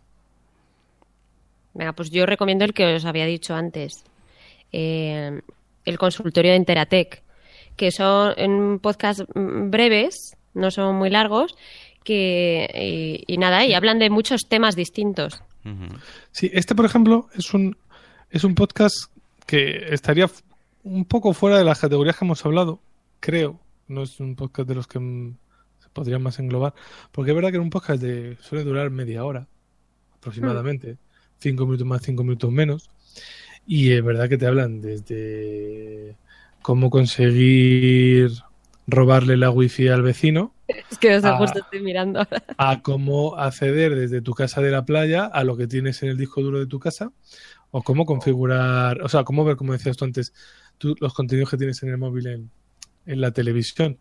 Venga, 1.74 1.92
pues 1.92 2.10
yo 2.10 2.26
recomiendo 2.26 2.64
el 2.64 2.74
que 2.74 2.94
os 2.94 3.04
había 3.04 3.26
dicho 3.26 3.54
antes, 3.54 4.04
eh, 4.72 5.40
el 5.84 5.98
consultorio 5.98 6.52
de 6.52 6.56
Interatec, 6.56 7.22
que 7.76 7.90
son 7.90 8.34
en 8.36 8.78
podcast 8.78 9.20
mm, 9.34 9.70
breves, 9.70 10.36
no 10.54 10.70
son 10.70 10.96
muy 10.96 11.10
largos, 11.10 11.54
que 12.04 13.22
y, 13.26 13.32
y 13.32 13.38
nada, 13.38 13.64
y 13.64 13.74
hablan 13.74 13.98
de 13.98 14.10
muchos 14.10 14.42
temas 14.48 14.76
distintos. 14.76 15.42
Sí, 16.32 16.50
este, 16.52 16.74
por 16.74 16.86
ejemplo, 16.86 17.28
es 17.34 17.52
un, 17.52 17.76
es 18.30 18.44
un 18.44 18.54
podcast 18.54 18.96
que 19.46 19.92
estaría 19.92 20.30
un 20.84 21.04
poco 21.04 21.34
fuera 21.34 21.58
de 21.58 21.64
las 21.64 21.80
categorías 21.80 22.16
que 22.16 22.24
hemos 22.24 22.44
hablado, 22.46 22.80
creo. 23.20 23.60
No 23.88 24.02
es 24.02 24.20
un 24.20 24.36
podcast 24.36 24.68
de 24.68 24.74
los 24.74 24.86
que 24.86 24.98
se 24.98 25.88
podrían 25.92 26.22
más 26.22 26.38
englobar. 26.38 26.74
Porque 27.12 27.32
es 27.32 27.34
verdad 27.34 27.50
que 27.50 27.56
era 27.56 27.62
un 27.62 27.70
podcast 27.70 28.00
de 28.00 28.36
suele 28.40 28.64
durar 28.64 28.90
media 28.90 29.24
hora, 29.24 29.46
aproximadamente. 30.16 30.96
Cinco 31.38 31.66
minutos 31.66 31.86
más, 31.86 32.02
cinco 32.02 32.22
minutos 32.22 32.50
menos. 32.50 32.88
Y 33.66 33.92
es 33.92 34.02
verdad 34.02 34.28
que 34.28 34.38
te 34.38 34.46
hablan 34.46 34.80
desde 34.80 36.16
cómo 36.62 36.90
conseguir 36.90 38.30
robarle 38.86 39.36
la 39.36 39.50
wifi 39.50 39.88
al 39.88 40.02
vecino 40.02 40.52
Es 40.90 40.98
que 40.98 41.16
os 41.16 41.24
Ah. 41.24 41.36
justo 41.38 41.60
estoy 41.60 41.80
mirando 41.80 42.20
ahora. 42.20 42.42
a 42.58 42.80
cómo 42.82 43.36
acceder 43.36 43.94
desde 43.96 44.20
tu 44.20 44.34
casa 44.34 44.60
de 44.60 44.70
la 44.70 44.84
playa 44.84 45.24
a 45.26 45.44
lo 45.44 45.56
que 45.56 45.66
tienes 45.66 46.02
en 46.02 46.10
el 46.10 46.16
disco 46.16 46.42
duro 46.42 46.58
de 46.58 46.66
tu 46.66 46.78
casa 46.78 47.12
o 47.72 47.82
cómo 47.82 48.04
configurar, 48.06 49.00
o 49.02 49.08
sea, 49.08 49.22
cómo 49.24 49.44
ver, 49.44 49.56
como 49.56 49.72
decías 49.72 49.96
tú 49.96 50.04
antes, 50.04 50.32
tú- 50.78 50.96
los 51.00 51.14
contenidos 51.14 51.50
que 51.50 51.56
tienes 51.56 51.82
en 51.82 51.90
el 51.90 51.98
móvil 51.98 52.26
en, 52.26 52.50
en 53.06 53.20
la 53.20 53.30
televisión. 53.32 53.98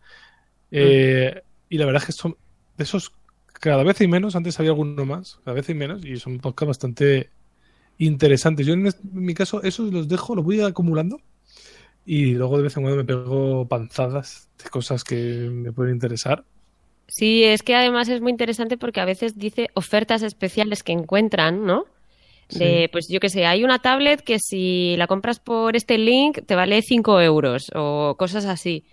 Eh, 0.71 1.41
y 1.69 1.77
la 1.77 1.85
verdad 1.85 2.01
es 2.01 2.07
que 2.07 2.11
son 2.13 2.35
de 2.77 2.83
esos 2.83 3.11
cada 3.53 3.83
vez 3.83 3.99
hay 4.01 4.07
menos, 4.07 4.35
antes 4.35 4.57
había 4.59 4.71
alguno 4.71 5.05
más, 5.05 5.39
cada 5.43 5.53
vez 5.55 5.67
hay 5.69 5.75
menos, 5.75 6.05
y 6.05 6.17
son 6.17 6.39
podcasts 6.39 6.67
bastante 6.69 7.29
interesantes. 7.97 8.65
Yo 8.65 8.73
en, 8.73 8.87
este- 8.87 9.01
en 9.07 9.25
mi 9.25 9.33
caso, 9.33 9.61
esos 9.63 9.91
los 9.93 10.07
dejo, 10.07 10.35
los 10.35 10.45
voy 10.45 10.61
acumulando 10.61 11.19
y 12.09 12.33
luego 12.33 12.57
de 12.57 12.63
vez 12.63 12.77
en 12.77 12.83
cuando 12.83 12.97
me 12.97 13.05
pego 13.05 13.67
panzadas 13.67 14.49
de 14.63 14.69
cosas 14.69 15.03
que 15.03 15.15
me 15.51 15.71
pueden 15.73 15.95
interesar. 15.95 16.45
Sí, 17.07 17.43
es 17.43 17.63
que 17.63 17.75
además 17.75 18.07
es 18.09 18.21
muy 18.21 18.31
interesante 18.31 18.77
porque 18.77 18.99
a 19.01 19.05
veces 19.05 19.37
dice 19.37 19.69
ofertas 19.73 20.21
especiales 20.21 20.83
que 20.83 20.91
encuentran, 20.91 21.65
¿no? 21.65 21.85
De, 22.51 22.87
Sí. 22.87 22.89
pues 22.91 23.07
yo 23.09 23.19
qué 23.19 23.29
sé, 23.29 23.45
hay 23.45 23.63
una 23.63 23.79
tablet 23.79 24.21
que 24.23 24.39
si 24.39 24.95
la 24.97 25.07
compras 25.07 25.39
por 25.39 25.75
este 25.75 25.97
link 25.97 26.39
te 26.45 26.55
vale 26.55 26.81
5 26.83 27.21
euros 27.21 27.71
o 27.75 28.15
cosas 28.19 28.45
así. 28.45 28.85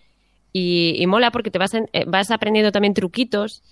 Y, 0.52 0.96
y 1.02 1.06
mola 1.08 1.32
porque 1.32 1.50
te 1.50 1.58
vas, 1.58 1.74
en- 1.74 1.88
eh, 1.92 2.04
vas 2.06 2.30
aprendiendo 2.30 2.72
también 2.72 2.94
truquitos. 2.94 3.62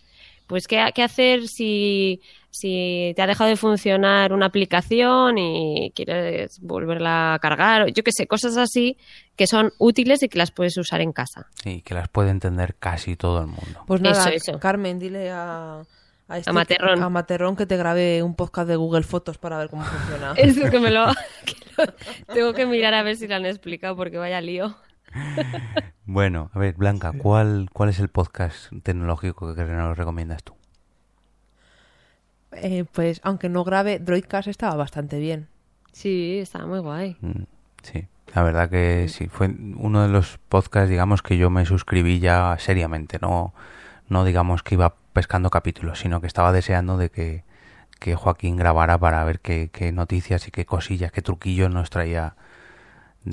Pues 0.46 0.66
qué, 0.68 0.90
qué 0.94 1.02
hacer 1.02 1.48
si, 1.48 2.20
si 2.54 3.12
te 3.16 3.22
ha 3.22 3.26
dejado 3.26 3.50
de 3.50 3.56
funcionar 3.56 4.32
una 4.32 4.46
aplicación 4.46 5.36
y 5.38 5.92
quieres 5.94 6.60
volverla 6.60 7.34
a 7.34 7.38
cargar. 7.40 7.82
o 7.82 7.88
Yo 7.88 8.02
qué 8.04 8.12
sé, 8.12 8.26
cosas 8.26 8.56
así 8.56 8.96
que 9.36 9.46
son 9.46 9.72
útiles 9.78 10.22
y 10.22 10.28
que 10.28 10.38
las 10.38 10.50
puedes 10.52 10.76
usar 10.78 11.00
en 11.00 11.12
casa. 11.12 11.46
Sí, 11.62 11.82
que 11.82 11.94
las 11.94 12.08
puede 12.08 12.30
entender 12.30 12.76
casi 12.76 13.16
todo 13.16 13.40
el 13.40 13.48
mundo. 13.48 13.82
Pues 13.86 14.00
nada, 14.00 14.28
Eso, 14.30 14.52
eso. 14.52 14.60
Carmen, 14.60 14.98
dile 15.00 15.30
a, 15.30 15.82
a, 16.28 16.38
este- 16.38 16.50
A 16.50 16.52
Materrón. 16.52 17.02
a 17.02 17.08
Materrón 17.08 17.56
que 17.56 17.66
te 17.66 17.76
grabe 17.76 18.22
un 18.22 18.34
podcast 18.36 18.68
de 18.68 18.76
Google 18.76 19.02
Fotos 19.02 19.36
para 19.38 19.58
ver 19.58 19.68
cómo 19.70 19.82
funciona. 19.84 20.32
Eso 20.36 20.70
que 20.70 20.78
me 20.78 20.90
lo, 20.90 21.06
que 21.44 21.54
lo- 21.76 22.32
Tengo 22.34 22.52
que 22.52 22.66
mirar 22.66 22.94
a 22.94 23.02
ver 23.02 23.16
si 23.16 23.26
lo 23.26 23.34
han 23.34 23.46
explicado 23.46 23.96
porque 23.96 24.16
vaya 24.18 24.40
lío. 24.40 24.76
Bueno, 26.06 26.50
a 26.52 26.58
ver, 26.58 26.74
Blanca, 26.74 27.12
¿cuál, 27.16 27.68
cuál 27.72 27.88
es 27.88 27.98
el 27.98 28.08
podcast 28.08 28.70
tecnológico 28.82 29.54
que 29.54 29.64
nos 29.64 29.96
recomiendas 29.96 30.42
tú? 30.44 30.54
Eh, 32.56 32.84
pues 32.90 33.20
aunque 33.24 33.48
no 33.48 33.64
grabe, 33.64 33.98
Droidcast 33.98 34.48
estaba 34.48 34.74
bastante 34.76 35.18
bien. 35.18 35.48
Sí, 35.92 36.38
estaba 36.40 36.66
muy 36.66 36.80
guay. 36.80 37.16
Mm, 37.20 37.44
Sí, 37.82 38.06
la 38.34 38.42
verdad 38.42 38.70
que 38.70 39.08
sí, 39.08 39.28
fue 39.28 39.48
uno 39.76 40.02
de 40.02 40.08
los 40.08 40.38
podcasts, 40.48 40.88
digamos, 40.88 41.20
que 41.22 41.36
yo 41.36 41.50
me 41.50 41.66
suscribí 41.66 42.18
ya 42.18 42.56
seriamente, 42.58 43.18
no, 43.20 43.52
no 44.08 44.24
digamos 44.24 44.62
que 44.62 44.76
iba 44.76 44.94
pescando 45.12 45.50
capítulos, 45.50 45.98
sino 46.00 46.20
que 46.22 46.26
estaba 46.26 46.50
deseando 46.50 46.96
de 46.96 47.10
que, 47.10 47.44
que 48.00 48.14
Joaquín 48.14 48.56
grabara 48.56 48.96
para 48.98 49.22
ver 49.24 49.40
qué, 49.40 49.68
qué 49.70 49.92
noticias 49.92 50.48
y 50.48 50.50
qué 50.50 50.64
cosillas, 50.64 51.12
qué 51.12 51.20
truquillos 51.20 51.70
nos 51.70 51.90
traía 51.90 52.36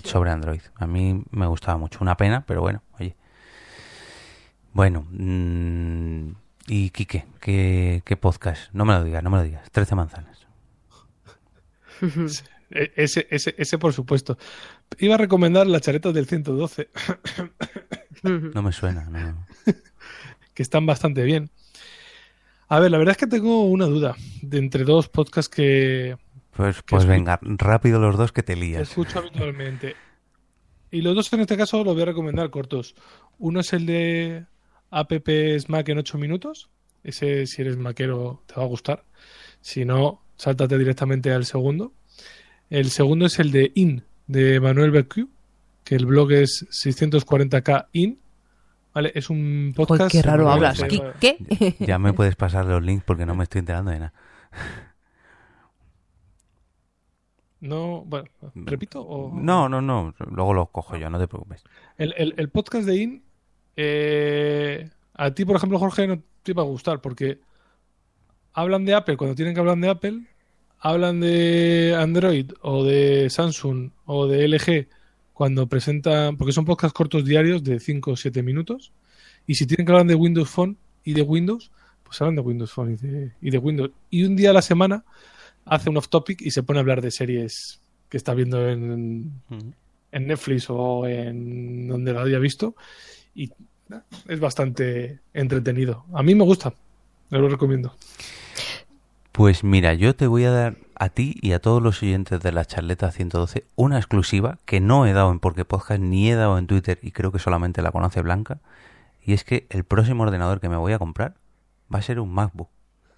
sobre 0.04 0.32
Android. 0.32 0.62
A 0.76 0.86
mí 0.86 1.24
me 1.32 1.48
gustaba 1.48 1.78
mucho, 1.78 2.00
una 2.02 2.18
pena, 2.18 2.44
pero 2.46 2.62
bueno, 2.62 2.82
oye. 3.00 3.16
Bueno, 4.74 5.06
mm, 5.12 6.32
y 6.74 6.90
Quique, 6.92 7.26
¿qué, 7.42 8.02
¿qué 8.06 8.16
podcast? 8.16 8.72
No 8.74 8.86
me 8.86 8.94
lo 8.94 9.04
digas, 9.04 9.22
no 9.22 9.30
me 9.30 9.36
lo 9.38 9.44
digas, 9.44 9.70
13 9.72 9.94
manzanas. 9.96 10.48
E- 12.72 12.94
Ese, 12.96 13.28
ese, 13.30 13.54
ese 13.58 13.78
por 13.78 13.92
supuesto. 13.92 14.38
Iba 14.98 15.16
a 15.16 15.18
recomendar 15.18 15.68
las 15.68 15.82
charetas 15.82 16.14
del 16.14 16.26
112, 16.28 16.90
No 18.54 18.62
me 18.64 18.72
suena, 18.72 19.04
no. 19.06 19.46
que 20.54 20.64
están 20.64 20.86
bastante 20.86 21.24
bien. 21.24 21.50
A 22.70 22.80
ver, 22.80 22.90
la 22.92 22.98
verdad 22.98 23.12
es 23.12 23.18
que 23.18 23.28
tengo 23.28 23.66
una 23.66 23.86
duda 23.86 24.16
de 24.42 24.58
entre 24.58 24.86
dos 24.86 25.10
podcasts 25.10 25.50
que 25.54 26.18
Pues, 26.56 26.82
pues 26.84 27.04
escu- 27.04 27.08
venga, 27.10 27.40
rápido 27.42 28.00
los 28.00 28.18
dos 28.18 28.32
que 28.32 28.44
te 28.44 28.56
lías. 28.56 28.84
escucho 28.84 29.20
habitualmente. 29.20 29.98
Y 30.90 31.02
los 31.02 31.16
dos 31.16 31.32
en 31.34 31.42
este 31.42 31.58
caso 31.58 31.84
los 31.84 31.94
voy 31.94 32.04
a 32.04 32.06
recomendar 32.06 32.50
cortos. 32.50 32.96
Uno 33.40 33.60
es 33.60 33.74
el 33.74 33.86
de 33.86 34.46
Apps 34.92 35.70
Mac 35.70 35.90
en 35.90 35.98
8 35.98 36.18
minutos. 36.18 36.70
Ese, 37.04 37.48
si 37.48 37.62
eres 37.62 37.78
maquero, 37.78 38.44
te 38.46 38.56
va 38.56 38.64
a 38.64 38.68
gustar. 38.68 39.04
Si 39.62 39.86
no, 39.86 40.22
sáltate 40.36 40.78
directamente 40.78 41.32
al 41.32 41.46
segundo. 41.46 41.94
El 42.70 42.90
segundo 42.92 43.26
es 43.26 43.40
el 43.40 43.52
de 43.52 43.72
IN, 43.76 44.04
de 44.28 44.60
Manuel 44.60 44.92
Bercu, 44.92 45.30
que 45.84 45.96
el 45.96 46.06
blog 46.06 46.32
es 46.34 46.68
640k 46.70 47.88
IN. 47.94 48.20
¿Vale? 48.94 49.12
Es 49.16 49.30
un 49.30 49.74
Joder, 49.76 49.88
podcast. 49.88 50.12
qué 50.12 50.22
raro 50.22 50.52
hablas. 50.52 50.84
¿Qué? 50.84 51.02
¿Qué? 51.20 51.76
Ya 51.80 51.98
me 51.98 52.12
puedes 52.14 52.36
pasar 52.36 52.66
los 52.66 52.84
links 52.84 53.04
porque 53.06 53.26
no 53.26 53.34
me 53.36 53.44
estoy 53.46 53.60
enterando 53.60 53.90
de 53.92 54.00
nada. 54.00 54.14
No, 57.60 58.04
bueno, 58.06 58.26
repito. 58.56 59.02
O... 59.02 59.32
No, 59.34 59.70
no, 59.70 59.82
no. 59.82 60.14
Luego 60.32 60.54
los 60.54 60.70
cojo 60.72 60.98
yo, 60.98 61.10
no 61.10 61.20
te 61.20 61.28
preocupes. 61.28 61.64
El, 61.98 62.14
el- 62.18 62.34
el 62.38 62.50
podcast 62.50 62.86
de 62.86 62.96
IN, 62.98 63.24
eh, 63.76 64.90
a 65.14 65.32
ti, 65.32 65.46
por 65.46 65.56
ejemplo, 65.56 65.80
Jorge, 65.80 66.08
no 66.08 66.22
te 66.44 66.52
iba 66.52 66.64
a 66.64 66.66
gustar 66.66 67.02
porque 67.02 67.40
hablan 68.54 68.86
de 68.86 68.94
Apple 68.94 69.18
cuando 69.18 69.36
tienen 69.36 69.54
que 69.54 69.60
hablar 69.60 69.78
de 69.78 69.90
Apple, 69.90 70.22
hablan 70.80 71.20
de 71.20 71.96
Android 71.98 72.52
o 72.62 72.84
de 72.84 73.30
Samsung 73.30 73.92
o 74.06 74.28
de 74.28 74.48
LG 74.48 74.88
cuando 75.34 75.68
presentan, 75.68 76.38
porque 76.38 76.54
son 76.54 76.66
podcasts 76.66 76.94
cortos 76.94 77.26
diarios 77.26 77.64
de 77.64 77.80
5 77.80 78.12
o 78.12 78.16
7 78.16 78.44
minutos, 78.44 78.92
y 79.48 79.56
si 79.56 79.66
tienen 79.66 79.86
que 79.86 79.92
hablar 79.92 80.08
de 80.08 80.16
Windows 80.16 80.50
Phone 80.50 80.78
y 81.04 81.14
de 81.14 81.24
Windows, 81.24 81.72
pues 82.04 82.22
hablan 82.22 82.36
de 82.36 82.42
Windows 82.42 82.72
Phone 82.72 82.94
y 82.94 82.96
de, 82.98 83.32
y 83.42 83.50
de 83.50 83.58
Windows. 83.58 83.92
Y 84.10 84.24
un 84.24 84.36
día 84.36 84.52
a 84.52 84.54
la 84.54 84.62
semana 84.62 85.04
hace 85.66 85.90
un 85.90 85.98
off 85.98 86.10
topic 86.10 86.42
y 86.42 86.52
se 86.52 86.64
pone 86.64 86.80
a 86.80 86.82
hablar 86.82 87.02
de 87.02 87.12
series 87.12 87.82
que 88.10 88.18
está 88.18 88.34
viendo 88.34 88.68
en, 88.68 89.32
en 90.12 90.28
Netflix 90.28 90.66
o 90.70 91.08
en 91.08 91.88
donde 91.88 92.14
lo 92.14 92.22
haya 92.22 92.40
visto 92.40 92.76
y 93.34 93.52
es 94.28 94.40
bastante 94.40 95.20
entretenido. 95.34 96.06
A 96.14 96.24
mí 96.24 96.36
me 96.36 96.44
gusta, 96.44 96.74
me 97.30 97.40
lo 97.40 97.50
recomiendo. 97.50 97.96
Pues 99.32 99.64
mira, 99.64 99.94
yo 99.94 100.16
te 100.16 100.28
voy 100.28 100.44
a 100.44 100.52
dar 100.52 100.78
a 100.96 101.10
ti 101.10 101.36
y 101.42 101.54
a 101.54 101.60
todos 101.60 101.82
los 101.82 102.04
oyentes 102.04 102.42
de 102.42 102.52
la 102.52 102.66
charleta 102.66 103.12
112 103.12 103.66
una 103.76 103.98
exclusiva 103.98 104.60
que 104.66 104.82
no 104.82 105.06
he 105.06 105.14
dado 105.14 105.32
en 105.32 105.40
Porque 105.40 105.66
Podcast 105.66 106.02
ni 106.02 106.30
he 106.30 106.36
dado 106.36 106.58
en 106.58 106.68
Twitter 106.68 107.00
y 107.02 107.12
creo 107.12 107.32
que 107.32 107.40
solamente 107.40 107.82
la 107.82 107.92
conoce 107.92 108.22
Blanca. 108.22 108.60
Y 109.24 109.34
es 109.34 109.44
que 109.44 109.68
el 109.70 109.84
próximo 109.84 110.24
ordenador 110.24 110.60
que 110.60 110.70
me 110.70 110.78
voy 110.78 110.94
a 110.94 111.00
comprar 111.00 111.36
va 111.94 112.00
a 112.00 112.04
ser 112.04 112.20
un 112.20 112.34
MacBook. 112.34 112.70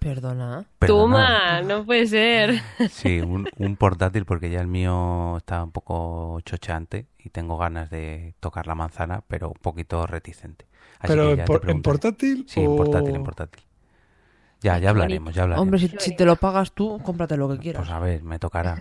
Perdona. 0.04 0.66
Toma, 0.80 1.62
no 1.62 1.84
puede 1.86 2.06
ser. 2.06 2.60
Sí, 2.90 3.20
un, 3.20 3.48
un 3.56 3.76
portátil 3.76 4.26
porque 4.26 4.50
ya 4.50 4.60
el 4.60 4.66
mío 4.66 5.38
está 5.38 5.64
un 5.64 5.72
poco 5.72 6.40
chocheante 6.44 7.06
y 7.18 7.30
tengo 7.30 7.56
ganas 7.56 7.88
de 7.88 8.34
tocar 8.40 8.66
la 8.66 8.74
manzana, 8.74 9.22
pero 9.28 9.48
un 9.48 9.54
poquito 9.54 10.06
reticente. 10.06 10.66
Así 11.00 11.12
Pero 11.14 11.34
que 11.36 11.42
te 11.42 11.70
en 11.70 11.82
portátil 11.82 12.44
Sí, 12.46 12.60
en 12.60 12.76
portátil, 12.76 13.16
en 13.16 13.24
portátil. 13.24 13.62
Ya, 14.60 14.78
ya 14.78 14.90
hablaremos, 14.90 15.34
ya 15.34 15.42
hablaremos. 15.44 15.66
Hombre, 15.66 15.78
si, 15.80 15.88
si 16.10 16.16
te 16.16 16.24
lo 16.24 16.36
pagas 16.36 16.72
tú, 16.72 17.00
cómprate 17.02 17.36
lo 17.36 17.48
que 17.48 17.58
quieras. 17.58 17.82
Pues 17.82 17.90
a 17.90 17.98
ver, 17.98 18.22
me 18.22 18.38
tocará. 18.38 18.76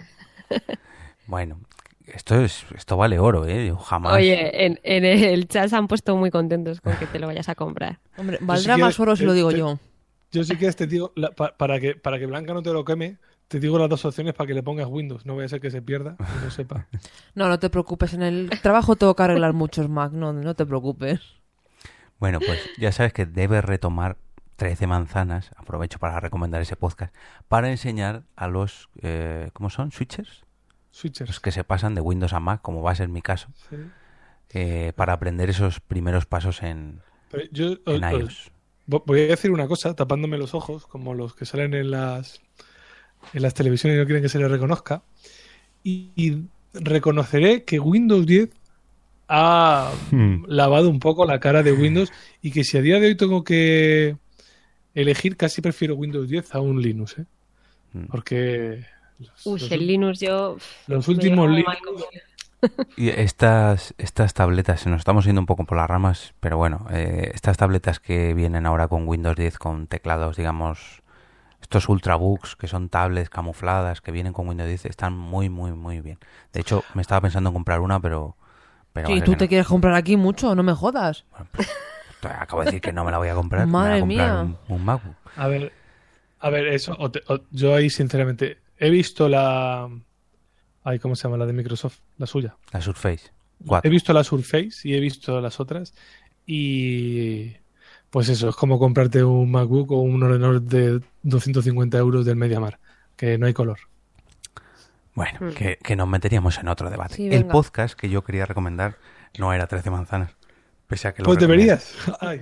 Bueno, 1.28 1.60
esto 2.06 2.36
es 2.36 2.66
esto 2.76 2.98
vale 2.98 3.20
oro, 3.20 3.46
¿eh? 3.46 3.68
Yo 3.68 3.78
jamás... 3.78 4.16
Oye, 4.16 4.66
en, 4.66 4.80
en 4.84 5.06
el 5.06 5.48
chat 5.48 5.70
se 5.70 5.76
han 5.76 5.88
puesto 5.88 6.16
muy 6.16 6.32
contentos 6.32 6.82
con 6.82 6.98
que 6.98 7.08
te 7.08 7.20
lo 7.20 7.28
vayas 7.28 7.50
a 7.50 7.56
comprar. 7.56 8.00
Hombre, 8.18 8.38
valdrá 8.42 8.76
si 8.76 8.82
más 8.82 9.00
oro 9.00 9.16
si 9.16 9.26
lo 9.26 9.34
digo 9.34 9.52
te- 9.52 9.58
yo. 9.58 9.80
Yo 10.34 10.44
sí 10.44 10.58
que 10.58 10.70
te 10.74 10.86
digo, 10.88 11.14
la- 11.16 11.32
pa- 11.32 11.56
para, 11.56 11.80
que, 11.80 11.96
para 11.96 12.20
que 12.20 12.26
Blanca 12.26 12.54
no 12.54 12.62
te 12.62 12.74
lo 12.74 12.84
queme, 12.84 13.18
te 13.48 13.60
digo 13.60 13.78
las 13.80 13.88
dos 13.90 14.04
opciones 14.04 14.34
para 14.34 14.48
que 14.48 14.54
le 14.54 14.64
pongas 14.64 14.88
Windows. 14.88 15.26
No 15.26 15.36
vaya 15.36 15.46
a 15.46 15.50
ser 15.50 15.62
que 15.62 15.72
se 15.72 15.82
pierda 15.82 16.18
y 16.20 16.44
no 16.44 16.52
sepa. 16.52 16.88
No, 17.36 17.48
no 17.48 17.58
te 17.60 17.70
preocupes. 17.70 18.14
En 18.14 18.22
el 18.24 18.50
trabajo 18.62 18.96
tengo 18.98 19.16
que 19.16 19.24
arreglar 19.24 19.54
muchos 19.54 19.88
Mac. 19.90 20.12
No, 20.12 20.34
no 20.34 20.54
te 20.56 20.66
preocupes. 20.66 21.22
Bueno, 22.20 22.40
pues 22.40 22.60
ya 22.78 22.92
sabes 22.92 23.14
que 23.14 23.26
debes 23.26 23.64
retomar 23.64 24.18
13 24.56 24.88
manzanas, 24.88 25.52
aprovecho 25.56 26.00
para 26.00 26.20
recomendar 26.20 26.62
ese 26.62 26.76
podcast, 26.76 27.14
para 27.48 27.70
enseñar 27.72 28.24
a 28.36 28.48
los, 28.48 28.90
eh, 29.02 29.50
¿cómo 29.54 29.70
son? 29.70 29.92
¿Switchers? 29.92 30.46
Switchers. 30.92 31.30
Los 31.30 31.40
que 31.40 31.52
se 31.52 31.64
pasan 31.64 31.96
de 31.96 32.02
Windows 32.02 32.34
a 32.34 32.40
Mac, 32.40 32.62
como 32.62 32.82
va 32.84 32.92
a 32.92 32.96
ser 32.96 33.10
mi 33.10 33.22
caso, 33.22 33.50
Sí. 33.70 33.76
eh, 34.52 34.94
para 34.96 35.14
aprender 35.14 35.50
esos 35.50 35.80
primeros 35.80 36.26
pasos 36.28 36.62
en, 36.64 37.02
Pero 37.32 37.44
yo 37.52 37.66
en 37.88 38.04
os- 38.04 38.14
os- 38.14 38.20
iOS. 38.22 38.52
Voy 38.88 39.22
a 39.22 39.28
decir 39.28 39.52
una 39.52 39.68
cosa, 39.68 39.96
tapándome 39.96 40.38
los 40.38 40.54
ojos, 40.54 40.86
como 40.88 41.14
los 41.14 41.36
que 41.36 41.46
salen 41.46 41.74
en 41.74 41.92
las 41.92 42.42
en 43.34 43.42
las 43.42 43.54
televisiones 43.54 43.98
y 43.98 44.00
no 44.00 44.06
quieren 44.06 44.22
que 44.24 44.30
se 44.30 44.40
les 44.40 44.52
reconozca. 44.52 45.04
Y, 45.84 46.12
y 46.16 46.44
reconoceré 46.74 47.64
que 47.64 47.80
Windows 47.80 48.26
10 48.26 48.50
ha 49.30 49.92
Hmm. 50.12 50.44
lavado 50.48 50.90
un 50.90 51.00
poco 51.00 51.26
la 51.26 51.40
cara 51.40 51.64
de 51.64 51.72
Windows 51.72 52.12
y 52.42 52.52
que 52.52 52.64
si 52.64 52.78
a 52.78 52.82
día 52.82 53.00
de 53.00 53.08
hoy 53.08 53.16
tengo 53.16 53.44
que 53.44 54.18
elegir, 54.94 55.38
casi 55.38 55.62
prefiero 55.62 55.96
Windows 55.96 56.28
10 56.30 56.54
a 56.56 56.60
un 56.60 56.82
Linux, 56.82 57.18
¿eh? 57.20 57.26
Mm. 57.94 58.06
Porque 58.08 58.86
los, 59.20 59.46
Uy, 59.46 59.60
los- 59.62 59.72
el 59.72 59.88
Linux 59.88 60.20
yo... 60.20 60.58
los 60.88 61.08
últimos 61.08 61.50
Linux. 61.50 61.74
Y 62.96 63.10
estas, 63.10 63.96
estas 63.98 64.34
tabletas, 64.34 64.82
se 64.82 64.90
nos 64.90 65.00
estamos 65.00 65.26
yendo 65.26 65.42
un 65.42 65.48
poco 65.48 65.66
por 65.66 65.78
las 65.78 65.88
ramas, 65.90 66.34
pero 66.40 66.58
bueno, 66.58 66.86
eh, 66.92 67.32
estas 67.34 67.58
tabletas 67.58 68.00
que 68.00 68.34
vienen 68.34 68.66
ahora 68.66 68.88
con 68.88 69.08
Windows 69.08 69.36
10, 69.36 69.58
con 69.58 69.88
teclados, 69.88 70.38
digamos, 70.38 71.02
estos 71.62 71.90
ultrabooks, 71.90 72.56
que 72.56 72.68
son 72.68 72.90
tablets 72.90 73.30
camufladas, 73.30 74.02
que 74.02 74.12
vienen 74.12 74.34
con 74.34 74.48
Windows 74.48 74.68
10, 74.68 74.86
están 74.86 75.18
muy, 75.18 75.50
muy, 75.50 75.72
muy 75.72 76.02
bien. 76.02 76.20
De 76.52 76.62
hecho, 76.62 76.84
me 76.94 77.02
estaba 77.02 77.22
pensando 77.22 77.50
en 77.50 77.54
comprar 77.56 77.80
una, 77.80 78.00
pero... 78.00 78.36
pero 78.94 79.08
ser 79.10 79.24
tú 79.24 79.32
te 79.34 79.46
no. 79.46 79.50
quieres 79.50 79.68
comprar 79.68 79.96
aquí 79.96 80.16
mucho, 80.16 80.54
no 80.54 80.62
me 80.62 80.74
jodas. 80.74 81.26
Bueno, 81.32 81.48
pues, 81.52 81.70
Acabo 82.24 82.62
de 82.62 82.68
decir 82.68 82.82
que 82.82 82.94
no 82.94 83.04
me 83.04 83.12
la 83.12 83.18
voy 83.18 83.28
a 83.30 83.36
comprar. 83.36 83.68
Madre 83.68 83.82
me 83.84 83.90
voy 83.90 83.98
a 83.98 84.00
comprar 84.02 84.30
mía. 84.30 84.56
Un, 84.70 84.76
un 84.76 84.86
MacBook. 84.86 85.16
A 85.36 85.48
ver, 85.48 85.74
a 86.40 86.50
ver, 86.50 86.68
eso, 86.68 86.96
o 87.00 87.12
te- 87.12 87.22
o- 87.28 87.42
yo 87.52 87.76
ahí 87.76 87.90
sinceramente 87.90 88.60
he 88.78 88.90
visto 88.90 89.28
la... 89.28 89.90
Ay, 90.84 91.00
¿cómo 91.00 91.16
se 91.16 91.24
llama? 91.24 91.38
La 91.38 91.46
de 91.46 91.54
Microsoft, 91.54 92.00
la 92.18 92.26
suya. 92.28 92.56
La 92.72 92.82
Surface 92.82 93.28
He 93.62 93.66
4. 93.68 93.90
visto 93.92 94.14
la 94.14 94.24
Surface 94.24 94.72
y 94.84 94.94
he 94.96 95.00
visto 95.00 95.40
las 95.40 95.60
otras 95.60 95.94
y 96.46 97.54
pues 98.10 98.30
eso, 98.30 98.50
es 98.50 98.56
como 98.56 98.78
comprarte 98.78 99.24
un 99.24 99.50
MacBook 99.50 99.92
o 99.92 100.02
un 100.02 100.22
ordenador 100.22 100.62
de 100.62 101.02
250 101.24 101.98
euros 101.98 102.26
del 102.26 102.36
MediaMar, 102.36 102.80
que 103.16 103.38
no 103.40 103.48
hay 103.48 103.54
color. 103.54 103.80
Bueno, 105.16 105.40
Hmm. 105.40 105.54
que, 105.54 105.78
que 105.82 105.96
nos 105.96 106.08
meteríamos 106.08 106.58
en 106.60 106.68
otro 106.68 106.90
debate. 106.90 107.16
Sí, 107.16 107.28
el 107.32 107.46
podcast 107.46 107.98
que 107.98 108.10
yo 108.10 108.24
quería 108.24 108.46
recomendar 108.46 108.98
no 109.40 109.52
era 109.54 109.66
13 109.68 109.90
manzanas. 109.90 110.32
Pese 110.88 111.08
a 111.08 111.14
que 111.14 111.22
lo 111.22 111.26
Pues 111.28 111.40
deberías. 111.40 111.96
Ay, 112.20 112.42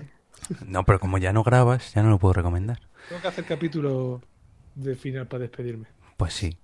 No, 0.66 0.84
pero 0.84 1.00
como 1.00 1.18
ya 1.18 1.32
no 1.32 1.44
grabas, 1.44 1.94
ya 1.94 2.02
no 2.04 2.10
lo 2.10 2.18
puedo 2.20 2.34
recomendar. 2.34 2.80
tengo 3.08 3.22
que 3.22 3.28
hacer 3.28 3.46
capítulo 3.46 4.22
de 4.76 4.96
final 4.96 5.28
para 5.28 5.42
despedirme. 5.44 5.88
Pues 6.18 6.34
sí. 6.34 6.58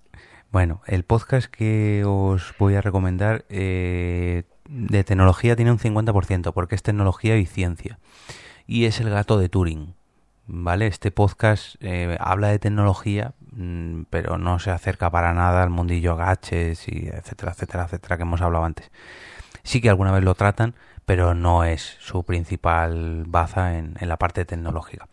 Bueno, 0.50 0.80
el 0.86 1.04
podcast 1.04 1.46
que 1.46 2.04
os 2.06 2.54
voy 2.58 2.74
a 2.74 2.80
recomendar 2.80 3.44
eh, 3.50 4.44
de 4.66 5.04
tecnología 5.04 5.56
tiene 5.56 5.72
un 5.72 5.78
50% 5.78 6.54
porque 6.54 6.74
es 6.74 6.82
tecnología 6.82 7.36
y 7.36 7.44
ciencia. 7.44 7.98
Y 8.66 8.86
es 8.86 8.98
El 9.00 9.10
gato 9.10 9.38
de 9.38 9.50
Turing. 9.50 9.94
¿Vale? 10.46 10.86
Este 10.86 11.10
podcast 11.10 11.74
eh, 11.80 12.16
habla 12.18 12.48
de 12.48 12.58
tecnología, 12.58 13.34
mm, 13.52 14.04
pero 14.08 14.38
no 14.38 14.58
se 14.58 14.70
acerca 14.70 15.10
para 15.10 15.34
nada 15.34 15.62
al 15.62 15.68
mundillo 15.68 16.16
gaches 16.16 16.88
y 16.88 17.08
etcétera, 17.08 17.52
etcétera, 17.52 17.84
etcétera 17.84 18.16
que 18.16 18.22
hemos 18.22 18.40
hablado 18.40 18.64
antes. 18.64 18.90
Sí 19.64 19.82
que 19.82 19.90
alguna 19.90 20.12
vez 20.12 20.24
lo 20.24 20.34
tratan, 20.34 20.74
pero 21.04 21.34
no 21.34 21.64
es 21.64 21.98
su 22.00 22.24
principal 22.24 23.24
baza 23.26 23.76
en, 23.76 23.96
en 24.00 24.08
la 24.08 24.16
parte 24.16 24.46
tecnológica. 24.46 25.08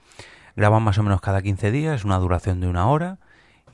Graban 0.55 0.83
más 0.83 0.97
o 0.97 1.03
menos 1.03 1.19
cada 1.19 1.41
15 1.41 1.71
días, 1.71 2.05
una 2.05 2.19
duración 2.19 2.61
de 2.61 2.67
una 2.67 2.87
hora 2.87 3.19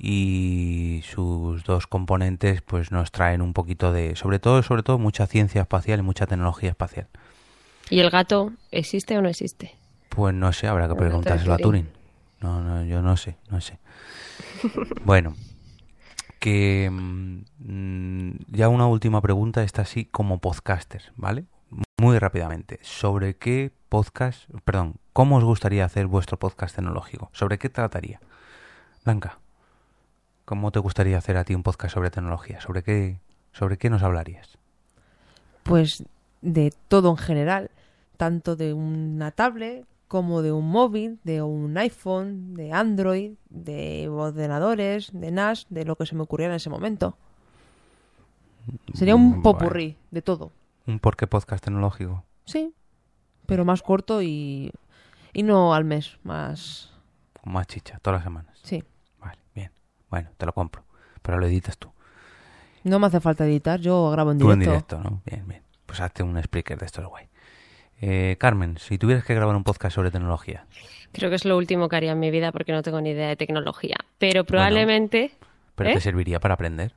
y 0.03 1.03
sus 1.03 1.63
dos 1.63 1.85
componentes 1.85 2.63
pues 2.63 2.91
nos 2.91 3.11
traen 3.11 3.43
un 3.43 3.53
poquito 3.53 3.93
de, 3.93 4.15
sobre 4.15 4.39
todo, 4.39 4.63
sobre 4.63 4.81
todo 4.81 4.97
mucha 4.97 5.27
ciencia 5.27 5.61
espacial 5.61 5.99
y 5.99 6.01
mucha 6.01 6.25
tecnología 6.25 6.71
espacial. 6.71 7.07
¿Y 7.91 7.99
el 7.99 8.09
gato 8.09 8.51
existe 8.71 9.15
o 9.15 9.21
no 9.21 9.29
existe? 9.29 9.75
Pues 10.09 10.33
no 10.33 10.51
sé, 10.53 10.65
habrá 10.65 10.87
que 10.87 10.95
preguntárselo 10.95 11.53
a 11.53 11.57
Turing. 11.57 11.85
Turing. 11.85 12.01
No, 12.41 12.61
no, 12.63 12.83
yo 12.83 13.03
no 13.03 13.15
sé, 13.15 13.37
no 13.49 13.61
sé. 13.61 13.77
Bueno, 15.05 15.35
que 16.39 16.89
mm, 16.91 18.31
ya 18.47 18.69
una 18.69 18.87
última 18.87 19.21
pregunta, 19.21 19.61
esta 19.61 19.85
sí 19.85 20.05
como 20.05 20.39
podcaster, 20.39 21.13
¿vale? 21.15 21.45
Muy 21.99 22.17
rápidamente, 22.17 22.79
¿sobre 22.81 23.35
qué 23.35 23.71
podcast, 23.87 24.49
perdón, 24.65 24.95
cómo 25.13 25.37
os 25.37 25.43
gustaría 25.43 25.85
hacer 25.85 26.07
vuestro 26.07 26.39
podcast 26.39 26.75
tecnológico? 26.75 27.29
¿Sobre 27.33 27.59
qué 27.59 27.69
trataría? 27.69 28.19
Blanca, 29.05 29.40
¿cómo 30.51 30.73
te 30.73 30.79
gustaría 30.79 31.17
hacer 31.17 31.37
a 31.37 31.45
ti 31.45 31.55
un 31.55 31.63
podcast 31.63 31.93
sobre 31.93 32.11
tecnología? 32.11 32.59
¿Sobre 32.59 32.83
qué, 32.83 33.21
sobre 33.53 33.77
qué 33.77 33.89
nos 33.89 34.03
hablarías? 34.03 34.57
Pues 35.63 36.03
de 36.41 36.73
todo 36.89 37.09
en 37.09 37.15
general, 37.15 37.71
tanto 38.17 38.57
de 38.57 38.73
una 38.73 39.31
tablet 39.31 39.85
como 40.09 40.41
de 40.41 40.51
un 40.51 40.69
móvil, 40.69 41.21
de 41.23 41.41
un 41.41 41.77
iPhone, 41.77 42.53
de 42.53 42.73
Android, 42.73 43.35
de 43.49 44.09
ordenadores, 44.09 45.11
de 45.13 45.31
NAS, 45.31 45.67
de 45.69 45.85
lo 45.85 45.95
que 45.95 46.05
se 46.05 46.15
me 46.15 46.23
ocurriera 46.23 46.51
en 46.51 46.57
ese 46.57 46.69
momento. 46.69 47.15
Sería 48.93 49.15
un 49.15 49.41
popurrí 49.41 49.95
de 50.11 50.21
todo. 50.21 50.51
¿Un 50.85 50.99
por 50.99 51.15
qué 51.15 51.27
podcast 51.27 51.63
tecnológico? 51.63 52.25
Sí, 52.43 52.73
pero 53.45 53.63
más 53.63 53.81
corto 53.81 54.21
y, 54.21 54.73
y 55.31 55.43
no 55.43 55.73
al 55.73 55.85
mes, 55.85 56.19
más... 56.25 56.91
Con 57.41 57.53
más 57.53 57.67
chicha, 57.67 57.99
todas 58.01 58.17
las 58.17 58.25
semanas. 58.25 58.59
Sí. 58.63 58.83
Bueno, 60.11 60.29
te 60.37 60.45
lo 60.45 60.53
compro. 60.53 60.83
Pero 61.23 61.39
lo 61.39 61.47
editas 61.47 61.77
tú. 61.79 61.91
no 62.83 62.99
me 62.99 63.07
hace 63.07 63.19
falta 63.19 63.45
editar, 63.45 63.79
yo 63.79 64.11
grabo 64.11 64.31
en 64.31 64.37
Tú 64.37 64.45
directo. 64.51 64.63
en 64.63 64.69
directo, 64.71 64.99
¿no? 64.99 65.21
Bien, 65.25 65.47
bien. 65.47 65.63
Pues 65.87 65.99
hazte 66.01 66.21
un 66.23 66.37
speaker 66.37 66.77
de 66.77 66.85
estos 66.85 67.05
guay. 67.05 67.25
Eh, 68.01 68.35
Carmen, 68.39 68.77
si 68.77 68.97
tuvieras 68.97 69.23
que 69.25 69.35
grabar 69.35 69.55
un 69.55 69.63
podcast 69.63 69.95
sobre 69.95 70.11
tecnología, 70.11 70.65
Creo 71.13 71.29
que 71.29 71.35
es 71.35 71.43
lo 71.45 71.57
último 71.57 71.89
que 71.89 71.95
haría 71.97 72.13
en 72.13 72.19
mi 72.19 72.31
vida 72.31 72.51
porque 72.53 72.71
no 72.71 72.81
tengo 72.83 73.01
ni 73.01 73.09
idea 73.11 73.27
de 73.27 73.35
tecnología. 73.35 73.97
Pero 74.17 74.45
probablemente, 74.45 75.31
pero 75.75 75.89
¿Eh? 75.89 75.93
te 75.95 75.99
serviría 76.01 76.39
para 76.39 76.53
aprender. 76.53 76.93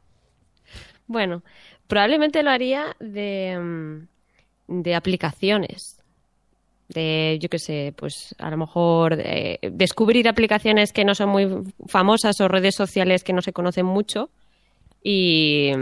bueno, 1.09 1.43
probablemente 1.89 2.43
lo 2.45 2.51
haría 2.51 2.95
de, 3.01 3.59
mm, 4.69 4.83
de 4.83 4.95
aplicaciones. 4.95 6.01
De, 6.89 7.39
yo 7.41 7.49
qué 7.49 7.59
sé, 7.59 7.95
pues 7.97 8.35
a 8.39 8.51
lo 8.51 8.59
mejor 8.59 9.17
de- 9.17 9.59
descubrir 9.73 10.29
aplicaciones 10.29 10.93
que 10.93 11.05
no 11.05 11.15
son 11.15 11.31
muy 11.31 11.49
famosas 11.87 12.41
o 12.41 12.49
redes 12.49 12.75
sociales 12.75 13.25
que 13.25 13.33
no 13.33 13.41
se 13.41 13.55
conocen 13.55 13.87
mucho 13.87 14.29
y 15.03 15.73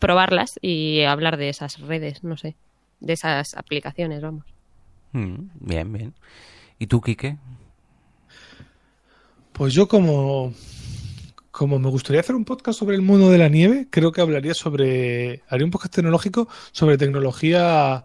probarlas 0.00 0.58
y 0.60 1.02
hablar 1.02 1.36
de 1.36 1.48
esas 1.48 1.78
redes, 1.80 2.24
no 2.24 2.36
sé, 2.36 2.56
de 3.00 3.12
esas 3.12 3.54
aplicaciones, 3.54 4.20
vamos. 4.20 4.44
Mm, 5.12 5.50
bien, 5.60 5.92
bien. 5.92 6.14
¿Y 6.78 6.86
tú, 6.88 7.00
Quique? 7.00 7.36
Pues 9.52 9.74
yo 9.74 9.88
como, 9.88 10.52
como 11.50 11.78
me 11.78 11.88
gustaría 11.90 12.20
hacer 12.20 12.36
un 12.36 12.44
podcast 12.44 12.78
sobre 12.78 12.94
el 12.94 13.02
mundo 13.02 13.30
de 13.30 13.38
la 13.38 13.48
nieve, 13.48 13.86
creo 13.90 14.12
que 14.12 14.20
hablaría 14.20 14.54
sobre, 14.54 15.42
haría 15.48 15.64
un 15.64 15.70
podcast 15.70 15.94
tecnológico 15.94 16.48
sobre 16.72 16.98
tecnología 16.98 18.04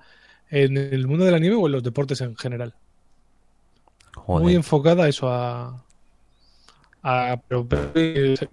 en 0.56 0.78
el 0.78 1.08
mundo 1.08 1.26
de 1.26 1.32
la 1.32 1.40
nieve 1.40 1.56
o 1.56 1.66
en 1.66 1.72
los 1.74 1.84
deportes 1.84 2.22
en 2.22 2.36
general. 2.38 2.74
Joder. 4.16 4.44
Muy 4.44 4.56
enfocada 4.56 5.06
a 5.06 5.10
eso, 5.10 5.28
a, 5.30 5.84
a- 7.02 7.38
pero, 7.48 7.68
pero, 7.68 7.92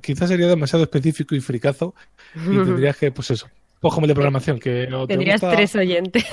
quizás 0.00 0.28
sería 0.28 0.46
demasiado 0.48 0.82
específico 0.84 1.34
y 1.34 1.40
fricazo 1.40 1.94
y 2.34 2.38
tendrías 2.64 2.96
que, 2.96 3.12
pues 3.12 3.30
eso, 3.30 3.48
pues 3.80 3.92
como 3.94 4.04
el 4.06 4.08
de 4.08 4.14
programación, 4.14 4.58
que 4.58 4.86
te 4.88 5.06
Tendrías 5.06 5.40
gusta- 5.40 5.54
tres 5.56 5.76
oyentes. 5.76 6.24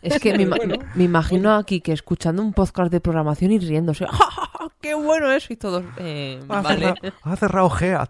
Es 0.00 0.18
que 0.18 0.36
me, 0.36 0.44
ima- 0.44 0.56
Bueno, 0.56 0.74
me 0.96 1.04
imagino 1.04 1.54
aquí 1.54 1.80
que 1.80 1.92
escuchando 1.92 2.42
un 2.42 2.52
podcast 2.52 2.90
de 2.90 3.00
programación 3.00 3.52
y 3.52 3.58
riéndose. 3.60 4.04
¡Ja, 4.06 4.12
ja, 4.16 4.46
ja! 4.58 4.68
¡Qué 4.80 4.94
bueno 4.94 5.30
eso! 5.30 5.52
Y 5.52 5.56
todos... 5.56 5.84
eh, 5.98 6.40
vale. 6.46 6.92
Ha 7.22 7.36
cerrado 7.36 7.70
Gea. 7.70 8.08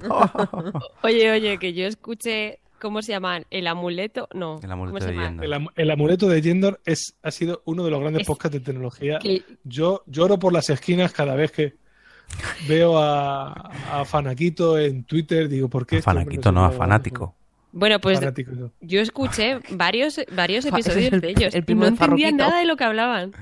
Oye, 1.03 1.31
oye, 1.33 1.59
que 1.59 1.75
yo 1.75 1.87
escuché, 1.87 2.61
¿cómo 2.83 3.01
se 3.01 3.13
llaman? 3.13 3.47
El 3.51 3.67
amuleto, 3.69 4.29
no. 4.35 4.61
El 4.63 4.71
amuleto 4.73 4.99
¿cómo 4.99 5.07
se 5.09 5.13
de? 5.17 5.25
Yendor. 5.25 5.45
El, 5.47 5.53
am- 5.55 5.69
el 5.77 5.91
amuleto 5.91 6.29
de 6.29 6.43
Yendor 6.43 6.81
es, 6.85 7.17
ha 7.23 7.31
sido 7.31 7.63
uno 7.65 7.85
de 7.85 7.91
los 7.91 8.01
grandes 8.01 8.23
Es- 8.23 8.27
podcasts 8.27 8.53
de 8.59 8.61
tecnología. 8.61 9.19
Que- 9.21 9.43
Yo 9.65 10.03
lloro 10.07 10.39
por 10.39 10.53
las 10.53 10.69
esquinas 10.69 11.13
cada 11.13 11.35
vez 11.37 11.53
que 11.53 11.75
veo 12.69 12.99
a, 12.99 13.53
a 14.01 14.05
Fanaquito 14.05 14.79
en 14.79 15.05
Twitter. 15.05 15.49
Digo, 15.49 15.69
¿por 15.69 15.87
qué? 15.87 15.99
este 15.99 16.11
hombre 16.11 16.25
Fanaquito, 16.25 16.53
no, 16.53 16.65
a 16.65 16.71
fanático. 16.73 17.35
Bueno, 17.75 17.99
pues 18.01 18.19
Fanático, 18.19 18.51
no. 18.53 18.71
yo 18.83 19.01
escuché 19.01 19.61
varios, 19.71 20.21
varios 20.37 20.65
es 20.67 20.73
episodios 20.73 21.13
el- 21.15 21.21
de 21.23 21.31
ellos 21.31 21.55
el 21.55 21.65
primo 21.65 21.83
no 21.83 21.89
entendía 21.89 22.31
nada 22.33 22.59
de 22.59 22.67
lo 22.67 22.77
que 22.77 22.85
hablaban. 22.85 23.33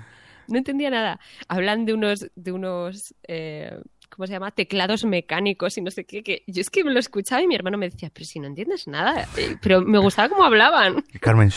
No 0.47 0.59
entendía 0.59 0.91
nada. 0.91 1.19
Hablan 1.49 1.85
de 1.85 1.95
unos, 1.95 2.29
de 2.35 2.53
unos, 2.53 3.15
eh, 3.29 3.79
¿cómo 4.11 4.27
se 4.27 4.33
llama? 4.35 4.51
Teclados 4.51 5.05
mecánicos 5.05 5.79
y 5.79 5.81
no 5.83 5.91
sé 5.91 6.05
qué. 6.05 6.23
Que 6.23 6.43
yo 6.47 6.61
es 6.61 6.69
que 6.71 6.85
me 6.85 6.93
lo 6.93 6.99
escuchaba 7.01 7.41
y 7.43 7.47
mi 7.47 7.55
hermano 7.55 7.79
me 7.79 7.89
decía, 7.89 8.11
pero 8.13 8.27
si 8.27 8.39
no 8.41 8.47
entiendes 8.47 8.87
nada. 8.87 9.27
Eh, 9.37 9.57
Pero 9.63 9.81
me 9.81 9.99
gustaba 9.99 10.29
cómo 10.29 10.45
hablaban. 10.45 11.03
Carmen, 11.21 11.51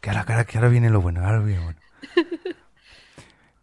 que 0.00 0.10
ahora, 0.10 0.24
que 0.24 0.32
ahora- 0.32 0.44
que 0.44 0.58
ahora 0.58 0.68
viene 0.68 0.90
lo 0.90 1.00
bueno, 1.00 1.24
ahora 1.24 1.38
viene 1.40 1.60
lo 1.60 1.64
bueno. 1.64 1.80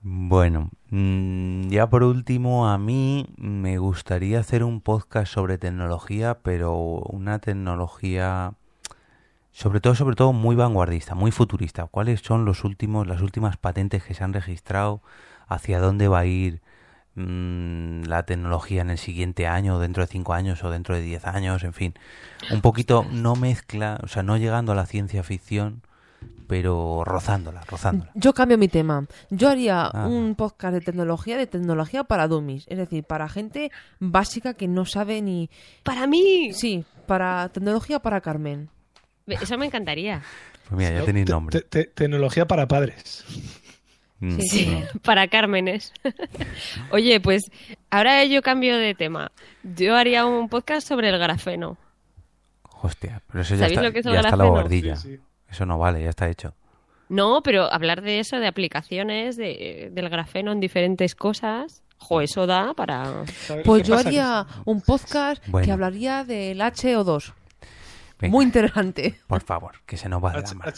Bueno, 0.02 0.70
mm, 0.90 1.68
ya 1.70 1.90
por 1.90 2.04
último, 2.04 2.70
a 2.70 2.78
mí 2.78 3.28
me 3.38 3.78
gustaría 3.78 4.40
hacer 4.40 4.64
un 4.64 4.80
podcast 4.80 5.34
sobre 5.34 5.58
tecnología, 5.58 6.40
pero 6.44 6.76
una 6.78 7.40
tecnología, 7.40 8.54
sobre 9.52 9.82
todo, 9.82 9.96
sobre 9.96 10.16
todo 10.16 10.32
muy 10.34 10.56
vanguardista, 10.56 11.14
muy 11.16 11.32
futurista. 11.32 11.88
¿Cuáles 11.88 12.22
son 12.22 12.46
los 12.46 12.64
últimos, 12.64 13.06
las 13.08 13.22
últimas 13.22 13.58
patentes 13.58 14.04
que 14.04 14.14
se 14.14 14.24
han 14.24 14.34
registrado? 14.34 15.02
¿Hacia 15.48 15.80
dónde 15.80 16.08
va 16.08 16.20
a 16.20 16.26
ir 16.26 16.62
mm, 17.18 18.04
la 18.04 18.24
tecnología 18.24 18.82
en 18.82 18.90
el 18.92 18.98
siguiente 18.98 19.48
año, 19.48 19.80
dentro 19.80 20.04
de 20.04 20.08
cinco 20.08 20.34
años 20.34 20.64
o 20.64 20.70
dentro 20.70 20.96
de 20.96 21.02
diez 21.02 21.26
años? 21.26 21.64
En 21.64 21.74
fin, 21.74 21.94
un 22.52 22.62
poquito 22.62 23.06
no 23.12 23.36
mezcla, 23.36 24.00
o 24.04 24.08
sea, 24.08 24.24
no 24.24 24.38
llegando 24.38 24.72
a 24.72 24.76
la 24.76 24.86
ciencia 24.86 25.24
ficción, 25.24 25.82
pero 26.48 27.04
rozándola, 27.04 27.62
rozándola. 27.68 28.10
Yo 28.16 28.34
cambio 28.34 28.58
mi 28.58 28.68
tema. 28.70 29.06
Yo 29.30 29.50
haría 29.50 29.86
Ah. 29.88 30.08
un 30.08 30.36
podcast 30.36 30.74
de 30.74 30.82
tecnología, 30.82 31.38
de 31.38 31.46
tecnología 31.48 32.06
para 32.06 32.28
dummies. 32.28 32.66
Es 32.70 32.78
decir, 32.78 33.04
para 33.04 33.28
gente 33.28 33.72
básica 34.00 34.54
que 34.54 34.68
no 34.68 34.86
sabe 34.86 35.22
ni... 35.22 35.50
Para 35.84 36.08
mí. 36.08 36.54
Sí, 36.54 36.86
para 37.06 37.50
tecnología 37.50 38.00
para 38.00 38.22
Carmen. 38.22 38.70
Eso 39.28 39.58
me 39.58 39.66
encantaría. 39.66 40.22
Pues 40.70 40.78
mira, 40.78 41.00
ya 41.00 41.06
tenéis 41.06 41.26
te- 41.26 41.32
nombre. 41.34 41.60
te- 41.62 41.84
te- 41.84 41.92
tecnología 41.92 42.48
para 42.48 42.68
padres. 42.68 43.26
Mm. 44.20 44.40
Sí, 44.40 44.48
sí. 44.48 44.84
Para 45.04 45.28
Cármenes. 45.28 45.94
Oye, 46.92 47.20
pues 47.20 47.52
ahora 47.90 48.24
yo 48.26 48.42
cambio 48.42 48.78
de 48.78 48.96
tema. 48.96 49.32
Yo 49.64 49.96
haría 49.96 50.26
un 50.26 50.50
podcast 50.50 50.88
sobre 50.88 51.10
el 51.10 51.20
grafeno. 51.20 51.78
Hostia, 52.82 53.22
pero 53.28 53.42
eso 53.42 53.56
ya 53.56 53.62
¿Sabéis 53.62 53.78
está, 53.78 53.88
lo 53.88 53.94
que 53.94 54.00
es 54.00 54.06
el 54.06 54.14
ya 54.14 54.20
está 54.20 54.32
la 54.32 54.36
grafeno? 54.38 54.50
bobardilla. 54.52 54.96
Sí, 54.96 55.16
sí. 55.18 55.22
Eso 55.50 55.66
no 55.66 55.78
vale, 55.78 56.04
ya 56.04 56.10
está 56.10 56.30
hecho. 56.30 56.54
No, 57.10 57.42
pero 57.42 57.72
hablar 57.72 58.02
de 58.02 58.20
eso, 58.20 58.38
de 58.40 58.48
aplicaciones, 58.48 59.38
de, 59.38 59.90
del 59.94 60.10
grafeno 60.10 60.52
en 60.52 60.60
diferentes 60.60 61.16
cosas, 61.16 61.82
jo, 61.98 62.20
eso 62.22 62.46
da 62.46 62.74
para... 62.74 63.26
¿Sabes 63.28 63.50
lo 63.58 63.64
Pues 63.64 63.84
que 63.84 63.88
yo 63.90 63.98
haría 63.98 64.46
un 64.66 64.82
podcast 64.82 65.42
que 65.64 65.72
hablaría 65.72 66.24
del 66.26 66.60
HO2. 66.60 67.34
Venga, 68.20 68.32
Muy 68.32 68.44
interesante. 68.46 69.16
por 69.28 69.42
favor, 69.42 69.76
que 69.86 69.96
se 69.96 70.10
nos 70.10 70.24
va 70.24 70.34
de 70.34 70.40
H, 70.40 70.48
la 70.50 70.56
mano. 70.56 70.72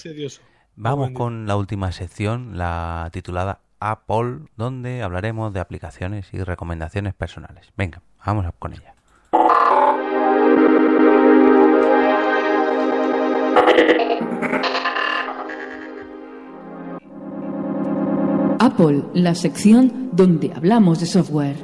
Vamos 0.81 1.11
con 1.11 1.45
la 1.45 1.57
última 1.57 1.91
sección, 1.91 2.57
la 2.57 3.09
titulada 3.11 3.59
Apple, 3.81 4.39
donde 4.55 5.03
hablaremos 5.03 5.53
de 5.53 5.59
aplicaciones 5.59 6.33
y 6.33 6.41
recomendaciones 6.41 7.13
personales. 7.13 7.71
Venga, 7.75 8.01
vamos 8.25 8.45
a- 8.45 8.53
con 8.53 8.71
ella. 8.73 8.95
Apple, 18.59 19.03
la 19.13 19.35
sección 19.35 20.09
donde 20.13 20.51
hablamos 20.53 20.99
de 20.99 21.05
software. 21.05 21.55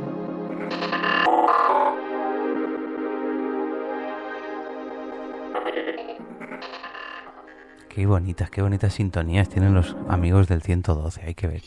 Qué 7.96 8.06
bonitas, 8.06 8.50
qué 8.50 8.62
bonitas 8.62 8.94
sintonías 8.94 9.48
tienen 9.48 9.74
los 9.74 9.96
amigos 10.10 10.50
del 10.50 10.62
112, 10.62 11.22
hay 11.26 11.34
que 11.34 11.48
ver. 11.48 11.62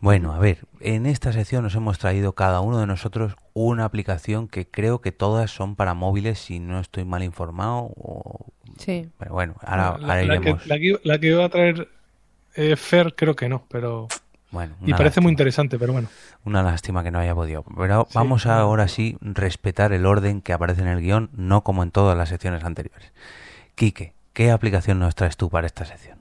Bueno, 0.00 0.32
a 0.32 0.38
ver, 0.38 0.58
en 0.78 1.06
esta 1.06 1.32
sección 1.32 1.64
nos 1.64 1.74
hemos 1.74 1.98
traído 1.98 2.34
cada 2.34 2.60
uno 2.60 2.78
de 2.78 2.86
nosotros 2.86 3.34
una 3.52 3.84
aplicación 3.84 4.46
que 4.46 4.68
creo 4.70 5.00
que 5.00 5.10
todas 5.10 5.50
son 5.50 5.74
para 5.74 5.94
móviles, 5.94 6.38
si 6.38 6.60
no 6.60 6.78
estoy 6.78 7.04
mal 7.04 7.24
informado. 7.24 7.90
o- 7.96 8.46
Sí. 8.78 9.08
Pero 9.18 9.32
bueno, 9.34 9.56
ahora, 9.62 9.82
la, 9.82 9.88
ahora 9.88 10.24
la 10.24 10.40
que, 10.40 10.50
la 10.66 10.78
que- 10.78 11.00
la 11.02 11.18
que 11.18 11.26
iba 11.26 11.44
a 11.44 11.48
traer 11.48 11.88
eh, 12.54 12.76
Fer, 12.76 13.14
creo 13.16 13.34
que 13.34 13.48
no, 13.48 13.64
pero. 13.68 14.06
Bueno, 14.52 14.76
Y 14.86 14.94
parece 14.94 15.20
muy 15.20 15.30
interesante, 15.32 15.78
pero 15.80 15.92
bueno. 15.92 16.08
Una 16.44 16.62
lástima 16.62 17.02
que 17.02 17.10
no 17.10 17.18
haya 17.18 17.34
podido. 17.34 17.64
Pero 17.76 18.06
Sí, 18.08 18.12
vamos 18.14 18.46
a 18.46 18.60
ahora 18.60 18.86
sí 18.88 19.18
respetar 19.20 19.92
el 19.92 20.06
orden 20.06 20.40
que 20.42 20.52
aparece 20.52 20.80
en 20.82 20.88
el 20.88 21.00
guion, 21.00 21.28
no 21.32 21.64
como 21.64 21.82
en 21.82 21.90
todas 21.90 22.16
las 22.16 22.28
secciones 22.28 22.62
anteriores. 22.64 23.12
Quique, 23.74 24.14
¿qué 24.38 24.52
aplicación 24.52 25.00
nos 25.00 25.16
traes 25.16 25.36
tú 25.36 25.50
para 25.50 25.66
esta 25.66 25.84
sección? 25.84 26.16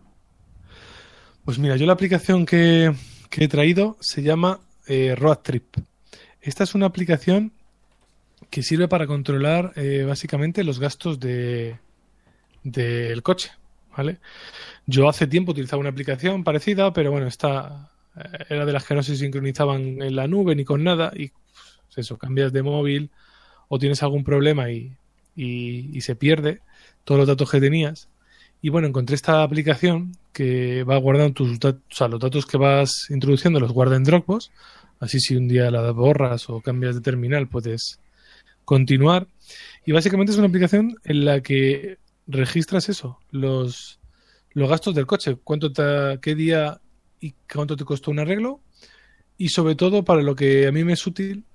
Pues 1.46 1.60
mira, 1.60 1.76
yo 1.76 1.86
la 1.86 1.94
aplicación 1.94 2.48
que, 2.48 2.92
he 3.30 3.48
traído 3.48 3.96
se 4.00 4.24
llama 4.24 4.60
eh, 4.88 5.14
Road 5.16 5.38
Trip. 5.44 5.78
Esta 6.42 6.64
es 6.64 6.74
una 6.74 6.88
aplicación 6.88 7.52
que 8.50 8.64
sirve 8.64 8.88
para 8.88 9.06
controlar 9.06 9.72
eh, 9.76 10.04
básicamente 10.04 10.64
los 10.64 10.80
gastos 10.80 11.20
de 11.20 11.78
del 12.64 13.22
coche, 13.22 13.52
¿vale? 13.96 14.18
Yo 14.88 15.08
hace 15.08 15.28
tiempo 15.28 15.52
utilizaba 15.52 15.80
una 15.80 15.92
aplicación 15.92 16.44
parecida, 16.44 16.92
pero 16.94 17.12
bueno, 17.12 17.28
esta 17.28 17.92
eh, 18.16 18.46
era 18.50 18.66
de 18.66 18.74
las 18.74 18.84
que 18.84 18.96
no 18.96 19.04
se 19.04 19.16
sincronizaban 19.16 20.02
en 20.02 20.16
la 20.16 20.28
nube 20.28 20.56
ni 20.56 20.66
con 20.66 20.84
nada 20.84 21.12
y 21.14 21.28
pues, 21.28 21.98
eso, 21.98 22.18
cambias 22.18 22.52
de 22.52 22.64
móvil 22.64 23.12
o 23.68 23.78
tienes 23.78 24.02
algún 24.02 24.24
problema 24.24 24.72
y 24.72 26.02
se 26.02 26.16
pierde 26.16 26.62
todos 27.08 27.20
los 27.20 27.28
datos 27.28 27.50
que 27.50 27.62
tenías. 27.62 28.10
Y 28.62 28.68
bueno, 28.68 28.90
encontré 28.90 29.16
esta 29.16 29.42
aplicación 29.42 30.12
que 30.34 30.84
va 30.84 30.98
guardando 30.98 31.34
tus 31.34 31.58
datos, 31.58 31.82
o 31.90 31.96
sea, 31.96 32.10
los 32.10 32.20
datos 32.20 32.46
que 32.46 32.58
vas 32.58 33.10
introduciendo 33.10 33.62
los 33.62 33.72
guarda 33.72 33.96
en 33.96 34.04
Dropbox. 34.04 34.52
Así 35.00 35.22
si 35.22 35.38
un 35.38 35.48
día 35.48 35.72
la 35.72 35.92
borras 35.92 36.50
o 36.50 36.60
cambias 36.60 36.96
de 36.96 37.02
terminal 37.02 37.48
puedes 37.48 38.02
continuar. 38.66 39.28
Y 39.86 39.94
básicamente 39.94 40.34
es 40.34 40.38
una 40.38 40.50
aplicación 40.50 40.98
en 41.06 41.24
la 41.24 41.40
que 41.40 41.98
registras 42.28 42.90
eso, 42.90 43.20
los, 43.32 44.02
los 44.52 44.70
gastos 44.70 44.94
del 44.94 45.06
coche, 45.06 45.38
cuánto 45.42 45.72
te, 45.72 46.20
qué 46.22 46.36
día 46.36 46.82
y 47.22 47.36
cuánto 47.50 47.78
te 47.78 47.86
costó 47.86 48.12
un 48.12 48.20
arreglo. 48.20 48.60
Y 49.38 49.48
sobre 49.50 49.76
todo 49.76 50.04
para 50.04 50.24
lo 50.24 50.36
que 50.36 50.68
a 50.68 50.74
mí 50.74 50.84
me 50.84 50.94
es 50.94 51.08
útil 51.08 51.46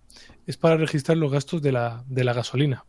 es 0.47 0.57
para 0.57 0.79
registrar 0.79 1.19
los 1.19 1.31
gastos 1.31 1.61
de 1.61 1.73
la, 1.73 2.05
de 2.09 2.25
la 2.25 2.33
gasolina. 2.33 2.87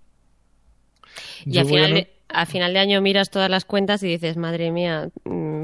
Y 1.45 1.57
Yo 1.57 1.61
al 1.61 1.65
final, 1.65 1.89
no- 1.91 1.95
de, 1.95 2.07
al 2.29 2.47
final 2.47 2.73
de 2.73 2.79
año 2.79 3.01
miras 3.01 3.29
todas 3.29 3.49
las 3.49 3.65
cuentas 3.65 4.03
y 4.03 4.07
dices, 4.07 4.37
madre 4.37 4.71
mía, 4.71 5.09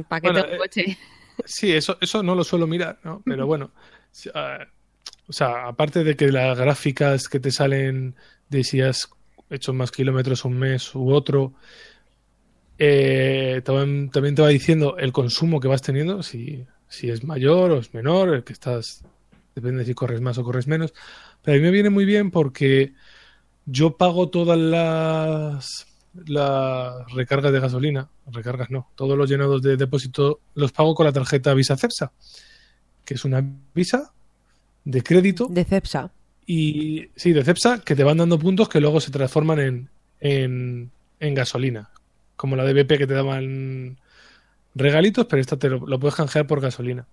¿para 0.08 0.22
qué 0.22 0.28
Bueno, 0.32 0.40
eh, 0.42 0.58
coche? 0.58 0.98
Sí, 1.46 1.72
eso, 1.74 1.98
eso 2.02 2.24
no 2.24 2.36
lo 2.36 2.44
suelo 2.44 2.68
mirar, 2.68 3.00
¿no? 3.04 3.24
Pero 3.28 3.48
bueno, 3.48 3.74
ah, 4.36 4.60
o 5.28 5.34
sea, 5.34 5.68
aparte 5.68 6.04
de 6.04 6.16
que 6.16 6.32
las 6.32 6.58
gráficas 6.60 7.30
que 7.30 7.40
te 7.40 7.52
salen 7.52 8.16
de 8.50 8.64
si 8.64 8.82
has 8.82 9.10
hecho 9.50 9.74
más 9.74 9.92
kilómetros 9.92 10.46
un 10.46 10.60
mes 10.60 10.96
u 10.96 11.12
otro, 11.14 11.56
eh, 12.78 13.62
también, 13.66 14.10
también 14.10 14.36
te 14.36 14.42
va 14.42 14.48
diciendo 14.50 14.98
el 14.98 15.12
consumo 15.12 15.60
que 15.60 15.68
vas 15.68 15.82
teniendo, 15.82 16.24
si, 16.24 16.66
si 16.88 17.10
es 17.10 17.24
mayor 17.24 17.72
o 17.72 17.80
es 17.80 17.94
menor, 17.94 18.34
el 18.34 18.44
que 18.44 18.54
estás, 18.54 19.04
depende 19.56 19.86
si 19.86 19.94
corres 19.94 20.22
más 20.22 20.38
o 20.38 20.44
corres 20.44 20.68
menos. 20.68 20.94
Pero 21.42 21.56
a 21.56 21.60
mí 21.60 21.64
me 21.66 21.72
viene 21.72 21.90
muy 21.90 22.06
bien 22.06 22.32
porque 22.32 22.94
yo 23.72 23.98
pago 23.98 24.30
todas 24.30 24.58
las, 24.58 25.88
las 26.26 27.12
recargas 27.14 27.52
de 27.52 27.60
gasolina, 27.60 28.10
recargas 28.32 28.70
no, 28.70 28.90
todos 28.96 29.18
los 29.18 29.30
llenados 29.30 29.62
de 29.62 29.78
depósito 29.78 30.40
los 30.56 30.72
pago 30.72 30.96
con 30.96 31.06
la 31.06 31.14
tarjeta 31.14 31.54
Visa 31.54 31.78
Cepsa, 31.78 32.12
que 33.06 33.14
es 33.14 33.26
una 33.26 33.44
Visa 33.74 34.12
de 34.86 35.04
crédito 35.04 35.48
De 35.50 35.66
Cepsa. 35.66 36.12
y 36.46 37.10
sí, 37.16 37.32
de 37.32 37.44
Cepsa, 37.44 37.82
que 37.82 37.96
te 37.96 38.04
van 38.04 38.18
dando 38.18 38.40
puntos 38.40 38.70
que 38.70 38.82
luego 38.82 39.00
se 39.00 39.12
transforman 39.12 39.60
en, 39.60 39.90
en, 40.20 40.92
en 41.20 41.34
gasolina, 41.36 41.92
como 42.36 42.56
la 42.56 42.64
de 42.64 42.74
BP 42.74 42.98
que 42.98 43.08
te 43.08 43.14
daban 43.14 43.98
regalitos, 44.76 45.26
pero 45.28 45.42
esta 45.42 45.58
te 45.58 45.70
lo, 45.70 45.86
lo 45.86 46.00
puedes 46.00 46.16
canjear 46.16 46.48
por 46.48 46.62
gasolina. 46.62 47.08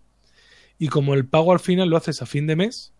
Y 0.78 0.88
como 0.88 1.14
el 1.14 1.26
pago 1.26 1.52
al 1.52 1.60
final 1.60 1.88
lo 1.88 1.96
haces 1.96 2.20
a 2.22 2.26
fin 2.26 2.46
de 2.46 2.56
mes, 2.56 2.92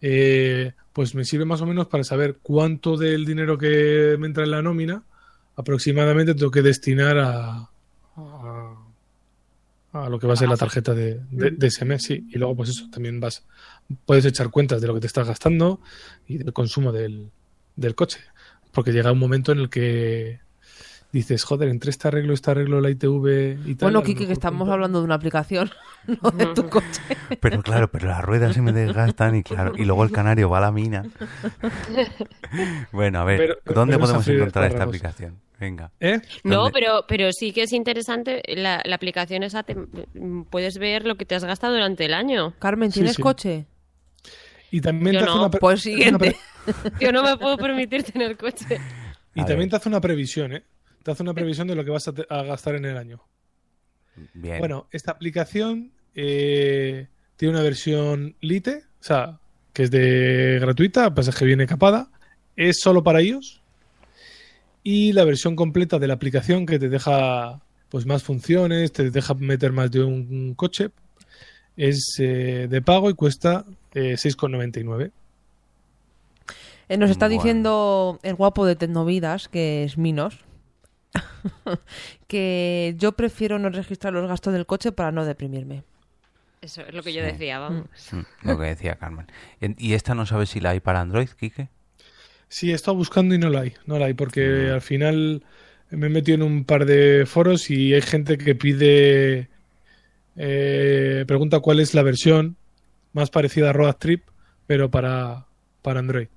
eh, 0.00 0.72
pues 0.94 1.14
me 1.14 1.24
sirve 1.26 1.44
más 1.44 1.60
o 1.60 1.66
menos 1.66 1.88
para 1.88 2.04
saber 2.04 2.38
cuánto 2.42 2.96
del 2.96 3.26
dinero 3.26 3.58
que 3.58 4.16
me 4.18 4.26
entra 4.28 4.44
en 4.44 4.50
la 4.52 4.62
nómina 4.62 5.02
aproximadamente 5.56 6.34
tengo 6.34 6.50
que 6.50 6.62
destinar 6.62 7.18
a, 7.18 7.68
a, 8.16 8.74
a 9.92 10.08
lo 10.08 10.18
que 10.18 10.26
va 10.26 10.32
a 10.32 10.36
ser 10.36 10.48
la 10.48 10.56
tarjeta 10.56 10.94
de, 10.94 11.20
de- 11.30 11.50
de 11.52 11.66
ese 11.66 11.84
mes. 11.84 12.02
sí. 12.02 12.26
Y 12.30 12.38
luego, 12.38 12.56
pues 12.56 12.70
eso, 12.70 12.88
también 12.90 13.20
vas, 13.20 13.44
puedes 14.06 14.24
echar 14.24 14.50
cuentas 14.50 14.80
de 14.80 14.86
lo 14.88 14.94
que 14.94 15.00
te 15.00 15.06
estás 15.06 15.26
gastando 15.28 15.80
y 16.26 16.38
del 16.38 16.52
consumo 16.52 16.90
del, 16.92 17.30
del 17.76 17.94
coche. 17.94 18.20
Porque 18.72 18.92
llega 18.92 19.12
un 19.12 19.18
momento 19.20 19.52
en 19.52 19.58
el 19.60 19.70
que 19.70 20.40
dices, 21.14 21.44
joder, 21.44 21.68
entre 21.68 21.90
este 21.90 22.08
arreglo, 22.08 22.34
este 22.34 22.50
arreglo, 22.50 22.80
la 22.80 22.90
ITV 22.90 23.58
y 23.66 23.74
tal. 23.76 23.86
Bueno, 23.86 24.02
Kiki, 24.02 24.26
que 24.26 24.32
estamos 24.32 24.68
hablando 24.68 24.98
de 24.98 25.04
una 25.04 25.14
aplicación, 25.14 25.70
no 26.22 26.30
de 26.32 26.46
tu 26.46 26.68
coche. 26.68 27.00
Pero 27.40 27.62
claro, 27.62 27.88
pero 27.90 28.08
las 28.08 28.22
ruedas 28.22 28.54
se 28.54 28.60
me 28.60 28.72
desgastan 28.72 29.36
y 29.36 29.42
claro, 29.42 29.72
y 29.76 29.84
luego 29.84 30.04
el 30.04 30.10
canario 30.10 30.50
va 30.50 30.58
a 30.58 30.62
la 30.62 30.72
mina. 30.72 31.04
Bueno, 32.92 33.20
a 33.20 33.24
ver, 33.24 33.38
Pero- 33.38 33.54
pero- 33.64 33.74
¿dónde 33.80 33.94
pero 33.94 34.04
podemos 34.04 34.28
encontrar 34.28 34.70
esta 34.70 34.84
aplicación? 34.84 35.38
Venga. 35.60 35.92
¿Eh? 36.00 36.20
No, 36.42 36.70
pero, 36.72 37.04
pero 37.08 37.30
sí 37.32 37.52
que 37.52 37.62
es 37.62 37.72
interesante. 37.72 38.42
La, 38.48 38.82
la 38.84 38.96
aplicación 38.96 39.44
esa, 39.44 39.62
te- 39.62 39.76
puedes 40.50 40.78
ver 40.78 41.06
lo 41.06 41.14
que 41.14 41.24
te 41.24 41.36
has 41.36 41.44
gastado 41.44 41.74
durante 41.74 42.04
el 42.04 42.12
año. 42.12 42.52
Carmen, 42.58 42.90
¿tienes 42.90 43.14
sí. 43.14 43.22
coche? 43.22 43.66
Y 44.70 44.80
también 44.80 45.14
Yo 45.14 45.20
te 45.20 45.24
hace 45.26 45.34
no. 45.34 45.40
una 45.46 45.50
Pues 45.50 45.78
hace 45.80 45.90
una 45.90 45.96
siguiente. 46.18 46.36
pre- 46.66 46.92
Yo 47.00 47.12
no 47.12 47.22
me 47.22 47.36
puedo 47.36 47.56
permitir 47.56 48.02
tener 48.02 48.36
coche. 48.36 48.80
Y 49.36 49.40
A 49.40 49.44
también 49.44 49.60
ver. 49.60 49.70
te 49.70 49.76
hace 49.76 49.88
una 49.88 50.00
previsión, 50.00 50.52
¿eh? 50.54 50.64
Te 51.04 51.10
hace 51.12 51.22
una 51.22 51.34
previsión 51.34 51.68
de 51.68 51.76
lo 51.76 51.84
que 51.84 51.90
vas 51.92 52.08
a, 52.08 52.12
te- 52.12 52.26
a 52.28 52.42
gastar 52.42 52.74
en 52.74 52.86
el 52.86 52.96
año. 52.96 53.20
Bien. 54.34 54.58
Bueno, 54.58 54.88
esta 54.90 55.12
aplicación 55.12 55.92
eh, 56.14 57.06
tiene 57.36 57.54
una 57.54 57.62
versión 57.62 58.34
Lite, 58.40 58.78
o 59.00 59.02
sea, 59.04 59.38
que 59.72 59.84
es 59.84 59.90
de 59.90 60.58
gratuita, 60.60 61.14
pasa 61.14 61.30
que 61.32 61.44
viene 61.44 61.66
capada. 61.66 62.10
Es 62.56 62.80
solo 62.80 63.02
para 63.04 63.20
iOS. 63.22 63.60
Y 64.82 65.12
la 65.12 65.24
versión 65.24 65.56
completa 65.56 65.98
de 65.98 66.06
la 66.08 66.14
aplicación 66.14 66.66
que 66.66 66.78
te 66.78 66.88
deja 66.88 67.60
pues 67.88 68.06
más 68.06 68.22
funciones, 68.22 68.92
te 68.92 69.10
deja 69.10 69.34
meter 69.34 69.72
más 69.72 69.90
de 69.90 70.02
un 70.02 70.54
coche, 70.54 70.90
es 71.76 72.16
eh, 72.18 72.66
de 72.68 72.82
pago 72.82 73.08
y 73.08 73.14
cuesta 73.14 73.64
eh, 73.94 74.14
6,99. 74.14 75.10
Eh, 76.88 76.96
nos 76.96 77.10
está 77.10 77.26
Bueno. 77.26 77.40
diciendo 77.42 78.18
el 78.22 78.34
guapo 78.34 78.66
de 78.66 78.76
Tecnovidas, 78.76 79.48
que 79.48 79.84
es 79.84 79.96
Minos, 79.96 80.40
que 82.26 82.94
yo 82.98 83.12
prefiero 83.12 83.58
no 83.58 83.70
registrar 83.70 84.12
los 84.12 84.28
gastos 84.28 84.52
del 84.52 84.66
coche 84.66 84.92
para 84.92 85.12
no 85.12 85.24
deprimirme. 85.24 85.84
Eso 86.60 86.80
es 86.82 86.94
lo 86.94 87.02
que 87.02 87.12
yo 87.12 87.22
decía, 87.22 87.58
vamos. 87.58 87.86
Mm, 88.12 88.48
Lo 88.48 88.58
que 88.58 88.64
decía 88.66 88.94
Carmen. 88.96 89.26
En- 89.60 89.76
¿Y 89.78 89.92
esta 89.94 90.14
no 90.14 90.24
sabes 90.24 90.48
si 90.50 90.60
la 90.60 90.70
hay 90.70 90.80
para 90.80 91.00
Android, 91.02 91.28
Quique? 91.28 91.68
Sí, 92.48 92.70
he 92.70 92.74
estado 92.74 92.96
buscando 92.96 93.34
y 93.34 93.38
no 93.38 93.50
la 93.50 93.60
hay. 93.60 93.74
No 93.86 93.98
la 93.98 94.06
hay 94.06 94.14
porque 94.14 94.70
al 94.72 94.80
final 94.80 95.44
me 95.90 96.06
he 96.06 96.10
metido 96.10 96.36
en 96.36 96.42
un 96.42 96.64
par 96.64 96.86
de 96.86 97.24
foros 97.26 97.70
y 97.70 97.92
hay 97.92 98.00
gente 98.00 98.38
que 98.38 98.54
pide, 98.54 99.48
eh, 100.36 101.24
pregunta 101.26 101.60
cuál 101.60 101.80
es 101.80 101.92
la 101.94 102.02
versión 102.02 102.56
más 103.12 103.28
parecida 103.30 103.70
a 103.70 103.72
Road 103.74 103.96
Trip, 103.96 104.24
pero 104.66 104.90
para, 104.90 105.46
para 105.82 106.00
Android. 106.00 106.28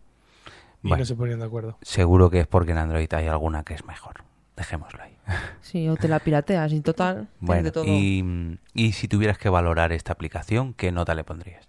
Y 0.83 0.89
Bueno. 0.89 1.01
no 1.01 1.05
se 1.05 1.15
ponían 1.15 1.39
de 1.39 1.45
acuerdo. 1.45 1.77
Seguro 1.81 2.29
que 2.29 2.41
es 2.41 2.47
porque 2.47 2.71
en 2.71 2.77
Android 2.79 3.11
hay 3.13 3.27
alguna 3.27 3.63
que 3.63 3.73
es 3.75 3.85
mejor. 3.85 4.23
Dejémoslo 4.57 5.01
ahí. 5.03 5.15
Sí, 5.61 5.88
o 5.88 5.95
te 5.95 6.07
la 6.07 6.19
pirateas 6.19 6.73
y 6.73 6.81
total. 6.81 7.27
Bueno, 7.39 7.63
de 7.63 7.71
todo. 7.71 7.85
y, 7.85 8.57
y 8.73 8.91
si 8.93 9.07
tuvieras 9.07 9.38
que 9.38 9.47
valorar 9.49 9.93
esta 9.93 10.11
aplicación, 10.11 10.73
¿qué 10.73 10.91
nota 10.91 11.15
le 11.15 11.23
pondrías? 11.23 11.65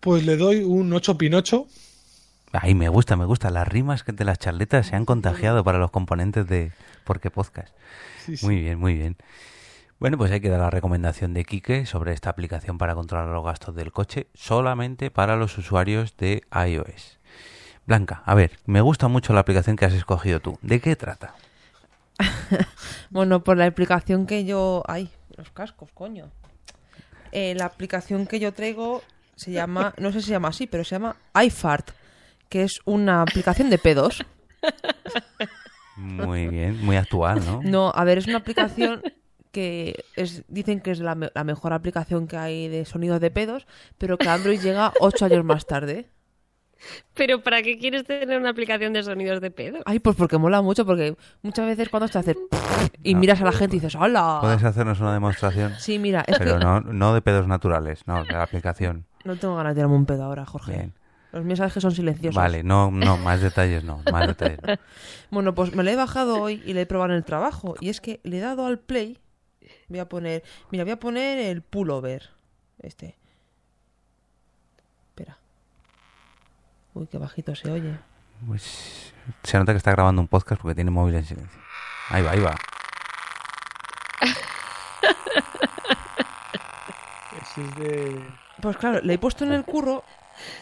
Pues 0.00 0.24
le 0.24 0.36
doy 0.36 0.62
un 0.62 0.92
8 0.92 1.18
pinocho. 1.18 1.66
Ay, 2.52 2.74
me 2.74 2.88
gusta, 2.88 3.16
me 3.16 3.24
gusta. 3.24 3.50
Las 3.50 3.66
rimas 3.66 4.04
que 4.04 4.12
de 4.12 4.24
las 4.24 4.38
charletas 4.38 4.86
se 4.86 4.96
han 4.96 5.04
contagiado 5.04 5.64
para 5.64 5.78
los 5.78 5.90
componentes 5.90 6.46
de 6.46 6.72
Porque 7.04 7.30
Podcast. 7.30 7.74
Sí, 8.24 8.36
sí. 8.36 8.46
Muy 8.46 8.60
bien, 8.60 8.78
muy 8.78 8.94
bien. 8.94 9.16
Bueno, 9.98 10.16
pues 10.18 10.30
hay 10.30 10.40
que 10.40 10.48
dar 10.48 10.60
la 10.60 10.70
recomendación 10.70 11.34
de 11.34 11.44
Quique 11.44 11.86
sobre 11.86 12.12
esta 12.12 12.30
aplicación 12.30 12.78
para 12.78 12.94
controlar 12.94 13.28
los 13.28 13.44
gastos 13.44 13.74
del 13.74 13.90
coche 13.92 14.28
solamente 14.34 15.10
para 15.10 15.36
los 15.36 15.58
usuarios 15.58 16.16
de 16.18 16.44
iOS. 16.54 17.18
Blanca, 17.86 18.22
a 18.26 18.34
ver, 18.34 18.58
me 18.66 18.80
gusta 18.82 19.08
mucho 19.08 19.32
la 19.32 19.40
aplicación 19.40 19.76
que 19.76 19.86
has 19.86 19.94
escogido 19.94 20.40
tú. 20.40 20.58
¿De 20.62 20.80
qué 20.80 20.96
trata? 20.96 21.34
Bueno, 23.10 23.42
por 23.44 23.56
la 23.56 23.66
aplicación 23.66 24.26
que 24.26 24.44
yo... 24.44 24.82
Ay, 24.86 25.10
los 25.36 25.50
cascos, 25.50 25.90
coño. 25.92 26.30
Eh, 27.32 27.54
la 27.54 27.66
aplicación 27.66 28.26
que 28.26 28.38
yo 28.40 28.52
traigo 28.52 29.02
se 29.36 29.52
llama... 29.52 29.94
No 29.98 30.12
sé 30.12 30.20
si 30.20 30.26
se 30.26 30.32
llama 30.32 30.48
así, 30.48 30.66
pero 30.66 30.84
se 30.84 30.94
llama 30.96 31.16
iFart, 31.44 31.90
que 32.48 32.62
es 32.62 32.80
una 32.84 33.22
aplicación 33.22 33.70
de 33.70 33.78
pedos. 33.78 34.24
Muy 35.96 36.48
bien, 36.48 36.84
muy 36.84 36.96
actual, 36.96 37.42
¿no? 37.44 37.60
No, 37.62 37.92
a 37.94 38.04
ver, 38.04 38.18
es 38.18 38.26
una 38.26 38.38
aplicación 38.38 39.02
que 39.50 40.04
es, 40.16 40.44
dicen 40.48 40.80
que 40.80 40.90
es 40.90 40.98
la, 40.98 41.14
me- 41.14 41.30
la 41.34 41.44
mejor 41.44 41.72
aplicación 41.72 42.26
que 42.28 42.36
hay 42.36 42.68
de 42.68 42.84
sonidos 42.84 43.20
de 43.20 43.30
pedos, 43.30 43.66
pero 43.96 44.18
que 44.18 44.28
Android 44.28 44.60
llega 44.60 44.92
ocho 45.00 45.24
años 45.24 45.44
más 45.44 45.66
tarde. 45.66 46.10
Pero 47.14 47.42
¿para 47.42 47.62
qué 47.62 47.78
quieres 47.78 48.04
tener 48.04 48.38
una 48.38 48.50
aplicación 48.50 48.92
de 48.92 49.02
sonidos 49.02 49.40
de 49.40 49.50
pedo? 49.50 49.78
Ay, 49.86 49.98
pues 49.98 50.16
porque 50.16 50.38
mola 50.38 50.62
mucho, 50.62 50.84
porque 50.84 51.16
muchas 51.42 51.66
veces 51.66 51.88
cuando 51.88 52.08
te 52.08 52.18
haces 52.18 52.36
y 53.02 53.14
miras 53.14 53.40
a 53.40 53.44
la 53.44 53.52
gente 53.52 53.76
y 53.76 53.80
dices, 53.80 53.94
¡hola! 53.94 54.38
¿Puedes 54.40 54.62
hacernos 54.62 55.00
una 55.00 55.12
demostración? 55.14 55.74
Sí, 55.78 55.98
mira, 55.98 56.22
es 56.26 56.38
Pero 56.38 56.58
que 56.58 56.64
no, 56.64 56.80
no 56.80 57.14
de 57.14 57.22
pedos 57.22 57.46
naturales, 57.46 58.06
no, 58.06 58.24
de 58.24 58.32
la 58.32 58.42
aplicación. 58.42 59.06
no 59.24 59.36
tengo 59.36 59.56
ganas 59.56 59.70
de 59.72 59.76
tirarme 59.80 59.96
un 59.96 60.06
pedo 60.06 60.24
ahora, 60.24 60.44
Jorge. 60.44 60.72
Bien. 60.72 60.94
Los 61.32 61.44
mensajes 61.44 61.82
son 61.82 61.92
silenciosos. 61.92 62.36
Vale, 62.36 62.62
no, 62.62 62.90
no, 62.90 63.18
más 63.18 63.40
detalles 63.40 63.84
no, 63.84 64.00
más 64.10 64.26
detalles 64.28 64.58
no. 64.62 64.74
Bueno, 65.30 65.54
pues 65.54 65.74
me 65.74 65.82
lo 65.82 65.90
he 65.90 65.96
bajado 65.96 66.40
hoy 66.40 66.62
y 66.64 66.72
le 66.72 66.82
he 66.82 66.86
probado 66.86 67.10
en 67.12 67.16
el 67.16 67.24
trabajo. 67.24 67.74
Y 67.80 67.88
es 67.90 68.00
que 68.00 68.20
le 68.22 68.38
he 68.38 68.40
dado 68.40 68.64
al 68.64 68.78
play. 68.78 69.18
Voy 69.88 69.98
a 69.98 70.08
poner. 70.08 70.44
Mira, 70.70 70.84
voy 70.84 70.92
a 70.92 71.00
poner 71.00 71.38
el 71.38 71.60
pullover. 71.62 72.30
Este. 72.78 73.18
Espera. 75.08 75.38
Uy, 76.96 77.06
qué 77.08 77.18
bajito 77.18 77.54
se 77.54 77.70
oye. 77.70 77.98
Pues 78.46 79.12
se 79.42 79.58
nota 79.58 79.72
que 79.72 79.78
está 79.78 79.90
grabando 79.92 80.20
un 80.22 80.28
podcast 80.28 80.60
porque 80.60 80.74
tiene 80.74 80.90
móvil 80.90 81.14
en 81.16 81.24
silencio. 81.24 81.60
Ahí 82.10 82.22
va, 82.22 82.30
ahí 82.30 82.40
va. 82.40 82.54
Ese 87.42 87.62
es 87.64 87.74
de, 87.76 88.24
Pues 88.60 88.76
claro, 88.76 89.00
le 89.02 89.14
he 89.14 89.18
puesto 89.18 89.44
en 89.44 89.52
el 89.52 89.64
curro 89.64 90.04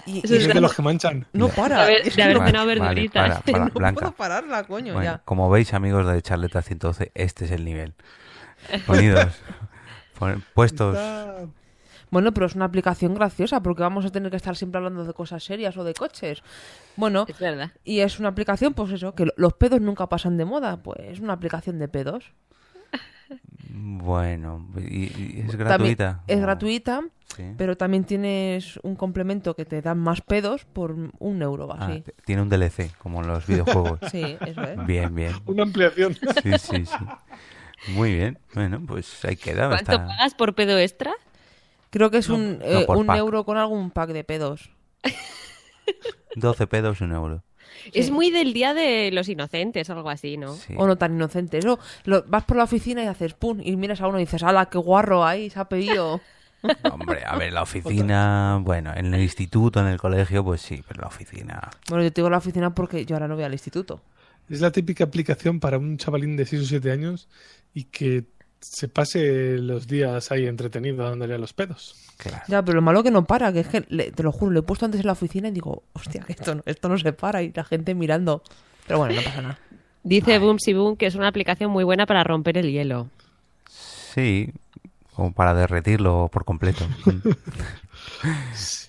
y, 0.06 0.18
Eso 0.24 0.34
y 0.34 0.38
es 0.38 0.48
de 0.48 0.60
los 0.60 0.74
que 0.74 0.82
manchan. 0.82 1.26
no 1.32 1.48
para. 1.48 1.78
De 1.78 1.82
haber- 1.82 2.04
de 2.04 2.10
cenado 2.10 2.38
Vale, 2.40 2.52
vale, 2.52 2.80
verduritas. 2.80 3.40
para, 3.44 3.58
para, 3.58 3.64
no 3.66 3.70
Blanca. 3.74 4.00
puedo 4.00 4.12
pararla, 4.12 4.64
coño, 4.64 4.94
Bueno, 4.94 5.10
ya. 5.12 5.22
como 5.24 5.50
veis, 5.50 5.74
amigos 5.74 6.06
de 6.06 6.20
Charleta 6.22 6.62
112, 6.62 7.10
este 7.14 7.44
es 7.44 7.50
el 7.50 7.64
nivel. 7.64 7.94
Ponidos, 8.86 9.34
pon- 10.18 10.44
puestos. 10.54 10.96
Está- 10.96 11.46
Bueno, 12.14 12.32
pero 12.32 12.46
es 12.46 12.54
una 12.54 12.64
aplicación 12.66 13.12
graciosa 13.14 13.60
porque 13.60 13.82
vamos 13.82 14.04
a 14.06 14.10
tener 14.10 14.30
que 14.30 14.36
estar 14.36 14.54
siempre 14.54 14.78
hablando 14.78 15.04
de 15.04 15.12
cosas 15.12 15.42
serias 15.42 15.76
o 15.76 15.82
de 15.82 15.94
coches. 15.94 16.42
Bueno, 16.96 17.26
Es 17.28 17.38
verdad. 17.40 17.72
y 17.82 17.98
es 18.00 18.20
una 18.20 18.28
aplicación, 18.28 18.72
pues 18.72 18.92
eso, 18.92 19.16
que 19.16 19.26
lo- 19.26 19.32
los 19.36 19.54
pedos 19.54 19.80
nunca 19.80 20.08
pasan 20.08 20.36
de 20.36 20.44
moda. 20.44 20.76
Pues 20.76 21.00
es 21.00 21.18
una 21.18 21.32
aplicación 21.32 21.80
de 21.80 21.88
pedos. 21.88 22.32
Bueno, 23.68 24.68
y, 24.76 25.04
y 25.06 25.40
es 25.40 25.48
También 25.48 25.58
gratuita. 25.58 26.20
Es 26.28 26.38
¿O- 26.38 26.42
gratuita, 26.42 27.02
Sí. 27.34 27.42
pero 27.56 27.76
también 27.76 28.04
tienes 28.04 28.78
un 28.84 28.94
complemento 28.94 29.54
que 29.56 29.64
te 29.64 29.82
dan 29.82 29.98
más 29.98 30.20
pedos 30.20 30.64
por 30.66 30.92
un 31.18 31.42
euro 31.42 31.68
Ah, 31.72 31.86
así. 31.86 32.04
tiene 32.24 32.42
un 32.42 32.48
DLC, 32.48 32.92
como 32.98 33.22
en 33.22 33.26
los 33.26 33.44
videojuegos. 33.46 33.98
Sí, 34.12 34.36
eso 34.46 34.62
es. 34.62 34.86
Bien, 34.86 35.12
bien. 35.14 35.32
Una 35.46 35.64
ampliación. 35.64 36.14
Sí, 36.14 36.52
sí, 36.58 36.86
sí. 36.86 37.92
Muy 37.92 38.14
bien. 38.14 38.38
Bueno, 38.54 38.80
pues 38.86 39.24
ahí 39.24 39.34
queda. 39.36 39.68
¿Cuánto 39.68 39.90
está- 39.92 40.06
pagas 40.06 40.34
por 40.34 40.54
pedo 40.54 40.78
extra? 40.78 41.12
Creo 41.94 42.10
que 42.10 42.18
es 42.18 42.28
un, 42.28 42.58
no 42.58 42.64
eh, 42.64 42.86
un 42.88 43.06
pack. 43.06 43.18
euro 43.18 43.44
con 43.44 43.56
algún 43.56 43.92
pack 43.92 44.10
de 44.10 44.24
pedos. 44.24 44.68
12 46.34 46.66
pedos, 46.66 47.00
un 47.00 47.12
euro. 47.12 47.44
Es 47.92 48.10
muy 48.10 48.32
del 48.32 48.52
día 48.52 48.74
de 48.74 49.10
los 49.12 49.28
inocentes 49.28 49.88
o 49.90 49.92
algo 49.92 50.10
así, 50.10 50.36
¿no? 50.36 50.54
Sí. 50.54 50.74
O 50.76 50.88
no 50.88 50.96
tan 50.96 51.14
inocente. 51.14 51.58
Eso, 51.58 51.78
lo- 52.04 52.24
vas 52.24 52.42
por 52.44 52.56
la 52.56 52.64
oficina 52.64 53.04
y 53.04 53.06
haces 53.06 53.34
pum, 53.34 53.60
y 53.62 53.76
miras 53.76 54.00
a 54.00 54.08
uno 54.08 54.18
y 54.18 54.22
dices, 54.24 54.42
¡hala, 54.42 54.66
qué 54.66 54.78
guarro 54.78 55.24
ahí! 55.24 55.50
Se 55.50 55.60
ha 55.60 55.66
pedido. 55.66 56.20
Hombre, 56.92 57.22
a 57.24 57.36
ver, 57.36 57.52
la 57.52 57.62
oficina, 57.62 58.58
bueno, 58.60 58.92
en 58.96 59.14
el 59.14 59.20
instituto, 59.22 59.78
en 59.78 59.86
el 59.86 59.98
colegio, 59.98 60.42
pues 60.42 60.62
sí, 60.62 60.82
pero 60.88 61.02
la 61.02 61.06
oficina. 61.06 61.70
bueno, 61.88 62.02
yo 62.02 62.12
te 62.12 62.22
digo 62.22 62.30
la 62.30 62.38
oficina 62.38 62.74
porque 62.74 63.06
yo 63.06 63.14
ahora 63.14 63.28
no 63.28 63.36
voy 63.36 63.44
al 63.44 63.52
instituto. 63.52 64.02
Es 64.48 64.60
la 64.60 64.72
típica 64.72 65.04
aplicación 65.04 65.60
para 65.60 65.78
un 65.78 65.96
chavalín 65.96 66.36
de 66.36 66.44
6 66.44 66.62
o 66.62 66.64
7 66.66 66.90
años 66.90 67.28
y 67.72 67.84
que 67.84 68.24
se 68.64 68.88
pase 68.88 69.58
los 69.58 69.86
días 69.86 70.30
ahí 70.32 70.46
entretenido 70.46 71.04
dándole 71.08 71.34
a 71.34 71.38
los 71.38 71.52
pedos. 71.52 71.94
Claro. 72.16 72.42
Ya, 72.48 72.62
pero 72.64 72.76
lo 72.76 72.82
malo 72.82 73.02
que 73.02 73.10
no 73.10 73.24
para, 73.24 73.52
que 73.52 73.60
es 73.60 73.68
que, 73.68 73.84
le- 73.88 74.10
te 74.12 74.22
lo 74.22 74.32
juro, 74.32 74.52
lo 74.52 74.60
he 74.60 74.62
puesto 74.62 74.84
antes 74.86 75.00
en 75.00 75.06
la 75.06 75.12
oficina 75.12 75.48
y 75.48 75.50
digo, 75.52 75.82
hostia, 75.92 76.22
que 76.22 76.32
esto 76.32 76.54
no, 76.54 76.62
esto 76.66 76.88
no 76.88 76.96
se 76.98 77.12
para 77.12 77.42
y 77.42 77.52
la 77.52 77.64
gente 77.64 77.94
mirando. 77.94 78.42
Pero 78.86 78.98
bueno, 79.00 79.14
no 79.16 79.22
pasa 79.22 79.42
nada. 79.42 79.58
Dice 80.02 80.38
Boomsy 80.38 80.72
Boom 80.74 80.96
que 80.96 81.06
es 81.06 81.14
una 81.14 81.28
aplicación 81.28 81.70
muy 81.70 81.84
buena 81.84 82.06
para 82.06 82.24
romper 82.24 82.58
el 82.58 82.70
hielo. 82.70 83.08
Sí, 83.68 84.52
como 85.14 85.32
para 85.32 85.54
derretirlo 85.54 86.28
por 86.32 86.44
completo. 86.44 86.86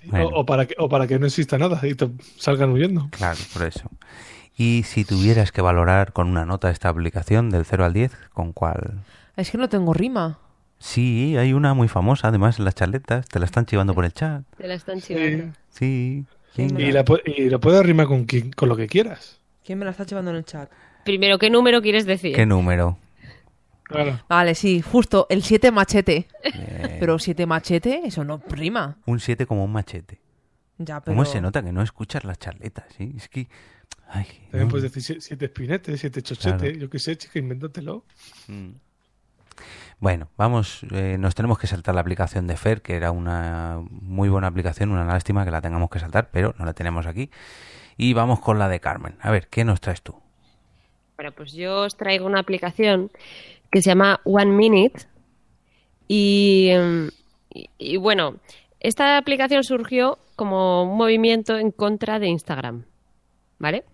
Bueno. 0.05 0.27
O, 0.27 0.41
o 0.41 0.45
para 0.45 0.65
que, 0.67 0.75
o 0.77 0.87
para 0.89 1.07
que 1.07 1.17
no 1.19 1.25
exista 1.25 1.57
nada 1.57 1.79
y 1.87 1.95
te 1.95 2.09
salgan 2.37 2.71
huyendo. 2.71 3.07
Claro, 3.11 3.39
por 3.53 3.63
eso. 3.63 3.89
Y 4.57 4.83
si 4.83 5.03
tuvieras 5.03 5.51
que 5.51 5.61
valorar 5.61 6.13
con 6.13 6.27
una 6.29 6.45
nota 6.45 6.69
esta 6.69 6.89
aplicación 6.89 7.49
del 7.49 7.65
0 7.65 7.85
al 7.85 7.93
10, 7.93 8.11
¿con 8.33 8.53
cuál? 8.53 8.99
Es 9.35 9.51
que 9.51 9.57
no 9.57 9.69
tengo 9.69 9.93
rima. 9.93 10.39
Sí, 10.77 11.35
hay 11.37 11.53
una 11.53 11.73
muy 11.73 11.87
famosa, 11.87 12.27
además, 12.29 12.59
en 12.59 12.65
las 12.65 12.75
charletas. 12.75 13.27
Te 13.27 13.39
la 13.39 13.45
están 13.45 13.65
chivando 13.65 13.93
por 13.93 14.05
el 14.05 14.13
chat. 14.13 14.43
Te 14.57 14.67
la 14.67 14.73
están 14.75 15.01
chivando. 15.01 15.53
Sí. 15.69 16.25
Y, 16.57 16.69
la, 16.91 17.03
y 17.25 17.49
lo 17.49 17.59
puedes 17.59 17.85
rimar 17.85 18.07
con, 18.07 18.25
quien- 18.25 18.51
con 18.53 18.69
lo 18.69 18.75
que 18.77 18.87
quieras. 18.87 19.41
¿Quién 19.65 19.79
me 19.79 19.85
la 19.85 19.91
está 19.91 20.05
llevando 20.05 20.31
en 20.31 20.37
el 20.37 20.45
chat? 20.45 20.71
Primero, 21.03 21.37
¿qué 21.37 21.49
número 21.49 21.81
quieres 21.81 22.05
decir? 22.05 22.35
¿Qué 22.35 22.45
número? 22.45 22.97
Claro. 23.83 24.19
Vale, 24.29 24.55
sí, 24.55 24.81
justo, 24.81 25.27
el 25.29 25.43
7 25.43 25.71
machete. 25.71 26.27
Bien. 26.43 26.97
Pero 26.99 27.19
7 27.19 27.45
machete, 27.45 28.01
eso 28.05 28.23
no 28.23 28.41
rima. 28.49 28.97
Un 29.05 29.19
7 29.19 29.45
como 29.45 29.63
un 29.65 29.71
machete. 29.71 30.19
Ya, 30.77 30.99
pero... 31.01 31.15
¿Cómo 31.15 31.25
se 31.25 31.39
nota 31.41 31.61
que 31.63 31.71
no 31.71 31.81
escuchas 31.81 32.23
las 32.23 32.39
charletas? 32.39 32.85
¿sí? 32.97 33.13
Es 33.17 33.29
que... 33.29 33.47
Ay, 34.07 34.25
También 34.51 34.67
no. 34.67 34.69
puedes 34.69 34.83
decir 34.91 35.03
si- 35.03 35.21
siete 35.21 35.45
espinetes, 35.45 35.99
siete 35.99 36.21
chochetes, 36.21 36.59
Claro. 36.61 36.77
yo 36.77 36.89
qué 36.89 36.99
sé, 36.99 37.17
chica, 37.17 37.37
invéntatelo. 37.39 38.05
Mm. 38.47 38.69
Bueno, 39.99 40.27
vamos, 40.37 40.85
eh, 40.91 41.17
nos 41.19 41.35
tenemos 41.35 41.57
que 41.57 41.67
saltar 41.67 41.95
la 41.95 42.01
aplicación 42.01 42.47
de 42.47 42.57
Fer, 42.57 42.81
que 42.81 42.95
era 42.95 43.11
una 43.11 43.79
muy 43.89 44.29
buena 44.29 44.47
aplicación, 44.47 44.91
una 44.91 45.05
lástima 45.05 45.45
que 45.45 45.51
la 45.51 45.61
tengamos 45.61 45.89
que 45.89 45.99
saltar, 45.99 46.29
pero 46.31 46.53
no 46.59 46.65
la 46.65 46.73
tenemos 46.73 47.05
aquí. 47.07 47.29
Y 47.97 48.13
vamos 48.13 48.39
con 48.41 48.59
la 48.59 48.67
de 48.67 48.79
Carmen. 48.81 49.15
A 49.21 49.31
ver, 49.31 49.47
¿qué 49.47 49.63
nos 49.63 49.79
traes 49.79 50.01
tú? 50.01 50.15
Bueno, 51.15 51.31
pues 51.31 51.53
yo 51.53 51.83
os 51.83 51.95
traigo 51.95 52.25
una 52.25 52.39
aplicación 52.41 53.09
que 53.71 53.81
se 53.81 53.89
llama 53.89 54.19
One 54.25 54.51
Minute. 54.51 55.03
Y, 56.07 56.67
em, 56.69 57.09
y- 57.53 57.69
y 57.77 57.97
bueno, 57.97 58.35
esta 58.81 59.17
aplicación 59.17 59.63
surgió 59.63 60.19
como 60.35 60.83
un 60.83 60.97
movimiento 60.97 61.57
en 61.57 61.71
contra 61.71 62.19
de 62.19 62.27
Instagram. 62.27 62.83
¿Vale? 63.57 63.85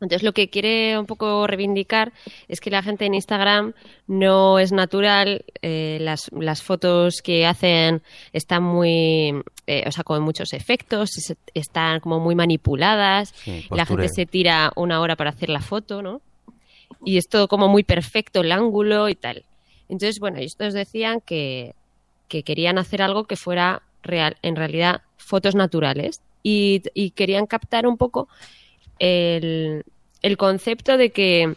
Entonces 0.00 0.22
lo 0.22 0.32
que 0.32 0.48
quiere 0.48 0.98
un 0.98 1.04
poco 1.06 1.46
reivindicar 1.46 2.12
es 2.48 2.60
que 2.60 2.70
la 2.70 2.82
gente 2.82 3.04
en 3.04 3.14
Instagram 3.14 3.74
no 4.06 4.58
es 4.58 4.72
natural, 4.72 5.44
eh, 5.60 5.98
las, 6.00 6.30
las 6.32 6.62
fotos 6.62 7.20
que 7.22 7.44
hacen 7.46 8.02
están 8.32 8.62
muy, 8.62 9.34
eh, 9.66 9.84
o 9.86 9.92
sea, 9.92 10.02
con 10.04 10.22
muchos 10.22 10.52
efectos, 10.54 11.18
es- 11.18 11.36
están 11.54 12.00
como 12.00 12.18
muy 12.18 12.34
manipuladas, 12.34 13.34
Sí, 13.44 13.66
la 13.76 13.84
gente 13.84 14.08
se 14.14 14.26
tira 14.26 14.72
una 14.76 15.00
hora 15.00 15.16
para 15.16 15.30
hacer 15.30 15.50
la 15.50 15.60
foto, 15.60 16.00
¿no? 16.02 16.22
Y 17.04 17.18
es 17.18 17.28
todo 17.28 17.46
como 17.48 17.68
muy 17.68 17.82
perfecto 17.84 18.40
el 18.40 18.52
ángulo 18.52 19.08
y 19.08 19.14
tal. 19.14 19.44
Entonces, 19.88 20.18
bueno, 20.18 20.38
estos 20.38 20.72
decían 20.74 21.20
que, 21.20 21.74
que 22.28 22.42
querían 22.42 22.78
hacer 22.78 23.02
algo 23.02 23.24
que 23.24 23.36
fuera 23.36 23.82
real, 24.02 24.36
en 24.42 24.56
realidad 24.56 25.02
fotos 25.18 25.54
naturales 25.54 26.20
y, 26.42 26.82
y 26.94 27.10
querían 27.10 27.46
captar 27.46 27.86
un 27.86 27.96
poco 27.98 28.28
el, 29.00 30.36
concepto 30.36 30.96
de 30.96 31.10
que 31.10 31.54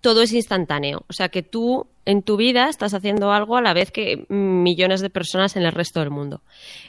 todo 0.00 0.22
es 0.22 0.32
instantáneo. 0.32 1.04
O 1.08 1.12
sea, 1.12 1.28
que 1.28 1.42
tú 1.42 1.86
en 2.04 2.22
tu 2.22 2.36
vida 2.36 2.68
estás 2.68 2.94
haciendo 2.94 3.32
algo 3.32 3.56
a 3.56 3.62
la 3.62 3.74
vez 3.74 3.90
que 3.90 4.26
millones 4.28 5.00
de 5.00 5.10
personas 5.10 5.56
en 5.56 5.62
el 5.62 5.72
resto 5.72 6.00
del 6.00 6.10
mundo. 6.10 6.40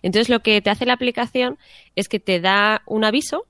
Entonces, 0.02 0.30
lo 0.30 0.40
que 0.40 0.62
te 0.62 0.70
hace 0.70 0.86
la 0.86 0.94
aplicación 0.94 1.58
es 1.96 2.08
que 2.08 2.20
te 2.20 2.40
da 2.40 2.82
un 2.86 3.04
aviso 3.04 3.46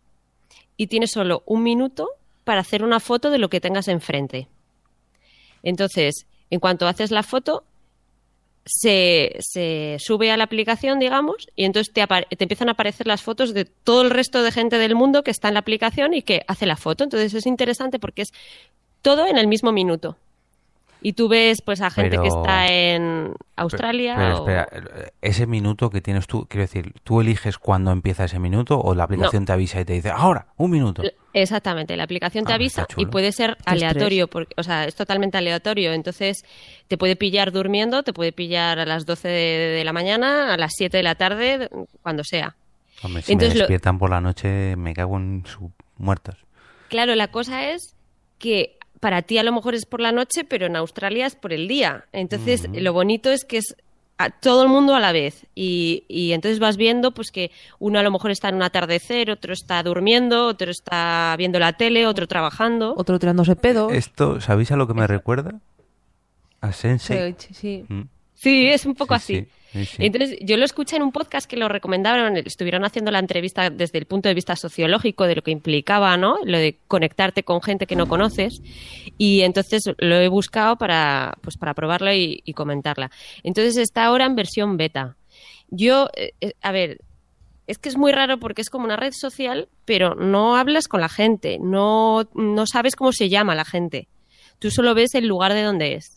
y 0.76 0.88
tienes 0.88 1.12
solo 1.12 1.44
un 1.46 1.64
minuto 1.64 2.10
para 2.44 2.62
hacer 2.62 2.84
una 2.84 3.00
foto 3.00 3.30
de 3.30 3.40
lo 3.40 3.50
que 3.50 3.62
tengas 3.62 3.88
enfrente. 3.88 4.48
Entonces, 5.64 6.26
en 6.50 6.60
cuanto 6.60 6.88
haces 6.88 7.12
la 7.12 7.24
foto, 7.24 7.64
se, 8.68 9.36
se 9.40 9.98
sube 10.00 10.32
a 10.32 10.38
la 10.38 10.44
aplicación, 10.44 11.00
digamos, 11.00 11.48
y 11.56 11.66
entonces 11.66 11.94
te, 11.94 12.06
te 12.06 12.44
empiezan 12.44 12.70
a 12.70 12.74
aparecer 12.74 13.08
las 13.08 13.22
fotos 13.22 13.54
de 13.54 13.66
todo 13.66 14.02
el 14.04 14.10
resto 14.10 14.44
de 14.44 14.52
gente 14.52 14.78
del 14.78 14.96
mundo 14.96 15.24
que 15.24 15.32
está 15.32 15.48
en 15.48 15.56
la 15.56 15.62
aplicación 15.62 16.14
y 16.14 16.22
que 16.22 16.44
hace 16.48 16.66
la 16.66 16.76
foto. 16.76 17.04
Entonces 17.04 17.34
es 17.34 17.46
interesante 17.46 18.00
porque 18.00 18.24
es 18.24 18.34
todo 19.02 19.26
en 19.26 19.38
el 19.38 19.48
mismo 19.48 19.72
minuto. 19.72 20.18
Y 21.08 21.14
tú 21.14 21.30
ves 21.30 21.62
pues 21.62 21.80
a 21.80 21.90
gente 21.90 22.18
que 22.18 22.28
está 22.28 22.68
en 22.68 23.34
Australia 23.56 24.16
Pero 24.18 24.44
o- 24.44 24.50
espera, 24.50 24.68
ese 25.22 25.48
minuto 25.48 25.90
que 25.90 26.02
tienes 26.02 26.28
tú, 26.28 26.46
quiero 26.50 26.64
decir, 26.64 26.94
¿tú 27.06 27.22
eliges 27.22 27.58
cuándo 27.58 27.92
empieza 27.94 28.26
ese 28.26 28.40
minuto 28.40 28.78
o 28.78 28.94
la 28.94 29.06
aplicación 29.06 29.46
te 29.46 29.54
avisa 29.54 29.80
y 29.80 29.86
te 29.86 29.94
dice, 29.94 30.10
ahora, 30.10 30.48
un 30.58 30.70
minuto? 30.72 31.04
Exactamente, 31.32 31.96
la 31.96 32.04
aplicación 32.04 32.44
te 32.44 32.52
Ah, 32.52 32.56
avisa 32.56 32.86
y 32.98 33.06
puede 33.06 33.32
ser 33.32 33.56
aleatorio, 33.66 34.28
porque, 34.28 34.54
o 34.58 34.64
sea, 34.64 34.84
es 34.84 34.96
totalmente 34.96 35.38
aleatorio. 35.38 35.94
Entonces, 35.94 36.44
te 36.90 36.98
puede 36.98 37.16
pillar 37.16 37.54
durmiendo, 37.54 38.04
te 38.04 38.12
puede 38.12 38.34
pillar 38.34 38.78
a 38.80 38.86
las 38.86 39.06
12 39.06 39.30
de, 39.30 39.76
de 39.78 39.84
la 39.86 39.94
mañana, 39.94 40.54
a 40.54 40.58
las 40.58 40.74
7 40.76 40.98
de 40.98 41.04
la 41.04 41.16
tarde, 41.16 41.70
cuando 42.02 42.26
sea. 42.26 42.58
Hombre, 43.02 43.22
si 43.22 43.32
Entonces 43.32 43.54
me 43.56 43.60
lo- 43.60 43.64
despiertan 43.64 43.98
por 43.98 44.10
la 44.10 44.20
noche, 44.20 44.76
me 44.76 44.94
cago 44.94 45.16
en 45.16 45.46
sus 45.46 45.70
muertos. 45.98 46.36
Claro, 46.90 47.16
la 47.16 47.30
cosa 47.30 47.70
es 47.70 47.96
que 48.40 48.77
para 49.00 49.22
ti 49.22 49.38
a 49.38 49.44
lo 49.44 49.52
mejor 49.52 49.76
es 49.76 49.86
por 49.86 50.02
la 50.02 50.12
noche, 50.12 50.44
pero 50.44 50.66
en 50.66 50.76
Australia 50.76 51.26
es 51.26 51.36
por 51.36 51.54
el 51.54 51.68
día. 51.68 52.06
Entonces, 52.12 52.68
lo 52.74 52.94
bonito 52.94 53.32
es 53.32 53.46
que 53.46 53.58
es 53.58 53.76
a 54.18 54.32
todo 54.32 54.64
el 54.64 54.70
mundo 54.70 54.96
a 54.96 55.00
la 55.00 55.12
vez. 55.12 55.46
Y, 55.54 56.04
y 56.08 56.32
entonces 56.34 56.60
vas 56.60 56.78
viendo 56.78 57.12
pues 57.12 57.32
que 57.32 57.52
uno 57.80 58.00
a 58.00 58.04
lo 58.04 58.12
mejor 58.12 58.32
está 58.32 58.50
en 58.50 58.56
un 58.56 58.64
atardecer, 58.64 59.30
otro 59.30 59.54
está 59.54 59.82
durmiendo, 59.84 60.48
otro 60.48 60.72
está 60.72 61.36
viendo 61.38 61.60
la 61.60 61.74
tele, 61.74 62.08
otro 62.08 62.28
trabajando. 62.28 62.94
Otro 62.98 63.20
tirándose 63.20 63.56
pedos. 63.56 63.94
Esto, 63.94 64.42
¿sabéis 64.42 64.72
a 64.72 64.76
lo 64.76 64.88
que 64.88 64.94
me 64.94 65.06
recuerda? 65.06 65.60
A 66.62 66.74
Sensei. 66.74 67.36
Sí, 67.38 67.54
sí. 67.54 67.86
Mm. 67.88 68.02
Sí, 68.34 68.68
es 68.68 68.86
un 68.86 68.96
poco 68.96 69.18
Sí, 69.20 69.38
así. 69.38 69.48
Sí, 69.78 69.86
sí, 69.86 69.96
sí. 69.98 70.06
Entonces, 70.06 70.38
yo 70.42 70.58
lo 70.58 70.66
escuché 70.66 70.98
en 70.98 71.04
un 71.04 71.12
podcast 71.12 71.50
que 71.50 71.58
lo 71.58 71.68
recomendaron, 71.68 72.38
estuvieron 72.38 72.86
haciendo 72.86 73.12
la 73.12 73.20
entrevista 73.20 73.70
desde 73.70 73.98
el 73.98 74.06
punto 74.06 74.30
de 74.30 74.36
vista 74.36 74.56
sociológico 74.56 75.26
de 75.26 75.36
lo 75.36 75.42
que 75.42 75.52
implicaba, 75.52 76.18
¿no? 76.18 76.38
Lo 76.44 76.58
de 76.58 76.78
conectarte 76.88 77.44
con 77.44 77.62
gente 77.62 77.88
que 77.88 77.96
no 77.96 78.08
conoces. 78.08 78.62
Y 79.18 79.42
entonces 79.42 79.84
lo 79.98 80.16
he 80.16 80.28
buscado 80.28 80.78
para, 80.78 81.38
pues, 81.42 81.58
para 81.58 81.74
probarlo 81.74 82.14
y, 82.14 82.42
y 82.44 82.54
comentarla. 82.54 83.12
Entonces 83.44 83.78
está 83.78 84.06
ahora 84.06 84.26
en 84.26 84.36
versión 84.36 84.78
beta. 84.78 85.16
Yo, 85.70 86.10
eh, 86.16 86.32
eh, 86.42 86.54
a 86.62 86.72
ver, 86.72 87.00
es 87.68 87.78
que 87.78 87.90
es 87.90 87.98
muy 87.98 88.12
raro 88.12 88.40
porque 88.40 88.62
es 88.62 88.70
como 88.70 88.86
una 88.86 88.96
red 88.96 89.12
social, 89.14 89.68
pero 89.86 90.16
no 90.16 90.56
hablas 90.56 90.88
con 90.88 91.02
la 91.02 91.10
gente, 91.10 91.60
no, 91.62 92.28
no 92.34 92.66
sabes 92.66 92.96
cómo 92.96 93.12
se 93.12 93.30
llama 93.30 93.56
la 93.56 93.66
gente. 93.66 94.08
Tú 94.60 94.72
solo 94.72 94.96
ves 94.96 95.14
el 95.14 95.28
lugar 95.28 95.54
de 95.54 95.64
donde 95.64 95.96
es. 95.96 96.17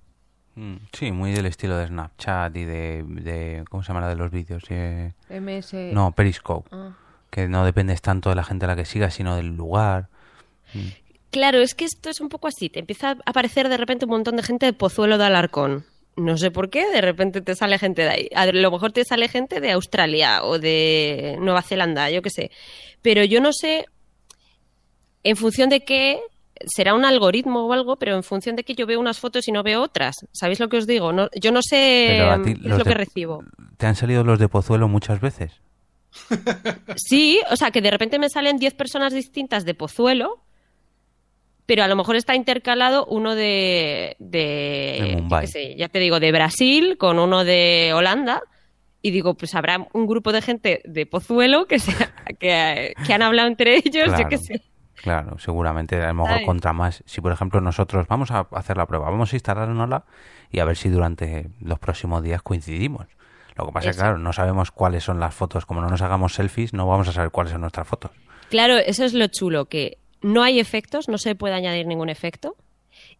Mm, 0.56 0.77
Sí, 0.93 1.12
muy 1.12 1.32
del 1.32 1.47
estilo 1.47 1.77
de 1.77 1.86
Snapchat 1.86 2.56
y 2.56 2.64
de, 2.64 3.05
de- 3.06 3.64
¿cómo 3.70 3.82
se 3.82 3.89
llama 3.89 4.01
la 4.01 4.09
de 4.09 4.16
los 4.16 4.31
vídeos? 4.31 4.62
Eh, 4.68 5.12
MS. 5.28 5.74
No, 5.93 6.12
Periscope. 6.12 6.68
Ah. 6.72 6.93
Que 7.31 7.47
no 7.48 7.64
dependes 7.64 8.02
tanto 8.02 8.28
de 8.31 8.35
la 8.36 8.44
gente 8.44 8.64
a 8.64 8.68
la 8.68 8.77
que 8.77 8.85
sigas, 8.85 9.14
sino 9.14 9.36
del 9.36 9.56
lugar. 9.56 10.09
Claro, 11.31 11.59
es 11.60 11.74
que 11.74 11.85
esto 11.85 12.10
es 12.10 12.20
un 12.20 12.28
poco 12.28 12.48
así. 12.48 12.68
Te 12.68 12.81
empieza 12.81 13.10
a 13.12 13.16
aparecer 13.24 13.68
de 13.68 13.77
repente 13.77 14.05
un 14.05 14.10
montón 14.10 14.36
de 14.36 14.43
gente 14.43 14.66
de 14.66 14.72
Pozuelo 14.72 15.16
de 15.16 15.24
Alarcón. 15.27 15.85
No 16.16 16.36
sé 16.36 16.51
por 16.51 16.70
qué, 16.70 16.90
de 16.90 17.01
repente 17.01 17.40
te 17.40 17.55
sale 17.55 17.78
gente 17.78 18.02
de 18.02 18.09
ahí. 18.09 18.28
A 18.35 18.47
lo 18.47 18.70
mejor 18.72 18.90
te 18.93 19.05
sale 19.05 19.28
gente 19.28 19.60
de 19.60 19.70
Australia 19.70 20.43
o 20.43 20.59
de 20.59 21.36
Nueva 21.40 21.62
Zelanda, 21.62 22.10
yo 22.10 22.20
qué 22.20 22.31
sé. 22.31 22.51
Pero 23.01 23.22
yo 23.22 23.40
no 23.40 23.52
sé 23.52 23.86
en 25.22 25.36
función 25.36 25.68
de 25.68 25.85
qué 25.85 26.20
será 26.66 26.95
un 26.95 27.05
algoritmo 27.05 27.66
o 27.66 27.73
algo, 27.73 27.97
pero 27.97 28.15
en 28.16 28.23
función 28.23 28.57
de 28.57 28.65
que 28.65 28.74
yo 28.74 28.87
veo 28.87 29.01
unas 29.01 29.19
fotos 29.19 29.49
y 29.49 29.53
no 29.53 29.62
veo 29.62 29.82
otras. 29.82 30.16
¿Sabéis 30.32 30.61
lo 30.61 30.69
que 30.69 30.77
os 30.78 30.87
digo? 30.87 31.12
No, 31.12 31.28
yo 31.41 31.53
no 31.53 31.62
sé 31.62 31.77
qué 32.45 32.51
es 32.53 32.59
los 32.61 32.78
lo 32.78 32.85
de- 32.85 32.85
que 32.85 32.95
recibo. 32.95 33.43
¿Te 33.77 33.87
han 33.87 33.97
salido 33.97 34.24
los 34.24 34.39
de 34.39 34.49
Pozuelo 34.49 34.89
muchas 34.89 35.20
veces? 35.20 35.61
Sí, 36.97 37.41
o 37.51 37.57
sea, 37.57 37.70
que 37.70 37.81
de 37.81 37.91
repente 37.91 38.19
me 38.19 38.28
salen 38.28 38.57
10 38.57 38.74
personas 38.74 39.12
distintas 39.12 39.65
de 39.65 39.74
Pozuelo, 39.74 40.43
pero 41.66 41.85
a 41.85 41.89
lo 41.89 41.97
mejor 41.97 42.16
está 42.16 42.35
intercalado 42.35 43.07
uno 43.07 43.35
de, 43.35 44.16
de, 44.19 44.39
De 45.20 45.24
yo 45.43 45.47
sé, 45.47 45.77
ya 45.77 45.89
te 45.89 46.01
digo, 46.01 46.19
de 46.20 46.32
Brasil 46.32 46.97
con 46.99 47.19
uno 47.19 47.45
de 47.45 47.93
Holanda. 47.95 48.43
Y 49.03 49.12
digo, 49.12 49.35
pues 49.35 49.55
habrá 49.55 49.87
un 49.95 50.07
grupo 50.07 50.31
de 50.31 50.43
gente 50.43 50.82
de 50.85 51.07
Pozuelo 51.07 51.66
que, 51.66 51.78
se- 51.78 51.95
que, 52.39 52.93
que 53.07 53.12
han 53.15 53.23
hablado 53.23 53.49
entre 53.49 53.77
ellos, 53.77 53.95
yo 53.95 54.05
Claro. 54.05 54.28
qué 54.28 54.39
sé. 54.39 54.62
Claro, 55.02 55.39
seguramente 55.39 56.02
a 56.02 56.09
lo 56.09 56.14
mejor 56.14 56.44
contra 56.44 56.72
más. 56.74 57.02
Si 57.06 57.20
por 57.20 57.32
ejemplo 57.32 57.60
nosotros 57.60 58.06
vamos 58.06 58.31
a 58.31 58.47
hacer 58.52 58.77
la 58.77 58.86
prueba, 58.86 59.09
vamos 59.09 59.32
a 59.32 59.36
instalárnosla 59.36 60.05
y 60.52 60.59
a 60.59 60.64
ver 60.66 60.77
si 60.77 60.90
durante 60.90 61.48
los 61.60 61.78
próximos 61.78 62.22
días 62.22 62.43
coincidimos. 62.43 63.06
Lo 63.56 63.66
que 63.66 63.72
pasa 63.72 63.90
es 63.90 63.97
que, 63.97 64.02
claro, 64.02 64.18
no 64.18 64.32
sabemos 64.32 64.70
cuáles 64.70 65.05
son 65.05 65.18
las 65.18 65.35
fotos. 65.35 65.64
Como 65.64 65.81
no 65.81 65.89
nos 65.89 66.02
hagamos 66.02 66.35
selfies, 66.35 66.74
no 66.74 66.86
vamos 66.86 67.09
a 67.09 67.12
saber 67.12 67.31
cuáles 67.31 67.52
son 67.52 67.62
nuestras 67.62 67.89
fotos. 67.89 68.10
Claro, 68.51 68.77
eso 68.77 69.05
es 69.05 69.14
lo 69.14 69.27
chulo, 69.28 69.66
que 69.66 69.98
no 70.22 70.43
hay 70.43 70.60
efectos, 70.60 71.09
no 71.09 71.18
se 71.18 71.35
puede 71.35 71.55
añadir 71.55 71.86
ningún 71.86 72.10
efecto. 72.10 72.56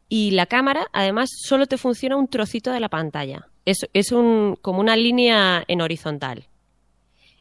Y 0.09 0.32
la 0.32 0.47
cámara, 0.47 0.86
además, 0.93 1.31
solo 1.35 1.66
te 1.66 1.78
funciona 1.78 2.16
un 2.16 2.28
trocito 2.28 2.73
de 2.73 2.81
la 2.81 2.89
pantalla. 2.89 3.47
Es, 3.65 3.89
es 3.94 4.12
un, 4.12 4.57
como 4.61 4.81
una 4.81 4.97
línea 4.97 5.65
en 5.66 5.81
horizontal. 5.81 6.47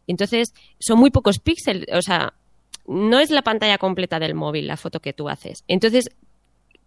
Entonces, 0.08 0.54
son 0.80 1.00
muy 1.00 1.10
pocos 1.12 1.40
píxeles, 1.40 1.88
o 1.94 2.02
sea, 2.02 2.34
no 2.90 3.20
es 3.20 3.30
la 3.30 3.44
pantalla 3.44 3.78
completa 3.78 4.20
del 4.20 4.34
móvil 4.34 4.68
la 4.68 4.76
foto 4.76 5.00
que 5.00 5.14
tú 5.14 5.30
haces. 5.30 5.64
Entonces, 5.68 6.10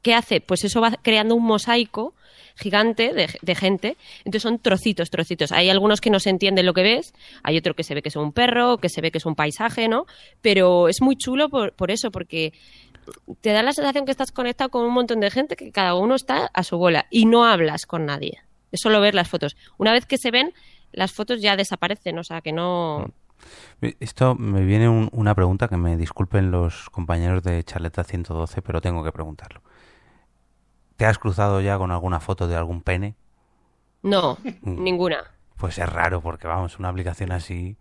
¿qué 0.02 0.14
hace? 0.14 0.40
Pues 0.40 0.64
eso 0.64 0.80
va 0.80 0.90
creando 1.00 1.36
un 1.36 1.44
mosaico 1.44 2.14
gigante 2.56 3.12
de, 3.12 3.28
de 3.40 3.54
gente. 3.54 3.96
Entonces 4.18 4.42
son 4.42 4.58
trocitos, 4.58 5.10
trocitos. 5.10 5.52
Hay 5.52 5.70
algunos 5.70 6.00
que 6.00 6.10
no 6.10 6.18
se 6.18 6.30
entiende 6.30 6.62
lo 6.64 6.74
que 6.74 6.82
ves, 6.82 7.14
hay 7.42 7.56
otro 7.56 7.74
que 7.74 7.84
se 7.84 7.94
ve 7.94 8.02
que 8.02 8.08
es 8.08 8.16
un 8.16 8.32
perro, 8.32 8.78
que 8.78 8.88
se 8.88 9.00
ve 9.00 9.10
que 9.10 9.18
es 9.18 9.26
un 9.26 9.36
paisaje, 9.36 9.88
¿no? 9.88 10.06
Pero 10.40 10.88
es 10.88 11.00
muy 11.00 11.16
chulo 11.16 11.48
por, 11.48 11.72
por 11.72 11.90
eso, 11.90 12.10
porque 12.10 12.52
te 13.40 13.50
da 13.50 13.62
la 13.62 13.72
sensación 13.72 14.04
que 14.04 14.10
estás 14.10 14.32
conectado 14.32 14.70
con 14.70 14.84
un 14.84 14.92
montón 14.92 15.20
de 15.20 15.30
gente 15.30 15.56
que 15.56 15.70
cada 15.70 15.94
uno 15.94 16.14
está 16.16 16.50
a 16.52 16.62
su 16.62 16.76
bola 16.78 17.06
y 17.10 17.26
no 17.26 17.44
hablas 17.44 17.86
con 17.86 18.06
nadie. 18.06 18.42
Es 18.72 18.80
solo 18.80 19.00
ver 19.00 19.14
las 19.14 19.28
fotos. 19.28 19.56
Una 19.78 19.92
vez 19.92 20.06
que 20.06 20.18
se 20.18 20.30
ven, 20.30 20.52
las 20.92 21.12
fotos 21.12 21.40
ya 21.40 21.56
desaparecen, 21.56 22.18
o 22.18 22.24
sea 22.24 22.40
que 22.40 22.52
no... 22.52 23.12
Esto 24.00 24.34
me 24.34 24.64
viene 24.64 24.88
un- 24.88 25.08
una 25.12 25.34
pregunta 25.34 25.68
que 25.68 25.76
me 25.76 25.96
disculpen 25.96 26.50
los 26.50 26.88
compañeros 26.90 27.42
de 27.42 27.62
Charleta 27.64 28.04
112, 28.04 28.62
pero 28.62 28.80
tengo 28.80 29.02
que 29.02 29.12
preguntarlo. 29.12 29.62
¿Te 30.96 31.06
has 31.06 31.18
cruzado 31.18 31.60
ya 31.60 31.78
con 31.78 31.90
alguna 31.90 32.20
foto 32.20 32.46
de 32.48 32.56
algún 32.56 32.80
pene? 32.82 33.14
No, 34.02 34.38
Mm. 34.62 34.82
ninguna. 34.84 35.24
Pues 35.56 35.78
es 35.78 35.88
raro 35.88 36.20
porque 36.20 36.46
vamos, 36.46 36.78
una 36.78 36.88
aplicación 36.88 37.32
así. 37.32 37.76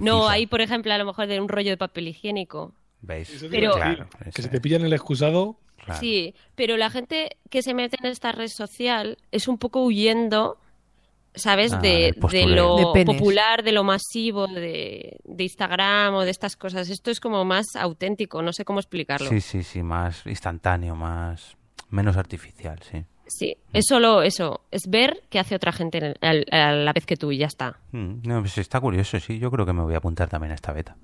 No, 0.00 0.28
hay, 0.28 0.46
por 0.46 0.60
ejemplo, 0.60 0.92
a 0.92 0.98
lo 0.98 1.04
mejor 1.04 1.26
de 1.28 1.40
un 1.40 1.48
rollo 1.48 1.70
de 1.70 1.76
papel 1.76 2.08
higiénico. 2.08 2.72
¿Veis? 3.00 3.46
Pero- 3.50 3.74
Claro, 3.74 4.08
que 4.24 4.30
ese- 4.30 4.42
se 4.42 4.48
te 4.48 4.60
pillan 4.60 4.82
el 4.82 4.92
excusado. 4.92 5.56
claro. 5.76 6.00
Sí, 6.00 6.34
pero 6.56 6.76
la 6.76 6.90
gente 6.90 7.36
que 7.48 7.62
se 7.62 7.74
mete 7.74 7.96
en 8.00 8.06
esta 8.10 8.32
red 8.32 8.48
social 8.48 9.18
es 9.30 9.46
un 9.46 9.56
poco 9.58 9.84
huyendo, 9.84 10.58
¿sabes? 11.34 11.72
Ah, 11.72 11.78
de, 11.80 12.14
postureo. 12.20 12.76
lo 12.78 12.92
De 12.92 13.04
popular, 13.04 13.62
de 13.62 13.72
lo 13.72 13.84
masivo, 13.84 14.46
de, 14.46 15.18
de 15.24 15.42
Instagram 15.44 16.14
o 16.14 16.22
de 16.24 16.30
estas 16.30 16.56
cosas. 16.56 16.88
Esto 16.90 17.10
es 17.10 17.20
como 17.20 17.44
más 17.44 17.66
auténtico, 17.76 18.42
no 18.42 18.52
sé 18.52 18.64
cómo 18.64 18.80
explicarlo. 18.80 19.28
Sí, 19.28 19.40
sí, 19.40 19.62
sí, 19.62 19.82
más 19.82 20.26
instantáneo, 20.26 20.94
más 20.96 21.56
menos 21.90 22.16
artificial, 22.16 22.78
sí. 22.82 23.04
Sí, 23.30 23.56
es 23.74 23.84
solo 23.86 24.22
eso, 24.22 24.62
es 24.70 24.88
ver 24.88 25.22
qué 25.28 25.38
hace 25.38 25.54
otra 25.54 25.70
gente 25.70 25.98
en 25.98 26.04
el- 26.04 26.16
al- 26.22 26.46
a 26.50 26.72
la 26.72 26.92
vez 26.94 27.04
que 27.04 27.16
tú 27.16 27.30
y 27.30 27.36
ya 27.38 27.46
está. 27.46 27.78
Mm, 27.92 28.22
no, 28.26 28.40
pues 28.40 28.56
está 28.56 28.80
curioso, 28.80 29.20
sí. 29.20 29.38
Yo 29.38 29.50
creo 29.50 29.66
que 29.66 29.74
me 29.74 29.82
voy 29.82 29.92
a 29.94 29.98
apuntar 29.98 30.30
también 30.30 30.52
a 30.52 30.54
esta 30.54 30.72
beta. 30.72 30.96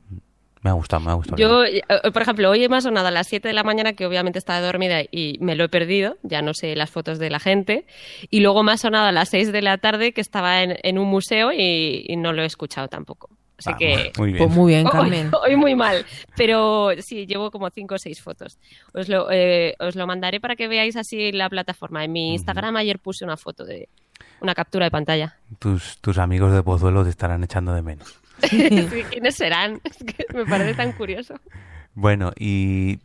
Me 0.65 0.71
ha 0.71 0.73
gustado, 0.73 1.01
me 1.05 1.11
ha 1.11 1.15
gustado. 1.15 1.37
Yo, 1.37 1.63
eh, 1.65 1.83
por 2.13 2.23
ejemplo, 2.23 2.51
hoy 2.51 2.67
me 2.69 2.77
ha 2.79 2.81
sonado 2.81 3.07
a 3.07 3.11
las 3.11 3.27
7 3.29 3.47
de 3.47 3.55
la 3.55 3.63
mañana, 3.63 3.93
que 3.93 4.07
obviamente 4.07 4.39
estaba 4.39 4.61
dormida 4.61 5.03
y 5.11 5.37
me 5.41 5.55
lo 5.57 5.65
he 5.65 5.69
perdido, 5.69 6.17
ya 6.23 6.41
no 6.43 6.55
sé 6.55 6.75
las 6.75 6.91
fotos 6.91 7.19
de 7.19 7.29
la 7.31 7.39
gente, 7.39 7.85
y 8.31 8.41
luego 8.41 8.63
me 8.63 8.73
ha 8.73 8.77
sonado 8.79 9.07
a 9.07 9.13
las 9.13 9.29
6 9.29 9.53
de 9.53 9.61
la 9.63 9.77
tarde 9.79 10.13
que 10.13 10.23
estaba 10.23 10.63
en, 10.63 10.77
en 10.83 10.99
un 10.99 11.07
museo 11.09 11.53
y, 11.53 12.07
y 12.09 12.17
no 12.17 12.33
lo 12.33 12.43
he 12.43 12.47
escuchado 12.47 12.89
tampoco. 12.89 13.29
Así 13.59 13.71
Ah, 13.73 13.77
que... 13.79 14.13
Muy 14.19 14.33
bien. 14.33 14.39
Pues 14.47 14.57
muy 14.57 14.73
bien, 14.73 14.87
Hoy, 14.87 14.93
Carmen. 14.93 15.31
hoy 15.47 15.55
muy 15.57 15.75
mal, 15.75 16.05
pero 16.37 16.91
sí, 16.99 17.27
llevo 17.27 17.51
como 17.51 17.69
5 17.71 17.95
o 17.95 17.99
6 17.99 18.21
fotos. 18.23 18.59
Os 18.95 19.09
lo, 19.09 19.31
eh, 19.31 19.75
os 19.79 19.95
lo 19.97 20.07
mandaré 20.07 20.41
para 20.41 20.57
que 20.57 20.67
veáis 20.67 20.97
así 20.97 21.31
la 21.31 21.49
plataforma. 21.51 22.05
En 22.05 22.11
mi 22.13 22.33
Instagram 22.33 22.75
ayer 22.77 22.99
puse 22.99 23.25
una 23.25 23.37
foto 23.37 23.65
de 23.65 23.89
una 24.41 24.55
captura 24.55 24.87
de 24.87 24.91
pantalla. 24.91 25.37
Tus, 25.59 25.99
tus 25.99 26.19
amigos 26.19 26.53
de 26.53 26.63
Pozuelo 26.63 27.05
te 27.05 27.11
estarán 27.11 27.45
echando 27.45 27.75
de 27.75 27.83
menos. 27.83 28.19
¿Quiénes 29.11 29.35
serán? 29.37 29.81
Es 29.85 29.99
que 29.99 30.27
me 30.35 30.45
parece 30.47 30.75
tan 30.75 30.93
curioso. 30.93 31.35
Bueno, 31.95 32.33
y 32.39 32.99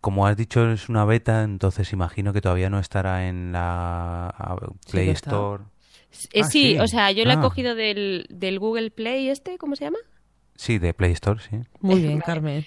como 0.00 0.26
has 0.26 0.36
dicho, 0.36 0.70
es 0.72 0.88
una 0.88 1.04
beta, 1.04 1.42
entonces 1.42 1.92
imagino 1.92 2.32
que 2.32 2.40
todavía 2.40 2.70
no 2.70 2.78
estará 2.78 3.28
en 3.28 3.52
la 3.52 4.56
Play. 4.90 5.10
Store. 5.10 5.64
Eh, 6.32 6.40
Ah, 6.42 6.44
sí, 6.44 6.72
sí. 6.74 6.78
o 6.78 6.86
sea, 6.86 7.10
yo 7.12 7.24
lo 7.24 7.32
Ah. 7.32 7.34
he 7.34 7.40
cogido 7.40 7.74
del, 7.74 8.26
del 8.30 8.58
Google 8.58 8.90
Play 8.90 9.28
este, 9.28 9.58
¿cómo 9.58 9.76
se 9.76 9.84
llama? 9.84 9.98
Sí, 10.54 10.78
de 10.78 10.94
Play 10.94 11.12
Store, 11.12 11.38
sí. 11.42 11.58
Muy 11.80 12.00
bien, 12.00 12.20
Carmen. 12.26 12.64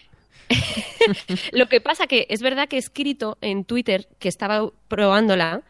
Lo 1.51 1.67
que 1.67 1.81
pasa 1.81 2.05
que 2.07 2.27
es 2.29 2.41
verdad 2.41 2.67
que 2.67 2.75
he 2.75 2.79
escrito 2.79 3.37
en 3.41 3.65
Twitter 3.65 4.07
que 4.19 4.29
estaba 4.29 4.69
probándola 4.87 5.61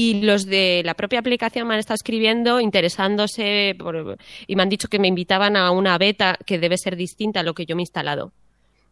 y 0.00 0.20
los 0.22 0.46
de 0.46 0.82
la 0.84 0.94
propia 0.94 1.18
aplicación 1.18 1.66
me 1.66 1.74
han 1.74 1.80
estado 1.80 1.96
escribiendo 1.96 2.60
interesándose 2.60 3.74
por- 3.78 4.16
y 4.46 4.54
me 4.54 4.62
han 4.62 4.68
dicho 4.68 4.86
que 4.88 5.00
me 5.00 5.08
invitaban 5.08 5.56
a 5.56 5.72
una 5.72 5.98
beta 5.98 6.38
que 6.46 6.58
debe 6.60 6.78
ser 6.78 6.94
distinta 6.94 7.40
a 7.40 7.42
lo 7.42 7.52
que 7.54 7.66
yo 7.66 7.74
me 7.74 7.82
he 7.82 7.84
instalado. 7.84 8.32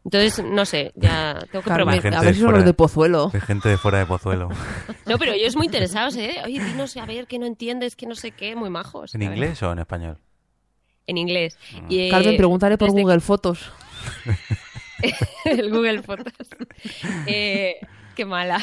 Entonces, 0.04 0.44
no 0.44 0.64
sé, 0.64 0.92
ya 0.96 1.38
tengo 1.52 1.62
que 1.64 1.70
probar. 1.70 1.98
a 2.14 2.20
ver 2.22 2.34
si 2.34 2.40
son 2.40 2.54
los 2.54 2.64
de 2.64 2.74
Pozuelo. 2.74 3.28
De 3.32 3.40
gente 3.40 3.68
de 3.68 3.76
fuera 3.78 3.98
de 3.98 4.06
Pozuelo. 4.06 4.48
No, 5.06 5.18
pero 5.18 5.32
ellos 5.32 5.54
muy 5.56 5.66
interesados, 5.66 6.16
¿eh? 6.16 6.36
Oye, 6.44 6.58
dinos 6.64 6.96
a 6.96 7.06
ver 7.06 7.26
que 7.28 7.38
no 7.38 7.46
entiendes, 7.46 7.94
que 7.94 8.06
no 8.06 8.14
sé 8.16 8.32
qué, 8.32 8.56
muy 8.56 8.70
majos. 8.70 9.14
¿En 9.14 9.22
inglés 9.22 9.62
o 9.62 9.70
en 9.72 9.78
español? 9.78 10.18
En 11.06 11.18
inglés. 11.18 11.56
Y, 11.88 12.00
eh, 12.06 12.08
Carmen, 12.10 12.36
pregúntale 12.36 12.76
por 12.78 12.88
desde- 12.88 13.02
Google 13.02 13.20
Fotos. 13.20 13.70
el 15.44 15.70
Google 15.70 16.02
Fotos. 16.02 16.32
Eh, 17.26 17.76
qué 18.16 18.24
mala. 18.24 18.58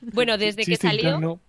Bueno, 0.00 0.36
desde 0.36 0.64
que 0.64 0.76
salió, 0.76 1.10
interno. 1.14 1.40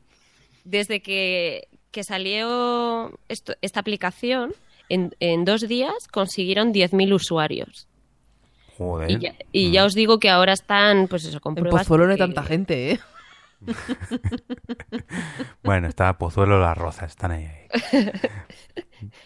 Desde 0.64 1.02
que, 1.02 1.68
que 1.92 2.04
salió 2.04 3.12
esto- 3.30 3.56
esta 3.62 3.80
aplicación, 3.80 4.54
en, 4.90 5.16
en 5.20 5.46
dos 5.46 5.62
días 5.68 5.94
consiguieron 6.12 6.74
10.000 6.74 7.14
usuarios. 7.14 7.88
Joder. 8.78 9.12
Y, 9.12 9.20
ya, 9.20 9.36
y 9.52 9.72
ya 9.72 9.86
os 9.86 9.94
digo 9.94 10.20
que 10.20 10.30
ahora 10.30 10.54
están, 10.54 11.08
pues 11.08 11.26
eso, 11.26 11.40
con 11.40 11.52
En 11.58 11.64
pruebas. 11.64 11.84
Pozuelo 11.84 12.06
no 12.08 12.14
hay 12.14 12.18
tanta 12.18 12.44
gente, 12.44 12.92
¿eh? 12.92 13.00
Bueno, 15.64 15.88
está 15.88 16.18
Pozuelo 16.18 16.60
las 16.60 16.78
rozas, 16.78 17.12
están 17.12 17.32
ahí. 17.32 17.46
ahí. 17.46 17.68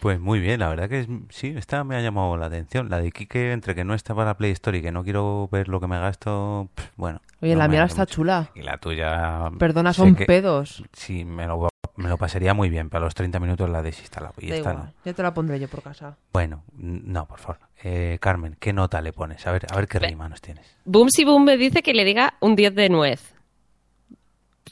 Pues 0.00 0.18
muy 0.20 0.40
bien, 0.40 0.60
la 0.60 0.68
verdad 0.68 0.88
que 0.88 1.00
es- 1.00 1.08
sí, 1.30 1.54
esta 1.56 1.84
me 1.84 1.96
ha 1.96 2.00
llamado 2.00 2.36
la 2.36 2.46
atención. 2.46 2.88
La 2.88 2.98
de 3.00 3.10
Kike, 3.12 3.52
entre 3.52 3.74
que 3.74 3.84
no 3.84 3.94
está 3.94 4.14
para 4.14 4.36
Play 4.36 4.52
Store 4.52 4.78
y 4.78 4.82
que 4.82 4.92
no 4.92 5.04
quiero 5.04 5.48
ver 5.50 5.68
lo 5.68 5.80
que 5.80 5.86
me 5.86 5.98
gasto, 5.98 6.68
pff, 6.74 6.86
bueno. 6.96 7.20
Oye, 7.42 7.52
no 7.52 7.58
la 7.58 7.68
mía 7.68 7.84
está 7.84 8.02
mucho. 8.02 8.14
chula. 8.14 8.50
Y 8.54 8.62
la 8.62 8.78
tuya... 8.78 9.50
Perdona, 9.58 9.92
son 9.92 10.14
que- 10.14 10.24
pedos. 10.26 10.82
Sí, 10.92 11.24
me 11.24 11.46
lo, 11.46 11.68
me 11.96 12.08
lo 12.08 12.16
pasaría 12.18 12.54
muy 12.54 12.68
bien, 12.70 12.88
pero 12.90 13.02
a 13.02 13.06
los 13.06 13.14
30 13.14 13.38
minutos 13.40 13.68
la 13.68 13.82
desinstalado. 13.82 14.34
Y 14.38 14.48
Da 14.48 14.56
esta 14.56 14.70
igual, 14.72 14.86
no. 14.86 14.92
ya 15.04 15.12
te 15.12 15.22
la 15.22 15.34
pondré 15.34 15.60
yo 15.60 15.68
por 15.68 15.82
casa. 15.82 16.16
Bueno, 16.32 16.62
no, 16.76 17.26
por 17.26 17.38
favor. 17.38 17.58
Eh, 17.82 18.18
Carmen, 18.20 18.56
¿qué 18.58 18.72
nota 18.72 19.00
le 19.02 19.12
pones? 19.12 19.46
A 19.46 19.52
ver, 19.52 19.66
a 19.70 19.76
ver 19.76 19.86
qué 19.86 19.98
rima 19.98 20.28
nos 20.28 20.40
tienes. 20.40 20.66
Boomsy 20.86 21.24
Boom 21.24 21.44
me 21.44 21.56
dice 21.58 21.82
que 21.82 21.92
le 21.92 22.04
diga 22.04 22.34
un 22.40 22.56
10 22.56 22.74
de 22.74 22.88
nuez. 22.88 23.34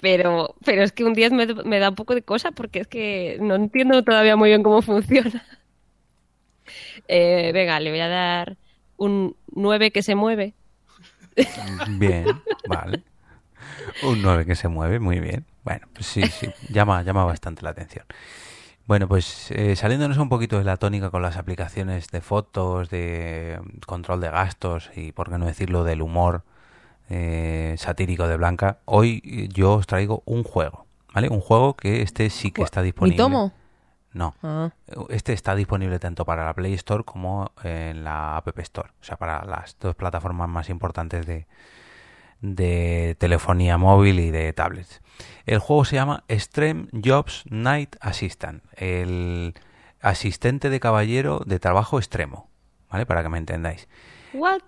Pero, 0.01 0.55
pero 0.65 0.83
es 0.83 0.93
que 0.93 1.05
un 1.05 1.15
10 1.15 1.33
me, 1.33 1.47
me 1.47 1.79
da 1.79 1.91
un 1.91 1.95
poco 1.95 2.15
de 2.15 2.23
cosa 2.23 2.51
porque 2.51 2.81
es 2.81 2.87
que 2.87 3.39
no 3.41 3.55
entiendo 3.55 4.03
todavía 4.03 4.37
muy 4.37 4.49
bien 4.51 4.63
cómo 4.63 4.83
funciona. 4.83 5.45
Eh, 7.09 7.51
venga, 7.53 7.79
le 7.79 7.91
voy 7.91 8.01
a 8.01 8.09
dar 8.09 8.57
un 8.97 9.37
9 9.53 9.91
que 9.91 10.03
se 10.03 10.15
mueve. 10.15 10.55
Bien, 11.99 12.27
vale. 12.67 13.03
Un 14.03 14.23
9 14.23 14.47
que 14.47 14.55
se 14.55 14.69
mueve, 14.69 14.99
muy 14.99 15.21
bien. 15.21 15.45
Bueno, 15.63 15.87
pues 15.93 16.07
sí, 16.07 16.23
sí, 16.23 16.49
llama, 16.71 17.03
llama 17.03 17.25
bastante 17.25 17.63
la 17.63 17.71
atención. 17.71 18.07
Bueno, 18.87 19.09
pues 19.09 19.51
eh, 19.51 19.77
saliéndonos 19.77 20.19
un 20.19 20.29
poquito 20.29 20.59
de 20.59 20.65
la 20.65 20.77
tónica 20.77 21.11
con 21.11 21.23
las 21.23 21.37
aplicaciones 21.37 22.09
de 22.09 22.21
fotos, 22.21 22.91
de 22.91 23.59
control 23.87 24.21
de 24.21 24.31
gastos 24.31 24.91
y, 24.95 25.13
por 25.13 25.31
qué 25.31 25.39
no 25.39 25.47
decirlo, 25.47 25.85
del 25.85 26.03
humor 26.03 26.45
eh, 27.11 27.75
satírico 27.79 28.27
de 28.29 28.37
Blanca, 28.37 28.79
hoy 28.85 29.23
eh, 29.25 29.49
yo 29.53 29.75
os 29.75 29.87
traigo 29.87 30.23
un 30.27 30.43
juego, 30.45 30.87
¿vale? 31.13 31.29
Un 31.29 31.41
juego 31.41 31.77
que 31.77 32.03
este 32.03 32.31
sí 32.31 32.51
que 32.51 32.63
está 32.63 32.83
disponible. 32.83 33.15
¿Mi 33.15 33.19
tomo? 33.19 33.53
No, 34.13 34.35
Ah. 34.43 34.71
este 35.09 35.33
está 35.33 35.57
disponible 35.57 35.99
tanto 35.99 36.25
para 36.25 36.45
la 36.45 36.55
Play 36.55 36.73
Store 36.75 37.03
como 37.03 37.51
en 37.65 38.05
la 38.05 38.37
App 38.37 38.57
Store, 38.61 38.91
o 39.01 39.05
sea, 39.05 39.17
para 39.17 39.45
las 39.45 39.77
dos 39.81 39.97
plataformas 39.97 40.49
más 40.49 40.71
importantes 40.71 41.27
de, 41.27 41.47
de 42.41 43.17
telefonía 43.19 43.77
móvil 43.79 44.21
y 44.21 44.31
de 44.31 44.53
tablets. 44.53 45.01
El 45.47 45.59
juego 45.59 45.85
se 45.85 45.97
llama 45.97 46.25
Extreme 46.29 46.87
Jobs 47.05 47.43
Night 47.51 47.97
Assistant, 48.01 48.63
el 48.77 49.55
asistente 50.01 50.71
de 50.71 50.81
caballero 50.81 51.41
de 51.45 51.59
trabajo 51.59 51.99
extremo, 51.99 52.49
¿vale? 52.91 53.07
Para 53.07 53.23
que 53.23 53.29
me 53.31 53.39
entendáis. 53.39 53.89
What? 54.35 54.63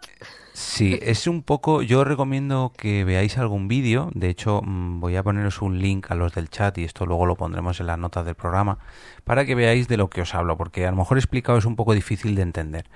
Sí, 0.53 0.99
es 1.03 1.27
un 1.27 1.43
poco. 1.43 1.83
Yo 1.83 2.05
recomiendo 2.05 2.73
que 2.77 3.05
veáis 3.05 3.37
algún 3.37 3.67
vídeo. 3.67 4.11
De 4.15 4.29
hecho, 4.31 4.63
mm, 4.65 5.01
voy 5.01 5.17
a 5.17 5.25
poneros 5.25 5.61
un 5.61 5.81
link 5.81 6.11
a 6.11 6.15
los 6.15 6.35
del 6.35 6.49
chat 6.49 6.79
y 6.79 6.85
esto 6.85 7.05
luego 7.05 7.27
lo 7.27 7.35
pondremos 7.35 7.81
en 7.81 7.89
las 7.89 7.99
notas 7.99 8.25
del 8.25 8.37
programa 8.37 8.79
para 9.25 9.45
que 9.45 9.57
veáis 9.57 9.89
de 9.89 9.97
lo 9.97 10.09
que 10.09 10.23
os 10.23 10.35
hablo, 10.37 10.57
porque 10.57 10.87
a 10.87 10.91
lo 10.93 10.97
mejor 10.97 11.19
explicado 11.19 11.59
es 11.59 11.65
un 11.65 11.75
poco 11.75 11.95
difícil 11.95 12.37
de 12.37 12.43
entender. 12.43 12.89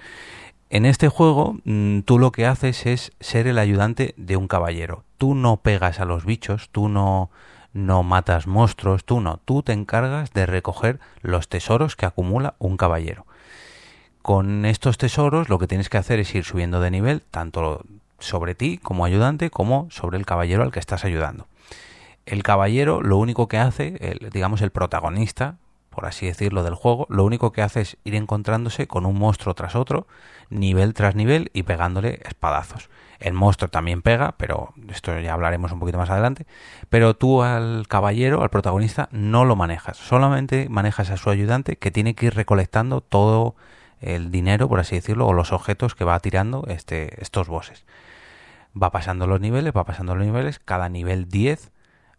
En 0.71 0.87
este 0.87 1.09
juego, 1.09 1.57
mm, 1.65 2.03
tú 2.03 2.21
lo 2.21 2.31
que 2.31 2.47
haces 2.47 2.87
es 2.87 3.11
ser 3.19 3.49
el 3.49 3.59
ayudante 3.59 4.15
de 4.17 4.37
un 4.37 4.47
caballero. 4.47 5.03
Tú 5.19 5.35
no 5.35 5.57
pegas 5.57 5.99
a 5.99 6.05
los 6.05 6.25
bichos, 6.25 6.69
tú 6.71 6.89
no, 6.89 7.31
no 7.73 8.05
matas 8.05 8.47
monstruos, 8.47 9.05
tú 9.05 9.21
no. 9.21 9.39
Tú 9.39 9.65
te 9.65 9.73
encargas 9.73 10.33
de 10.33 10.47
recoger 10.47 11.01
los 11.21 11.49
tesoros 11.49 11.97
que 11.97 12.07
acumula 12.07 12.55
un 12.59 12.77
caballero. 12.77 13.27
Con 14.23 14.67
estos 14.67 14.99
tesoros 14.99 15.49
lo 15.49 15.59
que 15.59 15.67
tienes 15.67 15.89
que 15.89 15.99
hacer 15.99 16.19
es 16.21 16.35
ir 16.35 16.45
subiendo 16.45 16.81
de 16.81 16.91
nivel, 16.91 17.23
tanto 17.23 17.83
sobre 18.19 18.55
ti 18.55 18.79
como 18.79 19.05
ayudante, 19.05 19.51
como 19.51 19.89
sobre 19.91 20.19
el 20.19 20.27
caballero 20.27 20.63
al 20.63 20.73
que 20.73 20.79
estás 20.79 21.05
ayudando. 21.05 21.47
El 22.27 22.43
caballero 22.43 23.01
lo 23.01 23.17
único 23.17 23.49
que 23.49 23.59
hace, 23.59 24.19
digamos 24.33 24.61
el 24.61 24.71
protagonista, 24.71 25.57
por 25.89 26.07
así 26.07 26.27
decirlo, 26.27 26.63
del 26.63 26.75
juego, 26.75 27.07
lo 27.09 27.25
único 27.25 27.51
que 27.51 27.63
hace 27.63 27.81
es 27.81 27.97
ir 28.05 28.15
encontrándose 28.15 28.87
con 28.87 29.07
un 29.07 29.19
monstruo 29.19 29.55
tras 29.55 29.75
otro, 29.75 30.07
nivel 30.49 30.95
tras 30.95 31.15
nivel 31.15 31.51
y 31.53 31.65
pegándole 31.65 32.21
espadazos. 32.25 32.89
El 33.19 33.33
monstruo 33.35 33.69
también 33.69 34.01
pega, 34.01 34.35
pero 34.39 34.73
esto 34.89 35.19
ya 35.19 35.35
hablaremos 35.35 35.73
un 35.73 35.81
poquito 35.81 35.99
más 35.99 36.09
adelante. 36.09 36.47
Pero 36.89 37.15
tú 37.15 37.43
al 37.43 37.87
caballero, 37.89 38.43
al 38.43 38.49
protagonista, 38.49 39.09
no 39.13 39.45
lo 39.45 39.57
manejas. 39.57 39.99
Solamente 39.99 40.69
manejas 40.71 41.11
a 41.11 41.17
su 41.17 41.29
ayudante 41.29 41.77
que 41.77 41.91
tiene 41.91 42.15
que 42.15 42.27
ir 42.27 42.35
recolectando 42.35 43.01
todo 43.03 43.57
el 44.01 44.31
dinero, 44.31 44.69
por 44.69 44.81
así 44.81 44.97
decirlo, 44.97 45.27
o 45.27 45.33
los 45.33 45.53
objetos 45.53 45.95
que 45.95 46.05
va 46.05 46.19
tirando 46.21 46.65
este, 46.69 47.21
estos 47.23 47.49
bosses. 47.49 47.85
Va 48.81 48.91
pasando 48.91 49.27
los 49.27 49.41
niveles, 49.41 49.73
va 49.77 49.85
pasando 49.85 50.15
los 50.15 50.25
niveles. 50.25 50.59
Cada 50.59 50.89
nivel 50.89 51.29
10 51.29 51.73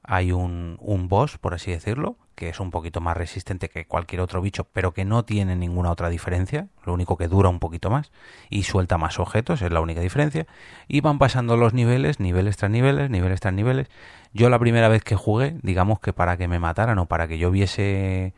hay 0.03 0.31
un, 0.31 0.77
un 0.79 1.07
boss, 1.07 1.37
por 1.37 1.53
así 1.53 1.71
decirlo, 1.71 2.17
que 2.35 2.49
es 2.49 2.59
un 2.59 2.71
poquito 2.71 3.01
más 3.01 3.15
resistente 3.15 3.69
que 3.69 3.85
cualquier 3.85 4.21
otro 4.21 4.41
bicho, 4.41 4.67
pero 4.73 4.93
que 4.93 5.05
no 5.05 5.23
tiene 5.25 5.55
ninguna 5.55 5.91
otra 5.91 6.09
diferencia. 6.09 6.67
Lo 6.85 6.93
único 6.93 7.17
que 7.17 7.27
dura 7.27 7.49
un 7.49 7.59
poquito 7.59 7.89
más 7.89 8.11
y 8.49 8.63
suelta 8.63 8.97
más 8.97 9.19
objetos, 9.19 9.61
es 9.61 9.71
la 9.71 9.79
única 9.79 10.01
diferencia. 10.01 10.47
Y 10.87 11.01
van 11.01 11.19
pasando 11.19 11.55
los 11.55 11.73
niveles, 11.73 12.19
niveles 12.19 12.57
tras 12.57 12.71
niveles, 12.71 13.09
niveles 13.09 13.39
tras 13.39 13.53
niveles. 13.53 13.89
Yo 14.33 14.49
la 14.49 14.59
primera 14.59 14.87
vez 14.87 15.03
que 15.03 15.15
jugué, 15.15 15.57
digamos 15.61 15.99
que 15.99 16.13
para 16.13 16.37
que 16.37 16.47
me 16.47 16.59
mataran 16.59 16.97
o 16.99 17.05
para 17.05 17.27
que 17.27 17.37
yo 17.37 17.51
viese 17.51 18.33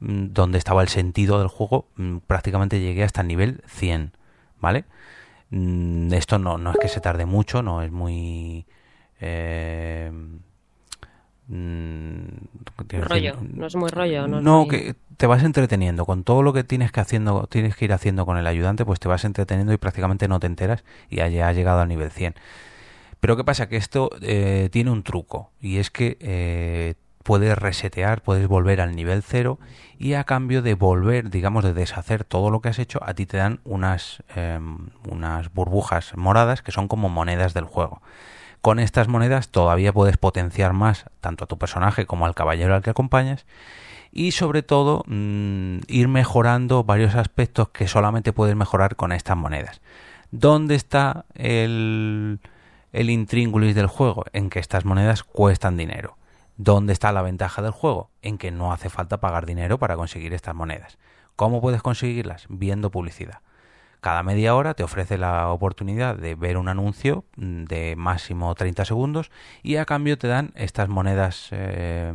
mm, 0.00 0.26
dónde 0.32 0.58
estaba 0.58 0.82
el 0.82 0.88
sentido 0.88 1.38
del 1.38 1.48
juego, 1.48 1.86
mm, 1.96 2.18
prácticamente 2.26 2.80
llegué 2.80 3.04
hasta 3.04 3.20
el 3.22 3.28
nivel 3.28 3.62
100, 3.66 4.12
¿vale? 4.60 4.84
Mm, 5.50 6.12
Esto 6.14 6.38
no, 6.38 6.58
no 6.58 6.72
es 6.72 6.78
que 6.78 6.88
se 6.88 7.00
tarde 7.00 7.26
mucho, 7.26 7.62
no 7.62 7.82
es 7.82 7.90
muy... 7.92 8.66
eh, 9.20 10.10
Rollo, 12.92 13.36
no 13.54 13.66
es 13.66 13.76
muy 13.76 13.90
rollo. 13.90 14.26
No, 14.26 14.38
es 14.38 14.44
no, 14.44 14.58
muy- 14.60 14.68
que 14.68 14.94
te 15.16 15.26
vas 15.26 15.42
entreteniendo 15.44 16.04
con 16.04 16.24
todo 16.24 16.42
lo 16.42 16.52
que 16.52 16.64
tienes 16.64 16.90
que 16.92 17.00
haciendo, 17.00 17.46
tienes 17.46 17.76
que 17.76 17.84
ir 17.84 17.92
haciendo 17.92 18.26
con 18.26 18.36
el 18.36 18.46
ayudante, 18.46 18.84
pues 18.84 18.98
te 19.00 19.08
vas 19.08 19.24
entreteniendo 19.24 19.72
y 19.72 19.76
prácticamente 19.76 20.28
no 20.28 20.40
te 20.40 20.46
enteras 20.46 20.84
y 21.08 21.16
ya 21.16 21.48
has 21.48 21.56
llegado 21.56 21.80
al 21.80 21.88
nivel 21.88 22.10
100. 22.10 22.34
Pero 23.20 23.36
qué 23.36 23.44
pasa 23.44 23.68
que 23.68 23.76
esto 23.76 24.10
eh, 24.22 24.68
tiene 24.72 24.90
un 24.90 25.02
truco 25.02 25.50
y 25.60 25.78
es 25.78 25.90
que 25.90 26.16
eh, 26.20 26.94
puedes 27.26 27.58
resetear, 27.58 28.22
puedes 28.22 28.46
volver 28.46 28.80
al 28.80 28.94
nivel 28.94 29.24
0 29.24 29.58
y 29.98 30.14
a 30.14 30.22
cambio 30.22 30.62
de 30.62 30.74
volver, 30.74 31.28
digamos, 31.28 31.64
de 31.64 31.74
deshacer 31.74 32.22
todo 32.22 32.50
lo 32.50 32.60
que 32.60 32.68
has 32.68 32.78
hecho, 32.78 33.00
a 33.02 33.14
ti 33.14 33.26
te 33.26 33.36
dan 33.36 33.58
unas 33.64 34.22
em, 34.36 34.90
unas 35.10 35.52
burbujas 35.52 36.16
moradas 36.16 36.62
que 36.62 36.70
son 36.70 36.86
como 36.86 37.08
monedas 37.08 37.52
del 37.52 37.64
juego. 37.64 38.00
Con 38.60 38.78
estas 38.78 39.08
monedas 39.08 39.48
todavía 39.48 39.92
puedes 39.92 40.16
potenciar 40.18 40.72
más 40.72 41.06
tanto 41.20 41.44
a 41.44 41.46
tu 41.48 41.58
personaje 41.58 42.06
como 42.06 42.26
al 42.26 42.34
caballero 42.36 42.76
al 42.76 42.82
que 42.82 42.90
acompañas 42.90 43.44
y 44.12 44.30
sobre 44.30 44.62
todo 44.62 45.02
mm, 45.08 45.78
ir 45.88 46.06
mejorando 46.06 46.84
varios 46.84 47.16
aspectos 47.16 47.70
que 47.70 47.88
solamente 47.88 48.32
puedes 48.32 48.54
mejorar 48.54 48.94
con 48.94 49.10
estas 49.10 49.36
monedas. 49.36 49.80
¿Dónde 50.30 50.76
está 50.76 51.24
el, 51.34 52.38
el 52.92 53.10
intríngulis 53.10 53.74
del 53.74 53.88
juego? 53.88 54.26
En 54.32 54.48
que 54.48 54.60
estas 54.60 54.84
monedas 54.84 55.24
cuestan 55.24 55.76
dinero. 55.76 56.16
¿Dónde 56.56 56.92
está 56.92 57.12
la 57.12 57.22
ventaja 57.22 57.62
del 57.62 57.72
juego? 57.72 58.10
En 58.22 58.38
que 58.38 58.50
no 58.50 58.72
hace 58.72 58.88
falta 58.88 59.20
pagar 59.20 59.46
dinero 59.46 59.78
para 59.78 59.96
conseguir 59.96 60.32
estas 60.32 60.54
monedas. 60.54 60.98
¿Cómo 61.36 61.60
puedes 61.60 61.82
conseguirlas? 61.82 62.46
Viendo 62.48 62.90
publicidad. 62.90 63.40
Cada 64.00 64.22
media 64.22 64.54
hora 64.54 64.74
te 64.74 64.84
ofrece 64.84 65.18
la 65.18 65.48
oportunidad 65.48 66.16
de 66.16 66.34
ver 66.34 66.58
un 66.58 66.68
anuncio 66.68 67.24
mm, 67.36 67.64
de 67.64 67.96
máximo 67.96 68.54
30 68.54 68.84
segundos 68.84 69.30
y 69.62 69.76
a 69.76 69.84
cambio 69.84 70.16
te 70.16 70.28
dan 70.28 70.52
estas 70.54 70.88
monedas, 70.88 71.48
eh, 71.50 72.12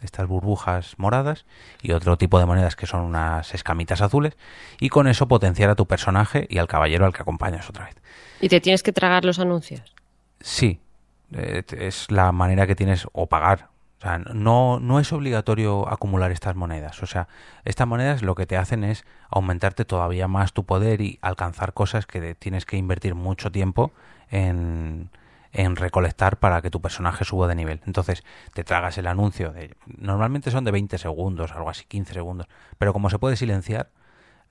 estas 0.00 0.28
burbujas 0.28 0.94
moradas 0.96 1.44
y 1.82 1.92
otro 1.92 2.16
tipo 2.16 2.38
de 2.38 2.46
monedas 2.46 2.76
que 2.76 2.86
son 2.86 3.00
unas 3.00 3.52
escamitas 3.52 4.00
azules 4.00 4.36
y 4.78 4.90
con 4.90 5.08
eso 5.08 5.26
potenciar 5.26 5.70
a 5.70 5.74
tu 5.74 5.86
personaje 5.86 6.46
y 6.48 6.58
al 6.58 6.68
caballero 6.68 7.04
al 7.04 7.12
que 7.12 7.22
acompañas 7.22 7.68
otra 7.68 7.86
vez. 7.86 7.96
Y 8.40 8.48
te 8.48 8.60
tienes 8.60 8.82
que 8.82 8.92
tragar 8.92 9.24
los 9.24 9.38
anuncios. 9.38 9.94
Sí, 10.40 10.78
eh, 11.32 11.64
es 11.78 12.10
la 12.10 12.32
manera 12.32 12.66
que 12.66 12.76
tienes 12.76 13.08
o 13.12 13.26
pagar. 13.26 13.73
Sea, 14.04 14.18
no, 14.18 14.80
no 14.80 15.00
es 15.00 15.12
obligatorio 15.12 15.88
acumular 15.88 16.30
estas 16.30 16.56
monedas. 16.56 17.02
O 17.02 17.06
sea, 17.06 17.26
estas 17.64 17.86
monedas 17.86 18.22
lo 18.22 18.34
que 18.34 18.44
te 18.44 18.58
hacen 18.58 18.84
es 18.84 19.04
aumentarte 19.30 19.86
todavía 19.86 20.28
más 20.28 20.52
tu 20.52 20.64
poder 20.64 21.00
y 21.00 21.18
alcanzar 21.22 21.72
cosas 21.72 22.06
que 22.06 22.34
tienes 22.34 22.66
que 22.66 22.76
invertir 22.76 23.14
mucho 23.14 23.50
tiempo 23.50 23.92
en, 24.30 25.08
en 25.52 25.76
recolectar 25.76 26.36
para 26.38 26.60
que 26.60 26.70
tu 26.70 26.82
personaje 26.82 27.24
suba 27.24 27.48
de 27.48 27.54
nivel. 27.54 27.80
Entonces, 27.86 28.24
te 28.52 28.62
tragas 28.62 28.98
el 28.98 29.06
anuncio. 29.06 29.52
De, 29.52 29.74
normalmente 29.86 30.50
son 30.50 30.64
de 30.64 30.72
20 30.72 30.98
segundos, 30.98 31.52
algo 31.52 31.70
así, 31.70 31.86
15 31.86 32.12
segundos. 32.12 32.46
Pero 32.76 32.92
como 32.92 33.08
se 33.08 33.18
puede 33.18 33.36
silenciar, 33.36 33.88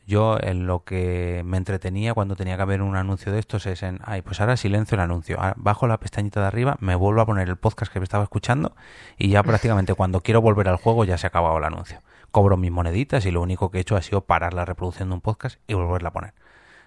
yo 0.05 0.37
en 0.41 0.67
lo 0.67 0.83
que 0.83 1.43
me 1.45 1.57
entretenía 1.57 2.13
cuando 2.13 2.35
tenía 2.35 2.55
que 2.57 2.61
haber 2.61 2.81
un 2.81 2.95
anuncio 2.95 3.31
de 3.31 3.39
estos 3.39 3.65
es 3.65 3.83
en, 3.83 3.99
ay, 4.03 4.21
pues 4.21 4.41
ahora 4.41 4.57
silencio 4.57 4.95
el 4.95 5.01
anuncio. 5.01 5.39
Ahora 5.39 5.53
bajo 5.57 5.87
la 5.87 5.99
pestañita 5.99 6.41
de 6.41 6.47
arriba, 6.47 6.77
me 6.79 6.95
vuelvo 6.95 7.21
a 7.21 7.25
poner 7.25 7.47
el 7.47 7.57
podcast 7.57 7.91
que 7.91 7.99
me 7.99 8.03
estaba 8.03 8.23
escuchando 8.23 8.75
y 9.17 9.29
ya 9.29 9.43
prácticamente 9.43 9.93
cuando 9.95 10.21
quiero 10.21 10.41
volver 10.41 10.67
al 10.67 10.75
juego 10.77 11.05
ya 11.05 11.17
se 11.17 11.27
ha 11.27 11.29
acabado 11.29 11.57
el 11.57 11.63
anuncio. 11.63 11.99
Cobro 12.31 12.57
mis 12.57 12.71
moneditas 12.71 13.25
y 13.25 13.31
lo 13.31 13.41
único 13.41 13.71
que 13.71 13.77
he 13.77 13.81
hecho 13.81 13.95
ha 13.95 14.01
sido 14.01 14.21
parar 14.21 14.53
la 14.53 14.65
reproducción 14.65 15.09
de 15.09 15.15
un 15.15 15.21
podcast 15.21 15.59
y 15.67 15.73
volverla 15.73 16.09
a 16.09 16.13
poner. 16.13 16.33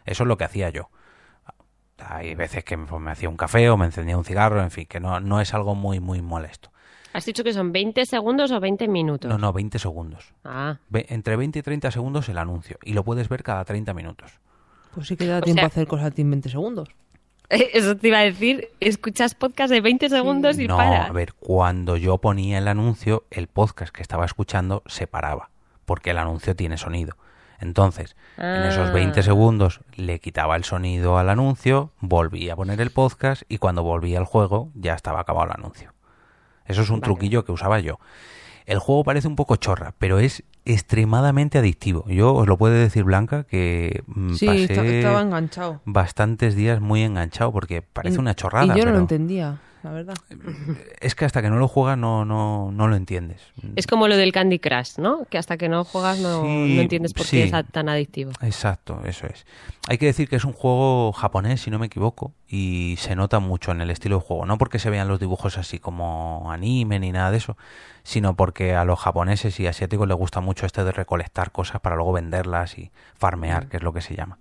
Eso 0.04 0.24
es 0.24 0.28
lo 0.28 0.36
que 0.36 0.44
hacía 0.44 0.70
yo. 0.70 0.90
Hay 1.98 2.34
veces 2.34 2.64
que 2.64 2.76
me, 2.76 2.86
pues, 2.86 3.00
me 3.00 3.10
hacía 3.10 3.28
un 3.28 3.36
café 3.36 3.70
o 3.70 3.76
me 3.76 3.86
encendía 3.86 4.18
un 4.18 4.24
cigarro, 4.24 4.62
en 4.62 4.70
fin, 4.70 4.86
que 4.86 5.00
no, 5.00 5.18
no 5.20 5.40
es 5.40 5.54
algo 5.54 5.74
muy, 5.74 6.00
muy 6.00 6.20
molesto. 6.20 6.70
¿Has 7.16 7.24
dicho 7.24 7.42
que 7.42 7.52
son 7.54 7.72
20 7.72 8.04
segundos 8.04 8.50
o 8.52 8.60
20 8.60 8.88
minutos? 8.88 9.30
No, 9.30 9.38
no, 9.38 9.52
20 9.52 9.78
segundos. 9.78 10.34
Ah, 10.44 10.76
Ve- 10.90 11.06
entre 11.08 11.36
20 11.36 11.58
y 11.58 11.62
30 11.62 11.90
segundos 11.90 12.28
el 12.28 12.36
anuncio 12.36 12.78
y 12.84 12.92
lo 12.92 13.04
puedes 13.04 13.28
ver 13.30 13.42
cada 13.42 13.64
30 13.64 13.94
minutos. 13.94 14.38
Pues 14.94 15.06
sí 15.08 15.16
que 15.16 15.26
da 15.26 15.38
O 15.38 15.40
tiempo 15.40 15.60
sea- 15.60 15.64
a 15.64 15.68
hacer 15.68 15.86
cosas 15.86 16.12
en 16.18 16.30
20 16.30 16.50
segundos. 16.50 16.88
eso 17.48 17.96
te 17.96 18.08
iba 18.08 18.18
a 18.18 18.22
decir. 18.24 18.68
Escuchas 18.80 19.34
podcast 19.34 19.70
de 19.72 19.80
20 19.80 20.08
segundos 20.10 20.58
y 20.58 20.66
no, 20.68 20.76
para. 20.76 21.06
a 21.06 21.12
ver, 21.12 21.32
cuando 21.34 21.96
yo 21.96 22.18
ponía 22.18 22.58
el 22.58 22.68
anuncio, 22.68 23.24
el 23.30 23.46
podcast 23.46 23.94
que 23.94 24.02
estaba 24.02 24.24
escuchando 24.26 24.82
se 24.86 25.06
paraba, 25.06 25.50
porque 25.86 26.10
el 26.10 26.18
anuncio 26.18 26.54
tiene 26.54 26.76
sonido. 26.76 27.16
Entonces, 27.58 28.14
en 28.36 28.64
esos 28.64 28.90
Ah. 28.90 28.92
20 28.92 29.22
segundos 29.22 29.80
le 29.94 30.20
quitaba 30.20 30.56
el 30.56 30.64
sonido 30.64 31.16
al 31.16 31.30
anuncio, 31.30 31.92
volvía 32.00 32.52
a 32.52 32.56
poner 32.56 32.80
el 32.82 32.90
podcast 32.90 33.44
y 33.48 33.56
cuando 33.56 33.82
volvía 33.82 34.18
al 34.18 34.26
juego 34.26 34.70
ya 34.74 34.92
estaba 34.92 35.20
acabado 35.20 35.46
el 35.46 35.52
anuncio. 35.52 35.92
Eso 36.66 36.82
es 36.82 36.90
un 36.90 37.00
truquillo 37.00 37.44
que 37.44 37.52
usaba 37.52 37.80
yo. 37.80 37.98
El 38.66 38.78
juego 38.80 39.04
parece 39.04 39.28
un 39.28 39.36
poco 39.36 39.56
chorra, 39.56 39.94
pero 39.98 40.18
es 40.18 40.42
extremadamente 40.64 41.58
adictivo. 41.58 42.04
Yo 42.08 42.34
os 42.34 42.46
lo 42.48 42.56
puede 42.58 42.78
decir 42.78 43.04
Blanca 43.04 43.44
que 43.44 44.02
mm, 44.06 44.34
Sí, 44.34 44.46
pasé 44.46 44.62
esta- 44.64 44.84
estaba 44.84 45.20
enganchado. 45.22 45.80
bastantes 45.84 46.54
días 46.56 46.80
muy 46.80 47.02
enganchado 47.02 47.52
porque 47.52 47.82
parece 47.82 48.16
Y- 48.16 48.20
una 48.20 48.34
chorrada. 48.34 48.64
Y 48.66 48.68
yo 48.70 48.74
no 48.74 48.80
pero 48.80 48.90
lo 48.92 48.98
entendía, 48.98 49.58
la 49.86 49.92
verdad. 49.92 50.14
es 51.00 51.14
que 51.14 51.24
hasta 51.24 51.40
que 51.42 51.48
no 51.48 51.56
lo 51.58 51.68
juegas 51.68 51.96
no, 51.96 52.24
no, 52.24 52.70
no 52.72 52.88
lo 52.88 52.96
entiendes. 52.96 53.40
Es 53.76 53.86
como 53.86 54.08
lo 54.08 54.16
del 54.16 54.32
Candy 54.32 54.58
Crush, 54.58 54.98
¿no? 54.98 55.24
Que 55.30 55.38
hasta 55.38 55.56
que 55.56 55.68
no 55.68 55.84
juegas 55.84 56.18
no, 56.18 56.42
Sí, 56.42 56.74
no 56.74 56.82
entiendes 56.82 57.14
por 57.14 57.24
sí. 57.26 57.36
qué 57.36 57.44
es 57.44 57.52
tan 57.72 57.88
adictivo. 57.88 58.32
Exacto, 58.42 59.00
eso 59.04 59.26
es. 59.26 59.46
Hay 59.88 59.98
que 59.98 60.06
decir 60.06 60.28
que 60.28 60.36
es 60.36 60.44
un 60.44 60.52
juego 60.52 61.12
japonés, 61.12 61.60
si 61.60 61.70
no 61.70 61.78
me 61.78 61.86
equivoco, 61.86 62.32
y 62.48 62.96
se 62.98 63.14
nota 63.14 63.38
mucho 63.38 63.70
en 63.70 63.80
el 63.80 63.90
estilo 63.90 64.16
de 64.18 64.22
juego. 64.24 64.44
No 64.46 64.58
porque 64.58 64.78
se 64.78 64.90
vean 64.90 65.06
los 65.08 65.20
dibujos 65.20 65.56
así 65.58 65.78
como 65.78 66.50
anime 66.50 66.98
ni 66.98 67.12
nada 67.12 67.30
de 67.30 67.36
eso, 67.38 67.56
sino 68.06 68.36
porque 68.36 68.76
a 68.76 68.84
los 68.84 69.00
japoneses 69.00 69.58
y 69.58 69.66
asiáticos 69.66 70.06
les 70.06 70.16
gusta 70.16 70.40
mucho 70.40 70.64
este 70.64 70.84
de 70.84 70.92
recolectar 70.92 71.50
cosas 71.50 71.80
para 71.80 71.96
luego 71.96 72.12
venderlas 72.12 72.78
y 72.78 72.92
farmear, 73.16 73.66
que 73.68 73.78
es 73.78 73.82
lo 73.82 73.92
que 73.92 74.00
se 74.00 74.14
llama. 74.14 74.38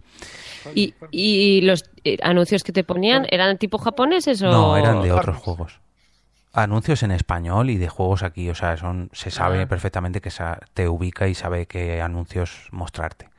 ¿Y, 0.76 0.94
y 1.10 1.62
los 1.62 1.84
eh, 2.04 2.18
anuncios 2.22 2.64
que 2.64 2.72
te 2.72 2.84
ponían 2.84 3.26
eran 3.30 3.58
tipo 3.58 3.80
japoneses 3.80 4.40
o...? 4.44 4.52
No, 4.52 4.78
eran 4.78 5.02
de 5.02 5.12
otros 5.12 5.38
juegos. 5.38 5.80
Anuncios 6.54 7.02
en 7.02 7.10
español 7.10 7.72
y 7.72 7.78
de 7.78 7.90
juegos 7.90 8.22
aquí, 8.22 8.50
o 8.52 8.56
sea, 8.56 8.78
son 8.78 9.10
se 9.14 9.32
sabe 9.32 9.64
Ah. 9.64 9.68
perfectamente 9.68 10.22
que 10.22 10.30
sa- 10.30 10.60
te 10.76 10.88
ubica 10.88 11.28
y 11.28 11.34
sabe 11.34 11.66
qué 11.66 12.04
anuncios 12.04 12.68
mostrarte. 12.72 13.30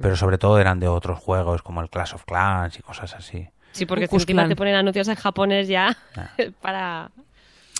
Pero 0.00 0.16
sobre 0.16 0.36
todo 0.36 0.58
eran 0.58 0.80
de 0.80 0.88
otros 0.88 1.18
juegos 1.18 1.62
como 1.62 1.80
el 1.80 1.88
Clash 1.88 2.14
of 2.14 2.24
Clans 2.26 2.78
y 2.78 2.82
cosas 2.82 3.14
así. 3.14 3.48
Sí, 3.72 3.86
porque 3.86 4.06
Klux 4.06 4.24
encima 4.24 4.46
te 4.46 4.54
ponen 4.54 4.74
anuncios 4.74 5.08
en 5.08 5.14
japonés 5.14 5.66
ya 5.66 5.96
Ah. 6.14 6.28
para... 6.60 7.10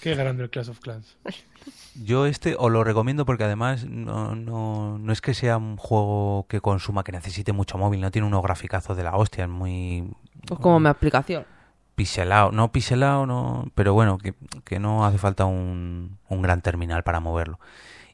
Qué 0.00 0.14
grande 0.16 0.42
el 0.44 0.50
Clash 0.50 0.70
of 0.70 0.80
Clans. 0.80 1.16
Yo 1.94 2.26
este 2.26 2.56
os 2.58 2.70
lo 2.70 2.84
recomiendo 2.84 3.26
porque 3.26 3.44
además 3.44 3.84
no, 3.84 4.34
no, 4.34 4.98
no 4.98 5.12
es 5.12 5.20
que 5.20 5.34
sea 5.34 5.58
un 5.58 5.76
juego 5.76 6.46
que 6.48 6.60
consuma, 6.60 7.04
que 7.04 7.12
necesite 7.12 7.52
mucho 7.52 7.76
móvil, 7.78 8.00
no 8.00 8.10
tiene 8.10 8.26
unos 8.28 8.42
graficazos 8.42 8.96
de 8.96 9.02
la 9.02 9.16
hostia, 9.16 9.44
es 9.44 9.50
muy 9.50 10.10
Pues 10.46 10.58
como 10.60 10.80
mi 10.80 10.88
aplicación. 10.88 11.46
pixelado, 11.94 12.50
no 12.52 12.72
pixelado, 12.72 13.26
no, 13.26 13.70
pero 13.74 13.92
bueno, 13.94 14.18
que, 14.18 14.34
que 14.64 14.78
no 14.78 15.04
hace 15.04 15.18
falta 15.18 15.44
un, 15.44 16.18
un 16.28 16.42
gran 16.42 16.62
terminal 16.62 17.02
para 17.04 17.20
moverlo. 17.20 17.58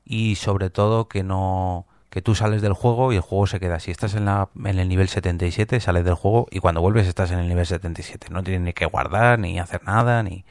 Y 0.04 0.36
sobre 0.36 0.70
todo 0.70 1.08
que 1.08 1.22
no 1.22 1.86
que 2.10 2.22
tú 2.22 2.34
sales 2.34 2.62
del 2.62 2.72
juego 2.72 3.12
y 3.12 3.16
el 3.16 3.22
juego 3.22 3.46
se 3.46 3.60
queda. 3.60 3.80
Si 3.80 3.90
estás 3.90 4.14
en, 4.14 4.24
la, 4.24 4.48
en 4.64 4.78
el 4.78 4.88
nivel 4.88 5.08
77, 5.08 5.78
sales 5.80 6.04
del 6.04 6.14
juego 6.14 6.46
y 6.50 6.60
cuando 6.60 6.80
vuelves 6.80 7.06
estás 7.06 7.30
en 7.30 7.38
el 7.38 7.48
nivel 7.48 7.66
77. 7.66 8.28
No 8.30 8.42
tienes 8.42 8.62
ni 8.62 8.72
que 8.72 8.86
guardar, 8.86 9.38
ni 9.38 9.58
hacer 9.58 9.84
nada, 9.84 10.22
ni... 10.22 10.44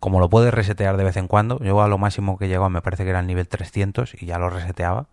Como 0.00 0.20
lo 0.20 0.28
puedes 0.28 0.54
resetear 0.54 0.96
de 0.96 1.04
vez 1.04 1.16
en 1.16 1.28
cuando, 1.28 1.58
yo 1.60 1.80
a 1.82 1.88
lo 1.88 1.98
máximo 1.98 2.38
que 2.38 2.48
llegaba 2.48 2.68
me 2.68 2.82
parece 2.82 3.04
que 3.04 3.10
era 3.10 3.20
el 3.20 3.26
nivel 3.26 3.48
300 3.48 4.14
y 4.20 4.26
ya 4.26 4.38
lo 4.38 4.50
reseteaba. 4.50 5.06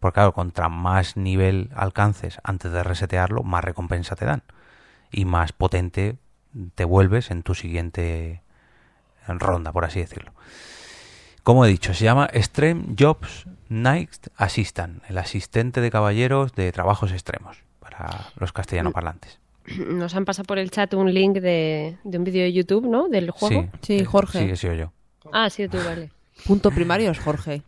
Porque 0.00 0.14
claro, 0.14 0.32
contra 0.32 0.68
más 0.68 1.16
nivel 1.16 1.70
alcances 1.74 2.38
antes 2.44 2.72
de 2.72 2.82
resetearlo, 2.82 3.42
más 3.42 3.64
recompensa 3.64 4.16
te 4.16 4.24
dan. 4.24 4.42
Y 5.10 5.24
más 5.24 5.52
potente 5.52 6.18
te 6.74 6.84
vuelves 6.84 7.30
en 7.30 7.42
tu 7.42 7.54
siguiente 7.54 8.42
ronda, 9.26 9.72
por 9.72 9.84
así 9.84 10.00
decirlo. 10.00 10.32
Como 11.42 11.64
he 11.64 11.68
dicho, 11.68 11.94
se 11.94 12.04
llama 12.04 12.28
Extreme 12.32 12.94
Jobs 12.98 13.46
Night 13.68 14.28
Assistant, 14.36 15.02
el 15.08 15.18
asistente 15.18 15.80
de 15.80 15.90
caballeros 15.90 16.52
de 16.54 16.70
trabajos 16.72 17.12
extremos 17.12 17.62
para 17.80 18.26
los 18.36 18.52
castellano 18.52 18.92
parlantes. 18.92 19.38
Nos 19.88 20.14
han 20.14 20.24
pasado 20.24 20.46
por 20.46 20.58
el 20.58 20.70
chat 20.70 20.94
un 20.94 21.12
link 21.12 21.38
de, 21.38 21.96
de 22.04 22.18
un 22.18 22.24
vídeo 22.24 22.42
de 22.42 22.52
YouTube, 22.52 22.86
¿no? 22.86 23.08
Del 23.08 23.30
juego. 23.30 23.68
Sí, 23.82 23.98
eh, 23.98 24.04
Jorge. 24.04 24.38
Sí, 24.40 24.50
he 24.50 24.56
sido 24.56 24.74
yo. 24.74 24.92
Ah, 25.32 25.50
sí, 25.50 25.68
tú, 25.68 25.78
vale. 25.84 26.10
Punto 26.46 26.70
primario 26.70 27.10
es 27.10 27.18
Jorge. 27.18 27.62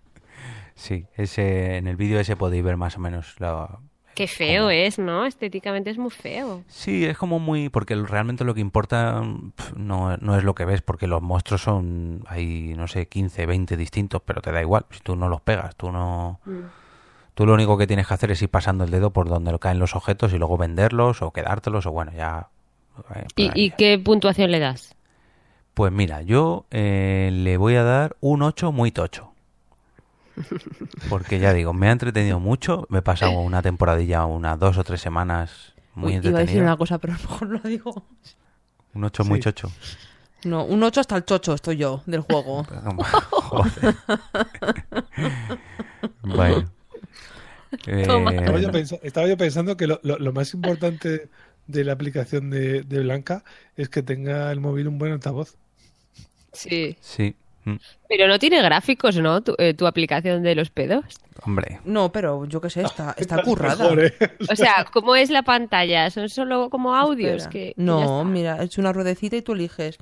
Sí, 0.75 1.07
ese, 1.17 1.77
en 1.77 1.87
el 1.87 1.97
vídeo 1.97 2.19
ese 2.21 2.37
podéis 2.37 2.65
ver 2.65 2.77
más 2.77 2.97
o 2.97 3.01
menos 3.01 3.35
la... 3.39 3.81
Qué 4.15 4.27
feo 4.27 4.71
es, 4.71 4.99
¿no? 4.99 5.25
Estéticamente 5.25 5.91
es 5.91 5.99
muy 5.99 6.11
feo. 6.11 6.65
Sí, 6.69 7.05
es 7.05 7.17
como 7.17 7.39
muy... 7.39 7.69
Porque 7.69 7.95
realmente 7.95 8.45
lo 8.45 8.55
que 8.55 8.61
importa 8.61 9.23
no, 9.77 10.17
no 10.17 10.37
es 10.37 10.45
lo 10.45 10.55
que 10.55 10.65
ves, 10.65 10.83
porque 10.83 11.07
los 11.07 11.23
monstruos 11.23 11.63
son... 11.63 12.25
Hay, 12.27 12.75
no 12.77 12.89
sé, 12.89 13.09
15, 13.09 13.47
20 13.47 13.77
distintos, 13.77 14.23
pero 14.25 14.41
te 14.43 14.53
da 14.53 14.61
igual. 14.61 14.87
Si 14.91 15.01
tú 15.01 15.17
no 15.17 15.29
los 15.29 15.41
pegas, 15.41 15.77
tú 15.77 15.93
no... 15.93 16.41
Tú 17.41 17.47
lo 17.47 17.55
único 17.55 17.79
que 17.79 17.87
tienes 17.87 18.07
que 18.07 18.13
hacer 18.13 18.31
es 18.33 18.43
ir 18.43 18.51
pasando 18.51 18.85
el 18.85 18.91
dedo 18.91 19.15
por 19.15 19.31
donde 19.31 19.59
caen 19.59 19.79
los 19.79 19.97
objetos 19.97 20.35
y 20.35 20.37
luego 20.37 20.59
venderlos 20.59 21.23
o 21.23 21.31
quedártelos 21.31 21.87
o 21.87 21.91
bueno, 21.91 22.13
ya... 22.13 22.51
eh, 23.15 23.25
¿Y, 23.55 23.71
qué 23.71 23.99
puntuación 23.99 24.51
le 24.51 24.59
das? 24.59 24.95
Pues 25.73 25.91
mira, 25.91 26.21
yo 26.21 26.67
eh, 26.71 27.31
le 27.33 27.57
voy 27.57 27.77
a 27.77 27.83
dar 27.83 28.15
un 28.21 28.43
8 28.43 28.73
muy 28.73 28.91
tocho. 28.93 29.33
Porque 31.09 31.39
ya 31.39 31.55
digo, 31.55 31.73
me 31.73 31.89
ha 31.89 31.93
entretenido 31.93 32.41
mucho. 32.41 32.87
Me 32.91 32.99
he 32.99 33.03
pasado 33.03 33.41
una 33.41 33.63
temporadilla, 33.63 34.27
unas 34.27 34.59
dos 34.59 34.77
o 34.77 34.85
tres 34.85 35.01
semanas 35.01 35.73
muy 35.95 36.09
Uy, 36.09 36.13
iba 36.17 36.19
a 36.19 36.21
decir 36.21 36.41
entretenida. 36.41 36.65
una 36.65 36.77
cosa, 36.77 36.99
pero 36.99 37.15
a 37.15 37.17
lo 37.17 37.23
mejor 37.23 37.49
no 37.49 37.55
lo 37.55 37.71
digo. 37.71 38.05
Un 38.93 39.05
8 39.05 39.25
muy 39.25 39.41
chocho. 39.41 39.73
No, 40.45 40.65
un 40.65 40.83
8 40.83 41.01
hasta 41.01 41.17
el 41.17 41.25
chocho 41.25 41.55
estoy 41.55 41.79
yo 41.79 42.03
del 42.05 42.21
juego. 42.21 42.65
Joder. 43.31 43.95
bueno. 46.23 46.80
Eh. 47.87 48.01
Estaba 48.03 48.59
yo, 48.61 48.71
pensa- 48.73 48.99
estaba 49.03 49.27
yo 49.29 49.37
pensando 49.37 49.77
que 49.77 49.87
lo, 49.87 50.01
lo- 50.03 50.19
lo 50.19 50.33
más 50.33 50.53
importante 50.55 51.29
de 51.67 51.85
la 51.85 51.93
aplicación 51.93 52.51
de, 52.51 52.83
de 52.83 53.01
Blanca 53.01 53.45
es 53.77 53.89
que 53.89 54.03
tenga 54.03 54.51
el 54.51 54.61
móvil 54.61 54.89
un 54.89 54.99
buen 54.99 55.13
altavoz. 55.13 55.57
Sí. 56.53 56.97
sí, 57.01 57.37
mm, 57.65 57.77
Pero 58.09 58.27
no 58.27 58.39
tiene 58.41 58.61
gráficos, 58.61 59.17
¿no? 59.19 59.41
Tu, 59.41 59.55
eh, 59.59 59.75
tu 59.75 59.87
aplicación 59.87 60.43
de 60.43 60.57
los 60.57 60.71
pedos. 60.71 61.05
hombre. 61.45 61.79
No, 61.85 62.11
pero 62.11 62.45
yo 62.47 62.61
qué 62.61 62.71
sé, 62.71 62.83
está, 62.83 63.15
está 63.17 63.43
currada. 63.43 63.85
mejor, 63.85 64.05
¿eh? 64.05 64.15
O 64.51 64.57
sea, 64.57 64.85
¿cómo 64.93 65.15
es 65.15 65.31
la 65.31 65.43
pantalla? 65.43 66.11
¿Son 66.11 66.29
solo 66.29 66.69
como 66.71 66.97
audios? 66.97 67.43
Espera. 67.43 67.51
Que, 67.51 67.75
no, 67.77 68.25
mira, 68.25 68.61
es 68.65 68.77
una 68.79 68.93
ruedecita 68.93 69.37
y 69.37 69.43
tú 69.43 69.53
eliges 69.53 69.97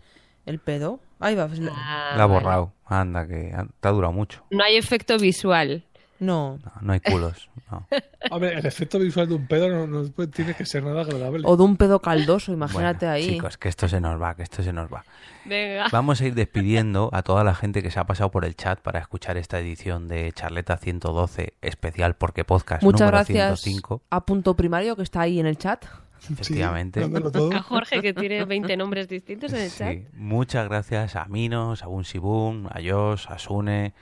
el 0.47 0.59
pedo. 0.59 1.01
Ahí 1.21 1.35
va. 1.35 1.47
pues, 1.49 1.61
Ah, 1.71 2.15
La 2.17 2.23
ha 2.23 2.27
borrado. 2.27 2.73
Anda, 2.87 3.27
que 3.29 3.53
ha- 3.55 3.67
te 3.81 3.89
ha 3.89 3.91
durado 3.91 4.13
mucho. 4.15 4.43
No 4.51 4.65
hay 4.65 4.77
efecto 4.77 5.19
visual. 5.19 5.85
No. 6.21 6.59
No, 6.65 6.73
no 6.81 6.93
hay 6.93 7.01
culos. 7.01 7.49
no. 7.71 7.87
Hombre, 8.31 8.59
el 8.59 8.67
efecto 8.67 8.99
visual 8.99 9.29
de 9.29 9.35
un 9.35 9.47
pedo 9.47 9.69
no, 9.69 9.87
no 9.87 10.09
puede- 10.11 10.29
tiene 10.31 10.55
que 10.55 10.67
ser 10.67 10.83
nada 10.83 11.03
agradable. 11.03 11.43
O 11.47 11.57
de 11.57 11.63
un 11.63 11.77
pedo 11.77 12.01
caldoso, 12.01 12.53
imagínate 12.53 13.07
Bueno, 13.07 13.13
ahí. 13.15 13.29
Chicos, 13.29 13.57
que 13.59 13.69
esto 13.69 13.89
se 13.89 14.01
nos 14.01 14.21
va, 14.21 14.35
que 14.35 14.43
esto 14.43 14.63
se 14.63 14.73
nos 14.73 14.93
va. 14.93 15.05
Venga. 15.45 15.87
Vamos 15.93 16.21
a 16.21 16.27
ir 16.27 16.35
despidiendo 16.35 17.09
a 17.15 17.23
toda 17.23 17.45
la 17.45 17.55
gente 17.55 17.83
que 17.83 17.91
se 17.91 17.99
ha 18.01 18.05
pasado 18.05 18.31
por 18.31 18.45
el 18.45 18.55
chat 18.57 18.81
para 18.81 18.99
escuchar 18.99 19.37
esta 19.37 19.59
edición 19.59 20.09
de 20.09 20.33
Charleta 20.33 20.77
112 20.77 21.55
especial 21.63 22.17
porque 22.17 22.45
podcast 22.45 22.83
Muchas 22.83 23.01
número 23.01 23.17
gracias 23.19 23.61
105. 23.61 24.03
a 24.11 24.27
Punto 24.27 24.55
Primario 24.57 24.97
que 24.97 25.03
está 25.03 25.21
ahí 25.23 25.39
en 25.41 25.47
el 25.47 25.57
chat. 25.57 25.85
efectivamente. 26.31 27.01
todo. 27.33 27.53
A 27.55 27.63
Jorge, 27.63 28.03
que 28.03 28.13
tiene 28.13 28.45
20 28.45 28.77
nombres 28.77 29.09
distintos 29.09 29.53
en 29.53 29.61
el 29.61 29.71
chat. 29.73 29.93
Sí, 29.93 30.07
muchas 30.15 30.69
gracias 30.69 31.17
a 31.17 31.25
Minos, 31.27 31.83
a 31.83 31.87
Bunsibun, 31.87 32.67
a 32.71 32.81
Jos, 32.87 33.31
a 33.31 33.39
Sune, 33.39 33.95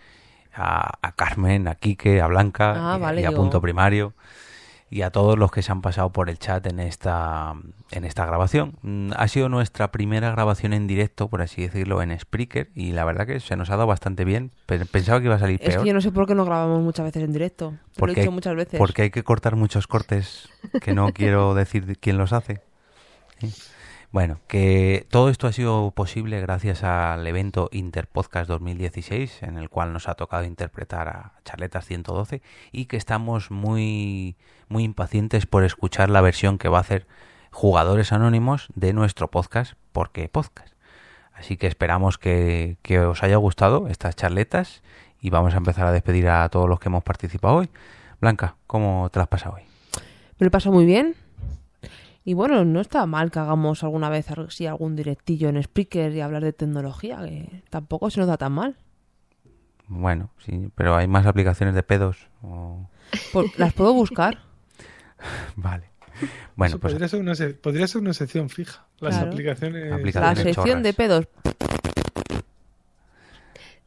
a, 0.57 0.99
a 1.03 1.13
Carmen, 1.13 1.69
a 1.69 1.75
Quique, 1.75 2.21
a 2.21 2.27
Blanca 2.27 2.75
Ah, 2.95 2.97
y, 2.99 3.01
vale, 3.01 3.21
y 3.21 3.25
a 3.25 3.29
digo. 3.31 3.43
Punto 3.43 3.61
Primario 3.61 4.15
y 4.89 5.03
a 5.03 5.11
todos 5.11 5.37
los 5.37 5.51
que 5.51 5.63
se 5.63 5.73
han 5.73 5.83
pasado 5.83 6.11
por 6.11 6.31
el 6.31 6.39
chat 6.39 6.65
en 6.67 6.79
esta 6.79 7.55
en 7.91 8.05
esta 8.05 8.25
grabación. 8.25 8.79
Mm, 8.83 9.11
Ha 9.17 9.27
sido 9.27 9.49
nuestra 9.49 9.91
primera 9.91 10.31
grabación 10.31 10.73
en 10.73 10.87
directo, 10.87 11.29
por 11.29 11.43
así 11.43 11.63
decirlo, 11.63 12.03
en 12.03 12.17
Spreaker 12.19 12.71
y 12.75 12.93
la 12.93 13.05
verdad 13.05 13.27
que 13.27 13.41
se 13.41 13.57
nos 13.57 13.69
ha 13.71 13.77
dado 13.77 13.89
bastante 13.89 14.25
bien. 14.25 14.53
Pe- 14.67 14.87
Pensaba 14.87 15.19
que 15.19 15.27
iba 15.27 15.35
a 15.35 15.39
salir 15.41 15.59
Es 15.61 15.71
peor. 15.71 15.83
que 15.83 15.89
yo 15.89 15.95
no 15.95 16.01
sé 16.01 16.13
por 16.13 16.27
qué 16.29 16.35
no 16.37 16.45
grabamos 16.45 16.83
muchas 16.83 17.05
veces 17.05 17.25
en 17.25 17.33
directo. 17.33 17.71
Te 17.71 17.75
lo 17.75 17.81
he 17.81 17.99
porque, 17.99 18.21
dicho 18.21 18.31
hay, 18.31 18.35
muchas 18.35 18.55
veces. 18.55 18.79
porque 18.79 19.03
hay 19.03 19.11
que 19.11 19.25
cortar 19.25 19.57
muchos 19.57 19.87
cortes 19.89 20.49
que 20.81 20.95
no 20.95 21.09
quiero 21.13 21.55
decir 21.55 21.85
de 21.87 21.97
quién 21.97 22.17
los 22.17 22.33
hace. 22.33 22.61
¿Sí? 23.41 23.53
Bueno, 24.13 24.39
que 24.49 25.07
todo 25.11 25.29
esto 25.29 25.47
ha 25.47 25.53
sido 25.53 25.91
posible 25.91 26.41
gracias 26.41 26.85
al 26.85 27.27
evento 27.27 27.69
Interpodcast 27.73 28.49
2016, 28.49 29.43
en 29.43 29.59
el 29.59 29.69
cual 29.69 29.93
nos 29.93 30.09
ha 30.09 30.15
tocado 30.15 30.45
interpretar 30.45 31.09
a 31.09 31.33
Charletas 31.45 31.85
112 31.87 32.41
y 32.73 32.87
que 32.87 32.97
estamos 32.97 33.51
muy, 33.51 34.37
muy 34.69 34.85
impacientes 34.85 35.47
por 35.47 35.65
escuchar 35.65 36.09
la 36.09 36.21
versión 36.21 36.59
que 36.59 36.69
va 36.69 36.79
a 36.79 36.83
hacer 36.83 37.07
Jugadores 37.51 38.13
Anónimos 38.13 38.69
de 38.75 38.93
nuestro 38.93 39.31
podcast, 39.31 39.75
porque 39.93 40.29
podcast. 40.29 40.75
Así 41.33 41.57
que 41.57 41.67
esperamos 41.67 42.17
que, 42.17 42.79
que 42.83 43.01
os 43.01 43.23
haya 43.23 43.37
gustado 43.37 43.89
estas 43.89 44.17
charletas 44.17 44.83
y 45.21 45.31
vamos 45.31 45.55
a 45.55 45.59
empezar 45.59 45.87
a 45.87 45.93
despedir 45.93 46.29
a 46.29 46.49
todos 46.49 46.69
los 46.69 46.81
que 46.81 46.89
hemos 46.89 47.03
participado 47.03 47.57
hoy. 47.57 47.71
Blanca, 48.21 48.57
¿cómo 48.67 49.11
te 49.11 49.19
las 49.19 49.29
pasado 49.29 49.57
hoy? 49.57 49.63
Me 50.39 50.45
lo 50.45 50.47
he 50.47 50.51
pasado 50.51 50.75
muy 50.75 50.87
bien. 50.87 51.26
Y 52.29 52.35
bueno, 52.35 52.65
no 52.65 52.81
está 52.81 53.07
mal 53.07 53.31
que 53.31 53.39
hagamos 53.39 53.85
alguna 53.85 54.09
vez 54.11 54.27
sí, 54.49 54.67
algún 54.67 54.97
directillo 54.97 55.49
en 55.49 55.63
Spreaker 55.63 56.13
y 56.13 56.21
hablar 56.21 56.43
de 56.43 56.53
tecnología, 56.53 57.19
que 57.25 57.63
tampoco 57.71 58.11
se 58.11 58.19
nos 58.19 58.27
da 58.29 58.37
tan 58.37 58.51
mal. 58.53 58.77
Bueno, 59.87 60.31
sí, 60.45 60.69
pero 60.75 60.97
hay 60.97 61.07
más 61.07 61.25
aplicaciones 61.25 61.77
de 61.77 61.85
pedos. 61.85 62.27
o- 62.43 62.91
Por- 63.33 63.47
las 63.61 63.73
puedo 63.75 63.95
buscar. 63.95 64.39
Vale. 65.57 65.85
Bueno, 66.57 66.71
Eso 66.71 66.79
pues 66.81 66.95
podría, 66.95 67.07
ser 67.09 67.21
una, 67.21 67.37
se- 67.37 67.55
podría 67.55 67.87
ser 67.87 68.01
una 68.03 68.13
sección 68.13 68.49
fija. 68.51 68.85
Las 68.99 69.15
Claro. 69.15 69.31
aplicaciones. 69.31 70.15
La 70.17 70.35
sección 70.35 70.55
chorras. 70.67 70.83
de 70.83 70.93
pedos. 70.95 71.29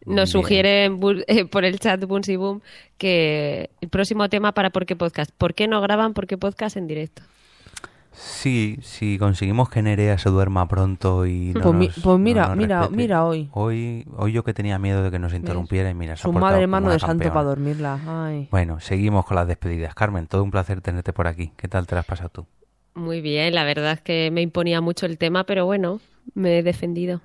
Nos 0.05 0.15
Bien. 0.15 0.27
sugiere 0.27 0.85
eh, 1.27 1.45
por 1.45 1.65
el 1.65 1.77
chat 1.79 2.01
Boom 2.05 2.61
que 2.97 3.69
el 3.81 3.89
próximo 3.89 4.29
tema 4.29 4.53
para 4.53 4.69
¿Por 4.69 4.85
qué 4.85 4.95
podcast? 4.95 5.31
¿Por 5.37 5.53
qué 5.53 5.67
no 5.67 5.81
graban 5.81 6.13
¿Por 6.13 6.25
qué 6.25 6.37
podcast 6.37 6.77
en 6.77 6.87
directo? 6.87 7.21
Sí, 8.21 8.77
si 8.81 9.17
conseguimos 9.17 9.69
que 9.69 9.81
Nerea 9.81 10.17
se 10.17 10.29
duerma 10.29 10.67
pronto 10.67 11.25
y 11.25 11.53
no 11.53 11.61
Pues 11.61 11.75
mi- 11.75 11.85
nos- 11.87 11.95
pues 11.95 12.05
no 12.05 12.17
mira, 12.19 12.47
nos 12.47 12.57
mira, 12.57 12.79
respete. 12.81 12.97
mira 12.97 13.25
hoy. 13.25 13.49
Hoy, 13.53 14.05
hoy 14.17 14.31
yo 14.33 14.43
que 14.43 14.53
tenía 14.53 14.77
miedo 14.79 15.01
de 15.03 15.11
que 15.11 15.19
nos 15.19 15.33
interrumpiera 15.33 15.89
y 15.89 15.93
mira, 15.93 16.15
se 16.15 16.23
Su 16.23 16.33
madre 16.33 16.67
mano 16.67 16.91
de 16.91 16.99
santo 16.99 17.29
para 17.29 17.43
dormirla. 17.43 17.99
Ay. 18.05 18.47
Bueno, 18.51 18.79
seguimos 18.79 19.25
con 19.25 19.35
las 19.35 19.47
despedidas. 19.47 19.95
Carmen, 19.95 20.27
todo 20.27 20.43
un 20.43 20.51
placer 20.51 20.81
tenerte 20.81 21.13
por 21.13 21.27
aquí. 21.27 21.53
¿Qué 21.57 21.67
tal 21.67 21.87
te 21.87 21.95
las 21.95 22.03
has 22.03 22.07
pasado 22.07 22.29
tú? 22.29 22.45
Muy 22.95 23.21
bien, 23.21 23.55
la 23.55 23.63
verdad 23.63 23.93
es 23.93 24.01
que 24.01 24.29
me 24.31 24.41
imponía 24.41 24.81
mucho 24.81 25.05
el 25.05 25.17
tema, 25.17 25.45
pero 25.45 25.65
bueno, 25.65 26.01
me 26.33 26.59
he 26.59 26.63
defendido. 26.63 27.21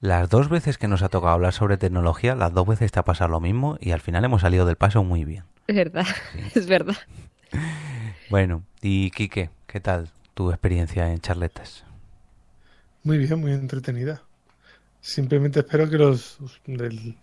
Las 0.00 0.28
dos 0.30 0.48
veces 0.48 0.78
que 0.78 0.88
nos 0.88 1.02
ha 1.02 1.08
tocado 1.08 1.32
hablar 1.34 1.52
sobre 1.52 1.76
tecnología, 1.76 2.34
las 2.36 2.52
dos 2.52 2.66
veces 2.66 2.92
te 2.92 3.00
ha 3.00 3.04
pasado 3.04 3.30
lo 3.30 3.40
mismo 3.40 3.76
y 3.80 3.90
al 3.92 4.00
final 4.00 4.24
hemos 4.24 4.42
salido 4.42 4.66
del 4.66 4.76
paso 4.76 5.02
muy 5.04 5.24
bien. 5.24 5.44
Es 5.66 5.74
verdad, 5.76 6.06
es 6.54 6.66
verdad. 6.66 6.96
Bueno, 8.30 8.62
y 8.82 9.10
Quique, 9.10 9.50
¿qué 9.74 9.80
tal 9.80 10.08
tu 10.34 10.50
experiencia 10.50 11.12
en 11.12 11.18
charletas? 11.20 11.82
Muy 13.02 13.18
bien, 13.18 13.40
muy 13.40 13.50
entretenida. 13.50 14.22
Simplemente 15.00 15.58
espero 15.58 15.90
que 15.90 15.98
los, 15.98 16.38
del- 16.64 17.16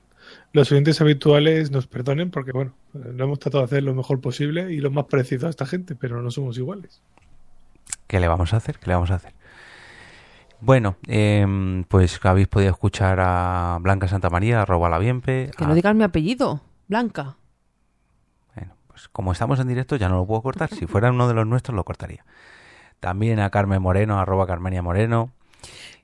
los 0.51 0.69
oyentes 0.69 0.99
habituales 0.99 1.71
nos 1.71 1.87
perdonen 1.87 2.29
porque, 2.29 2.51
bueno, 2.51 2.73
lo 2.93 3.23
hemos 3.23 3.39
tratado 3.39 3.61
de 3.63 3.65
hacer 3.67 3.83
lo 3.83 3.95
mejor 3.95 4.19
posible 4.19 4.69
y 4.73 4.81
lo 4.81 4.91
más 4.91 5.05
parecido 5.05 5.47
a 5.47 5.49
esta 5.49 5.65
gente, 5.65 5.95
pero 5.95 6.21
no 6.21 6.29
somos 6.29 6.57
iguales. 6.57 7.01
¿Qué 8.07 8.19
le 8.19 8.27
vamos 8.27 8.53
a 8.53 8.57
hacer? 8.57 8.79
¿Qué 8.79 8.87
le 8.87 8.95
vamos 8.95 9.11
a 9.11 9.15
hacer? 9.15 9.31
Bueno, 10.59 10.97
em, 11.07 11.85
pues 11.85 12.19
habéis 12.25 12.49
podido 12.49 12.69
escuchar 12.71 13.19
a 13.21 13.77
Blanca 13.79 14.09
Santamaría, 14.09 14.61
arroba 14.61 14.89
la 14.89 14.99
Bienpe. 14.99 15.51
Que 15.57 15.63
a- 15.63 15.67
no 15.69 15.73
digas 15.73 15.95
mi 15.95 16.03
apellido. 16.03 16.59
Blanca. 16.89 17.37
Pues 19.01 19.09
como 19.09 19.31
estamos 19.31 19.59
en 19.59 19.67
directo 19.67 19.95
ya 19.95 20.09
no 20.09 20.17
lo 20.17 20.27
puedo 20.27 20.43
cortar. 20.43 20.69
Si 20.69 20.85
fuera 20.85 21.09
uno 21.09 21.27
de 21.27 21.33
los 21.33 21.47
nuestros 21.47 21.75
lo 21.75 21.83
cortaría. 21.83 22.23
También 22.99 23.39
a 23.39 23.49
Carmen 23.49 23.81
Moreno, 23.81 24.19
arroba 24.19 24.45
Carmenia 24.45 24.83
Moreno. 24.83 25.31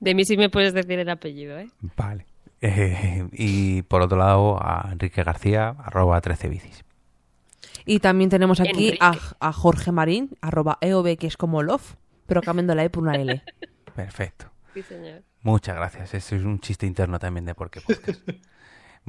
De 0.00 0.16
mí 0.16 0.24
sí 0.24 0.36
me 0.36 0.50
puedes 0.50 0.72
decir 0.74 0.98
el 0.98 1.08
apellido, 1.08 1.60
¿eh? 1.60 1.68
Vale. 1.96 2.26
Eh, 2.60 3.28
y 3.30 3.82
por 3.82 4.02
otro 4.02 4.18
lado 4.18 4.58
a 4.60 4.88
Enrique 4.90 5.22
García, 5.22 5.76
arroba 5.78 6.20
13 6.20 6.48
bicis. 6.48 6.84
Y 7.86 8.00
también 8.00 8.30
tenemos 8.30 8.58
aquí 8.58 8.98
a, 8.98 9.14
a 9.38 9.52
Jorge 9.52 9.92
Marín, 9.92 10.30
arroba 10.40 10.78
EOB, 10.80 11.16
que 11.18 11.28
es 11.28 11.36
como 11.36 11.62
love, 11.62 11.94
pero 12.26 12.42
cambiando 12.42 12.74
la 12.74 12.82
E 12.82 12.90
por 12.90 13.04
una 13.04 13.14
L. 13.14 13.44
Perfecto. 13.94 14.46
Sí, 14.74 14.82
señor. 14.82 15.22
Muchas 15.42 15.76
gracias. 15.76 16.14
Eso 16.14 16.34
es 16.34 16.42
un 16.42 16.58
chiste 16.58 16.84
interno 16.84 17.20
también 17.20 17.44
de 17.44 17.54
por 17.54 17.70
qué 17.70 17.80
podcast. 17.80 18.28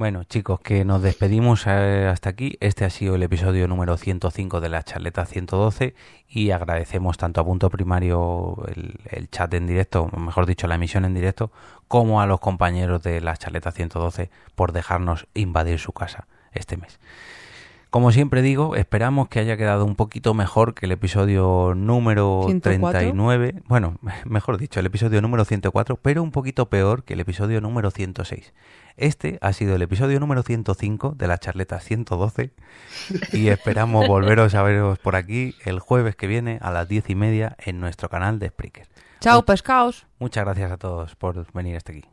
Bueno, 0.00 0.24
chicos, 0.24 0.60
que 0.60 0.86
nos 0.86 1.02
despedimos 1.02 1.66
eh, 1.66 2.08
hasta 2.10 2.30
aquí. 2.30 2.56
Este 2.60 2.86
ha 2.86 2.88
sido 2.88 3.16
el 3.16 3.22
episodio 3.22 3.68
número 3.68 3.98
105 3.98 4.62
de 4.62 4.70
la 4.70 4.82
charleta 4.82 5.26
112 5.26 5.94
y 6.26 6.52
agradecemos 6.52 7.18
tanto 7.18 7.42
a 7.42 7.44
Punto 7.44 7.68
Primario 7.68 8.64
el, 8.74 8.98
el 9.10 9.28
chat 9.28 9.52
en 9.52 9.66
directo, 9.66 10.08
o 10.10 10.18
mejor 10.18 10.46
dicho, 10.46 10.66
la 10.68 10.76
emisión 10.76 11.04
en 11.04 11.12
directo, 11.12 11.52
como 11.86 12.22
a 12.22 12.26
los 12.26 12.40
compañeros 12.40 13.02
de 13.02 13.20
la 13.20 13.36
charleta 13.36 13.72
112 13.72 14.30
por 14.54 14.72
dejarnos 14.72 15.26
invadir 15.34 15.78
su 15.78 15.92
casa 15.92 16.26
este 16.52 16.78
mes. 16.78 16.98
Como 17.90 18.10
siempre 18.10 18.40
digo, 18.40 18.76
esperamos 18.76 19.28
que 19.28 19.40
haya 19.40 19.58
quedado 19.58 19.84
un 19.84 19.96
poquito 19.96 20.32
mejor 20.32 20.74
que 20.74 20.86
el 20.86 20.92
episodio 20.92 21.74
número 21.76 22.44
104. 22.46 23.00
39. 23.00 23.62
Bueno, 23.66 23.98
mejor 24.24 24.56
dicho, 24.56 24.80
el 24.80 24.86
episodio 24.86 25.20
número 25.20 25.44
104, 25.44 25.96
pero 25.96 26.22
un 26.22 26.30
poquito 26.30 26.70
peor 26.70 27.02
que 27.04 27.12
el 27.12 27.20
episodio 27.20 27.60
número 27.60 27.90
106. 27.90 28.54
Este 29.00 29.38
ha 29.40 29.54
sido 29.54 29.76
el 29.76 29.80
episodio 29.80 30.20
número 30.20 30.42
105 30.42 31.14
de 31.16 31.26
la 31.26 31.38
charleta 31.38 31.80
112 31.80 32.52
y 33.32 33.48
esperamos 33.48 34.06
volveros 34.06 34.54
a 34.54 34.62
veros 34.62 34.98
por 34.98 35.16
aquí 35.16 35.54
el 35.64 35.80
jueves 35.80 36.16
que 36.16 36.26
viene 36.26 36.58
a 36.60 36.70
las 36.70 36.86
diez 36.86 37.08
y 37.08 37.14
media 37.14 37.56
en 37.60 37.80
nuestro 37.80 38.10
canal 38.10 38.38
de 38.38 38.48
Spreaker. 38.48 38.88
Chao, 39.20 39.42
pescaos. 39.42 40.06
Muchas 40.18 40.44
gracias 40.44 40.70
a 40.70 40.76
todos 40.76 41.16
por 41.16 41.50
venir 41.54 41.78
hasta 41.78 41.92
aquí. 41.92 42.04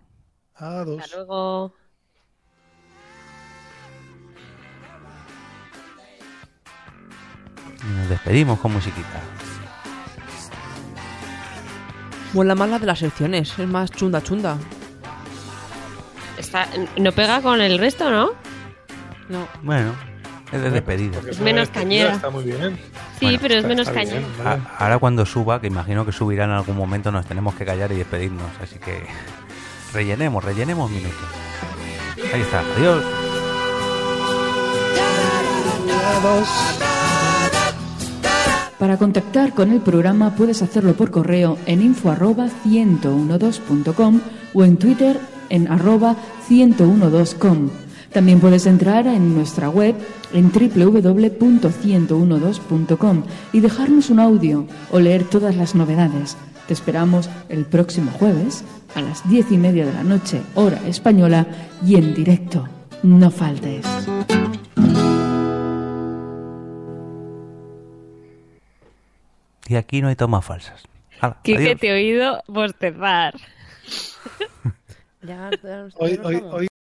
Adiós. 0.56 1.04
Hasta 1.04 1.18
luego. 1.18 1.74
Y 7.84 7.98
nos 7.98 8.08
despedimos 8.08 8.60
con 8.60 8.72
musiquita. 8.72 9.22
Más 12.34 12.70
la 12.70 12.80
de 12.80 12.86
las 12.86 13.00
secciones, 13.00 13.60
es 13.60 13.68
más 13.68 13.92
chunda 13.92 14.24
chunda. 14.24 14.58
Está, 16.48 16.68
no 16.98 17.12
pega 17.12 17.42
con 17.42 17.60
el 17.60 17.78
resto, 17.78 18.10
¿no? 18.10 18.30
No. 19.28 19.48
Bueno, 19.62 19.94
es 20.52 20.62
de 20.62 20.70
despedida. 20.72 21.20
Es 21.30 21.40
menos 21.42 21.70
cañera. 21.70 22.14
Está 22.14 22.30
muy 22.30 22.46
bien. 22.46 22.78
Sí, 23.20 23.26
Bueno, 23.26 23.40
pero 23.42 23.54
es 23.56 23.58
está- 23.58 23.68
menos 23.68 23.88
está 23.90 24.00
bien, 24.02 24.14
cañón. 24.24 24.32
vale. 24.44 24.62
A- 24.62 24.84
Ahora 24.86 25.00
cuando 25.00 25.26
suba, 25.26 25.60
que 25.60 25.68
imagino 25.68 26.06
que 26.06 26.14
subirá 26.14 26.46
en 26.46 26.52
algún 26.52 26.78
momento, 26.78 27.12
nos 27.12 27.26
tenemos 27.26 27.54
que 27.56 27.66
callar 27.66 27.92
y 27.92 27.96
despedirnos. 27.98 28.50
Así 28.64 28.80
que 28.80 29.04
rellenemos, 29.94 30.42
rellenemos 30.44 30.90
minutos. 30.90 31.20
Ahí 32.34 32.42
está, 32.42 32.62
adiós. 32.78 33.04
Para 38.80 38.98
contactar 38.98 39.54
con 39.54 39.72
el 39.72 39.82
programa 39.82 40.36
puedes 40.36 40.62
hacerlo 40.62 40.94
por 40.94 41.10
correo 41.12 41.58
en 41.66 41.82
info 41.82 42.12
arroba 42.12 42.48
1012.com 42.64 44.22
o 44.54 44.64
en 44.64 44.78
Twitter 44.78 45.20
en 45.50 45.68
arroba 45.68 46.16
1012com. 46.50 47.70
También 48.14 48.40
puedes 48.40 48.66
entrar 48.66 49.06
en 49.08 49.36
nuestra 49.36 49.70
web 49.70 49.96
en 50.34 50.52
www.1012.com 50.52 53.24
y 53.54 53.60
dejarnos 53.60 54.10
un 54.10 54.20
audio 54.20 54.66
o 54.92 55.00
leer 55.00 55.24
todas 55.26 55.56
las 55.56 55.76
novedades. 55.76 56.36
Te 56.68 56.74
esperamos 56.74 57.30
el 57.50 57.66
próximo 57.66 58.10
jueves 58.12 58.64
a 58.96 59.02
las 59.02 59.30
diez 59.30 59.52
y 59.52 59.58
media 59.58 59.86
de 59.86 59.94
la 59.94 60.04
noche, 60.04 60.42
hora 60.56 60.80
española, 60.88 61.46
y 61.86 61.96
en 61.96 62.14
directo. 62.14 62.68
No 63.04 63.30
faltes. 63.30 63.86
Y 69.68 69.76
aquí 69.76 70.02
no 70.02 70.08
hay 70.08 70.16
tomas 70.16 70.46
falsas. 70.46 70.84
Hala, 71.20 71.38
Quique, 71.44 71.58
adiós. 71.60 71.80
te 71.80 71.90
he 71.90 71.94
oído 71.94 72.44
bostezar. 72.48 73.36
Ya, 75.22 75.50
ya- 75.64 75.90
hoy 76.52 76.68